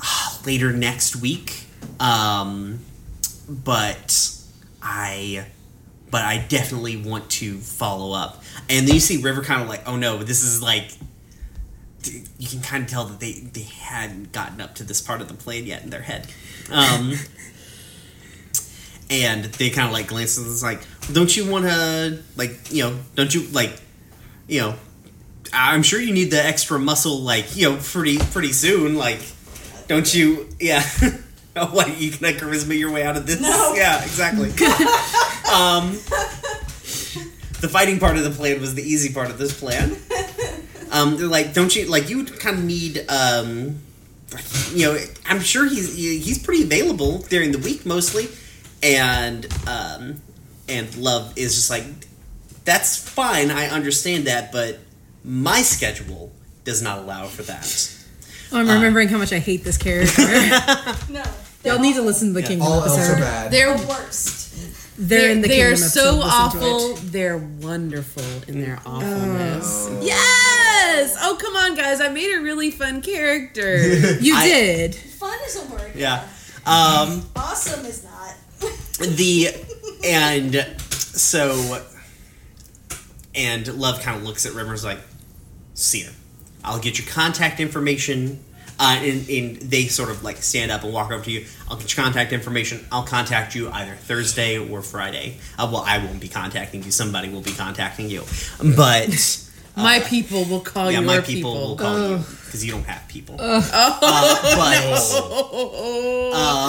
uh, 0.03 0.39
later 0.45 0.73
next 0.73 1.17
week. 1.17 1.67
Um, 2.01 2.81
but 3.49 4.31
I, 4.83 5.47
but 6.11 6.23
I 6.23 6.39
definitely 6.49 6.97
want 6.97 7.31
to 7.31 7.59
follow 7.59 8.13
up. 8.13 8.43
And 8.69 8.87
then 8.87 8.95
you 8.95 9.01
see 9.01 9.23
River 9.23 9.43
kind 9.43 9.63
of 9.63 9.69
like, 9.69 9.87
oh 9.87 9.97
no, 9.97 10.19
this 10.23 10.43
is 10.43 10.63
like. 10.63 10.91
You 12.39 12.47
can 12.47 12.61
kind 12.61 12.85
of 12.85 12.89
tell 12.89 13.05
that 13.07 13.19
they 13.19 13.33
they 13.33 13.63
hadn't 13.63 14.31
gotten 14.31 14.61
up 14.61 14.77
to 14.77 14.85
this 14.85 15.01
part 15.01 15.21
of 15.21 15.27
the 15.27 15.35
plan 15.35 15.67
yet 15.67 15.83
in 15.83 15.91
their 15.91 16.03
head. 16.03 16.29
Um, 16.71 17.15
and 19.11 19.45
they 19.45 19.71
kind 19.71 19.89
of 19.89 19.93
like 19.93 20.07
glance 20.07 20.39
and 20.39 20.47
it's 20.47 20.63
like, 20.63 20.81
don't 21.13 21.37
you 21.37 21.51
want 21.51 21.65
to 21.67 22.23
like 22.37 22.53
you 22.71 22.83
know 22.83 22.99
don't 23.15 23.35
you 23.35 23.47
like 23.49 23.73
you 24.49 24.61
know 24.61 24.75
I'm 25.53 25.83
sure 25.83 26.01
you 26.01 26.13
need 26.13 26.31
the 26.31 26.45
extra 26.45 26.79
muscle 26.79 27.21
like 27.21 27.57
you 27.57 27.71
know 27.71 27.79
pretty 27.81 28.19
pretty 28.19 28.53
soon 28.53 28.97
like 28.97 29.21
don't 29.89 30.13
you 30.13 30.49
yeah 30.59 30.85
what 31.71 31.99
you 31.99 32.11
gonna 32.11 32.35
charisma 32.35 32.79
your 32.79 32.91
way 32.91 33.03
out 33.03 33.17
of 33.17 33.27
this 33.27 33.41
No. 33.41 33.75
yeah 33.77 34.03
exactly 34.03 34.51
um 35.55 35.93
the 37.61 37.69
fighting 37.71 37.99
part 37.99 38.17
of 38.19 38.25
the 38.25 38.31
plan 38.31 38.61
was 38.61 38.75
the 38.75 38.83
easy 38.83 39.13
part 39.13 39.31
of 39.31 39.39
this 39.39 39.59
plan 39.59 39.97
um 40.93 41.17
they're 41.17 41.27
like 41.27 41.55
don't 41.55 41.75
you 41.75 41.87
like 41.87 42.11
you 42.11 42.25
kind 42.27 42.59
of 42.59 42.65
need 42.65 43.07
um 43.09 43.79
you 44.75 44.87
know 44.87 44.99
I'm 45.27 45.41
sure 45.41 45.67
he's 45.67 45.97
he's 45.97 46.39
pretty 46.39 46.65
available 46.65 47.19
during 47.31 47.53
the 47.53 47.59
week 47.59 47.87
mostly 47.87 48.29
and 48.83 49.47
um, 49.67 50.21
and 50.69 50.95
love 50.97 51.33
is 51.37 51.55
just 51.55 51.71
like 51.71 51.85
that's 52.65 52.97
fine 53.09 53.51
i 53.51 53.69
understand 53.69 54.27
that 54.27 54.53
but 54.53 54.81
my 55.25 55.63
schedule 55.63 56.33
does 56.65 56.83
not 56.83 56.99
allow 56.99 57.27
for 57.27 57.43
that 57.45 57.93
Oh, 58.53 58.61
I'm 58.61 58.69
remembering 58.69 59.09
how 59.09 59.19
much 59.19 59.33
I 59.33 59.41
hate 59.41 59.65
this 59.65 59.77
character. 59.77 60.23
No. 61.13 61.25
Y'all 61.67 61.79
need 61.81 61.95
to 61.97 62.03
listen 62.03 62.29
to 62.29 62.35
the 62.41 62.43
Kingdom 62.47 62.67
All 62.67 62.81
elves 62.83 62.97
are 62.97 63.01
episode. 63.01 63.21
bad. 63.21 63.51
They're 63.53 63.77
worst. 63.77 64.97
They're, 64.99 65.31
in 65.31 65.43
the 65.43 65.49
they 65.49 65.57
kingdom 65.57 65.71
are 65.71 65.73
of 65.75 65.79
so 65.79 66.13
listen 66.15 66.21
to 66.21 66.27
awful. 66.27 66.91
it. 66.93 67.13
They're 67.13 67.37
wonderful 67.37 68.23
in 68.49 68.61
their 68.63 68.79
awfulness. 68.87 69.91
Yes. 70.01 71.17
Oh 71.21 71.37
come 71.39 71.55
on, 71.55 71.75
guys! 71.75 72.01
I 72.01 72.09
made 72.09 72.35
a 72.35 72.41
really 72.41 72.71
fun 72.71 73.03
character. 73.03 73.77
You 74.21 74.35
I- 74.37 74.47
did. 74.49 74.95
Fun 74.95 75.39
is 75.47 75.57
a 75.63 75.67
word. 75.73 75.93
Yeah. 75.95 76.27
Um, 76.65 77.23
Awesome 77.37 77.85
is 77.85 78.05
not. 78.05 78.35
the 79.17 79.49
and 80.05 80.55
so 80.81 81.83
and 83.35 83.67
love 83.75 84.01
kind 84.01 84.17
of 84.17 84.23
looks 84.25 84.47
at 84.47 84.53
rivers 84.55 84.83
like 84.85 84.99
see 85.75 86.01
her 86.03 86.13
i'll 86.65 86.79
get 86.79 86.99
your 86.99 87.07
contact 87.09 87.61
information 87.61 88.43
uh, 88.79 88.99
and, 89.01 89.29
and 89.29 89.57
they 89.57 89.87
sort 89.87 90.11
of 90.11 90.23
like 90.23 90.37
stand 90.39 90.71
up 90.71 90.85
and 90.85 90.93
walk 90.93 91.11
over 91.11 91.25
to 91.25 91.31
you. 91.31 91.47
I'll 91.71 91.77
get 91.77 91.97
your 91.97 92.05
contact 92.05 92.33
information. 92.33 92.85
I'll 92.93 93.05
contact 93.05 93.55
you 93.55 93.71
either 93.71 93.95
thursday 93.95 94.59
or 94.59 94.83
friday. 94.83 95.37
Uh, 95.59 95.69
well 95.73 95.83
i 95.87 95.99
won't 95.99 96.21
be 96.21 96.29
contacting 96.29 96.83
you. 96.83 96.91
Somebody 96.91 97.29
will 97.29 97.43
be 97.43 97.53
contacting 97.53 98.11
you. 98.11 98.25
But 98.77 99.43
my 99.77 100.01
people 100.01 100.45
will 100.45 100.61
call 100.61 100.91
you. 100.91 100.99
yeah 100.99 101.05
my 101.05 101.21
people, 101.21 101.55
will 101.55 101.77
call 101.77 102.11
you 102.11 102.17
because 102.45 102.65
you 102.65 102.73
don't 102.73 102.85
have 102.85 103.07
people. 103.09 103.37
Uh, 103.39 103.61
but 103.61 103.71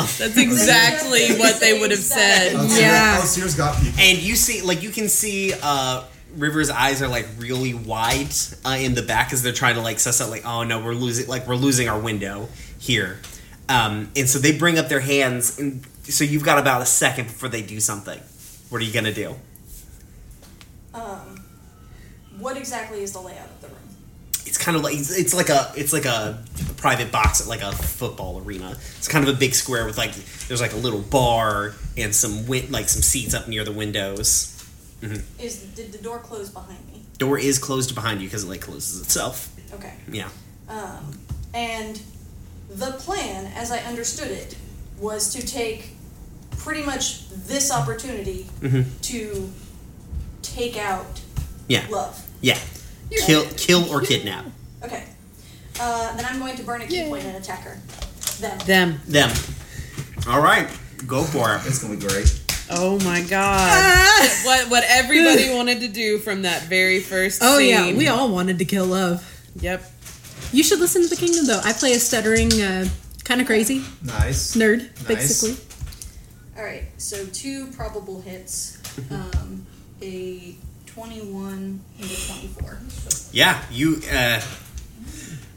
That's 0.17 0.37
exactly 0.37 1.35
what 1.37 1.59
they 1.59 1.79
would 1.79 1.91
have 1.91 1.99
said. 1.99 2.53
Oh, 2.55 2.77
Yeah. 2.79 3.19
Oh, 3.21 3.25
Seer's 3.25 3.55
got 3.55 3.77
people. 3.81 3.99
and 3.99 4.17
you 4.19 4.35
see 4.35 4.61
like 4.61 4.83
you 4.83 4.89
can 4.89 5.09
see 5.09 5.53
uh 5.61 6.03
River's 6.35 6.69
eyes 6.69 7.01
are 7.01 7.07
like 7.07 7.27
really 7.37 7.73
wide 7.73 8.31
uh, 8.65 8.77
in 8.79 8.95
the 8.95 9.01
back 9.01 9.33
as 9.33 9.43
they're 9.43 9.53
trying 9.53 9.75
to 9.75 9.81
like 9.81 9.99
suss 9.99 10.21
out 10.21 10.29
like 10.29 10.45
oh 10.45 10.63
no 10.63 10.83
we're 10.83 10.93
losing 10.93 11.27
like 11.27 11.47
we're 11.47 11.55
losing 11.55 11.89
our 11.89 11.99
window 11.99 12.49
here, 12.79 13.19
um, 13.69 14.11
and 14.15 14.29
so 14.29 14.39
they 14.39 14.57
bring 14.57 14.77
up 14.77 14.87
their 14.89 14.99
hands 14.99 15.59
and 15.59 15.85
so 16.03 16.23
you've 16.23 16.43
got 16.43 16.57
about 16.57 16.81
a 16.81 16.85
second 16.85 17.25
before 17.25 17.49
they 17.49 17.61
do 17.61 17.79
something. 17.79 18.19
What 18.69 18.81
are 18.81 18.85
you 18.85 18.93
gonna 18.93 19.13
do? 19.13 19.35
Um, 20.93 21.43
what 22.39 22.57
exactly 22.57 23.01
is 23.01 23.13
the 23.13 23.19
layout 23.19 23.49
of 23.49 23.61
the 23.61 23.67
room? 23.67 23.77
It's 24.45 24.57
kind 24.57 24.77
of 24.77 24.83
like 24.83 24.95
it's, 24.95 25.15
it's 25.17 25.33
like 25.33 25.49
a 25.49 25.71
it's 25.75 25.93
like 25.93 26.05
a 26.05 26.43
private 26.77 27.11
box 27.11 27.41
at 27.41 27.47
like 27.47 27.61
a 27.61 27.71
football 27.71 28.41
arena. 28.41 28.77
It's 28.97 29.07
kind 29.07 29.27
of 29.27 29.33
a 29.35 29.37
big 29.37 29.53
square 29.53 29.85
with 29.85 29.97
like 29.97 30.13
there's 30.47 30.61
like 30.61 30.73
a 30.73 30.77
little 30.77 31.01
bar 31.01 31.73
and 31.97 32.15
some 32.15 32.47
win- 32.47 32.71
like 32.71 32.87
some 32.89 33.01
seats 33.01 33.33
up 33.33 33.47
near 33.47 33.63
the 33.63 33.71
windows. 33.73 34.53
Is 35.01 35.63
did 35.75 35.91
the 35.91 35.97
door 35.99 36.19
close 36.19 36.49
behind 36.49 36.79
me? 36.87 37.03
Door 37.17 37.39
is 37.39 37.59
closed 37.59 37.93
behind 37.95 38.21
you 38.21 38.27
because 38.27 38.43
it 38.43 38.47
like 38.47 38.61
closes 38.61 39.01
itself. 39.01 39.53
Okay. 39.73 39.93
Yeah. 40.11 40.29
Um, 40.69 41.17
and 41.53 42.01
the 42.69 42.91
plan, 42.93 43.51
as 43.55 43.71
I 43.71 43.79
understood 43.79 44.31
it, 44.31 44.55
was 44.99 45.33
to 45.33 45.45
take 45.45 45.91
pretty 46.57 46.83
much 46.83 47.29
this 47.29 47.71
opportunity 47.71 48.47
to 49.03 49.49
take 50.41 50.77
out 50.77 51.21
Yeah. 51.67 51.85
love. 51.89 52.25
Yeah. 52.41 52.59
Kill, 53.25 53.45
kill 53.55 53.89
or 53.89 54.01
kidnap 54.01 54.45
Okay. 54.83 55.05
Uh, 55.79 56.15
then 56.17 56.25
I'm 56.25 56.39
going 56.39 56.55
to 56.57 56.63
burn 56.63 56.81
a 56.81 56.87
ki 56.87 57.07
point 57.07 57.23
and 57.23 57.37
attack 57.37 57.61
her. 57.61 57.79
Them. 58.39 58.57
Them. 58.65 58.99
them. 59.07 59.31
All 60.27 60.41
right, 60.41 60.67
go 61.05 61.23
for 61.23 61.55
it. 61.55 61.61
It's 61.65 61.79
gonna 61.81 61.95
be 61.95 62.05
great. 62.05 62.36
Oh 62.69 62.99
my 63.03 63.21
god. 63.21 64.29
what 64.45 64.69
what 64.69 64.83
everybody 64.87 65.49
wanted 65.55 65.79
to 65.81 65.87
do 65.87 66.17
from 66.19 66.41
that 66.41 66.63
very 66.63 66.99
first 66.99 67.41
Oh 67.43 67.57
scene. 67.59 67.69
yeah, 67.69 67.93
we 67.97 68.07
all 68.07 68.29
wanted 68.29 68.59
to 68.59 68.65
kill 68.65 68.85
love. 68.85 69.23
Yep. 69.61 69.83
You 70.51 70.63
should 70.63 70.79
listen 70.79 71.01
to 71.03 71.07
the 71.07 71.15
kingdom 71.15 71.45
though. 71.45 71.61
I 71.63 71.73
play 71.73 71.93
a 71.93 71.99
stuttering, 71.99 72.51
uh, 72.61 72.87
kind 73.23 73.41
of 73.41 73.47
crazy 73.47 73.83
Nice. 74.03 74.55
nerd, 74.55 74.79
Nice. 74.79 75.03
basically. 75.07 75.57
All 76.57 76.63
right. 76.63 76.83
So 76.97 77.25
two 77.27 77.67
probable 77.67 78.21
hits. 78.21 78.77
Um, 79.11 79.65
a 80.01 80.55
21 80.87 81.79
and 81.99 82.11
a 82.11 82.15
24. 82.15 82.79
Yeah, 83.31 83.61
you. 83.71 84.01
Uh, 84.11 84.41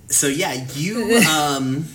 so 0.09 0.27
yeah, 0.27 0.67
you 0.75 1.17
um, 1.31 1.87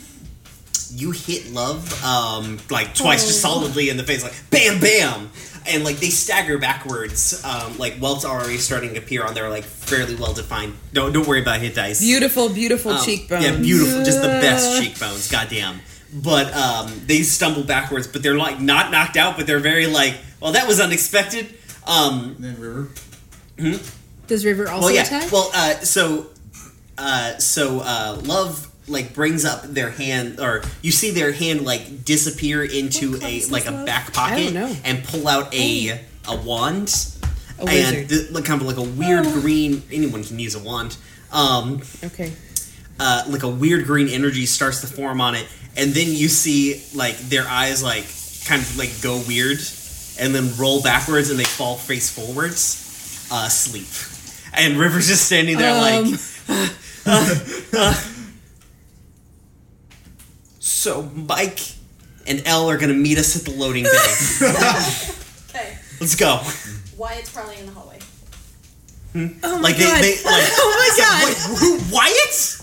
you 0.95 1.11
hit 1.11 1.51
love 1.51 2.03
um 2.03 2.57
like 2.69 2.95
twice, 2.95 3.27
just 3.27 3.41
solidly 3.41 3.89
in 3.89 3.97
the 3.97 4.03
face, 4.03 4.23
like 4.23 4.33
bam, 4.49 4.79
bam, 4.79 5.29
and 5.67 5.83
like 5.83 5.97
they 5.97 6.09
stagger 6.09 6.57
backwards. 6.57 7.43
Um, 7.43 7.77
like 7.77 7.99
welts 8.01 8.23
are 8.25 8.39
already 8.39 8.57
starting 8.57 8.93
to 8.93 8.99
appear 8.99 9.23
on 9.25 9.33
their 9.33 9.49
like 9.49 9.63
fairly 9.63 10.15
well 10.15 10.33
defined. 10.33 10.73
Don't 10.93 11.11
don't 11.13 11.27
worry 11.27 11.41
about 11.41 11.59
hit 11.59 11.75
dice. 11.75 11.99
Beautiful, 11.99 12.49
beautiful 12.49 12.91
Um, 12.91 13.05
cheekbones. 13.05 13.43
Yeah, 13.43 13.57
beautiful, 13.57 14.03
just 14.03 14.21
the 14.21 14.27
best 14.27 14.81
cheekbones. 14.81 15.29
Goddamn. 15.29 15.79
But 16.13 16.53
um, 16.55 17.01
they 17.07 17.23
stumble 17.23 17.63
backwards, 17.63 18.07
but 18.07 18.23
they're 18.23 18.37
like 18.37 18.61
not 18.61 18.89
knocked 18.89 19.17
out, 19.17 19.35
but 19.35 19.47
they're 19.47 19.59
very 19.59 19.87
like, 19.87 20.15
well, 20.39 20.53
that 20.53 20.65
was 20.67 20.79
unexpected. 20.79 21.53
Um, 21.85 22.35
And 22.37 22.43
then 22.45 22.59
River. 22.59 22.87
Does 24.27 24.45
River 24.45 24.69
also 24.69 24.87
well, 24.87 24.95
yeah. 24.95 25.03
attack? 25.03 25.31
Well, 25.31 25.51
uh, 25.53 25.73
so, 25.81 26.27
uh, 26.97 27.37
so 27.37 27.81
uh, 27.81 28.19
love 28.23 28.67
like 28.87 29.13
brings 29.13 29.45
up 29.45 29.63
their 29.63 29.89
hand, 29.89 30.39
or 30.39 30.61
you 30.81 30.91
see 30.91 31.11
their 31.11 31.31
hand 31.31 31.61
like 31.61 32.05
disappear 32.05 32.63
into 32.63 33.15
a 33.23 33.43
like 33.45 33.65
a 33.65 33.71
Love? 33.71 33.85
back 33.85 34.13
pocket 34.13 34.55
and 34.83 35.03
pull 35.03 35.27
out 35.27 35.53
a 35.53 35.99
a 36.27 36.35
wand. 36.35 36.93
A 37.59 37.63
and 37.69 38.09
th- 38.09 38.31
like 38.31 38.43
kind 38.45 38.59
of 38.61 38.67
like 38.67 38.77
a 38.77 38.83
weird 38.83 39.23
green. 39.25 39.81
Anyone 39.91 40.23
can 40.23 40.37
use 40.39 40.55
a 40.55 40.59
wand. 40.59 40.97
Um, 41.31 41.81
Okay. 42.03 42.31
uh, 42.99 43.23
like 43.29 43.43
a 43.43 43.47
weird 43.49 43.85
green 43.85 44.07
energy 44.09 44.45
starts 44.45 44.81
to 44.81 44.87
form 44.87 45.21
on 45.21 45.35
it, 45.35 45.45
and 45.77 45.93
then 45.93 46.07
you 46.09 46.27
see 46.27 46.83
like 46.93 47.17
their 47.17 47.47
eyes 47.47 47.81
like 47.81 48.05
kind 48.45 48.61
of 48.61 48.77
like 48.77 48.91
go 49.01 49.21
weird, 49.27 49.57
and 50.19 50.35
then 50.35 50.51
roll 50.57 50.81
backwards, 50.83 51.29
and 51.29 51.39
they 51.39 51.43
fall 51.45 51.75
face 51.77 52.09
forwards, 52.09 53.27
uh, 53.31 53.45
asleep. 53.47 53.87
And 54.53 54.77
River's 54.77 55.07
just 55.07 55.25
standing 55.25 55.57
there 55.57 55.71
Um. 55.73 56.11
like. 56.11 56.19
So 60.67 61.03
Mike 61.13 61.59
and 62.25 62.41
Elle 62.45 62.69
are 62.71 62.77
gonna 62.77 62.95
meet 62.95 63.19
us 63.19 63.35
at 63.35 63.43
the 63.45 63.51
loading 63.51 63.83
bay. 63.83 63.91
Okay. 65.55 65.77
Let's 66.01 66.15
go. 66.15 66.41
Wyatt's 66.97 67.31
probably 67.31 67.57
in 67.59 67.65
the 67.67 67.71
hallway. 67.71 67.97
oh 69.15 69.29
my 69.41 69.59
Like 69.61 69.77
they, 69.77 69.83
god! 69.85 70.03
they 70.03 70.15
like. 70.25 70.43
oh 70.51 70.75
my 70.75 70.89
god! 70.97 71.25
Wait, 71.27 71.37
who? 71.59 71.95
Wyatt? 71.95 72.61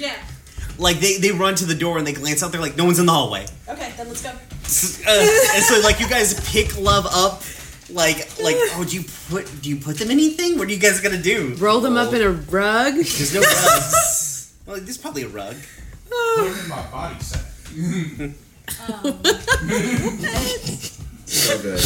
Yeah. 0.00 0.14
Like 0.78 1.00
they, 1.00 1.18
they 1.18 1.30
run 1.32 1.56
to 1.56 1.66
the 1.66 1.74
door 1.74 1.98
and 1.98 2.06
they 2.06 2.12
glance 2.14 2.42
out. 2.42 2.52
They're 2.52 2.60
like, 2.60 2.76
no 2.78 2.86
one's 2.86 2.98
in 3.00 3.04
the 3.06 3.12
hallway. 3.12 3.44
Okay, 3.68 3.92
then 3.98 4.08
let's 4.08 4.22
go. 4.22 4.30
uh, 4.30 4.32
and 5.54 5.62
so 5.64 5.80
like 5.82 6.00
you 6.00 6.08
guys 6.08 6.40
pick 6.50 6.78
love 6.80 7.06
up 7.10 7.42
like 7.90 8.16
like 8.42 8.56
oh 8.76 8.84
do 8.88 8.96
you 8.96 9.04
put 9.28 9.44
do 9.62 9.68
you 9.68 9.76
put 9.76 9.96
them 9.98 10.08
in 10.10 10.12
anything 10.12 10.58
what 10.58 10.68
are 10.68 10.72
you 10.72 10.78
guys 10.78 11.00
gonna 11.00 11.20
do 11.20 11.54
Roll 11.58 11.80
them 11.80 11.96
up 11.96 12.12
in 12.14 12.20
a 12.22 12.30
rug. 12.30 12.94
there's 12.94 13.34
no 13.34 13.40
rugs 13.40 14.52
well 14.66 14.76
there's 14.80 14.98
probably 14.98 15.22
a 15.22 15.28
rug 15.28 15.56
Put 16.08 16.44
them 16.44 16.58
in 16.64 16.68
my 16.68 16.82
body 16.90 17.20
set. 17.20 17.44
So 21.26 21.58
good. 21.60 21.80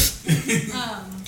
Um, 0.75 1.23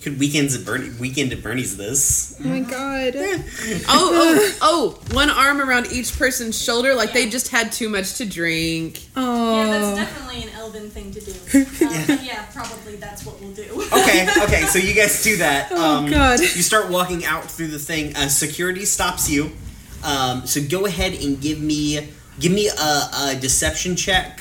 could 0.00 0.18
weekends 0.18 0.56
at 0.56 0.64
Bernie 0.64 0.90
weekend 0.98 1.32
at 1.32 1.44
Bernie's 1.44 1.76
this 1.76 2.36
Oh 2.44 2.48
my 2.48 2.58
god! 2.60 3.14
Oh, 3.88 4.10
oh, 4.12 4.58
oh! 4.60 5.14
One 5.14 5.30
arm 5.30 5.60
around 5.60 5.92
each 5.92 6.18
person's 6.18 6.60
shoulder, 6.60 6.94
like 6.94 7.12
they 7.12 7.28
just 7.30 7.48
had 7.48 7.70
too 7.70 7.88
much 7.88 8.14
to 8.14 8.24
drink. 8.26 9.00
Oh, 9.14 9.56
yeah, 9.64 9.66
that's 9.78 9.96
definitely 10.10 10.42
an 10.42 10.48
elven 10.58 10.90
thing 10.90 11.12
to 11.12 11.20
do. 11.20 11.32
Um, 11.82 12.18
yeah. 12.24 12.46
probably 12.52 12.96
that's 12.96 13.24
what 13.24 13.40
we'll 13.40 13.52
do. 13.52 13.64
okay 13.92 14.26
okay 14.42 14.62
so 14.66 14.78
you 14.78 14.94
guys 14.94 15.22
do 15.22 15.36
that 15.36 15.68
Oh, 15.70 15.98
um, 15.98 16.10
God. 16.10 16.40
you 16.40 16.46
start 16.46 16.90
walking 16.90 17.24
out 17.24 17.44
through 17.44 17.68
the 17.68 17.78
thing 17.78 18.16
uh, 18.16 18.28
security 18.28 18.84
stops 18.84 19.28
you 19.30 19.50
um, 20.02 20.46
so 20.46 20.60
go 20.68 20.86
ahead 20.86 21.12
and 21.12 21.40
give 21.40 21.60
me 21.60 22.08
give 22.40 22.52
me 22.52 22.68
a, 22.68 22.72
a 22.72 23.36
deception 23.40 23.96
check 23.96 24.40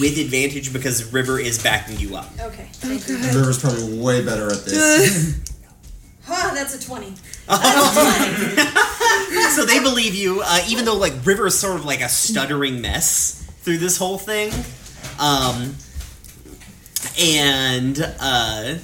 with 0.00 0.18
advantage 0.18 0.72
because 0.72 1.12
River 1.12 1.38
is 1.38 1.62
backing 1.62 1.98
you 1.98 2.16
up 2.16 2.30
Okay, 2.40 2.66
thank 2.72 3.06
you. 3.08 3.16
River's 3.16 3.60
probably 3.60 3.98
way 3.98 4.24
better 4.24 4.50
at 4.50 4.64
this. 4.64 5.38
Ah, 6.28 6.52
that's 6.54 6.72
a 6.76 6.80
20. 6.80 7.06
so 9.50 9.64
they 9.66 9.80
believe 9.80 10.14
you, 10.14 10.40
uh, 10.44 10.60
even 10.68 10.84
though 10.84 10.96
like 10.96 11.12
River 11.26 11.48
is 11.48 11.58
sort 11.58 11.74
of 11.74 11.84
like 11.84 12.00
a 12.00 12.08
stuttering 12.08 12.80
mess 12.80 13.42
through 13.62 13.78
this 13.78 13.96
whole 13.98 14.18
thing. 14.18 14.52
Um, 15.18 15.74
and 17.20 17.98
uh, 18.20 18.76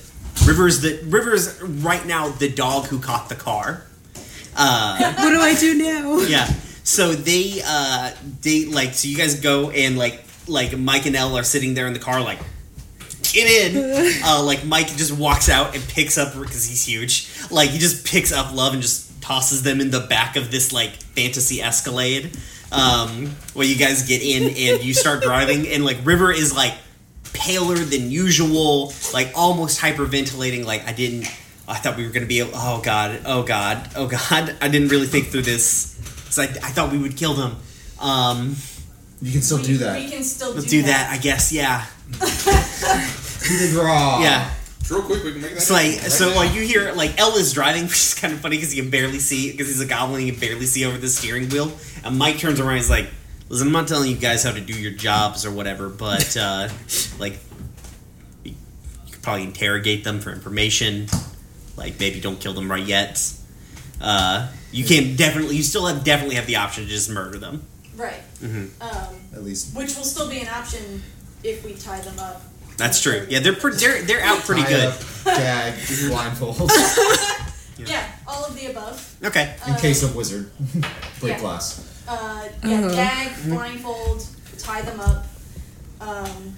River's 0.46 0.80
the 0.80 1.00
River's 1.06 1.62
right 1.62 2.04
now 2.04 2.30
the 2.30 2.48
dog 2.50 2.86
who 2.86 2.98
caught 2.98 3.28
the 3.28 3.36
car. 3.36 3.84
Uh, 4.56 5.14
what 5.14 5.30
do 5.30 5.40
I 5.40 5.54
do 5.54 5.74
now? 5.78 6.18
yeah. 6.22 6.52
So 6.88 7.12
they 7.12 7.60
uh, 7.62 8.12
they 8.40 8.64
like 8.64 8.94
so 8.94 9.08
you 9.08 9.16
guys 9.18 9.40
go 9.40 9.68
and 9.68 9.98
like 9.98 10.24
like 10.46 10.76
Mike 10.76 11.04
and 11.04 11.14
Elle 11.14 11.36
are 11.36 11.42
sitting 11.42 11.74
there 11.74 11.86
in 11.86 11.92
the 11.92 11.98
car 11.98 12.22
like 12.22 12.38
get 13.24 13.74
in. 13.74 14.14
Uh, 14.24 14.42
like 14.42 14.64
Mike 14.64 14.86
just 14.96 15.12
walks 15.12 15.50
out 15.50 15.74
and 15.74 15.84
picks 15.90 16.16
up 16.16 16.32
because 16.32 16.66
he's 16.66 16.82
huge. 16.86 17.28
Like 17.50 17.68
he 17.68 17.78
just 17.78 18.06
picks 18.06 18.32
up 18.32 18.54
Love 18.54 18.72
and 18.72 18.80
just 18.80 19.20
tosses 19.20 19.62
them 19.62 19.82
in 19.82 19.90
the 19.90 20.00
back 20.00 20.36
of 20.36 20.50
this 20.50 20.72
like 20.72 20.92
fantasy 20.92 21.60
Escalade. 21.60 22.34
Um, 22.72 23.26
where 23.52 23.66
you 23.66 23.76
guys 23.76 24.08
get 24.08 24.22
in 24.22 24.44
and 24.44 24.82
you 24.82 24.94
start 24.94 25.22
driving 25.22 25.68
and 25.68 25.84
like 25.84 25.98
River 26.04 26.32
is 26.32 26.56
like 26.56 26.72
paler 27.34 27.76
than 27.76 28.10
usual, 28.10 28.94
like 29.12 29.32
almost 29.36 29.78
hyperventilating. 29.78 30.64
Like 30.64 30.88
I 30.88 30.92
didn't. 30.94 31.26
I 31.68 31.76
thought 31.76 31.98
we 31.98 32.06
were 32.06 32.12
gonna 32.12 32.24
be. 32.24 32.40
Oh 32.42 32.80
god. 32.82 33.20
Oh 33.26 33.42
god. 33.42 33.90
Oh 33.94 34.06
god. 34.06 34.56
I 34.62 34.68
didn't 34.68 34.88
really 34.88 35.06
think 35.06 35.26
through 35.26 35.42
this. 35.42 35.97
It's 36.38 36.56
like 36.56 36.64
I 36.64 36.68
thought 36.68 36.92
we 36.92 36.98
would 36.98 37.16
kill 37.16 37.34
them. 37.34 37.56
Um, 38.00 38.56
You 39.20 39.32
can 39.32 39.42
still 39.42 39.58
we, 39.58 39.64
do 39.64 39.78
that. 39.78 39.98
We 39.98 40.10
can 40.10 40.22
still 40.22 40.54
let's 40.54 40.66
do, 40.66 40.82
do 40.82 40.86
that. 40.86 41.10
I 41.10 41.18
guess. 41.18 41.52
Yeah. 41.52 41.84
Do 42.10 43.56
the 43.56 43.70
draw. 43.72 44.20
Yeah. 44.20 44.50
Real 44.90 45.02
quick, 45.02 45.22
we 45.22 45.32
can 45.32 45.40
make 45.40 45.50
that. 45.50 45.56
It's 45.58 45.70
like 45.70 45.92
happen 45.92 46.10
so 46.10 46.28
right 46.28 46.36
like 46.36 46.54
you 46.54 46.62
hear 46.62 46.92
like 46.92 47.18
El 47.18 47.36
is 47.36 47.52
driving, 47.52 47.82
which 47.88 47.92
is 47.92 48.14
kind 48.14 48.32
of 48.32 48.40
funny 48.40 48.56
because 48.56 48.72
he 48.72 48.80
can 48.80 48.90
barely 48.90 49.18
see 49.18 49.50
because 49.52 49.68
he's 49.68 49.80
a 49.80 49.86
goblin. 49.86 50.22
He 50.22 50.30
can 50.30 50.40
barely 50.40 50.66
see 50.66 50.84
over 50.84 50.98
the 50.98 51.08
steering 51.08 51.48
wheel. 51.50 51.70
And 52.04 52.18
Mike 52.18 52.38
turns 52.38 52.60
around. 52.60 52.76
He's 52.76 52.90
like, 52.90 53.08
"Listen, 53.48 53.68
I'm 53.68 53.72
not 53.72 53.88
telling 53.88 54.10
you 54.10 54.16
guys 54.16 54.42
how 54.42 54.52
to 54.52 54.60
do 54.60 54.78
your 54.78 54.92
jobs 54.92 55.44
or 55.46 55.50
whatever, 55.50 55.88
but 55.88 56.36
uh, 56.36 56.68
like 57.18 57.38
you 58.44 58.54
could 59.10 59.22
probably 59.22 59.44
interrogate 59.44 60.04
them 60.04 60.20
for 60.20 60.32
information. 60.32 61.06
Like 61.76 62.00
maybe 62.00 62.20
don't 62.20 62.40
kill 62.40 62.54
them 62.54 62.70
right 62.70 62.84
yet. 62.84 63.18
Uh, 64.00 64.48
you 64.72 64.84
can 64.84 65.16
definitely, 65.16 65.56
you 65.56 65.62
still 65.62 65.86
have 65.86 66.04
definitely 66.04 66.36
have 66.36 66.46
the 66.46 66.56
option 66.56 66.84
to 66.84 66.90
just 66.90 67.10
murder 67.10 67.38
them. 67.38 67.62
Right. 67.96 68.20
Mm-hmm. 68.40 68.80
Um, 68.82 69.16
At 69.34 69.42
least. 69.42 69.74
which 69.76 69.96
will 69.96 70.04
still 70.04 70.28
be 70.28 70.40
an 70.40 70.48
option 70.48 71.02
if 71.42 71.64
we 71.64 71.74
tie 71.74 72.00
them 72.00 72.18
up. 72.18 72.42
That's 72.76 73.00
true. 73.02 73.26
Yeah, 73.28 73.40
they're 73.40 73.54
pre- 73.56 73.74
they're 73.74 74.02
they're 74.02 74.20
out 74.22 74.38
pretty 74.44 74.62
Tie 74.62 74.68
good. 74.68 74.84
up, 74.86 75.00
gag, 75.24 75.74
blindfold. 76.08 76.70
Yeah, 77.86 78.04
all 78.26 78.44
of 78.44 78.56
the 78.56 78.66
above. 78.66 79.16
Okay. 79.24 79.54
In 79.66 79.74
Um, 79.74 79.80
case 79.80 80.02
of 80.02 80.16
wizard. 80.16 80.50
Break 81.20 81.34
yeah. 81.34 81.38
glass. 81.38 82.02
Uh, 82.08 82.48
yeah, 82.64 82.78
Uh-huh. 82.80 82.88
gag, 82.90 83.44
blindfold, 83.44 84.26
tie 84.58 84.82
them 84.82 84.98
up, 84.98 85.24
um, 86.00 86.56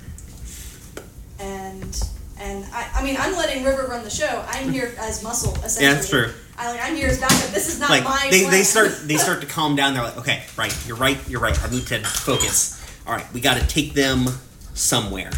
and 1.39 2.03
and 2.39 2.65
I, 2.73 2.89
I 2.97 3.03
mean 3.05 3.17
I'm 3.19 3.35
letting 3.37 3.65
River 3.65 3.87
run 3.89 4.03
the 4.05 4.11
show. 4.11 4.45
I'm 4.49 4.71
here 4.73 4.95
as 4.99 5.23
muscle 5.23 5.55
essentially. 5.57 5.87
Yeah, 5.87 5.95
that's 5.95 6.09
true. 6.09 6.33
I 6.63 6.71
like 6.73 6.81
I'm 6.85 6.95
here 6.95 7.09
as 7.09 7.19
backup. 7.19 7.49
This 7.55 7.69
is 7.73 7.81
not 7.81 7.89
like 7.89 8.05
my. 8.05 8.29
they, 8.31 8.45
they 8.51 8.63
start 8.65 8.93
they 9.09 9.17
start 9.27 9.41
to 9.41 9.47
calm 9.47 9.77
down 9.77 9.95
they're 9.95 10.03
like 10.03 10.19
okay 10.19 10.43
right 10.59 10.77
you're 10.87 10.97
right 10.97 11.17
you're 11.29 11.41
right 11.41 11.59
i 11.65 11.71
need 11.71 11.87
to 11.87 11.99
focus 12.01 12.77
all 13.07 13.15
right 13.15 13.25
we 13.33 13.41
got 13.41 13.57
to 13.59 13.67
take 13.67 13.95
them 13.95 14.27
somewhere 14.75 15.31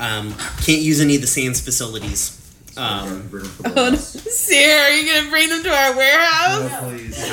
um, 0.00 0.34
can't 0.62 0.80
use 0.82 1.00
any 1.00 1.14
of 1.14 1.20
the 1.20 1.26
sands 1.28 1.60
facilities 1.60 2.36
um, 2.76 3.26
Bring 3.28 3.42
them 3.44 3.52
from 3.52 3.62
the 3.72 3.80
Oh, 3.80 3.84
no. 3.84 3.90
house. 3.90 4.06
Sarah, 4.34 4.84
are 4.84 4.90
you 4.96 5.12
gonna 5.14 5.28
bring 5.30 5.48
them 5.50 5.62
to 5.64 5.68
our 5.70 5.96
warehouse? 5.96 6.70
Oh, 6.72 6.88
please. 6.88 7.16
they 7.20 7.26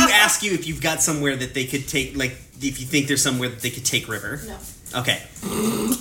do 0.00 0.12
ask 0.14 0.42
you 0.42 0.52
if 0.52 0.66
you've 0.66 0.80
got 0.80 1.02
somewhere 1.02 1.36
that 1.36 1.54
they 1.54 1.64
could 1.66 1.86
take 1.88 2.16
like 2.16 2.32
if 2.62 2.80
you 2.80 2.86
think 2.86 3.06
there's 3.08 3.20
somewhere 3.22 3.48
that 3.50 3.60
they 3.60 3.70
could 3.70 3.84
take 3.84 4.08
river 4.08 4.40
No. 4.46 4.56
okay 5.00 5.22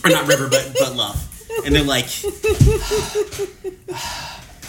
or 0.04 0.10
not 0.10 0.28
river 0.28 0.48
but 0.50 0.72
but 0.80 0.96
love 0.96 1.22
and 1.66 1.76
they're 1.76 1.84
like 1.84 2.06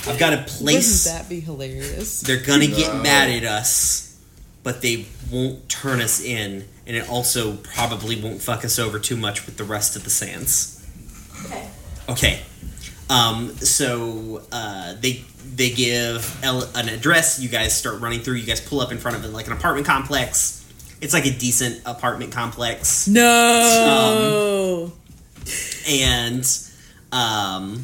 i've 0.08 0.18
got 0.18 0.32
a 0.32 0.38
place 0.42 1.04
Wouldn't 1.06 1.20
that 1.22 1.28
be 1.28 1.40
hilarious? 1.40 2.20
They're 2.22 2.40
gonna 2.42 2.66
get 2.66 2.94
No. 2.94 3.02
mad 3.02 3.30
at 3.30 3.44
us, 3.44 4.16
but 4.62 4.82
they 4.82 5.06
won't 5.30 5.68
turn 5.68 6.00
us 6.00 6.20
in, 6.20 6.66
and 6.86 6.96
it 6.96 7.08
also 7.08 7.56
probably 7.56 8.20
won't 8.20 8.40
fuck 8.42 8.64
us 8.64 8.78
over 8.78 8.98
too 8.98 9.16
much 9.16 9.46
with 9.46 9.56
the 9.56 9.64
rest 9.64 9.96
of 9.96 10.04
the 10.04 10.10
sands. 10.10 10.82
Okay. 11.46 11.68
Okay. 12.08 12.40
Um, 13.10 13.56
so 13.58 14.42
uh, 14.52 14.94
they 15.00 15.24
they 15.54 15.70
give 15.70 16.38
El- 16.42 16.68
an 16.74 16.88
address. 16.88 17.38
You 17.40 17.48
guys 17.48 17.74
start 17.76 18.00
running 18.00 18.20
through. 18.20 18.34
You 18.34 18.46
guys 18.46 18.60
pull 18.60 18.80
up 18.80 18.92
in 18.92 18.98
front 18.98 19.16
of 19.16 19.24
it 19.24 19.28
like 19.28 19.46
an 19.46 19.52
apartment 19.54 19.86
complex. 19.86 20.54
It's 21.00 21.14
like 21.14 21.26
a 21.26 21.30
decent 21.30 21.80
apartment 21.86 22.32
complex, 22.32 23.06
No. 23.06 24.92
and 25.88 26.44
um, 27.12 27.80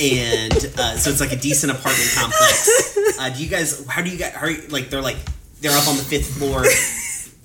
and 0.00 0.52
uh, 0.78 0.96
so 0.96 1.10
it's 1.10 1.20
like 1.20 1.32
a 1.32 1.36
decent 1.36 1.72
apartment 1.72 2.10
complex. 2.14 3.18
Uh, 3.18 3.28
do 3.30 3.42
you 3.42 3.50
guys? 3.50 3.86
How 3.86 4.02
do 4.02 4.10
you 4.10 4.18
guys? 4.18 4.32
How 4.32 4.46
are 4.46 4.50
you, 4.50 4.66
like 4.68 4.88
they're 4.88 5.02
like 5.02 5.18
they're 5.60 5.76
up 5.76 5.86
on 5.88 5.96
the 5.96 6.02
fifth 6.02 6.38
floor. 6.38 6.64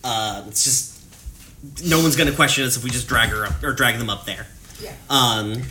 Uh, 0.03 0.43
it's 0.47 0.63
just 0.63 1.83
no 1.83 2.01
one's 2.01 2.15
gonna 2.15 2.31
question 2.31 2.63
us 2.63 2.77
if 2.77 2.83
we 2.83 2.89
just 2.89 3.07
drag 3.07 3.29
her 3.29 3.45
up 3.45 3.61
or 3.63 3.73
drag 3.73 3.97
them 3.97 4.09
up 4.09 4.25
there. 4.25 4.47
Yeah. 4.79 4.93
Um, 5.09 5.63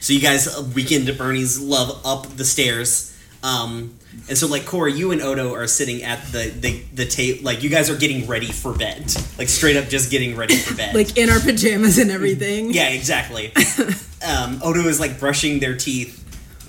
so 0.00 0.12
you 0.12 0.20
guys 0.20 0.48
uh, 0.48 0.66
weekend 0.74 1.08
at 1.08 1.18
Bernie's 1.18 1.60
love 1.60 2.00
up 2.04 2.26
the 2.36 2.44
stairs. 2.44 3.10
Um, 3.42 3.98
and 4.28 4.38
so 4.38 4.46
like 4.46 4.64
Cora, 4.64 4.90
you 4.90 5.12
and 5.12 5.20
Odo 5.20 5.54
are 5.54 5.66
sitting 5.66 6.02
at 6.02 6.24
the 6.32 6.48
the 6.48 6.82
the 6.94 7.04
tape. 7.04 7.44
Like 7.44 7.62
you 7.62 7.68
guys 7.68 7.90
are 7.90 7.96
getting 7.96 8.26
ready 8.26 8.50
for 8.50 8.72
bed. 8.72 9.14
Like 9.38 9.48
straight 9.48 9.76
up, 9.76 9.88
just 9.88 10.10
getting 10.10 10.36
ready 10.36 10.56
for 10.56 10.74
bed. 10.74 10.94
Like 10.94 11.18
in 11.18 11.28
our 11.28 11.40
pajamas 11.40 11.98
and 11.98 12.10
everything. 12.10 12.72
Yeah, 12.72 12.88
exactly. 12.88 13.52
um, 14.26 14.60
Odo 14.62 14.80
is 14.88 14.98
like 14.98 15.20
brushing 15.20 15.60
their 15.60 15.76
teeth, 15.76 16.23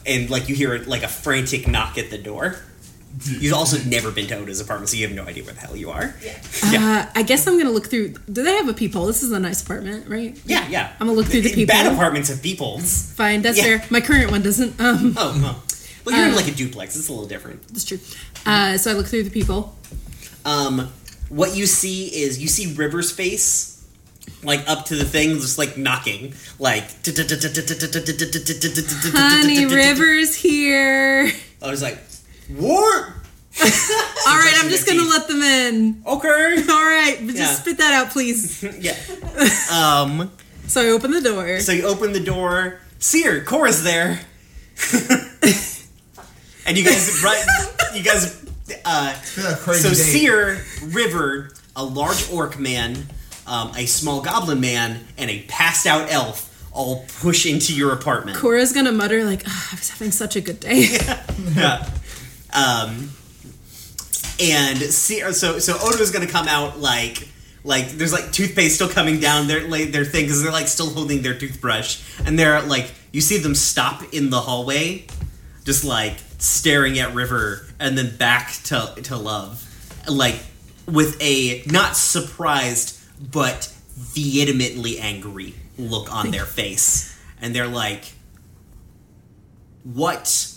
and 0.06 0.30
like 0.30 0.50
you 0.50 0.56
hear 0.56 0.78
like 0.80 1.04
a 1.04 1.08
frantic 1.08 1.68
knock 1.68 1.98
at 1.98 2.10
the 2.10 2.18
door. 2.18 2.58
You've 3.40 3.54
also 3.54 3.78
never 3.88 4.12
been 4.12 4.28
to 4.28 4.36
Oda's 4.36 4.60
apartment, 4.60 4.90
so 4.90 4.98
you 4.98 5.08
have 5.08 5.16
no 5.16 5.24
idea 5.24 5.46
where 5.46 5.54
the 5.54 5.62
hell 5.62 5.74
you 5.78 5.90
are. 5.90 6.14
Yeah. 6.22 6.38
Yeah, 6.70 7.08
Uh, 7.08 7.12
I 7.16 7.24
guess 7.24 7.48
I'm 7.48 7.58
gonna 7.58 7.72
look 7.72 7.88
through. 7.88 8.10
Do 8.30 8.44
they 8.44 8.56
have 8.58 8.68
a 8.68 8.74
peephole? 8.74 9.06
This 9.08 9.24
is 9.24 9.32
a 9.32 9.40
nice 9.40 9.62
apartment, 9.64 10.10
right? 10.10 10.38
yeah, 10.46 10.68
yeah. 10.68 10.92
I'm 11.00 11.08
gonna 11.08 11.18
look 11.18 11.28
through 11.28 11.42
the 11.42 11.54
people. 11.54 11.74
Bad 11.74 11.92
apartments 11.94 12.28
have 12.28 12.42
peoples. 12.44 13.14
Fine, 13.16 13.42
that's 13.42 13.58
Yeah. 13.58 13.64
fair. 13.80 13.86
My 13.90 14.02
current 14.02 14.32
one 14.32 14.42
doesn't. 14.42 14.80
Um, 14.82 15.16
Oh, 15.18 15.40
well. 15.42 15.64
Well, 16.04 16.16
you're 16.16 16.28
in 16.28 16.34
Uh, 16.34 16.36
like 16.36 16.50
a 16.50 16.52
duplex. 16.52 16.96
It's 16.98 17.08
a 17.08 17.12
little 17.14 17.28
different. 17.28 17.66
that's 17.70 17.86
true. 17.86 18.00
Uh, 18.46 18.78
so 18.78 18.92
I 18.92 18.94
look 18.96 19.08
through 19.08 19.24
the 19.24 19.30
people. 19.32 19.78
Um, 20.44 20.90
what 21.30 21.56
you 21.56 21.66
see 21.68 22.08
is 22.08 22.38
you 22.38 22.48
see 22.50 22.74
River's 22.76 23.12
face, 23.12 23.75
like 24.46 24.68
up 24.70 24.86
to 24.86 24.96
the 24.96 25.06
thing, 25.06 25.36
just 25.40 25.58
like 25.58 25.78
knocking, 25.78 26.34
like. 26.60 26.84
Honey 29.14 29.66
Rivers 29.66 30.36
here. 30.36 31.32
I 31.62 31.70
was 31.70 31.82
like, 31.82 31.98
what? 32.56 33.04
All 34.28 34.38
right, 34.38 34.54
I'm 34.58 34.70
just 34.70 34.86
gonna 34.86 35.04
let 35.04 35.28
them 35.28 35.42
in. 35.42 36.04
Okay. 36.06 36.28
All 36.70 36.84
right, 36.86 37.18
but 37.22 37.36
just 37.36 37.38
Yeah. 37.38 37.54
spit 37.56 37.78
that 37.78 37.94
out, 37.94 38.12
please. 38.12 38.64
yeah. 38.80 38.96
Um. 39.72 40.32
So 40.68 40.82
I 40.82 40.88
open 40.90 41.12
the 41.12 41.22
door. 41.22 41.60
So 41.60 41.72
you 41.72 41.86
open 41.86 42.12
the 42.12 42.20
door. 42.20 42.80
Seer, 43.00 43.44
Cora's 43.44 43.84
there. 43.84 44.20
and 46.66 46.78
you 46.78 46.84
guys, 46.84 47.22
right? 47.24 47.46
You 47.94 48.04
guys. 48.04 48.44
Uh, 48.84 49.16
been 49.36 49.46
a 49.46 49.56
crazy 49.58 49.82
so 49.84 49.90
day. 49.90 49.96
Seer, 49.96 50.66
River, 50.86 51.52
a 51.76 51.84
large 51.86 52.30
orc 52.32 52.58
man, 52.60 53.06
um, 53.48 53.72
a 53.76 53.86
small 53.86 54.22
goblin 54.22 54.60
man, 54.60 55.06
and 55.18 55.30
a 55.30 55.42
passed 55.44 55.86
out 55.86 56.12
elf 56.12 56.52
all 56.72 57.06
push 57.20 57.46
into 57.46 57.74
your 57.74 57.94
apartment. 57.94 58.38
Cora's 58.38 58.74
gonna 58.74 58.92
mutter 58.92 59.24
like, 59.24 59.44
"Ah, 59.48 59.70
"I 59.72 59.76
was 59.76 59.90
having 59.90 60.12
such 60.12 60.36
a 60.36 60.42
good 60.42 60.60
day." 60.60 60.98
yeah. 61.56 61.90
Um, 62.54 63.12
and 64.40 64.78
see, 64.78 65.20
so 65.34 65.60
so 65.60 65.78
Odo's 65.82 66.12
gonna 66.12 66.28
come 66.28 66.48
out 66.48 66.80
like 66.80 67.28
like 67.64 67.90
there's 67.92 68.14
like 68.14 68.32
toothpaste 68.32 68.76
still 68.76 68.90
coming 68.90 69.20
down 69.20 69.48
their 69.48 69.68
like, 69.68 69.92
their 69.92 70.06
thing 70.06 70.26
because 70.26 70.44
they're 70.44 70.52
like 70.52 70.68
still 70.68 70.90
holding 70.90 71.22
their 71.22 71.38
toothbrush 71.38 72.02
and 72.26 72.38
they're 72.38 72.62
like 72.62 72.92
you 73.12 73.22
see 73.22 73.38
them 73.38 73.56
stop 73.56 74.04
in 74.14 74.30
the 74.30 74.42
hallway, 74.42 75.06
just 75.64 75.84
like 75.84 76.18
staring 76.38 77.00
at 77.00 77.14
River 77.14 77.66
and 77.80 77.98
then 77.98 78.16
back 78.18 78.52
to 78.66 78.94
to 79.04 79.16
Love, 79.16 79.64
like 80.08 80.40
with 80.86 81.18
a 81.22 81.64
not 81.66 81.96
surprised 81.96 82.95
but 83.20 83.72
vehemently 83.98 85.00
angry 85.00 85.54
look 85.78 86.12
on 86.14 86.32
their 86.32 86.46
face, 86.46 87.18
and 87.42 87.56
they're 87.56 87.68
like, 87.68 88.04
"What?" 89.84 90.52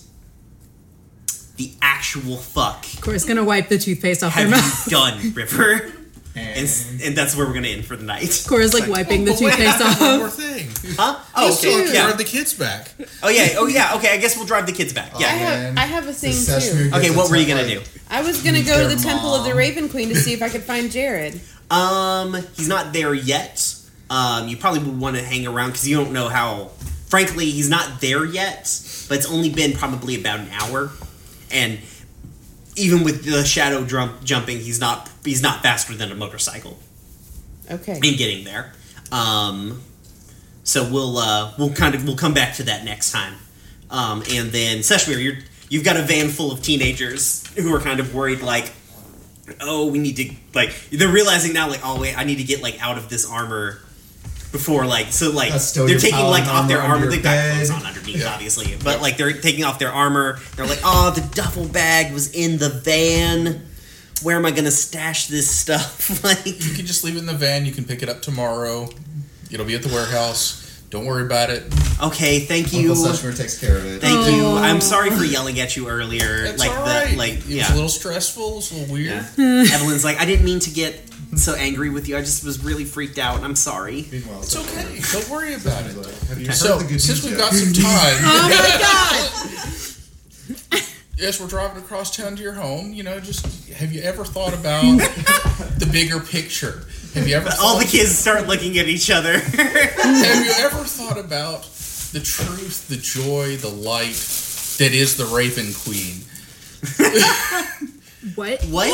the 1.57 1.73
actual 1.83 2.37
fuck 2.37 2.87
Cora's 3.01 3.25
gonna 3.25 3.43
wipe 3.43 3.69
the 3.69 3.79
toothpaste 3.79 4.23
off 4.23 4.37
their 4.37 4.47
mouth. 4.49 4.87
you 4.87 4.91
done, 4.93 5.33
River? 5.35 5.93
And, 6.37 6.57
And 6.57 7.01
and 7.03 7.17
that's 7.17 7.35
where 7.35 7.49
we're 7.49 7.53
gonna 7.53 7.67
end 7.67 7.85
for 7.85 7.97
the 7.97 8.05
night. 8.05 8.45
Cora's 8.49 8.73
like 8.73 8.89
wiping 8.89 9.25
the 9.25 9.33
But 9.33 9.41
wait, 9.41 9.55
I 9.55 9.57
toothpaste 9.57 9.83
have 9.83 10.01
one 10.01 10.19
more 10.19 10.27
off. 10.29 10.35
thing. 10.35 10.69
Huh? 10.97 11.19
Oh, 11.35 11.51
So 11.51 11.69
I 11.69 11.73
okay. 11.73 11.85
can 11.87 11.95
Yeah. 11.95 12.03
drive 12.07 12.19
the 12.19 12.25
kids 12.25 12.55
back. 12.55 12.93
Oh 13.25 13.29
yeah. 13.29 13.49
Oh 13.57 13.67
yeah. 13.67 13.95
Okay. 13.97 14.13
I 14.13 14.19
guess 14.19 14.37
we'll 14.37 14.47
drive 14.47 14.67
the 14.67 14.73
kids 14.73 14.93
back. 14.93 15.11
Oh, 15.15 15.19
I 15.19 15.21
Yeah. 15.21 15.29
have, 15.37 15.79
I 15.79 15.81
have 15.87 16.07
a 16.07 16.13
thing 16.13 16.31
the 16.31 16.37
Sesame 16.39 16.91
too. 16.91 16.97
Okay. 16.97 17.11
What 17.11 17.29
were 17.29 17.35
you 17.37 17.47
gonna 17.49 17.63
attacked 17.65 17.93
do? 17.93 18.01
I 18.09 18.23
was 18.23 18.41
gonna 18.41 18.63
go 18.63 18.79
to 18.81 18.87
the 18.89 18.95
Their 18.95 19.13
Temple 19.13 19.35
of 19.35 19.45
the. 19.45 19.55
Raven 19.57 19.89
Queen 19.89 20.11
to 20.11 20.15
see 20.15 20.33
if 20.33 20.43
I 20.43 20.49
could 20.49 20.63
find 20.63 20.93
Jared. 20.93 21.41
Um, 21.71 22.35
he's 22.55 22.69
not 22.69 22.93
there 22.93 23.15
yet. 23.15 23.75
Um, 24.11 24.49
you 24.49 24.57
probably 24.57 24.81
would 24.81 24.99
want 24.99 25.17
to 25.17 25.23
hang 25.23 25.47
around 25.47 25.71
because 25.71 25.87
you 25.87 25.97
don't 25.97 26.13
know 26.13 26.29
how. 26.29 26.71
Frankly, 27.07 27.51
he's 27.51 27.69
not 27.71 28.01
there 28.01 28.25
yet. 28.25 28.65
But 29.09 29.19
it's 29.19 29.31
only 29.31 29.49
been 29.49 29.73
probably 29.73 30.21
about 30.21 30.41
an 30.41 30.49
hour, 30.51 30.91
and 31.51 31.79
even 32.77 33.05
with 33.05 33.25
the 33.25 33.43
shadow 33.45 33.85
jump 33.85 34.23
jumping, 34.23 34.59
he's 34.59 34.81
not 34.81 35.11
he's 35.25 35.43
not 35.43 35.63
faster 35.63 35.95
than 35.95 36.13
a 36.13 36.15
motorcycle. 36.15 36.79
Okay. 37.71 37.95
in 37.97 38.17
getting 38.17 38.45
there. 38.45 38.73
Um, 39.13 39.83
so 40.65 40.89
we'll 40.91 41.19
uh, 41.19 41.53
we'll 41.59 41.73
kind 41.73 41.95
of 41.95 42.05
we'll 42.05 42.17
come 42.17 42.35
back 42.35 42.55
to 42.57 42.65
that 42.65 42.85
next 42.85 43.13
time. 43.13 43.35
Um, 43.91 44.23
and 44.31 44.51
then 44.51 44.79
Seshmir, 44.79 45.23
you're 45.23 45.39
you've 45.69 45.85
got 45.85 45.97
a 45.97 46.03
van 46.03 46.29
full 46.29 46.53
of 46.53 46.63
teenagers 46.63 47.47
who 47.57 47.75
are 47.75 47.81
kind 47.81 48.01
of 48.01 48.15
worried, 48.15 48.41
like, 48.41 48.73
oh, 49.61 49.91
we 49.91 49.99
need 49.99 50.17
to 50.17 50.31
like 50.55 50.75
they're 50.91 51.09
realizing 51.09 51.53
now, 51.53 51.69
like, 51.69 51.81
oh 51.85 52.01
wait, 52.01 52.17
I 52.17 52.25
need 52.25 52.37
to 52.37 52.45
get 52.45 52.63
like 52.63 52.81
out 52.83 52.99
of 52.99 53.09
this 53.09 53.29
armor 53.29 53.81
before 54.51 54.87
like 54.87 55.13
so 55.13 55.31
like 55.31 55.53
they're 55.75 55.99
taking 55.99 56.19
like 56.19 56.47
off 56.47 56.69
their 56.69 56.79
armor 56.79 56.95
armor. 56.95 57.05
under 57.05 57.11
They've 57.11 57.23
got 57.23 57.55
clothes 57.55 57.71
on 57.71 57.85
underneath, 57.85 58.27
obviously, 58.27 58.77
but 58.83 59.01
like 59.01 59.17
they're 59.17 59.33
taking 59.33 59.65
off 59.65 59.79
their 59.79 59.93
armor. 59.93 60.39
They're 60.57 60.67
like, 60.67 60.81
oh, 60.85 61.11
the 61.11 61.21
duffel 61.35 61.67
bag 61.69 62.13
was 62.13 62.35
in 62.35 62.59
the 62.59 62.69
van. 62.71 63.67
Where 64.23 64.37
am 64.37 64.47
I 64.47 64.51
gonna 64.51 64.71
stash 64.71 65.29
this 65.29 65.49
stuff? 65.49 66.23
like, 66.25 66.45
You 66.47 66.75
can 66.75 66.87
just 66.87 67.05
leave 67.05 67.17
it 67.17 67.21
in 67.21 67.27
the 67.27 67.35
van. 67.35 67.67
You 67.67 67.73
can 67.73 67.85
pick 67.85 68.03
it 68.03 68.09
up 68.09 68.23
tomorrow. 68.23 68.89
It'll 69.51 69.67
be 69.67 69.75
at 69.75 69.83
the 69.83 69.89
warehouse. 69.89 70.68
Don't 70.91 71.05
worry 71.05 71.23
about 71.25 71.51
it. 71.51 71.65
okay, 72.03 72.41
thank 72.41 72.73
you. 72.73 72.91
Uncle 72.93 73.05
Seshmir 73.07 73.37
takes 73.37 73.59
care 73.59 73.77
of 73.77 73.85
it. 73.85 74.01
Thank 74.01 74.27
you. 74.35 74.47
I'm 74.57 74.81
sorry 74.81 75.11
for 75.11 75.23
yelling 75.25 75.61
at 75.61 75.77
you 75.77 75.87
earlier. 75.89 76.45
It's 76.47 76.59
like 76.61 76.71
all 76.71 76.85
the 76.87 76.91
right. 76.91 77.15
like 77.17 77.33
it 77.35 77.45
was 77.45 77.51
yeah. 77.51 77.71
a 77.73 77.75
little 77.75 77.91
stressful. 77.91 78.53
It 78.53 78.57
was 78.57 78.71
a 78.73 78.77
little 78.77 78.95
weird. 78.95 79.27
yeah. 79.37 79.65
Evelyn's 79.75 80.03
like, 80.05 80.17
I 80.19 80.25
didn't 80.25 80.47
mean 80.47 80.61
to 80.61 80.71
get 80.71 80.99
so 81.37 81.55
angry 81.55 81.91
with 81.91 82.09
you. 82.09 82.17
I 82.17 82.21
just 82.21 82.43
was 82.43 82.65
really 82.65 82.87
freaked 82.87 83.19
out. 83.19 83.37
and 83.37 83.45
I'm 83.45 83.55
sorry. 83.55 84.07
Meanwhile, 84.11 84.41
It's 84.43 84.57
okay. 84.57 84.99
Don't 85.13 85.29
worry 85.29 85.53
about 85.55 85.85
it. 85.85 85.95
Have 86.29 86.39
you 86.41 86.47
heard 86.47 86.57
So, 86.57 86.79
the 86.79 86.85
good 86.89 87.03
since 87.03 87.23
we've 87.23 87.37
got 87.37 87.53
some 87.53 87.75
time, 87.75 87.85
Oh 88.23 88.49
my 88.49 88.79
god! 90.73 90.83
yes, 91.19 91.39
we're 91.41 91.49
driving 91.49 91.83
across 91.83 92.17
town 92.17 92.35
to 92.37 92.43
your 92.43 92.55
home. 92.55 92.93
You 92.95 93.03
know, 93.03 93.21
just 93.21 93.69
have 93.75 93.93
you 93.93 94.01
ever 94.03 94.25
thought 94.25 94.55
about 94.55 94.83
the 95.79 95.87
bigger 95.93 96.19
picture? 96.21 96.85
Have 97.19 97.29
you 97.29 97.35
ever 97.35 97.51
All 97.61 97.79
the 97.79 97.85
thought, 97.85 97.93
kids 97.93 98.17
start 98.17 98.47
looking 98.47 98.79
at 98.79 98.87
each 98.87 99.11
other. 99.11 99.39
have 99.39 100.45
you 100.45 100.53
ever 100.59 100.85
thought 100.85 101.19
about 101.19 101.65
the 102.13 102.21
truth, 102.21 102.89
the 102.89 102.97
joy, 102.97 103.57
the 103.57 103.69
light 103.69 104.15
that 104.79 104.93
is 104.95 105.17
the 105.17 105.27
Raven 105.27 105.73
Queen? 105.75 106.23
What? 108.35 108.63
what? 108.65 108.89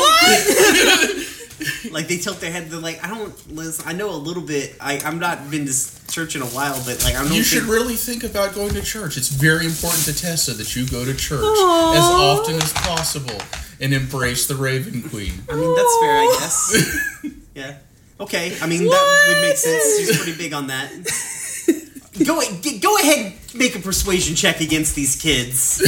like 1.91 2.07
they 2.07 2.17
tilt 2.17 2.39
their 2.39 2.51
head. 2.51 2.69
They're 2.69 2.79
like, 2.79 3.03
I 3.03 3.07
don't. 3.07 3.55
Liz, 3.55 3.81
I 3.85 3.93
know 3.93 4.09
a 4.09 4.17
little 4.17 4.43
bit. 4.43 4.75
I 4.81 4.99
I'm 5.05 5.19
not 5.19 5.49
been 5.49 5.65
to 5.65 6.07
church 6.07 6.35
in 6.35 6.41
a 6.41 6.47
while, 6.47 6.81
but 6.85 7.03
like 7.03 7.15
I 7.15 7.23
don't. 7.23 7.27
You 7.33 7.43
think, 7.43 7.45
should 7.45 7.63
really 7.63 7.95
think 7.95 8.23
about 8.23 8.55
going 8.55 8.73
to 8.73 8.81
church. 8.81 9.17
It's 9.17 9.29
very 9.29 9.65
important 9.65 10.03
to 10.05 10.13
Tessa 10.19 10.53
that 10.53 10.75
you 10.75 10.87
go 10.87 11.05
to 11.05 11.13
church 11.13 11.43
Aw. 11.43 11.93
as 11.93 12.03
often 12.03 12.55
as 12.55 12.73
possible 12.73 13.37
and 13.79 13.93
embrace 13.93 14.47
the 14.47 14.55
Raven 14.55 15.01
Queen. 15.09 15.33
I 15.49 15.55
mean, 15.55 15.75
that's 15.75 15.97
fair, 15.99 16.17
I 16.17 16.37
guess. 16.39 17.25
yeah. 17.55 17.77
Okay. 18.19 18.55
I 18.61 18.67
mean, 18.67 18.85
that 18.85 19.25
would 19.27 19.41
make 19.47 19.57
sense. 19.57 19.97
She's 19.99 20.17
pretty 20.17 20.37
big 20.37 20.53
on 20.53 20.67
that. 20.67 20.91
Go 22.25 22.41
g- 22.61 22.79
go 22.79 22.97
ahead, 22.97 23.33
make 23.55 23.75
a 23.75 23.79
persuasion 23.79 24.35
check 24.37 24.61
against 24.61 24.95
these 24.95 25.21
kids. 25.21 25.81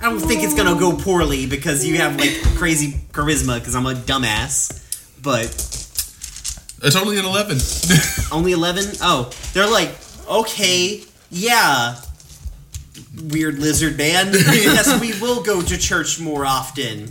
I 0.00 0.04
don't 0.08 0.20
think 0.20 0.42
it's 0.42 0.54
gonna 0.54 0.80
go 0.80 0.96
poorly 0.96 1.44
because 1.46 1.84
you 1.84 1.98
have 1.98 2.16
like 2.18 2.32
crazy 2.56 2.92
charisma 3.12 3.58
because 3.58 3.74
I'm 3.74 3.84
a 3.84 3.92
dumbass. 3.92 4.72
But 5.22 5.44
It's 6.82 6.96
only 6.96 7.18
an 7.18 7.26
11. 7.26 7.58
only 8.32 8.52
eleven. 8.52 8.84
Oh, 9.02 9.30
they're 9.52 9.68
like, 9.70 9.94
okay, 10.26 11.04
yeah, 11.30 11.96
weird 13.30 13.58
lizard 13.58 13.96
man. 13.98 14.32
yes, 14.32 15.00
we 15.00 15.18
will 15.20 15.42
go 15.42 15.60
to 15.62 15.76
church 15.78 16.18
more 16.20 16.44
often. 16.46 17.08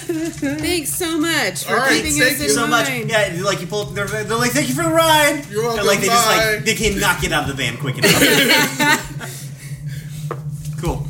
Thanks 0.00 0.94
so 0.94 1.18
much 1.18 1.64
for 1.64 1.72
All 1.72 1.78
right, 1.78 2.02
keeping 2.02 2.18
thank 2.18 2.32
us 2.34 2.38
you 2.40 2.44
in 2.46 2.50
so 2.50 2.66
much. 2.66 2.88
mind. 2.88 3.10
Yeah, 3.10 3.38
like 3.42 3.60
you 3.60 3.66
pull 3.66 3.88
up, 3.88 3.94
they're, 3.94 4.06
they're 4.06 4.36
like, 4.36 4.52
thank 4.52 4.68
you 4.68 4.74
for 4.74 4.82
the 4.84 4.90
ride. 4.90 5.44
You're 5.50 5.62
welcome, 5.62 5.80
And 5.80 5.88
like 5.88 6.00
they 6.00 6.06
just 6.06 6.26
bye. 6.28 6.52
like 6.54 6.64
they 6.64 6.74
cannot 6.74 7.20
get 7.20 7.32
out 7.32 7.48
of 7.48 7.48
the 7.48 7.54
van 7.62 7.76
quick 7.76 7.98
enough. 7.98 8.12
cool. 10.80 11.06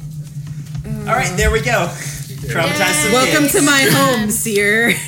All 1.08 1.14
right, 1.16 1.34
there 1.36 1.50
we 1.50 1.60
go. 1.60 1.88
Traumatize 2.50 3.02
some 3.04 3.12
Welcome 3.12 3.42
kids. 3.44 3.52
to 3.54 3.62
my 3.62 3.82
home, 3.90 4.30
Seer. 4.30 4.94